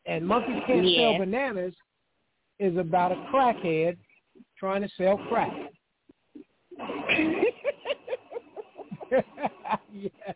and 0.04 0.26
Monkeys 0.26 0.62
Can't 0.66 0.86
Yeah. 0.86 1.12
Sell 1.12 1.18
Bananas 1.20 1.74
is 2.58 2.76
about 2.76 3.12
a 3.12 3.16
crackhead 3.32 3.96
trying 4.58 4.82
to 4.82 4.88
sell 4.98 5.16
crack. 5.30 5.50
yes, 9.94 10.34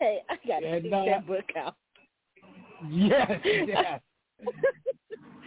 okay, 0.00 0.22
I 0.28 0.36
got 0.46 0.60
to 0.60 0.80
check 0.82 0.92
uh, 0.92 1.04
that 1.04 1.26
book 1.26 1.44
out. 1.56 1.76
yes, 2.90 3.40
yes. 3.44 4.00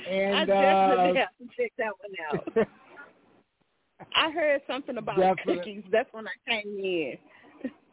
And 0.10 0.36
I 0.36 0.42
uh, 0.42 0.46
definitely 0.46 1.20
have 1.20 1.30
to 1.38 1.56
check 1.56 1.72
that 1.78 1.92
one 2.00 2.66
out. 2.66 2.68
I 4.16 4.32
heard 4.32 4.62
something 4.68 4.98
about 4.98 5.18
Definitely. 5.18 5.58
cookies. 5.58 5.84
That's 5.92 6.12
when 6.12 6.26
I 6.28 6.32
came 6.50 6.80
in. 6.80 7.18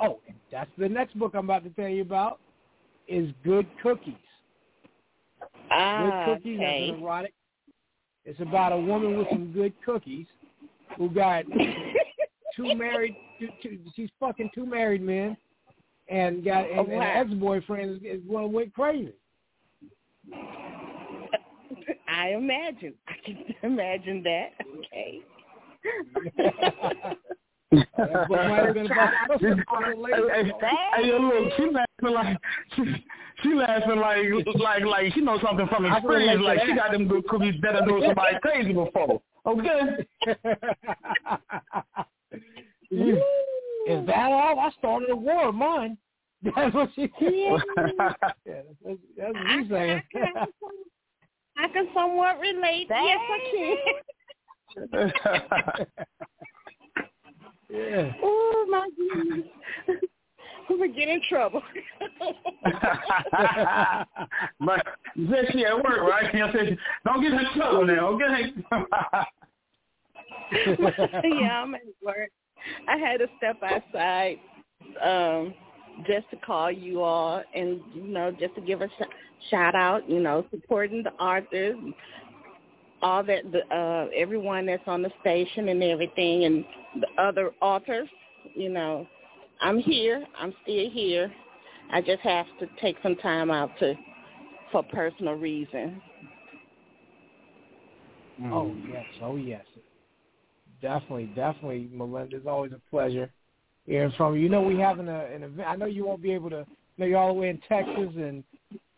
Oh, 0.01 0.19
that's 0.51 0.71
the 0.79 0.89
next 0.89 1.19
book 1.19 1.33
I'm 1.35 1.45
about 1.45 1.65
to 1.65 1.71
tell 1.71 1.89
you 1.89 2.03
about 2.03 2.41
is 3.09 3.31
Good 3.45 3.67
Cookies. 3.83 4.15
Ah, 5.71 6.25
Good 6.27 6.37
Cookies 6.37 6.59
okay. 6.59 6.85
is 6.85 6.95
an 6.95 7.01
erotic. 7.03 7.35
It's 8.25 8.41
about 8.41 8.73
a 8.73 8.79
woman 8.79 9.19
with 9.19 9.29
some 9.31 9.53
good 9.53 9.73
cookies 9.85 10.27
who 10.97 11.11
got 11.11 11.45
two 12.57 12.75
married. 12.75 13.17
Two, 13.39 13.49
two, 13.63 13.79
she's 13.95 14.11
fucking 14.19 14.51
two 14.55 14.67
married 14.67 15.03
men, 15.03 15.37
and 16.09 16.45
got 16.45 16.65
and, 16.71 16.79
Oh, 16.79 16.83
and 16.85 16.93
wow. 16.93 17.01
her 17.01 17.21
ex-boyfriend 17.21 17.91
is, 17.91 18.03
is 18.03 18.21
one 18.27 18.53
went 18.53 18.75
crazy. 18.75 19.13
I 22.09 22.31
imagine. 22.31 22.95
I 23.07 23.15
can 23.25 23.45
imagine 23.63 24.23
that. 24.25 24.53
Okay. 24.79 25.23
That 27.71 28.29
book 28.29 28.31
might 28.31 28.65
have 28.65 28.75
been 28.75 28.87
about 28.87 29.11
hey, 29.41 30.53
hey, 30.97 31.07
yo, 31.07 31.19
look, 31.19 31.53
she 31.57 31.65
laughing 31.71 32.15
like 32.15 32.39
she, 32.75 32.83
she 33.43 33.55
laughing 33.55 34.01
like 34.01 34.27
like 34.57 34.85
like 34.85 35.13
she 35.15 35.21
knows 35.21 35.41
something 35.43 35.69
from 35.69 35.85
I 35.87 36.01
can 36.01 36.09
relate 36.09 36.33
experience. 36.33 36.41
to 36.41 36.47
Like 36.47 36.61
she 36.67 36.75
got 36.75 36.93
them 36.93 37.07
good 37.09 37.27
cookies 37.29 37.61
better 37.61 37.81
than 37.87 38.03
somebody 38.07 38.39
crazy 38.43 38.73
before. 38.73 39.21
Okay. 39.47 40.07
Is 43.89 44.07
that 44.07 44.31
all? 44.31 44.59
I 44.61 44.71
started 44.79 45.09
a 45.09 45.17
war 45.17 45.49
of 45.49 45.55
mine. 45.55 45.97
That's 46.55 46.75
what 46.75 46.91
she 46.95 47.11
Yeah. 47.21 47.57
Yeah, 48.47 48.63
that's, 48.85 48.99
that's 49.17 49.35
what 49.35 49.47
I, 49.47 49.61
she's 49.61 49.71
saying. 49.71 49.91
I, 49.91 50.03
can, 50.13 50.33
I 51.57 51.69
can 51.69 51.89
somewhat 51.95 52.39
relate. 52.39 52.87
Yes, 52.91 53.19
I 53.29 53.39
can. 53.51 53.77
yeah. 57.71 58.13
Oh 58.23 58.67
my 58.71 58.89
goodness. 58.97 59.47
We 60.69 60.77
would 60.77 60.95
get 60.95 61.09
in 61.09 61.21
trouble. 61.29 61.63
but 64.61 64.87
said 65.31 65.47
she 65.53 65.65
at 65.65 65.77
work, 65.77 66.03
right? 66.03 66.33
You 66.33 66.41
know, 66.41 66.53
said, 66.53 66.79
don't 67.05 67.23
get 67.23 67.33
in 67.33 67.47
trouble 67.57 67.87
now, 67.87 68.09
okay? 68.11 68.53
yeah, 71.25 71.63
I'm 71.63 71.75
at 71.75 71.81
work. 72.05 72.31
I 72.89 72.97
had 72.97 73.19
to 73.19 73.29
step 73.39 73.59
outside 73.63 74.39
um 75.03 75.55
just 76.07 76.31
to 76.31 76.37
call 76.37 76.71
you 76.71 77.03
all 77.03 77.43
and 77.55 77.81
you 77.95 78.05
know 78.05 78.31
just 78.31 78.55
to 78.55 78.61
give 78.61 78.83
a 78.83 78.89
sh- 78.89 79.51
shout 79.51 79.75
out. 79.75 80.09
You 80.09 80.21
know, 80.21 80.45
supporting 80.51 81.03
the 81.03 81.13
authors, 81.15 81.77
all 83.03 83.23
that 83.25 83.51
the 83.53 83.61
uh, 83.75 84.09
everyone 84.17 84.67
that's 84.67 84.83
on 84.87 85.03
the 85.03 85.11
station 85.21 85.69
and 85.69 85.83
everything, 85.83 86.45
and 86.45 86.65
the 87.01 87.23
other 87.23 87.53
authors. 87.61 88.09
You 88.55 88.71
know, 88.71 89.07
I'm 89.61 89.79
here. 89.79 90.25
I'm 90.39 90.55
still 90.63 90.91
here. 90.91 91.33
I 91.93 92.01
just 92.01 92.21
have 92.21 92.47
to 92.61 92.69
take 92.81 92.97
some 93.03 93.17
time 93.17 93.51
out 93.51 93.71
to 93.81 93.95
for 94.71 94.83
personal 94.85 95.35
reasons. 95.35 96.01
Oh 98.45 98.75
yes, 98.89 99.05
oh 99.23 99.37
yes, 99.37 99.65
definitely, 100.81 101.27
definitely, 101.35 101.89
Melinda. 101.93 102.37
It's 102.37 102.47
always 102.47 102.73
a 102.73 102.81
pleasure 102.91 103.31
hearing 103.87 104.13
from 104.17 104.35
you. 104.35 104.43
You 104.43 104.49
know, 104.49 104.63
we 104.63 104.79
having 104.79 105.09
a, 105.09 105.25
an 105.27 105.43
event. 105.43 105.69
I 105.69 105.77
know 105.77 105.87
you 105.87 106.07
won't 106.07 106.23
be 106.23 106.33
able 106.33 106.51
to. 106.51 106.67
You 106.97 107.05
know, 107.05 107.07
you're 107.07 107.19
all 107.19 107.35
the 107.35 107.41
way 107.41 107.51
in 107.51 107.61
Texas, 107.69 108.11
and 108.17 108.43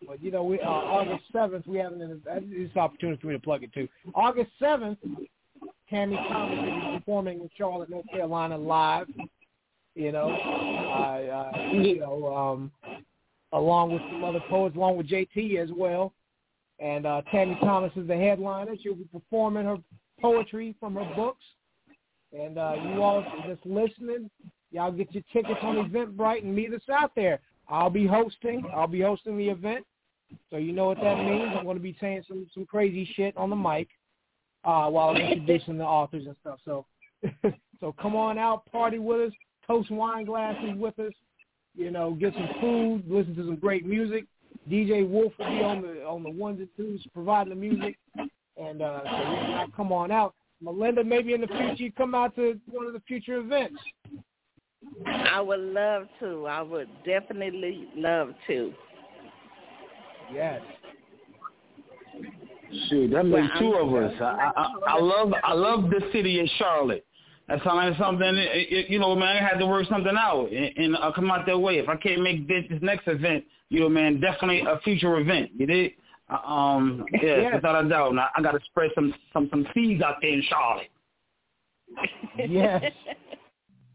but 0.07 0.23
you 0.23 0.31
know, 0.31 0.43
we 0.43 0.61
uh, 0.61 0.67
August 0.69 1.25
seventh 1.33 1.67
we 1.67 1.79
having 1.79 2.03
an. 2.03 2.23
An 2.27 2.71
opportunity 2.77 3.21
for 3.21 3.29
me 3.29 3.35
to 3.35 3.41
plug 3.41 3.63
it 3.63 3.73
too. 3.73 3.89
August 4.15 4.51
seventh, 4.59 4.99
Tammy 5.89 6.17
Thomas 6.17 6.59
will 6.59 6.93
be 6.93 6.99
performing 6.99 7.41
in 7.41 7.51
Charlotte, 7.57 7.91
North 7.91 8.09
Carolina, 8.11 8.57
live. 8.57 9.07
You 9.95 10.13
know, 10.13 10.31
uh, 10.31 11.57
uh, 11.59 11.73
you 11.73 12.01
know, 12.01 12.35
um, 12.35 12.73
along 13.53 13.93
with 13.93 14.03
some 14.11 14.25
other 14.25 14.41
poets, 14.49 14.77
along 14.77 14.97
with 14.97 15.09
JT 15.09 15.57
as 15.63 15.71
well. 15.77 16.13
And 16.79 17.05
uh, 17.05 17.23
Tammy 17.31 17.59
Thomas 17.61 17.93
is 17.97 18.09
the 18.09 18.17
headliner. 18.17 18.73
She'll 18.83 18.95
be 18.95 19.09
performing 19.13 19.67
her 19.67 19.77
poetry 20.21 20.75
from 20.81 20.95
her 20.95 21.13
books. 21.15 21.45
And 22.33 22.59
uh, 22.59 22.75
you 22.85 23.03
all 23.03 23.25
just 23.47 23.65
listening, 23.67 24.31
y'all 24.71 24.93
get 24.93 25.13
your 25.13 25.25
tickets 25.33 25.59
on 25.63 25.77
Eventbrite 25.77 26.45
and 26.45 26.55
meet 26.55 26.73
us 26.73 26.83
out 26.93 27.13
there. 27.17 27.41
I'll 27.69 27.91
be 27.91 28.07
hosting. 28.07 28.65
I'll 28.75 28.87
be 28.87 29.01
hosting 29.01 29.37
the 29.37 29.49
event. 29.49 29.85
So 30.51 30.57
you 30.57 30.73
know 30.73 30.87
what 30.87 31.01
that 31.01 31.19
means. 31.19 31.53
I'm 31.57 31.65
going 31.65 31.77
to 31.77 31.83
be 31.83 31.97
saying 32.01 32.25
some 32.29 32.47
some 32.55 32.67
crazy 32.67 33.09
shit 33.17 33.37
on 33.37 33.51
the 33.51 33.57
mic 33.57 33.89
uh, 34.65 34.89
while 34.89 35.11
I'm 35.11 35.17
introducing 35.17 35.79
the 35.79 35.85
authors 35.85 36.27
and 36.27 36.37
stuff. 36.41 36.59
So 36.65 36.87
so 37.81 37.95
come 38.01 38.15
on 38.15 38.39
out, 38.39 38.71
party 38.71 38.99
with 38.99 39.29
us, 39.29 39.33
toast 39.67 39.91
wine 39.91 40.25
glasses 40.25 40.71
with 40.77 40.99
us. 40.99 41.13
You 41.77 41.91
know, 41.91 42.13
get 42.13 42.35
some 42.35 42.49
food, 42.61 43.05
listen 43.09 43.35
to 43.37 43.45
some 43.45 43.57
great 43.57 43.87
music. 43.87 44.25
DJ 44.71 45.09
Wolf 45.09 45.33
will 45.39 45.47
be 45.47 45.63
on 45.63 45.83
the 45.83 46.05
on 46.05 46.23
the 46.23 46.31
ones 46.31 46.61
and 46.61 46.69
twos 46.77 47.05
providing 47.15 47.51
the 47.51 47.61
music, 47.61 47.97
and 48.57 48.83
uh, 48.83 49.01
so 49.05 49.73
come 49.77 49.93
on 49.93 50.11
out. 50.11 50.35
Melinda, 50.63 51.03
maybe 51.05 51.33
in 51.35 51.41
the 51.41 51.47
future 51.47 51.83
you 51.85 51.93
come 51.93 52.15
out 52.15 52.35
to 52.37 52.59
one 52.71 52.87
of 52.87 52.93
the 52.93 53.01
future 53.01 53.39
events. 53.39 53.79
I 55.07 55.41
would 55.41 55.61
love 55.61 56.07
to. 56.21 56.47
I 56.47 56.63
would 56.63 56.89
definitely 57.05 57.89
love 57.97 58.31
to. 58.47 58.73
Yes. 60.33 60.61
Shoot, 62.89 63.11
that 63.11 63.25
makes 63.25 63.49
Yeah, 63.55 63.61
two 63.61 63.75
I'm- 63.75 63.89
of 63.89 63.95
us. 63.95 64.21
I, 64.21 64.53
I 64.57 64.95
I 64.95 65.01
love 65.01 65.33
I 65.43 65.53
love 65.55 65.91
the 65.91 66.09
city 66.13 66.39
of 66.41 66.49
Charlotte. 66.59 67.05
That 67.49 67.59
sounds 67.65 67.91
like 67.91 67.99
something. 67.99 68.27
It, 68.37 68.69
it, 68.73 68.91
you 68.91 69.01
know, 69.01 69.17
man, 69.17 69.37
I 69.37 69.41
had 69.45 69.59
to 69.59 69.67
work 69.67 69.87
something 69.89 70.15
out 70.17 70.53
and, 70.53 70.73
and 70.77 70.97
I'll 70.97 71.13
come 71.13 71.31
out 71.33 71.47
that 71.47 71.59
way. 71.59 71.79
If 71.79 71.89
I 71.89 71.97
can't 71.97 72.23
make 72.23 72.47
this, 72.47 72.65
this 72.71 72.79
next 72.81 73.09
event, 73.09 73.45
you 73.71 73.81
know, 73.81 73.89
man, 73.89 74.21
definitely 74.21 74.61
a 74.61 74.79
future 74.85 75.19
event. 75.19 75.51
You 75.57 75.67
did. 75.67 75.93
Uh, 76.31 76.37
Um, 76.49 77.05
yeah, 77.23 77.37
Yes. 77.37 77.55
without 77.57 77.85
a 77.85 77.89
doubt. 77.89 78.11
And 78.11 78.21
I, 78.21 78.29
I 78.37 78.43
got 78.43 78.53
to 78.53 78.61
spread 78.67 78.91
some 78.95 79.13
some 79.33 79.49
some 79.51 79.67
seeds 79.75 80.01
out 80.03 80.17
there 80.23 80.31
in 80.33 80.43
Charlotte. 80.49 80.89
Yes. 82.49 82.93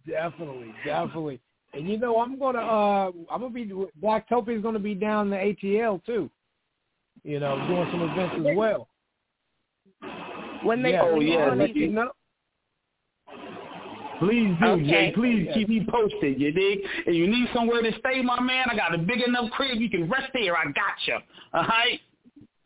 definitely, 0.06 0.74
definitely. 0.86 1.40
And 1.74 1.88
you 1.90 1.98
know, 1.98 2.20
I'm 2.22 2.38
gonna 2.38 2.60
uh 2.60 3.12
I'm 3.32 3.41
gonna 3.41 3.49
be 3.49 3.66
Blacktopia 4.02 4.57
is 4.57 4.62
gonna 4.64 4.80
be 4.80 4.94
down 4.95 5.28
in 5.28 5.32
the 5.32 5.38
ATL 5.68 6.03
too. 6.06 6.30
You 7.24 7.40
know, 7.40 7.56
doing 7.68 7.88
some 7.91 8.02
events 8.02 8.36
as 8.49 8.56
well. 8.56 8.88
When 10.64 10.84
they 10.84 10.91
Yeah. 10.91 11.02
Oh 11.03 11.18
when 11.18 11.28
yeah, 11.28 11.49
they- 11.52 11.56
let 11.56 11.76
you 11.76 11.90
know. 11.90 12.12
Please 14.20 14.56
do, 14.62 14.66
Okay. 14.68 14.86
Jay. 14.90 15.12
Please 15.14 15.45
Yeah. 15.48 15.53
keep 15.53 15.68
me 15.70 15.86
posted. 15.90 16.40
You 16.40 16.52
dig? 16.52 16.80
And 17.06 17.14
you 17.16 17.28
need 17.28 17.49
somewhere 17.53 17.82
to 17.82 17.91
stay, 17.99 18.22
my 18.22 18.40
man. 18.40 18.68
I 18.70 18.76
got 18.76 18.94
a 18.94 18.98
big 18.98 19.22
enough 19.22 19.52
crib. 19.52 19.80
You 19.82 19.90
can 19.90 20.07
rest 20.10 20.32
there. 20.34 20.56
I 20.56 20.64
got 20.66 21.06
you. 21.06 21.18
All 21.53 21.64
right. 21.64 21.99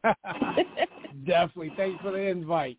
Definitely. 1.26 1.74
Thanks 1.76 2.02
for 2.02 2.12
the 2.12 2.20
invite. 2.20 2.78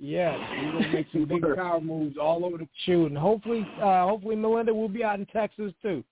Yes, 0.00 0.38
we're 0.50 0.72
gonna 0.72 0.92
make 0.92 1.06
some 1.10 1.24
big 1.24 1.42
power 1.56 1.80
moves 1.80 2.16
all 2.18 2.44
over 2.44 2.58
the 2.58 2.68
shoot, 2.86 3.06
and 3.06 3.18
hopefully, 3.18 3.66
uh, 3.82 4.06
hopefully 4.06 4.36
Melinda 4.36 4.72
will 4.72 4.88
be 4.88 5.02
out 5.02 5.18
in 5.18 5.26
Texas 5.26 5.72
too. 5.82 6.04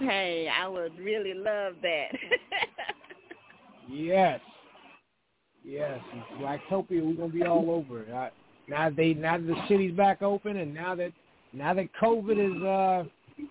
hey, 0.00 0.48
I 0.52 0.66
would 0.66 0.98
really 0.98 1.34
love 1.34 1.74
that. 1.82 2.08
Yes, 3.92 4.40
yes. 5.64 5.98
Blacktopia, 6.38 7.04
we're 7.04 7.14
gonna 7.14 7.28
be 7.32 7.42
all 7.42 7.70
over. 7.70 8.02
it. 8.02 8.12
Uh, 8.12 8.30
now 8.68 8.90
they, 8.90 9.14
now 9.14 9.36
that 9.36 9.46
the 9.46 9.56
city's 9.68 9.92
back 9.96 10.22
open, 10.22 10.58
and 10.58 10.72
now 10.72 10.94
that, 10.94 11.12
now 11.52 11.74
that 11.74 11.88
COVID 12.00 12.56
is, 12.56 12.62
uh, 12.62 13.44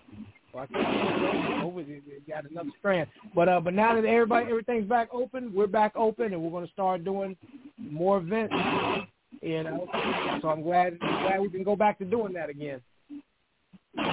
well, 0.52 0.66
I 0.70 0.76
it 0.76 2.28
got 2.28 2.50
another 2.50 2.70
strand. 2.78 3.08
But 3.34 3.48
uh, 3.48 3.60
but 3.60 3.74
now 3.74 3.94
that 3.94 4.04
everybody, 4.04 4.46
everything's 4.50 4.88
back 4.88 5.08
open, 5.12 5.52
we're 5.54 5.66
back 5.66 5.92
open, 5.96 6.32
and 6.32 6.42
we're 6.42 6.50
gonna 6.50 6.72
start 6.72 7.04
doing 7.04 7.36
more 7.78 8.18
events. 8.18 8.54
You 9.42 9.62
know, 9.62 9.88
so 10.42 10.48
I'm 10.48 10.62
glad, 10.62 10.98
glad 10.98 11.40
we 11.40 11.48
can 11.48 11.62
go 11.62 11.74
back 11.74 11.98
to 11.98 12.04
doing 12.04 12.32
that 12.34 12.50
again. 12.50 12.80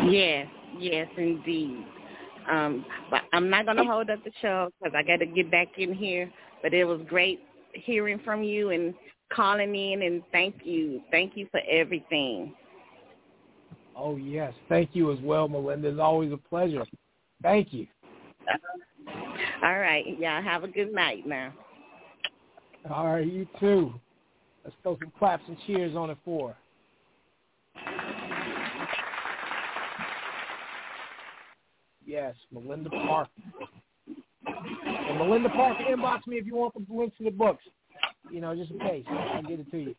yes, 0.09 0.47
yes, 0.79 1.07
indeed. 1.17 1.85
Um, 2.49 2.85
but 3.11 3.23
I'm 3.33 3.49
not 3.49 3.65
going 3.65 3.77
to 3.77 3.83
hold 3.83 4.09
up 4.09 4.23
the 4.23 4.31
show 4.41 4.69
because 4.79 4.93
I 4.97 5.03
got 5.03 5.17
to 5.17 5.25
get 5.25 5.51
back 5.51 5.67
in 5.77 5.93
here. 5.93 6.31
But 6.63 6.73
it 6.73 6.85
was 6.85 7.01
great 7.09 7.41
hearing 7.73 8.19
from 8.23 8.41
you 8.41 8.69
and 8.69 8.93
calling 9.33 9.75
in, 9.75 10.03
and 10.03 10.23
thank 10.31 10.55
you, 10.63 11.01
thank 11.11 11.35
you 11.35 11.47
for 11.51 11.59
everything. 11.69 12.53
Oh 13.97 14.15
yes, 14.15 14.53
thank 14.69 14.91
you 14.93 15.11
as 15.11 15.19
well, 15.21 15.47
Melinda. 15.47 15.89
It's 15.89 15.99
always 15.99 16.31
a 16.31 16.37
pleasure. 16.37 16.85
Thank 17.41 17.73
you. 17.73 17.87
All 19.63 19.79
right, 19.79 20.05
y'all 20.19 20.43
have 20.43 20.63
a 20.63 20.67
good 20.67 20.93
night 20.93 21.25
now. 21.25 21.51
All 22.89 23.07
right, 23.07 23.25
you 23.25 23.47
too. 23.59 23.93
Let's 24.63 24.75
throw 24.83 24.97
some 24.99 25.11
claps 25.17 25.43
and 25.47 25.57
cheers 25.65 25.95
on 25.95 26.11
it 26.11 26.17
for. 26.23 26.49
her. 26.49 26.57
Yes, 32.05 32.35
Melinda 32.51 32.89
Parker. 32.89 33.31
And 34.45 35.17
Melinda 35.17 35.49
Parker, 35.49 35.83
inbox 35.89 36.25
me 36.27 36.37
if 36.37 36.45
you 36.45 36.55
want 36.55 36.73
the 36.75 36.93
links 36.93 37.17
to 37.17 37.23
the 37.23 37.31
books. 37.31 37.63
You 38.31 38.41
know, 38.41 38.55
just 38.55 38.71
in 38.71 38.79
case. 38.79 39.05
I'll 39.09 39.41
get 39.41 39.59
it 39.59 39.71
to 39.71 39.77
you. 39.77 39.95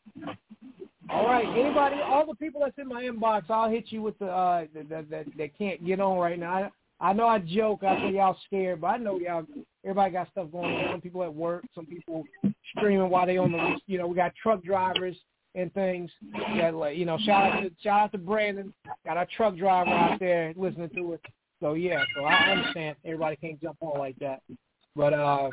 All 1.10 1.26
right, 1.26 1.46
anybody, 1.58 1.96
all 2.04 2.26
the 2.26 2.34
people 2.34 2.60
that's 2.60 2.76
in 2.78 2.88
my 2.88 3.02
inbox, 3.02 3.44
I'll 3.48 3.70
hit 3.70 3.86
you 3.88 4.02
with 4.02 4.18
the 4.18 4.26
uh 4.26 4.66
that 4.74 5.10
that, 5.10 5.26
that, 5.36 5.58
can't 5.58 5.84
get 5.84 6.00
on 6.00 6.18
right 6.18 6.38
now. 6.38 6.70
I, 7.00 7.10
I 7.10 7.12
know 7.12 7.26
I 7.26 7.38
joke, 7.38 7.82
I 7.82 7.96
say 8.00 8.14
y'all 8.14 8.36
scared, 8.46 8.80
but 8.80 8.88
I 8.88 8.96
know 8.98 9.18
y'all. 9.18 9.46
Everybody 9.84 10.12
got 10.12 10.30
stuff 10.32 10.50
going 10.50 10.74
on. 10.74 10.92
Some 10.92 11.00
people 11.00 11.22
at 11.22 11.34
work, 11.34 11.64
some 11.74 11.86
people 11.86 12.24
streaming 12.76 13.08
while 13.08 13.26
they 13.26 13.38
on 13.38 13.52
the. 13.52 13.76
You 13.86 13.98
know, 13.98 14.06
we 14.06 14.16
got 14.16 14.34
truck 14.34 14.62
drivers 14.62 15.16
and 15.54 15.72
things. 15.72 16.10
That 16.58 16.74
like, 16.74 16.98
you 16.98 17.04
know, 17.04 17.18
shout 17.24 17.52
out 17.52 17.62
to 17.62 17.70
shout 17.82 18.00
out 18.00 18.12
to 18.12 18.18
Brandon. 18.18 18.74
Got 19.06 19.16
our 19.16 19.28
truck 19.36 19.56
driver 19.56 19.90
out 19.90 20.18
there 20.20 20.52
listening 20.56 20.90
to 20.96 21.14
it. 21.14 21.20
So 21.60 21.74
yeah, 21.74 22.02
so 22.16 22.24
I 22.24 22.34
understand 22.50 22.96
everybody 23.04 23.36
can't 23.36 23.60
jump 23.62 23.78
on 23.80 23.98
like 23.98 24.16
that. 24.18 24.42
But 24.94 25.14
uh, 25.14 25.48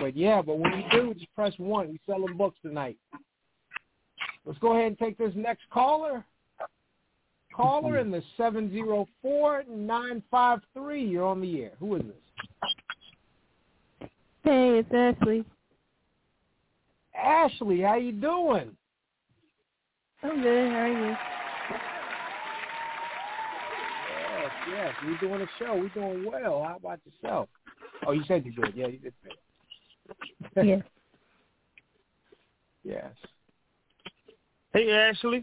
but 0.00 0.16
yeah, 0.16 0.42
but 0.42 0.58
when 0.58 0.72
you 0.72 0.84
do, 0.90 1.14
just 1.14 1.34
press 1.34 1.52
one. 1.58 1.88
We 1.90 2.00
selling 2.06 2.36
books 2.36 2.58
tonight. 2.62 2.96
Let's 4.46 4.58
go 4.60 4.72
ahead 4.72 4.86
and 4.86 4.98
take 4.98 5.18
this 5.18 5.32
next 5.34 5.64
caller. 5.70 6.24
Caller 7.54 7.98
in 7.98 8.10
the 8.10 8.22
seven 8.36 8.70
zero 8.70 9.08
four 9.20 9.64
nine 9.68 10.22
five 10.30 10.60
three. 10.72 11.04
You're 11.04 11.26
on 11.26 11.40
the 11.40 11.62
air. 11.62 11.72
Who 11.80 11.96
is 11.96 12.02
this? 12.02 14.08
Hey, 14.44 14.78
it's 14.78 14.94
Ashley. 14.94 15.44
Ashley, 17.16 17.80
how 17.80 17.96
you 17.96 18.12
doing? 18.12 18.76
I'm 20.22 20.42
good. 20.42 20.70
How 20.70 20.78
are 20.78 20.88
you? 20.88 21.16
Yes, 24.38 24.50
yes. 24.70 24.94
We're 25.04 25.18
doing 25.18 25.40
a 25.40 25.46
show. 25.58 25.76
We're 25.76 25.88
doing 25.88 26.24
well. 26.30 26.62
How 26.62 26.76
about 26.76 27.00
yourself? 27.04 27.48
Oh, 28.06 28.12
you 28.12 28.22
said 28.28 28.44
you're 28.44 28.54
good. 28.54 28.74
Yeah, 28.76 28.88
you 28.88 28.98
did. 28.98 29.14
Yes. 30.64 30.82
yes. 32.84 33.12
Hey, 34.76 34.90
Ashley. 34.92 35.42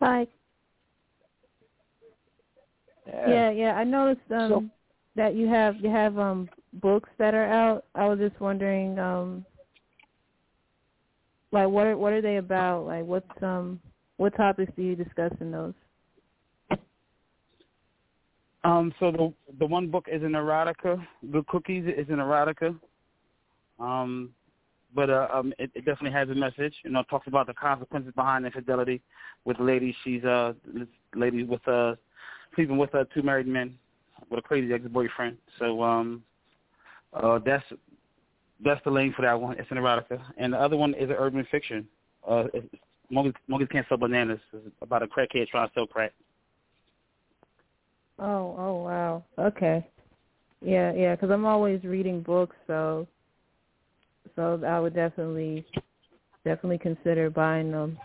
Hi. 0.00 0.28
Yeah, 3.04 3.50
yeah. 3.50 3.72
I 3.74 3.82
noticed 3.82 4.20
um 4.30 4.48
So- 4.48 4.64
that 5.16 5.34
you 5.34 5.48
have 5.48 5.74
you 5.78 5.90
have 5.90 6.16
um 6.20 6.48
books 6.74 7.10
that 7.18 7.34
are 7.34 7.46
out. 7.46 7.84
I 7.96 8.06
was 8.06 8.20
just 8.20 8.38
wondering 8.40 8.96
um 9.00 9.44
like 11.50 11.66
what 11.68 11.88
are 11.88 11.96
what 11.96 12.12
are 12.12 12.20
they 12.20 12.36
about? 12.36 12.86
Like 12.86 13.04
what's 13.04 13.42
um 13.42 13.80
what 14.18 14.36
topics 14.36 14.72
do 14.76 14.82
you 14.82 14.94
discuss 14.94 15.32
in 15.40 15.50
those? 15.50 15.74
Um, 18.62 18.94
so 19.00 19.10
the 19.10 19.34
the 19.58 19.66
one 19.66 19.88
book 19.88 20.06
is 20.08 20.22
an 20.22 20.32
erotica. 20.32 21.04
The 21.24 21.42
Cookies 21.48 21.86
is 21.86 22.08
an 22.08 22.18
erotica. 22.18 22.78
Um, 23.80 24.30
but 24.94 25.10
uh, 25.10 25.28
um, 25.32 25.52
it, 25.58 25.70
it 25.74 25.84
definitely 25.84 26.12
has 26.12 26.28
a 26.28 26.34
message. 26.34 26.74
You 26.84 26.90
know, 26.90 27.02
talks 27.04 27.26
about 27.26 27.46
the 27.46 27.54
consequences 27.54 28.12
behind 28.14 28.46
infidelity 28.46 29.02
with 29.44 29.58
lady. 29.60 29.94
She's 30.04 30.24
uh, 30.24 30.54
this 30.66 30.88
lady 31.14 31.42
with 31.42 31.66
uh, 31.68 31.94
sleeping 32.54 32.78
with 32.78 32.94
uh, 32.94 33.04
two 33.14 33.22
married 33.22 33.46
men 33.46 33.74
with 34.30 34.38
a 34.38 34.42
crazy 34.42 34.72
ex-boyfriend. 34.72 35.36
So 35.58 35.82
um, 35.82 36.22
uh, 37.12 37.38
that's 37.44 37.64
that's 38.64 38.82
the 38.84 38.90
lane 38.90 39.12
for 39.14 39.22
that 39.22 39.40
one. 39.40 39.58
It's 39.58 39.70
an 39.70 39.76
erotica, 39.76 40.20
and 40.36 40.52
the 40.52 40.58
other 40.58 40.76
one 40.76 40.94
is 40.94 41.10
an 41.10 41.16
urban 41.18 41.46
fiction. 41.50 41.86
Uh, 42.26 42.44
monkeys, 43.10 43.34
monkeys 43.46 43.68
can't 43.70 43.86
sell 43.88 43.98
bananas. 43.98 44.40
It's 44.52 44.74
about 44.82 45.02
a 45.02 45.06
crackhead 45.06 45.48
trying 45.48 45.68
to 45.68 45.74
sell 45.74 45.86
crack. 45.86 46.12
Oh, 48.18 48.56
oh 48.58 48.82
wow. 48.82 49.24
Okay. 49.38 49.86
Yeah, 50.60 50.92
yeah, 50.92 51.14
because 51.14 51.30
I'm 51.30 51.46
always 51.46 51.84
reading 51.84 52.20
books, 52.20 52.56
so 52.66 53.06
so 54.38 54.62
I 54.64 54.78
would 54.78 54.94
definitely 54.94 55.66
definitely 56.44 56.78
consider 56.78 57.28
buying 57.28 57.72
them. 57.72 57.98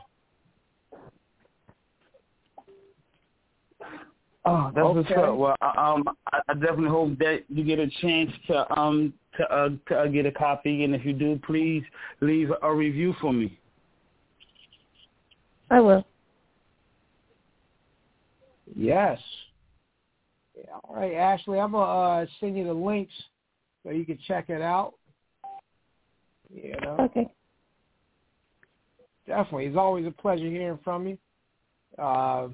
Oh, 4.45 4.71
that's 4.73 4.85
Okay. 4.85 4.97
what's 4.97 5.11
up. 5.11 5.37
Well, 5.37 5.55
I- 5.61 5.91
um, 5.91 6.03
I, 6.33 6.41
I 6.49 6.53
definitely 6.55 6.89
hope 6.89 7.17
that 7.19 7.43
you 7.49 7.63
get 7.63 7.77
a 7.77 7.87
chance 8.01 8.31
to 8.47 8.79
um 8.79 9.13
to 9.37 9.53
uh, 9.53 9.69
to 9.87 9.99
uh, 9.99 10.07
get 10.07 10.25
a 10.25 10.31
copy, 10.31 10.83
and 10.83 10.95
if 10.95 11.05
you 11.05 11.13
do, 11.13 11.39
please 11.45 11.83
leave 12.19 12.51
a 12.63 12.73
review 12.73 13.13
for 13.21 13.31
me. 13.31 13.59
I 15.69 15.79
will. 15.79 16.03
Yes. 18.75 19.19
Yeah, 20.55 20.63
all 20.83 20.95
right, 20.95 21.13
Ashley, 21.13 21.59
I'm 21.59 21.71
gonna 21.73 22.21
uh, 22.21 22.25
send 22.39 22.57
you 22.57 22.63
the 22.63 22.73
links 22.73 23.13
so 23.83 23.91
you 23.91 24.05
can 24.05 24.17
check 24.27 24.49
it 24.49 24.61
out. 24.61 24.95
You 26.53 26.75
know, 26.81 26.97
Okay. 26.99 27.33
definitely. 29.25 29.65
It's 29.65 29.77
always 29.77 30.05
a 30.05 30.11
pleasure 30.11 30.45
hearing 30.45 30.79
from 30.83 31.07
you. 31.07 31.17
Uh, 31.97 32.49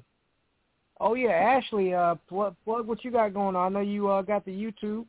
oh 1.00 1.14
yeah, 1.14 1.30
Ashley, 1.30 1.94
uh, 1.94 2.14
plug, 2.28 2.56
plug 2.64 2.86
what 2.86 3.04
you 3.04 3.10
got 3.10 3.34
going 3.34 3.56
on. 3.56 3.76
I 3.76 3.80
know 3.80 3.84
you 3.84 4.08
uh, 4.08 4.22
got 4.22 4.44
the 4.44 4.52
YouTube. 4.52 5.04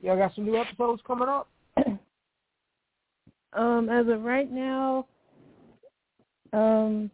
Y'all 0.00 0.16
got 0.16 0.34
some 0.34 0.44
new 0.44 0.56
episodes 0.56 1.02
coming 1.06 1.28
up. 1.28 1.48
Um, 3.54 3.90
as 3.90 4.08
of 4.08 4.22
right 4.22 4.50
now, 4.50 5.06
um, 6.54 7.10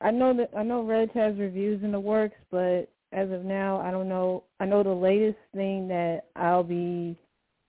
I 0.00 0.10
know 0.10 0.34
that 0.34 0.50
I 0.56 0.62
know 0.62 0.82
Reg 0.82 1.12
has 1.12 1.36
reviews 1.36 1.82
in 1.84 1.92
the 1.92 2.00
works, 2.00 2.36
but 2.50 2.88
as 3.12 3.30
of 3.30 3.44
now, 3.44 3.80
I 3.80 3.90
don't 3.90 4.08
know. 4.08 4.44
I 4.58 4.64
know 4.64 4.82
the 4.82 4.88
latest 4.88 5.38
thing 5.54 5.86
that 5.88 6.28
I'll 6.34 6.62
be 6.62 7.16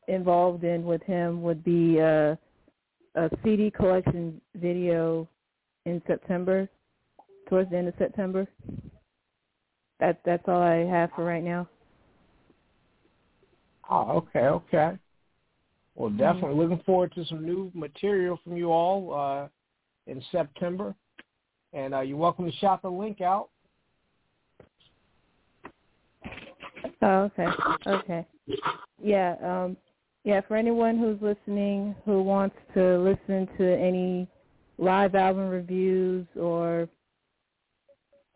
involved 0.07 0.63
in 0.63 0.85
with 0.85 1.03
him 1.03 1.41
would 1.41 1.65
be 1.65 1.99
uh, 1.99 2.35
a 3.17 3.29
CD 3.43 3.71
collection 3.71 4.39
video 4.55 5.27
in 5.85 6.01
September, 6.05 6.69
towards 7.49 7.71
the 7.71 7.77
end 7.77 7.87
of 7.87 7.95
September. 7.97 8.47
That 9.99 10.19
that's 10.23 10.43
all 10.47 10.61
I 10.61 10.85
have 10.85 11.09
for 11.15 11.25
right 11.25 11.43
now. 11.43 11.67
Oh, 13.89 14.17
okay, 14.17 14.47
okay. 14.47 14.97
Well, 15.95 16.11
definitely 16.11 16.55
looking 16.55 16.83
forward 16.85 17.11
to 17.15 17.25
some 17.25 17.43
new 17.43 17.71
material 17.73 18.39
from 18.43 18.55
you 18.55 18.71
all 18.71 19.13
uh, 19.13 19.47
in 20.05 20.21
September. 20.31 20.93
And 21.73 21.95
uh, 21.95 22.01
you're 22.01 22.17
welcome 22.17 22.45
to 22.45 22.55
shout 22.57 22.83
the 22.83 22.89
link 22.89 23.21
out. 23.21 23.49
Oh, 27.01 27.31
okay. 27.37 27.47
Okay. 27.87 28.27
Yeah, 29.01 29.35
um 29.43 29.77
yeah, 30.27 30.41
for 30.45 30.57
anyone 30.57 30.97
who's 30.97 31.21
listening 31.21 31.95
who 32.03 32.21
wants 32.21 32.57
to 32.73 32.97
listen 32.99 33.47
to 33.57 33.63
any 33.63 34.27
live 34.77 35.15
album 35.15 35.47
reviews 35.47 36.27
or 36.35 36.89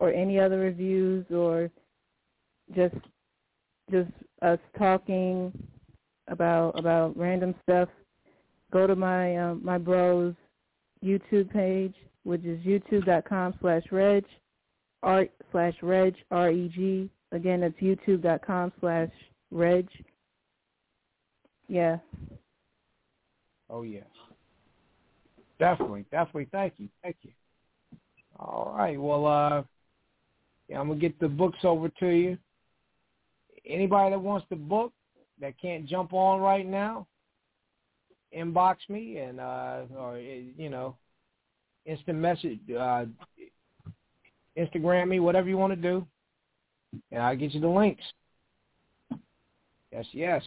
or 0.00 0.10
any 0.10 0.40
other 0.40 0.58
reviews 0.58 1.26
or 1.30 1.70
just 2.74 2.94
just 3.90 4.10
us 4.40 4.58
talking 4.78 5.52
about 6.28 6.70
about 6.78 7.14
random 7.14 7.54
stuff, 7.62 7.90
go 8.72 8.86
to 8.86 8.96
my 8.96 9.36
um, 9.36 9.60
my 9.62 9.76
bros 9.76 10.34
YouTube 11.04 11.52
page, 11.52 11.94
which 12.22 12.42
is 12.42 12.58
youtube.com 12.64 13.52
slash 13.60 13.82
reg 13.90 14.24
r 15.02 15.26
slash 15.50 15.74
reg 15.82 16.14
r 16.30 16.50
e 16.50 16.72
g. 16.74 17.10
Again, 17.32 17.60
that's 17.60 17.74
youtube.com 17.74 18.72
slash 18.80 19.10
reg. 19.50 19.86
Yeah. 21.72 21.96
Oh 23.70 23.80
yeah. 23.80 24.00
Definitely, 25.58 26.04
definitely. 26.10 26.48
Thank 26.52 26.74
you, 26.76 26.88
thank 27.02 27.16
you. 27.22 27.30
All 28.38 28.74
right. 28.76 29.00
Well, 29.00 29.26
uh, 29.26 29.62
yeah, 30.68 30.80
I'm 30.80 30.88
gonna 30.88 31.00
get 31.00 31.18
the 31.18 31.28
books 31.28 31.60
over 31.64 31.88
to 31.88 32.08
you. 32.08 32.36
Anybody 33.64 34.10
that 34.10 34.18
wants 34.18 34.44
the 34.50 34.56
book 34.56 34.92
that 35.40 35.58
can't 35.58 35.86
jump 35.86 36.12
on 36.12 36.42
right 36.42 36.66
now, 36.66 37.06
inbox 38.36 38.76
me 38.90 39.16
and 39.16 39.40
uh, 39.40 39.84
or 39.96 40.18
you 40.18 40.68
know, 40.68 40.94
instant 41.86 42.18
message, 42.18 42.60
uh, 42.78 43.06
Instagram 44.58 45.08
me, 45.08 45.20
whatever 45.20 45.48
you 45.48 45.56
want 45.56 45.72
to 45.72 45.80
do, 45.80 46.06
and 47.10 47.22
I'll 47.22 47.34
get 47.34 47.54
you 47.54 47.62
the 47.62 47.66
links. 47.66 48.04
Yes, 49.90 50.04
yes. 50.12 50.42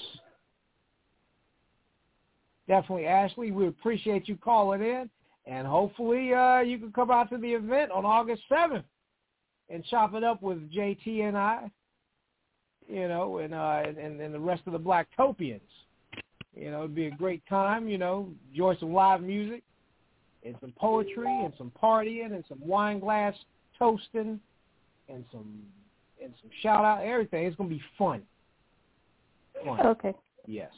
Definitely, 2.68 3.06
Ashley. 3.06 3.52
We 3.52 3.68
appreciate 3.68 4.28
you 4.28 4.38
calling 4.38 4.82
in, 4.82 5.10
and 5.46 5.68
hopefully 5.68 6.34
uh, 6.34 6.60
you 6.60 6.80
can 6.80 6.92
come 6.92 7.12
out 7.12 7.30
to 7.30 7.38
the 7.38 7.54
event 7.54 7.92
on 7.92 8.06
August 8.06 8.42
7th 8.52 8.84
and 9.70 9.84
chop 9.86 10.14
it 10.14 10.24
up 10.24 10.42
with 10.42 10.58
JT 10.72 11.28
and 11.28 11.38
I, 11.38 11.70
you 12.88 13.08
know, 13.08 13.40
and 13.40 13.54
uh, 13.54 13.84
and, 13.86 14.20
and 14.20 14.34
the 14.34 14.40
rest 14.40 14.64
of 14.66 14.74
the 14.74 14.80
Blacktopians. 14.80 15.62
You 16.56 16.72
know, 16.72 16.80
it'd 16.80 16.96
be 16.96 17.08
a 17.08 17.12
great 17.12 17.46
time, 17.48 17.88
you 17.88 17.98
know, 17.98 18.30
enjoy 18.52 18.78
some 18.78 18.94
live 18.94 19.22
music 19.22 19.62
and 20.46 20.56
some 20.62 20.74
poetry 20.78 21.28
and 21.28 21.54
some 21.58 21.72
partying 21.82 22.34
and 22.34 22.44
some 22.48 22.60
wine 22.62 23.00
glass 23.00 23.34
toasting 23.78 24.40
and 25.10 25.26
some 25.32 25.62
and 26.24 26.34
some 26.42 26.50
shout 26.62 26.86
out 26.86 27.04
everything. 27.04 27.46
It's 27.46 27.56
gonna 27.56 27.70
be 27.70 27.82
fun. 27.98 28.22
Fun. 29.66 29.86
Okay. 29.86 30.14
Yes. 30.48 30.72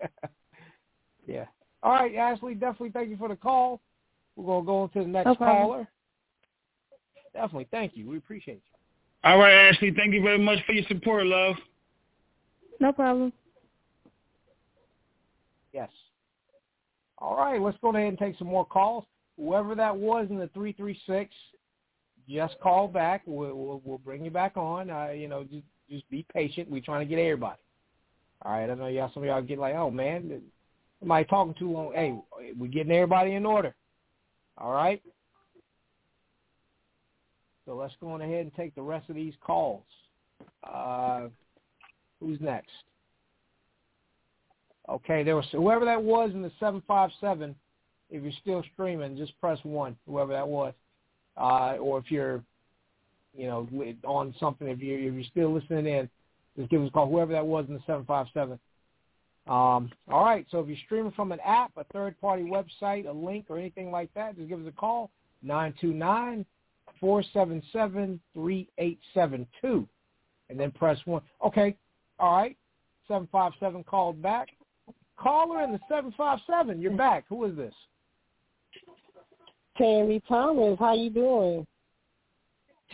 yeah. 1.26 1.44
All 1.82 1.92
right, 1.92 2.14
Ashley, 2.14 2.54
definitely 2.54 2.90
thank 2.90 3.10
you 3.10 3.16
for 3.16 3.28
the 3.28 3.36
call. 3.36 3.80
We're 4.36 4.46
going 4.46 4.62
to 4.62 4.66
go 4.66 4.78
on 4.82 4.88
to 4.90 4.98
the 5.00 5.06
next 5.06 5.26
No 5.26 5.34
caller. 5.36 5.88
Definitely, 7.34 7.68
thank 7.70 7.96
you. 7.96 8.08
We 8.08 8.16
appreciate 8.16 8.62
you. 8.64 9.30
All 9.30 9.38
right, 9.38 9.68
Ashley. 9.68 9.92
Thank 9.94 10.12
you 10.12 10.22
very 10.22 10.38
much 10.38 10.58
for 10.66 10.72
your 10.72 10.84
support, 10.88 11.26
love. 11.26 11.56
No 12.80 12.92
problem. 12.92 13.32
Yes. 15.72 15.90
All 17.18 17.36
right, 17.36 17.60
let's 17.60 17.78
go 17.80 17.90
ahead 17.90 18.08
and 18.08 18.18
take 18.18 18.36
some 18.38 18.48
more 18.48 18.64
calls. 18.64 19.04
Whoever 19.36 19.74
that 19.74 19.96
was 19.96 20.26
in 20.30 20.38
the 20.38 20.48
336, 20.48 21.34
just 22.28 22.60
call 22.60 22.86
back. 22.86 23.22
We'll, 23.26 23.54
we'll, 23.54 23.82
we'll 23.84 23.98
bring 23.98 24.24
you 24.24 24.30
back 24.30 24.56
on. 24.56 24.90
Uh, 24.90 25.08
you 25.08 25.28
know, 25.28 25.42
just, 25.44 25.64
just 25.90 26.08
be 26.10 26.24
patient. 26.32 26.70
We're 26.70 26.80
trying 26.80 27.00
to 27.00 27.06
get 27.06 27.20
everybody. 27.20 27.58
All 28.44 28.52
right, 28.52 28.68
I 28.68 28.74
know 28.74 28.88
y'all, 28.88 29.10
some 29.14 29.22
of 29.22 29.26
y'all 29.26 29.40
get 29.42 29.58
like, 29.58 29.74
oh, 29.74 29.90
man, 29.90 30.42
am 31.02 31.12
I 31.12 31.22
talking 31.22 31.54
too 31.54 31.70
long. 31.70 31.92
Hey, 31.94 32.14
we're 32.58 32.70
getting 32.70 32.92
everybody 32.92 33.34
in 33.34 33.46
order. 33.46 33.74
All 34.58 34.72
right? 34.72 35.02
So 37.64 37.74
let's 37.74 37.94
go 38.00 38.10
on 38.10 38.20
ahead 38.20 38.40
and 38.40 38.54
take 38.54 38.74
the 38.74 38.82
rest 38.82 39.08
of 39.08 39.16
these 39.16 39.32
calls. 39.40 39.84
Uh, 40.62 41.28
who's 42.20 42.40
next? 42.40 42.70
Okay, 44.88 45.22
there 45.22 45.36
was 45.36 45.46
whoever 45.50 45.86
that 45.86 46.02
was 46.02 46.30
in 46.34 46.42
the 46.42 46.52
seven 46.60 46.82
five 46.86 47.10
seven. 47.20 47.54
If 48.10 48.22
you're 48.22 48.32
still 48.42 48.62
streaming, 48.74 49.16
just 49.16 49.38
press 49.40 49.58
one. 49.62 49.96
Whoever 50.06 50.32
that 50.34 50.46
was, 50.46 50.74
uh, 51.38 51.76
or 51.80 51.98
if 51.98 52.10
you're, 52.10 52.44
you 53.34 53.46
know, 53.46 53.66
on 54.04 54.34
something. 54.38 54.68
If 54.68 54.80
you 54.80 54.94
if 55.08 55.14
you're 55.14 55.24
still 55.24 55.54
listening 55.54 55.86
in, 55.86 56.10
just 56.56 56.70
give 56.70 56.82
us 56.82 56.88
a 56.88 56.90
call. 56.90 57.08
Whoever 57.10 57.32
that 57.32 57.46
was 57.46 57.66
in 57.68 57.74
the 57.74 57.82
seven 57.86 58.04
five 58.04 58.26
seven. 58.34 58.58
Um, 59.46 59.90
all 60.08 60.24
right. 60.24 60.46
So 60.50 60.60
if 60.60 60.68
you're 60.68 60.76
streaming 60.84 61.12
from 61.12 61.32
an 61.32 61.40
app, 61.44 61.72
a 61.76 61.84
third 61.92 62.18
party 62.20 62.44
website, 62.44 63.08
a 63.08 63.12
link, 63.12 63.46
or 63.48 63.58
anything 63.58 63.90
like 63.90 64.12
that, 64.14 64.36
just 64.36 64.48
give 64.48 64.60
us 64.60 64.66
a 64.68 64.72
call 64.72 65.10
nine 65.42 65.74
two 65.80 65.92
nine 65.92 66.46
four 67.00 67.22
seven 67.32 67.62
seven 67.72 68.20
three 68.32 68.68
eight 68.78 68.98
seven 69.12 69.46
two, 69.60 69.86
and 70.48 70.58
then 70.58 70.70
press 70.70 70.98
one. 71.04 71.22
Okay. 71.44 71.76
All 72.18 72.36
right. 72.36 72.56
Seven 73.08 73.28
five 73.30 73.52
seven 73.60 73.84
called 73.84 74.22
back. 74.22 74.48
Caller 75.16 75.62
in 75.62 75.72
the 75.72 75.80
seven 75.88 76.12
five 76.16 76.38
seven. 76.46 76.80
You're 76.80 76.96
back. 76.96 77.24
Who 77.28 77.44
is 77.44 77.56
this? 77.56 77.74
Tammy 79.76 80.22
Thomas, 80.28 80.78
how 80.78 80.94
you 80.94 81.10
doing? 81.10 81.66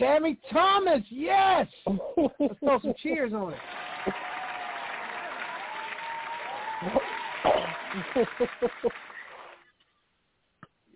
Tammy 0.01 0.35
Thomas, 0.51 1.03
yes. 1.09 1.67
Let's 1.85 2.59
throw 2.59 2.79
some 2.81 2.93
cheers 3.03 3.33
on 3.33 3.53
it. 3.53 3.59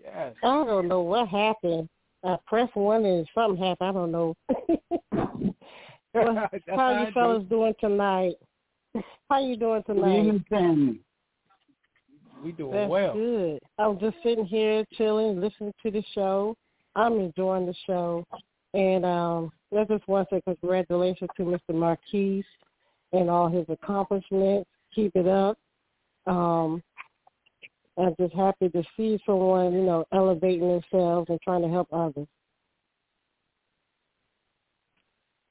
Yes. 0.04 0.34
I 0.44 0.66
don't 0.66 0.88
know 0.88 1.02
what 1.02 1.28
happened. 1.28 1.88
I 2.24 2.38
pressed 2.48 2.76
one 2.76 3.06
and 3.06 3.28
something 3.36 3.64
happened. 3.64 3.90
I 3.90 3.92
don't 3.92 4.12
know. 4.12 4.36
Well, 6.16 6.48
how 6.70 6.78
I 6.78 7.00
you 7.02 7.06
do. 7.08 7.12
fellas 7.12 7.44
doing 7.50 7.74
tonight? 7.82 8.36
How 9.30 9.42
you 9.42 9.58
doing 9.58 9.84
tonight? 9.86 10.20
evening, 10.20 10.46
family. 10.50 11.00
We 12.42 12.54
doing 12.54 12.72
That's 12.72 12.90
well. 12.90 13.14
good. 13.14 13.60
I'm 13.78 14.00
just 14.00 14.16
sitting 14.24 14.46
here 14.46 14.86
chilling, 14.94 15.42
listening 15.42 15.74
to 15.84 15.92
the 15.92 16.02
show. 16.14 16.56
I'm 16.96 17.20
enjoying 17.20 17.66
the 17.66 17.76
show. 17.86 18.26
And 18.76 19.06
um 19.06 19.52
I 19.76 19.84
just 19.86 20.08
want 20.08 20.30
to 20.30 20.36
say 20.36 20.42
congratulations 20.46 21.30
to 21.38 21.44
Mr. 21.44 21.74
Marquis 21.74 22.44
and 23.14 23.30
all 23.30 23.50
his 23.50 23.66
accomplishments. 23.70 24.70
Keep 24.94 25.16
it 25.16 25.28
up. 25.28 25.58
Um 26.28 26.84
I'm 27.98 28.14
just 28.20 28.34
happy 28.34 28.68
to 28.70 28.84
see 28.98 29.18
someone, 29.26 29.72
you 29.72 29.84
know, 29.84 30.06
elevating 30.14 30.68
themselves 30.68 31.30
and 31.30 31.40
trying 31.42 31.62
to 31.62 31.70
help 31.70 31.88
others. 31.94 32.28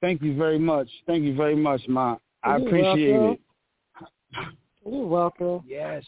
Thank 0.03 0.21
you 0.21 0.37
very 0.37 0.59
much. 0.59 0.89
Thank 1.07 1.25
you 1.25 1.35
very 1.35 1.57
much, 1.57 1.81
Ma. 1.89 2.19
I 2.43 2.59
You're 2.59 2.67
appreciate 2.67 3.13
welcome. 3.13 3.33
it. 3.33 4.49
You're 4.85 5.07
welcome. 5.07 5.63
Yes. 5.67 6.05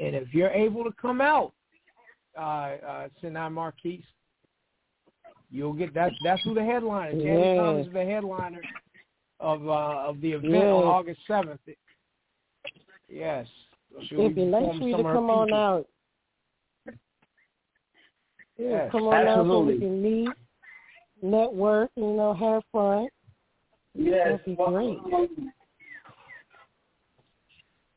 And 0.00 0.16
if 0.16 0.34
you're 0.34 0.50
able 0.50 0.82
to 0.82 0.90
come 1.00 1.20
out, 1.20 1.52
uh, 2.36 2.40
uh, 2.40 3.08
Seni 3.20 3.48
Marquis, 3.50 4.04
you'll 5.50 5.72
get 5.72 5.94
that. 5.94 6.12
That's 6.24 6.42
who 6.42 6.54
the 6.54 6.64
headliner. 6.64 7.12
Tammy 7.12 7.24
Yes. 7.24 7.56
Thomas 7.58 7.86
is 7.86 7.92
the 7.92 8.04
headliner 8.04 8.60
of 9.40 9.66
uh, 9.68 10.08
of 10.08 10.20
the 10.20 10.32
event 10.32 10.52
Yes. 10.54 10.62
on 10.64 10.84
August 10.84 11.20
seventh. 11.26 11.60
Yes. 13.08 13.46
She'll 14.08 14.20
It'd 14.20 14.34
be 14.34 14.44
nice 14.44 14.76
for 14.78 14.88
you 14.88 14.96
to 14.96 15.02
come 15.02 15.30
on 15.30 15.46
pieces. 15.46 15.56
out. 15.56 15.86
Yeah, 18.58 18.68
Yes. 18.68 18.92
come 18.92 19.04
on 19.08 19.14
out 19.14 19.24
so 19.36 19.40
Absolutely. 19.40 19.74
we 19.74 19.80
can 19.80 20.02
meet, 20.02 20.28
network, 21.22 21.90
you 21.96 22.04
know, 22.12 22.32
have 22.34 22.62
fun. 22.72 23.08
Yes. 23.94 24.40
That'd 24.40 24.44
be 24.44 24.54
great. 24.56 24.98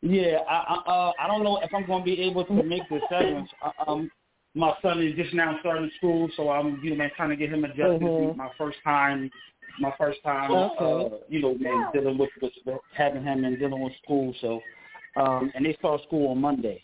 Yeah, 0.01 0.37
I 0.49 0.55
I, 0.85 0.91
uh, 0.91 1.11
I 1.19 1.27
don't 1.27 1.43
know 1.43 1.57
if 1.61 1.73
I'm 1.73 1.85
going 1.85 2.01
to 2.01 2.05
be 2.05 2.21
able 2.21 2.45
to 2.45 2.53
make 2.63 2.87
the 2.89 2.99
seventh. 3.09 3.49
Uh, 3.61 3.71
Um, 3.87 4.11
my 4.59 4.73
son 4.81 5.01
is 5.01 5.15
just 5.15 5.33
now 5.33 5.57
starting 5.61 5.89
school, 5.97 6.29
so 6.35 6.49
I'm 6.49 6.79
you 6.83 6.91
know 6.91 6.97
man 6.97 7.11
trying 7.15 7.29
to 7.29 7.37
get 7.37 7.49
him 7.49 7.63
adjusted. 7.63 8.01
Mhm. 8.01 8.35
My 8.35 8.49
first 8.57 8.77
time, 8.83 9.31
my 9.79 9.91
first 9.97 10.21
time, 10.21 10.51
Okay. 10.51 11.15
uh, 11.15 11.17
you 11.29 11.41
know, 11.41 11.55
man, 11.55 11.87
dealing 11.93 12.17
with, 12.17 12.29
with 12.41 12.51
with 12.65 12.81
having 12.93 13.23
him 13.23 13.45
and 13.45 13.57
dealing 13.57 13.79
with 13.79 13.93
school. 14.03 14.33
So, 14.41 14.61
um, 15.15 15.51
and 15.55 15.65
they 15.65 15.73
start 15.75 16.03
school 16.03 16.31
on 16.31 16.41
Monday. 16.41 16.83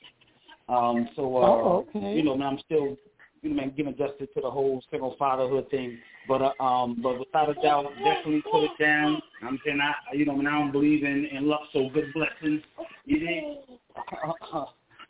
Um, 0.69 1.09
so 1.15 1.37
uh, 1.37 1.45
Oh, 1.47 1.85
okay. 1.89 2.15
you 2.15 2.23
know, 2.23 2.35
man, 2.37 2.53
I'm 2.53 2.59
still 2.59 2.97
you 3.41 3.49
know 3.49 3.55
man 3.55 3.71
getting 3.75 3.93
adjusted 3.93 4.33
to 4.33 4.41
the 4.41 4.49
whole 4.49 4.81
single 4.89 5.15
fatherhood 5.19 5.69
thing. 5.69 5.99
But 6.29 6.41
uh, 6.41 6.63
um, 6.63 7.01
but 7.03 7.19
without 7.19 7.49
a 7.49 7.55
doubt, 7.55 7.93
definitely 8.03 8.41
put 8.49 8.63
it 8.63 8.71
down. 8.79 9.21
I'm 9.43 9.59
saying 9.65 9.81
I, 9.81 10.15
you 10.15 10.25
know, 10.25 10.37
man, 10.37 10.47
I 10.47 10.59
don't 10.59 10.71
believe 10.71 11.03
in 11.03 11.25
in 11.25 11.47
luck, 11.49 11.63
so 11.73 11.89
good 11.89 12.13
blessings. 12.13 12.61
You 13.05 13.19
know. 13.25 13.79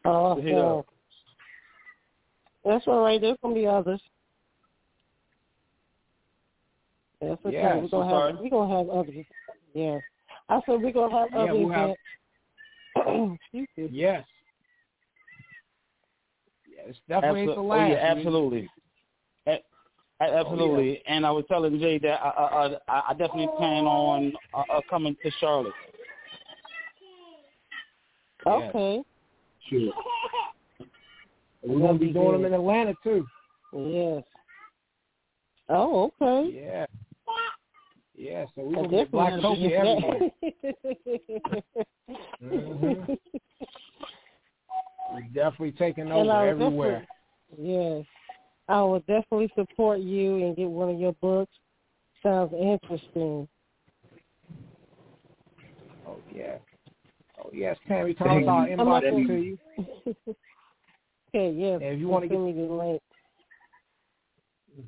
Oh. 0.04 0.84
That's 2.66 2.86
all 2.88 3.02
right. 3.04 3.22
There's 3.22 3.38
gonna 3.42 3.54
be 3.56 3.68
others. 3.68 4.02
That's 7.22 7.40
okay. 7.46 7.54
Yes, 7.54 7.78
we're 7.82 7.88
gonna 7.90 8.04
I'm 8.04 8.10
have 8.10 8.18
sorry. 8.20 8.34
we're 8.42 8.50
gonna 8.50 8.78
have 8.78 8.90
others. 8.90 9.26
Yes. 9.74 10.02
I 10.50 10.60
said 10.66 10.82
we're 10.82 10.92
gonna 10.92 11.18
have 11.18 11.28
Yeah, 11.32 11.52
we'll 11.54 11.70
have- 11.70 11.90
events. 12.96 13.40
Excuse 13.54 13.68
me. 13.78 13.90
Yes. 13.92 14.26
Yes, 16.86 16.96
definitely 17.08 17.42
ain't 17.42 17.56
the 17.56 17.62
last. 17.62 17.80
Oh 17.82 17.86
yeah, 17.88 18.14
We- 18.14 18.20
absolutely. 18.20 18.70
A- 19.48 19.52
a- 20.22 20.34
Absolutely, 20.40 21.02
and 21.08 21.26
I 21.26 21.32
was 21.32 21.44
telling 21.50 21.78
Jay 21.80 21.98
that 22.00 22.22
I, 22.24 22.30
I, 22.30 22.78
I, 22.88 23.04
I 23.10 23.14
definitely 23.14 23.50
plan 23.58 23.84
on 23.86 24.32
uh, 24.54 24.64
uh, 24.74 24.82
coming 24.90 25.16
to 25.24 25.32
Charlotte. 25.40 25.74
Yes. 28.46 28.70
Okay. 28.70 29.02
Sure. 29.70 29.92
We're 31.66 31.80
gonna 31.80 31.98
be 32.00 32.12
doing 32.12 32.34
them 32.34 32.46
in 32.46 32.54
Atlanta 32.54 32.94
too. 33.04 33.26
Yes. 33.74 34.24
Oh, 35.70 36.12
okay. 36.22 36.52
Yeah. 36.64 36.86
Yeah, 38.18 38.46
so 38.56 38.62
we're 38.64 38.76
gonna 38.76 38.88
get 38.88 39.12
definitely 39.12 39.70
Blacktopia 39.70 39.72
everywhere. 39.72 40.20
to 40.20 40.56
Mhm. 42.44 43.18
We're 45.12 45.22
definitely 45.34 45.72
taking 45.74 46.12
over 46.12 46.32
I 46.32 46.50
everywhere. 46.50 47.08
Yes. 47.58 48.06
I 48.68 48.82
will 48.82 49.00
definitely 49.02 49.52
support 49.56 50.00
you 50.00 50.38
and 50.46 50.56
get 50.56 50.70
one 50.70 50.90
of 50.90 51.00
your 51.00 51.14
books. 51.14 51.54
Sounds 52.24 52.54
interesting. 52.54 53.48
Oh 56.08 56.18
yeah. 56.34 56.58
Oh 57.44 57.50
yes, 57.54 57.78
Tammy 57.88 58.14
Thomas, 58.14 58.46
I'll 58.48 58.56
I'm 58.60 58.70
inbox 58.70 58.86
not 58.86 59.04
it 59.04 59.12
gonna- 59.12 59.28
to 59.28 59.34
you. 59.36 59.58
okay, 61.36 61.52
yes. 61.52 61.80
And 61.84 61.94
if 61.94 62.00
you 62.00 62.08
wanna 62.08 62.28
send 62.28 62.46
me 62.46 62.52
the 62.54 62.62
link. 62.74 63.02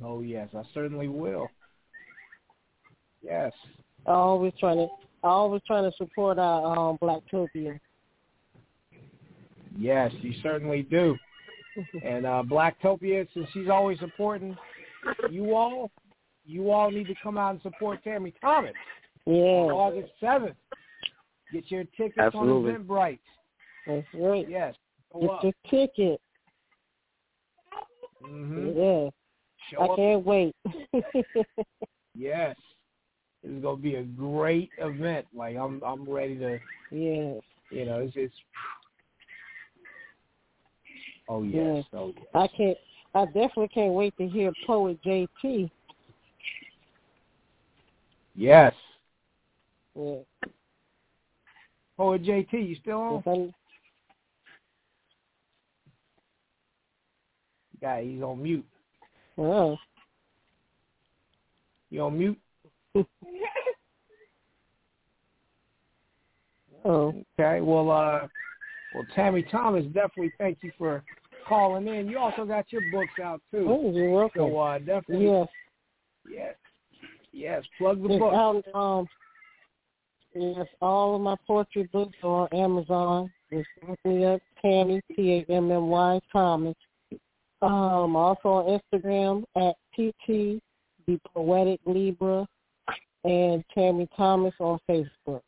Oh 0.03 0.21
yes, 0.21 0.49
I 0.55 0.63
certainly 0.73 1.07
will. 1.07 1.49
Yes. 3.21 3.53
I 4.05 4.11
always 4.11 4.53
trying 4.59 4.77
to 4.77 4.87
I 5.23 5.29
always 5.29 5.61
trying 5.65 5.89
to 5.89 5.95
support 5.97 6.39
our 6.39 6.77
um 6.77 6.97
Blacktopia. 7.01 7.79
Yes, 9.77 10.11
you 10.21 10.33
certainly 10.41 10.83
do. 10.83 11.15
And 12.03 12.25
uh 12.25 12.43
Blacktopia, 12.45 13.27
since 13.33 13.47
she's 13.53 13.69
always 13.69 13.99
supporting 13.99 14.57
you 15.29 15.55
all, 15.55 15.91
you 16.45 16.71
all 16.71 16.89
need 16.89 17.07
to 17.07 17.15
come 17.21 17.37
out 17.37 17.51
and 17.53 17.61
support 17.61 18.03
Tammy 18.03 18.33
Thomas 18.41 18.73
on 19.25 19.33
Yeah. 19.35 19.71
August 19.73 20.11
seventh. 20.19 20.55
Get 21.53 21.69
your 21.71 21.83
tickets 21.95 22.17
Absolutely. 22.17 22.71
on 22.73 22.83
Eventbrite. 22.83 23.19
That's 23.85 24.07
right. 24.15 24.49
Yes. 24.49 24.75
Go 25.13 25.21
Get 25.21 25.29
up. 25.29 25.43
your 25.43 25.53
ticket. 25.69 26.21
Hmm 28.23 28.71
Yeah. 28.75 29.09
Show 29.69 29.81
I 29.81 29.85
up. 29.85 29.95
can't 29.95 30.25
wait. 30.25 30.55
Yes. 32.15 32.55
It's 33.43 33.61
gonna 33.61 33.77
be 33.77 33.95
a 33.95 34.03
great 34.03 34.71
event. 34.79 35.27
Like 35.35 35.55
I'm 35.55 35.81
I'm 35.85 36.09
ready 36.09 36.35
to 36.39 36.59
yes. 36.89 37.41
you 37.69 37.85
know, 37.85 37.99
it's 37.99 38.13
just 38.13 38.33
Oh 41.29 41.43
yes. 41.43 41.75
Yes. 41.77 41.85
Oh 41.93 42.13
yes. 42.15 42.25
I 42.33 42.47
can't 42.47 42.77
I 43.13 43.25
definitely 43.25 43.69
can't 43.69 43.93
wait 43.93 44.17
to 44.17 44.27
hear 44.27 44.51
Poet 44.65 44.99
JT. 45.05 45.69
Yes. 48.35 48.73
Yeah. 49.95 50.17
Poet 51.97 52.23
JT, 52.23 52.53
you 52.53 52.75
still 52.75 52.99
on? 52.99 53.23
Yes, 53.25 53.49
Guy, 57.81 58.03
he's 58.05 58.21
on 58.21 58.41
mute. 58.41 58.65
oh. 59.37 59.77
You 61.89 62.01
on 62.03 62.17
mute? 62.17 62.39
Oh. 66.85 67.13
Okay. 67.39 67.59
Well, 67.59 67.89
uh, 67.91 68.27
well, 68.93 69.05
Tammy 69.13 69.43
Thomas, 69.43 69.83
definitely 69.87 70.31
thank 70.37 70.59
you 70.61 70.71
for 70.77 71.03
calling 71.47 71.87
in. 71.87 72.07
You 72.07 72.17
also 72.17 72.45
got 72.45 72.71
your 72.71 72.81
books 72.91 73.19
out 73.21 73.41
too. 73.51 73.65
Oh, 73.67 73.91
you're 73.93 74.11
welcome. 74.11 74.41
So 74.51 74.57
uh, 74.57 74.79
definitely, 74.79 75.25
Yes. 75.25 75.47
yes, 76.29 76.55
yes. 77.33 77.63
Plug 77.77 78.01
the 78.01 78.09
It's 78.09 78.19
book. 78.19 78.33
out, 78.33 78.63
um, 78.73 79.07
yes, 80.33 80.67
all 80.81 81.15
of 81.15 81.21
my 81.21 81.35
poetry 81.45 81.89
books 81.91 82.15
are 82.23 82.47
on 82.51 82.53
Amazon. 82.53 83.31
Just 83.51 83.67
look 83.87 83.99
me 84.05 84.23
up, 84.25 84.39
Tammy, 84.61 85.01
T-A-M-M-Y, 85.15 86.21
Thomas. 86.31 86.75
Um, 87.61 88.15
also 88.15 88.49
on 88.49 88.79
Instagram 88.93 89.43
at 89.55 89.75
PT, 89.95 90.61
The 91.07 91.19
Poetic 91.33 91.79
Libra, 91.85 92.47
and 93.23 93.63
Tammy 93.73 94.07
Thomas 94.15 94.53
on 94.59 94.79
Facebook. 94.89 95.41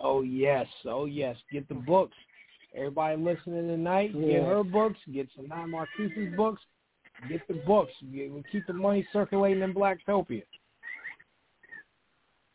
Oh 0.00 0.22
yes, 0.22 0.66
oh 0.84 1.06
yes. 1.06 1.36
Get 1.52 1.68
the 1.68 1.74
books. 1.74 2.16
Everybody 2.74 3.16
listening 3.16 3.66
tonight, 3.66 4.12
Yeah. 4.14 4.40
get 4.40 4.44
her 4.44 4.62
books. 4.62 4.98
Get 5.12 5.28
some 5.34 5.48
Nine 5.48 5.70
Marquis's 5.70 6.36
books. 6.36 6.62
Get 7.28 7.46
the 7.48 7.54
books. 7.66 7.92
Get, 8.12 8.30
we 8.30 8.44
keep 8.52 8.66
the 8.66 8.74
money 8.74 9.06
circulating 9.12 9.62
in 9.62 9.74
Blacktopia. 9.74 10.42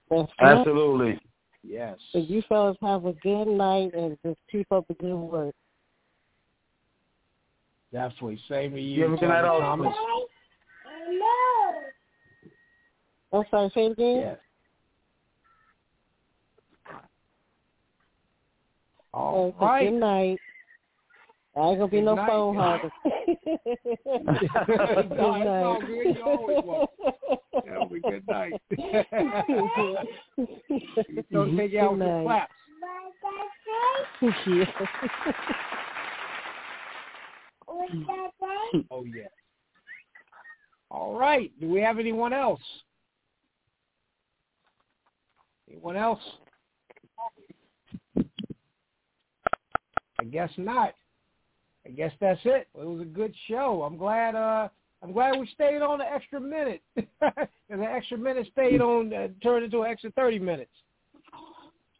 That's 0.10 0.32
right. 0.40 0.58
Absolutely. 0.58 1.20
Yes. 1.64 1.98
So 2.12 2.20
you 2.20 2.44
fellas 2.48 2.78
have 2.82 3.06
a 3.06 3.14
good 3.14 3.48
night 3.48 3.94
and 3.94 4.18
just 4.24 4.38
keep 4.52 4.72
up 4.72 4.86
the 4.88 4.94
good 4.96 5.16
work. 5.16 5.56
Definitely. 7.94 8.40
Same 8.50 8.72
to 8.72 8.82
you. 8.82 8.96
You 8.96 9.04
have 9.04 9.14
a 9.14 9.18
good 9.18 9.30
night, 9.30 9.42
Tony 9.42 9.52
also. 9.52 9.62
Thomas. 9.62 9.94
I'm 13.32 13.44
sorry, 13.52 13.70
say 13.74 13.86
it 13.86 13.92
again. 13.92 14.18
Yes. 14.18 14.38
All 19.14 19.36
oh, 19.36 19.48
Okay, 19.64 19.66
right. 19.66 19.90
Good 19.92 20.00
night. 20.00 20.40
I 21.56 21.60
ain't 21.70 21.78
gonna 21.78 21.88
be 21.88 21.98
Good 21.98 22.06
no 22.06 22.16
night. 22.16 22.30
phone 22.30 22.56
hugger. 22.56 22.90
no, 23.06 23.12
it's 24.96 25.20
all 25.20 25.80
good. 25.82 26.16
You 26.16 26.24
always 26.24 26.58
was. 26.64 26.88
That'll 27.64 27.90
be 27.90 28.00
good 28.02 28.28
night. 28.28 28.54
Don't 31.32 31.56
take 31.56 31.72
you 31.74 31.80
out 31.80 31.92
with 31.92 32.00
the 32.00 32.06
Good 32.06 32.26
claps. 32.26 32.54
yeah. 34.48 34.66
Oh 38.92 39.04
yeah. 39.04 39.28
All 40.92 41.18
right. 41.18 41.52
Do 41.60 41.70
we 41.70 41.82
have 41.82 42.00
anyone 42.00 42.34
else? 42.34 42.62
Anyone 45.70 45.96
else? 45.96 46.22
I 50.20 50.26
guess 50.30 50.52
not. 50.58 50.94
I 51.86 51.90
guess 51.90 52.12
that's 52.22 52.40
it. 52.46 52.68
It 52.80 52.86
was 52.86 53.02
a 53.02 53.06
good 53.06 53.34
show. 53.48 53.84
I'm 53.84 53.98
glad. 53.98 54.36
Uh, 54.36 54.70
I'm 55.02 55.12
glad 55.12 55.38
we 55.38 55.48
stayed 55.48 55.82
on 55.82 55.98
the 56.00 56.06
extra 56.06 56.40
minute, 56.40 56.82
and 56.96 57.82
the 57.82 57.86
extra 57.86 58.18
minute 58.18 58.48
stayed 58.52 58.82
on 58.82 59.14
uh, 59.14 59.28
turned 59.42 59.66
into 59.66 59.82
an 59.82 59.92
extra 59.92 60.12
thirty 60.12 60.40
minutes. 60.40 60.72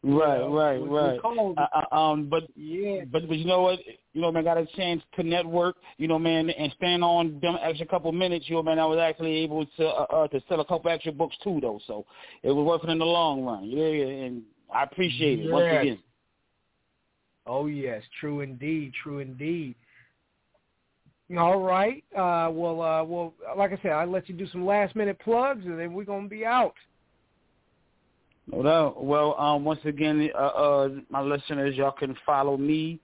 Right, 0.06 0.40
know, 0.40 0.54
right, 0.54 0.78
right. 0.80 1.20
Uh, 1.58 1.66
uh, 1.92 1.96
um, 1.96 2.28
but 2.30 2.44
Yeah. 2.58 3.06
but 3.10 3.26
but 3.26 3.38
you 3.38 3.46
know 3.46 3.62
what? 3.62 3.80
You 4.12 4.22
know, 4.22 4.34
man, 4.34 4.44
got 4.44 4.58
a 4.58 4.66
chance 4.76 5.02
to 5.16 5.24
network. 5.24 5.78
You 5.98 6.10
know, 6.10 6.20
man, 6.20 6.50
and 6.50 6.74
stand 6.74 7.06
on 7.06 7.40
them 7.40 7.58
extra 7.62 7.86
couple 7.86 8.12
minutes. 8.12 8.50
You 8.50 8.56
know, 8.56 8.64
man, 8.64 8.80
I 8.80 8.86
was 8.86 9.00
actually 9.00 9.32
able 9.38 9.66
to 9.66 9.88
uh, 9.88 10.06
uh, 10.12 10.28
to 10.28 10.42
sell 10.50 10.60
a 10.60 10.66
couple 10.66 10.92
extra 10.92 11.14
books 11.14 11.38
too, 11.42 11.60
though. 11.62 11.80
So 11.88 12.06
it 12.44 12.52
was 12.52 12.66
worth 12.66 12.84
it 12.84 12.92
in 12.92 13.00
the 13.00 13.06
long 13.06 13.46
run. 13.46 13.64
Yeah, 13.64 13.88
yeah, 13.88 14.26
and 14.26 14.44
I 14.74 14.84
appreciate 14.84 15.40
it 15.40 15.50
once 15.50 15.68
again. 15.70 16.00
Oh 17.46 17.68
yes, 17.68 18.04
true 18.20 18.42
indeed, 18.42 18.92
true 19.02 19.20
indeed. 19.20 19.76
All 21.38 21.62
right. 21.62 22.04
Uh, 22.14 22.50
well, 22.52 22.82
uh, 22.82 23.04
well, 23.06 23.34
like 23.58 23.72
I 23.72 23.80
said, 23.82 23.92
I'll 23.92 24.12
let 24.12 24.28
you 24.28 24.36
do 24.36 24.48
some 24.48 24.66
last 24.66 24.98
minute 24.98 25.18
plugs, 25.20 25.66
and 25.66 25.80
then 25.80 25.94
we're 25.94 26.04
gonna 26.04 26.28
be 26.28 26.46
out. 26.46 26.76
No 28.52 28.64
doubt. 28.64 29.04
Well, 29.04 29.40
um, 29.40 29.64
once 29.64 29.80
again, 29.86 30.30
uh, 30.36 30.38
uh, 30.38 30.90
my 31.10 31.22
listeners, 31.22 31.76
y'all 31.76 31.92
can 31.92 32.16
follow 32.26 32.58
me. 32.58 33.00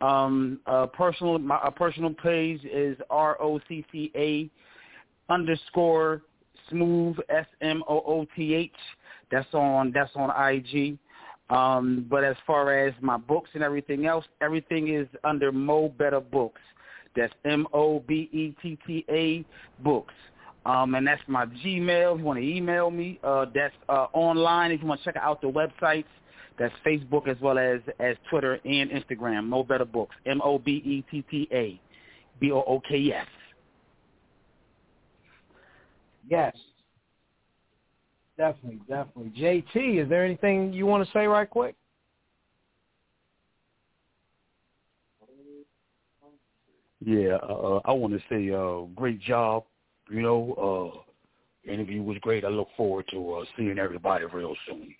Um, 0.00 0.60
uh, 0.66 0.86
personal, 0.86 1.38
my 1.38 1.56
uh, 1.56 1.70
personal 1.70 2.12
page 2.14 2.60
is 2.64 2.96
R 3.10 3.40
O 3.40 3.60
C 3.68 3.84
C 3.90 4.12
A 4.14 4.50
underscore 5.32 6.22
smooth 6.70 7.16
S 7.28 7.46
M 7.60 7.82
O 7.88 8.02
O 8.06 8.26
T 8.36 8.54
H. 8.54 8.70
That's 9.30 9.52
on 9.54 9.92
that's 9.92 10.10
on 10.14 10.30
IG. 10.30 10.98
Um, 11.50 12.06
but 12.08 12.24
as 12.24 12.36
far 12.46 12.86
as 12.86 12.94
my 13.00 13.16
books 13.16 13.50
and 13.54 13.62
everything 13.62 14.06
else, 14.06 14.24
everything 14.40 14.88
is 14.94 15.06
under 15.24 15.52
Mo 15.52 15.88
Betta 15.88 16.20
Books. 16.20 16.60
That's 17.16 17.32
M 17.44 17.66
O 17.72 18.00
B 18.00 18.28
E 18.32 18.54
T 18.62 18.78
T 18.86 19.04
A 19.10 19.44
Books. 19.82 20.14
Um, 20.66 20.94
and 20.94 21.06
that's 21.06 21.22
my 21.26 21.46
Gmail. 21.46 22.14
If 22.14 22.18
you 22.20 22.24
want 22.24 22.38
to 22.38 22.44
email 22.46 22.90
me, 22.90 23.18
uh, 23.22 23.46
that's 23.54 23.74
uh, 23.88 24.06
online. 24.12 24.70
If 24.70 24.80
you 24.80 24.86
want 24.86 25.00
to 25.02 25.04
check 25.04 25.16
out 25.16 25.40
the 25.40 25.48
websites, 25.48 26.04
that's 26.58 26.74
Facebook 26.86 27.28
as 27.28 27.36
well 27.40 27.58
as 27.58 27.80
as 28.00 28.16
Twitter 28.30 28.54
and 28.64 28.90
Instagram. 28.90 29.46
Mo 29.46 29.62
Betta 29.62 29.84
Books. 29.84 30.16
M 30.26 30.40
O 30.42 30.58
B 30.58 30.82
E 30.84 31.04
T 31.10 31.22
T 31.30 31.48
A 31.52 31.80
B 32.40 32.50
O 32.52 32.62
O 32.62 32.80
K 32.80 33.12
S. 33.12 33.26
Yes. 36.28 36.56
Definitely, 38.36 38.80
definitely. 38.88 39.32
JT, 39.38 40.02
is 40.02 40.08
there 40.08 40.24
anything 40.24 40.72
you 40.72 40.86
want 40.86 41.06
to 41.06 41.12
say 41.12 41.26
right 41.26 41.48
quick? 41.48 41.76
Yeah, 47.04 47.34
uh, 47.36 47.80
I 47.84 47.92
want 47.92 48.14
to 48.14 48.20
say 48.30 48.50
uh, 48.50 48.86
great 48.96 49.20
job. 49.20 49.64
You 50.10 50.22
know, 50.22 51.04
uh, 51.66 51.70
interview 51.70 52.02
was 52.02 52.18
great. 52.20 52.44
I 52.44 52.48
look 52.48 52.68
forward 52.76 53.06
to 53.10 53.34
uh, 53.34 53.44
seeing 53.56 53.78
everybody 53.78 54.24
real 54.26 54.54
soon. 54.66 54.94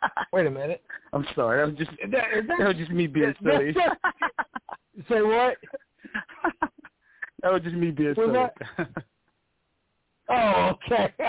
Wait 0.32 0.46
a 0.46 0.50
minute. 0.50 0.82
I'm 1.12 1.26
sorry. 1.34 1.58
That 1.60 1.68
was 1.70 1.78
just 1.78 1.90
that, 2.10 2.24
that, 2.46 2.58
that 2.58 2.68
was 2.68 2.76
just 2.76 2.90
me 2.90 3.06
being 3.06 3.34
silly. 3.42 3.74
say 5.08 5.22
what? 5.22 5.56
that 7.42 7.52
was 7.52 7.62
just 7.62 7.74
me 7.76 7.90
being 7.90 8.14
Was 8.16 8.50
silly. 8.76 8.86
Oh, 10.30 10.72
okay. 10.86 11.12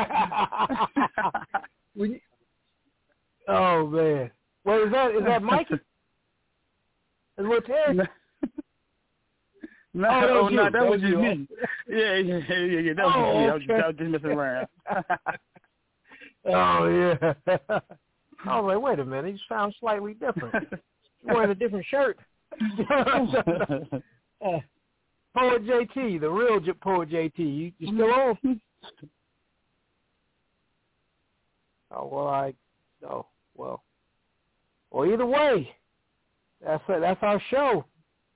You- 1.95 2.19
oh 3.47 3.85
man. 3.85 4.31
Wait, 4.65 4.81
is 4.81 4.91
that 4.91 5.11
is 5.15 5.23
that 5.25 5.43
Mikey? 5.43 5.75
Is 5.75 5.79
what 7.37 7.65
Terry? 7.65 7.99
No, 9.93 10.07
Oh, 10.09 10.21
that 10.21 10.33
was 10.33 10.43
oh, 10.45 10.49
you. 10.49 10.55
no, 10.57 10.63
that, 10.63 10.71
That 10.73 10.83
was 10.89 11.01
was 11.01 11.01
just 11.01 11.11
you. 11.11 11.19
me. 11.19 11.47
Yeah, 11.87 12.15
yeah, 12.15 12.37
yeah, 12.49 12.57
yeah, 12.57 12.79
yeah. 12.79 12.93
That 12.93 13.05
was 13.05 13.13
Oh, 13.15 13.21
just 13.23 13.37
me. 13.37 13.43
I 13.43 13.53
was, 13.53 13.61
okay. 13.63 13.73
I 13.73 13.87
was 13.87 13.95
just 13.97 14.11
messing 14.11 14.31
around. 14.37 14.67
Oh 16.45 16.87
yeah. 16.87 17.33
I 18.45 18.59
was 18.59 18.65
like, 18.75 18.81
wait 18.81 18.99
a 18.99 19.05
minute, 19.05 19.31
you 19.31 19.39
sound 19.47 19.73
slightly 19.79 20.13
different. 20.15 20.53
You're 21.25 21.35
wearing 21.35 21.51
a 21.51 21.55
different 21.55 21.85
shirt. 21.85 22.19
Uh, 24.45 24.59
Poet 25.35 25.63
JT, 25.65 26.19
the 26.19 26.29
real 26.29 26.59
J- 26.59 26.73
Poet 26.73 27.09
JT. 27.09 27.37
You, 27.39 27.71
you 27.79 27.87
still 27.87 28.11
on? 28.13 28.61
Oh 31.91 32.07
well, 32.11 32.27
I. 32.27 32.53
Oh 33.09 33.25
well. 33.55 33.83
Well, 34.91 35.09
either 35.09 35.25
way, 35.25 35.73
that's 36.63 36.83
it. 36.89 36.99
That's 36.99 37.23
our 37.23 37.41
show. 37.49 37.85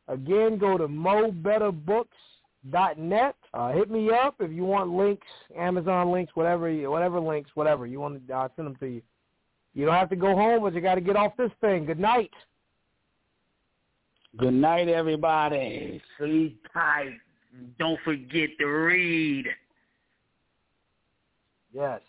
Again, 0.08 0.58
go 0.58 0.78
to 0.78 0.88
mobettabooks.net. 0.88 3.36
Uh, 3.54 3.72
hit 3.74 3.92
me 3.92 4.10
up 4.12 4.36
if 4.40 4.52
you 4.52 4.64
want 4.64 4.90
links, 4.92 5.28
Amazon 5.58 6.12
links, 6.12 6.36
whatever, 6.36 6.70
you- 6.70 6.90
whatever 6.90 7.20
links, 7.20 7.52
whatever 7.56 7.86
you 7.86 8.00
want. 8.00 8.26
To, 8.28 8.34
I'll 8.34 8.52
send 8.56 8.68
them 8.68 8.76
to 8.78 8.88
you. 8.88 9.02
You 9.74 9.86
don't 9.86 9.96
have 9.96 10.10
to 10.10 10.16
go 10.16 10.36
home, 10.36 10.64
but 10.64 10.74
you 10.74 10.82
got 10.82 10.96
to 10.96 11.02
get 11.02 11.16
off 11.16 11.34
this 11.38 11.52
thing. 11.62 11.86
Good 11.86 12.00
night. 12.00 12.32
Good 14.38 14.54
night, 14.54 14.88
everybody. 14.88 16.02
Sleep 16.18 16.66
tight. 16.74 17.14
Don't 17.80 18.00
forget 18.04 18.50
to 18.60 18.66
read. 18.66 19.48
Yes. 21.74 22.02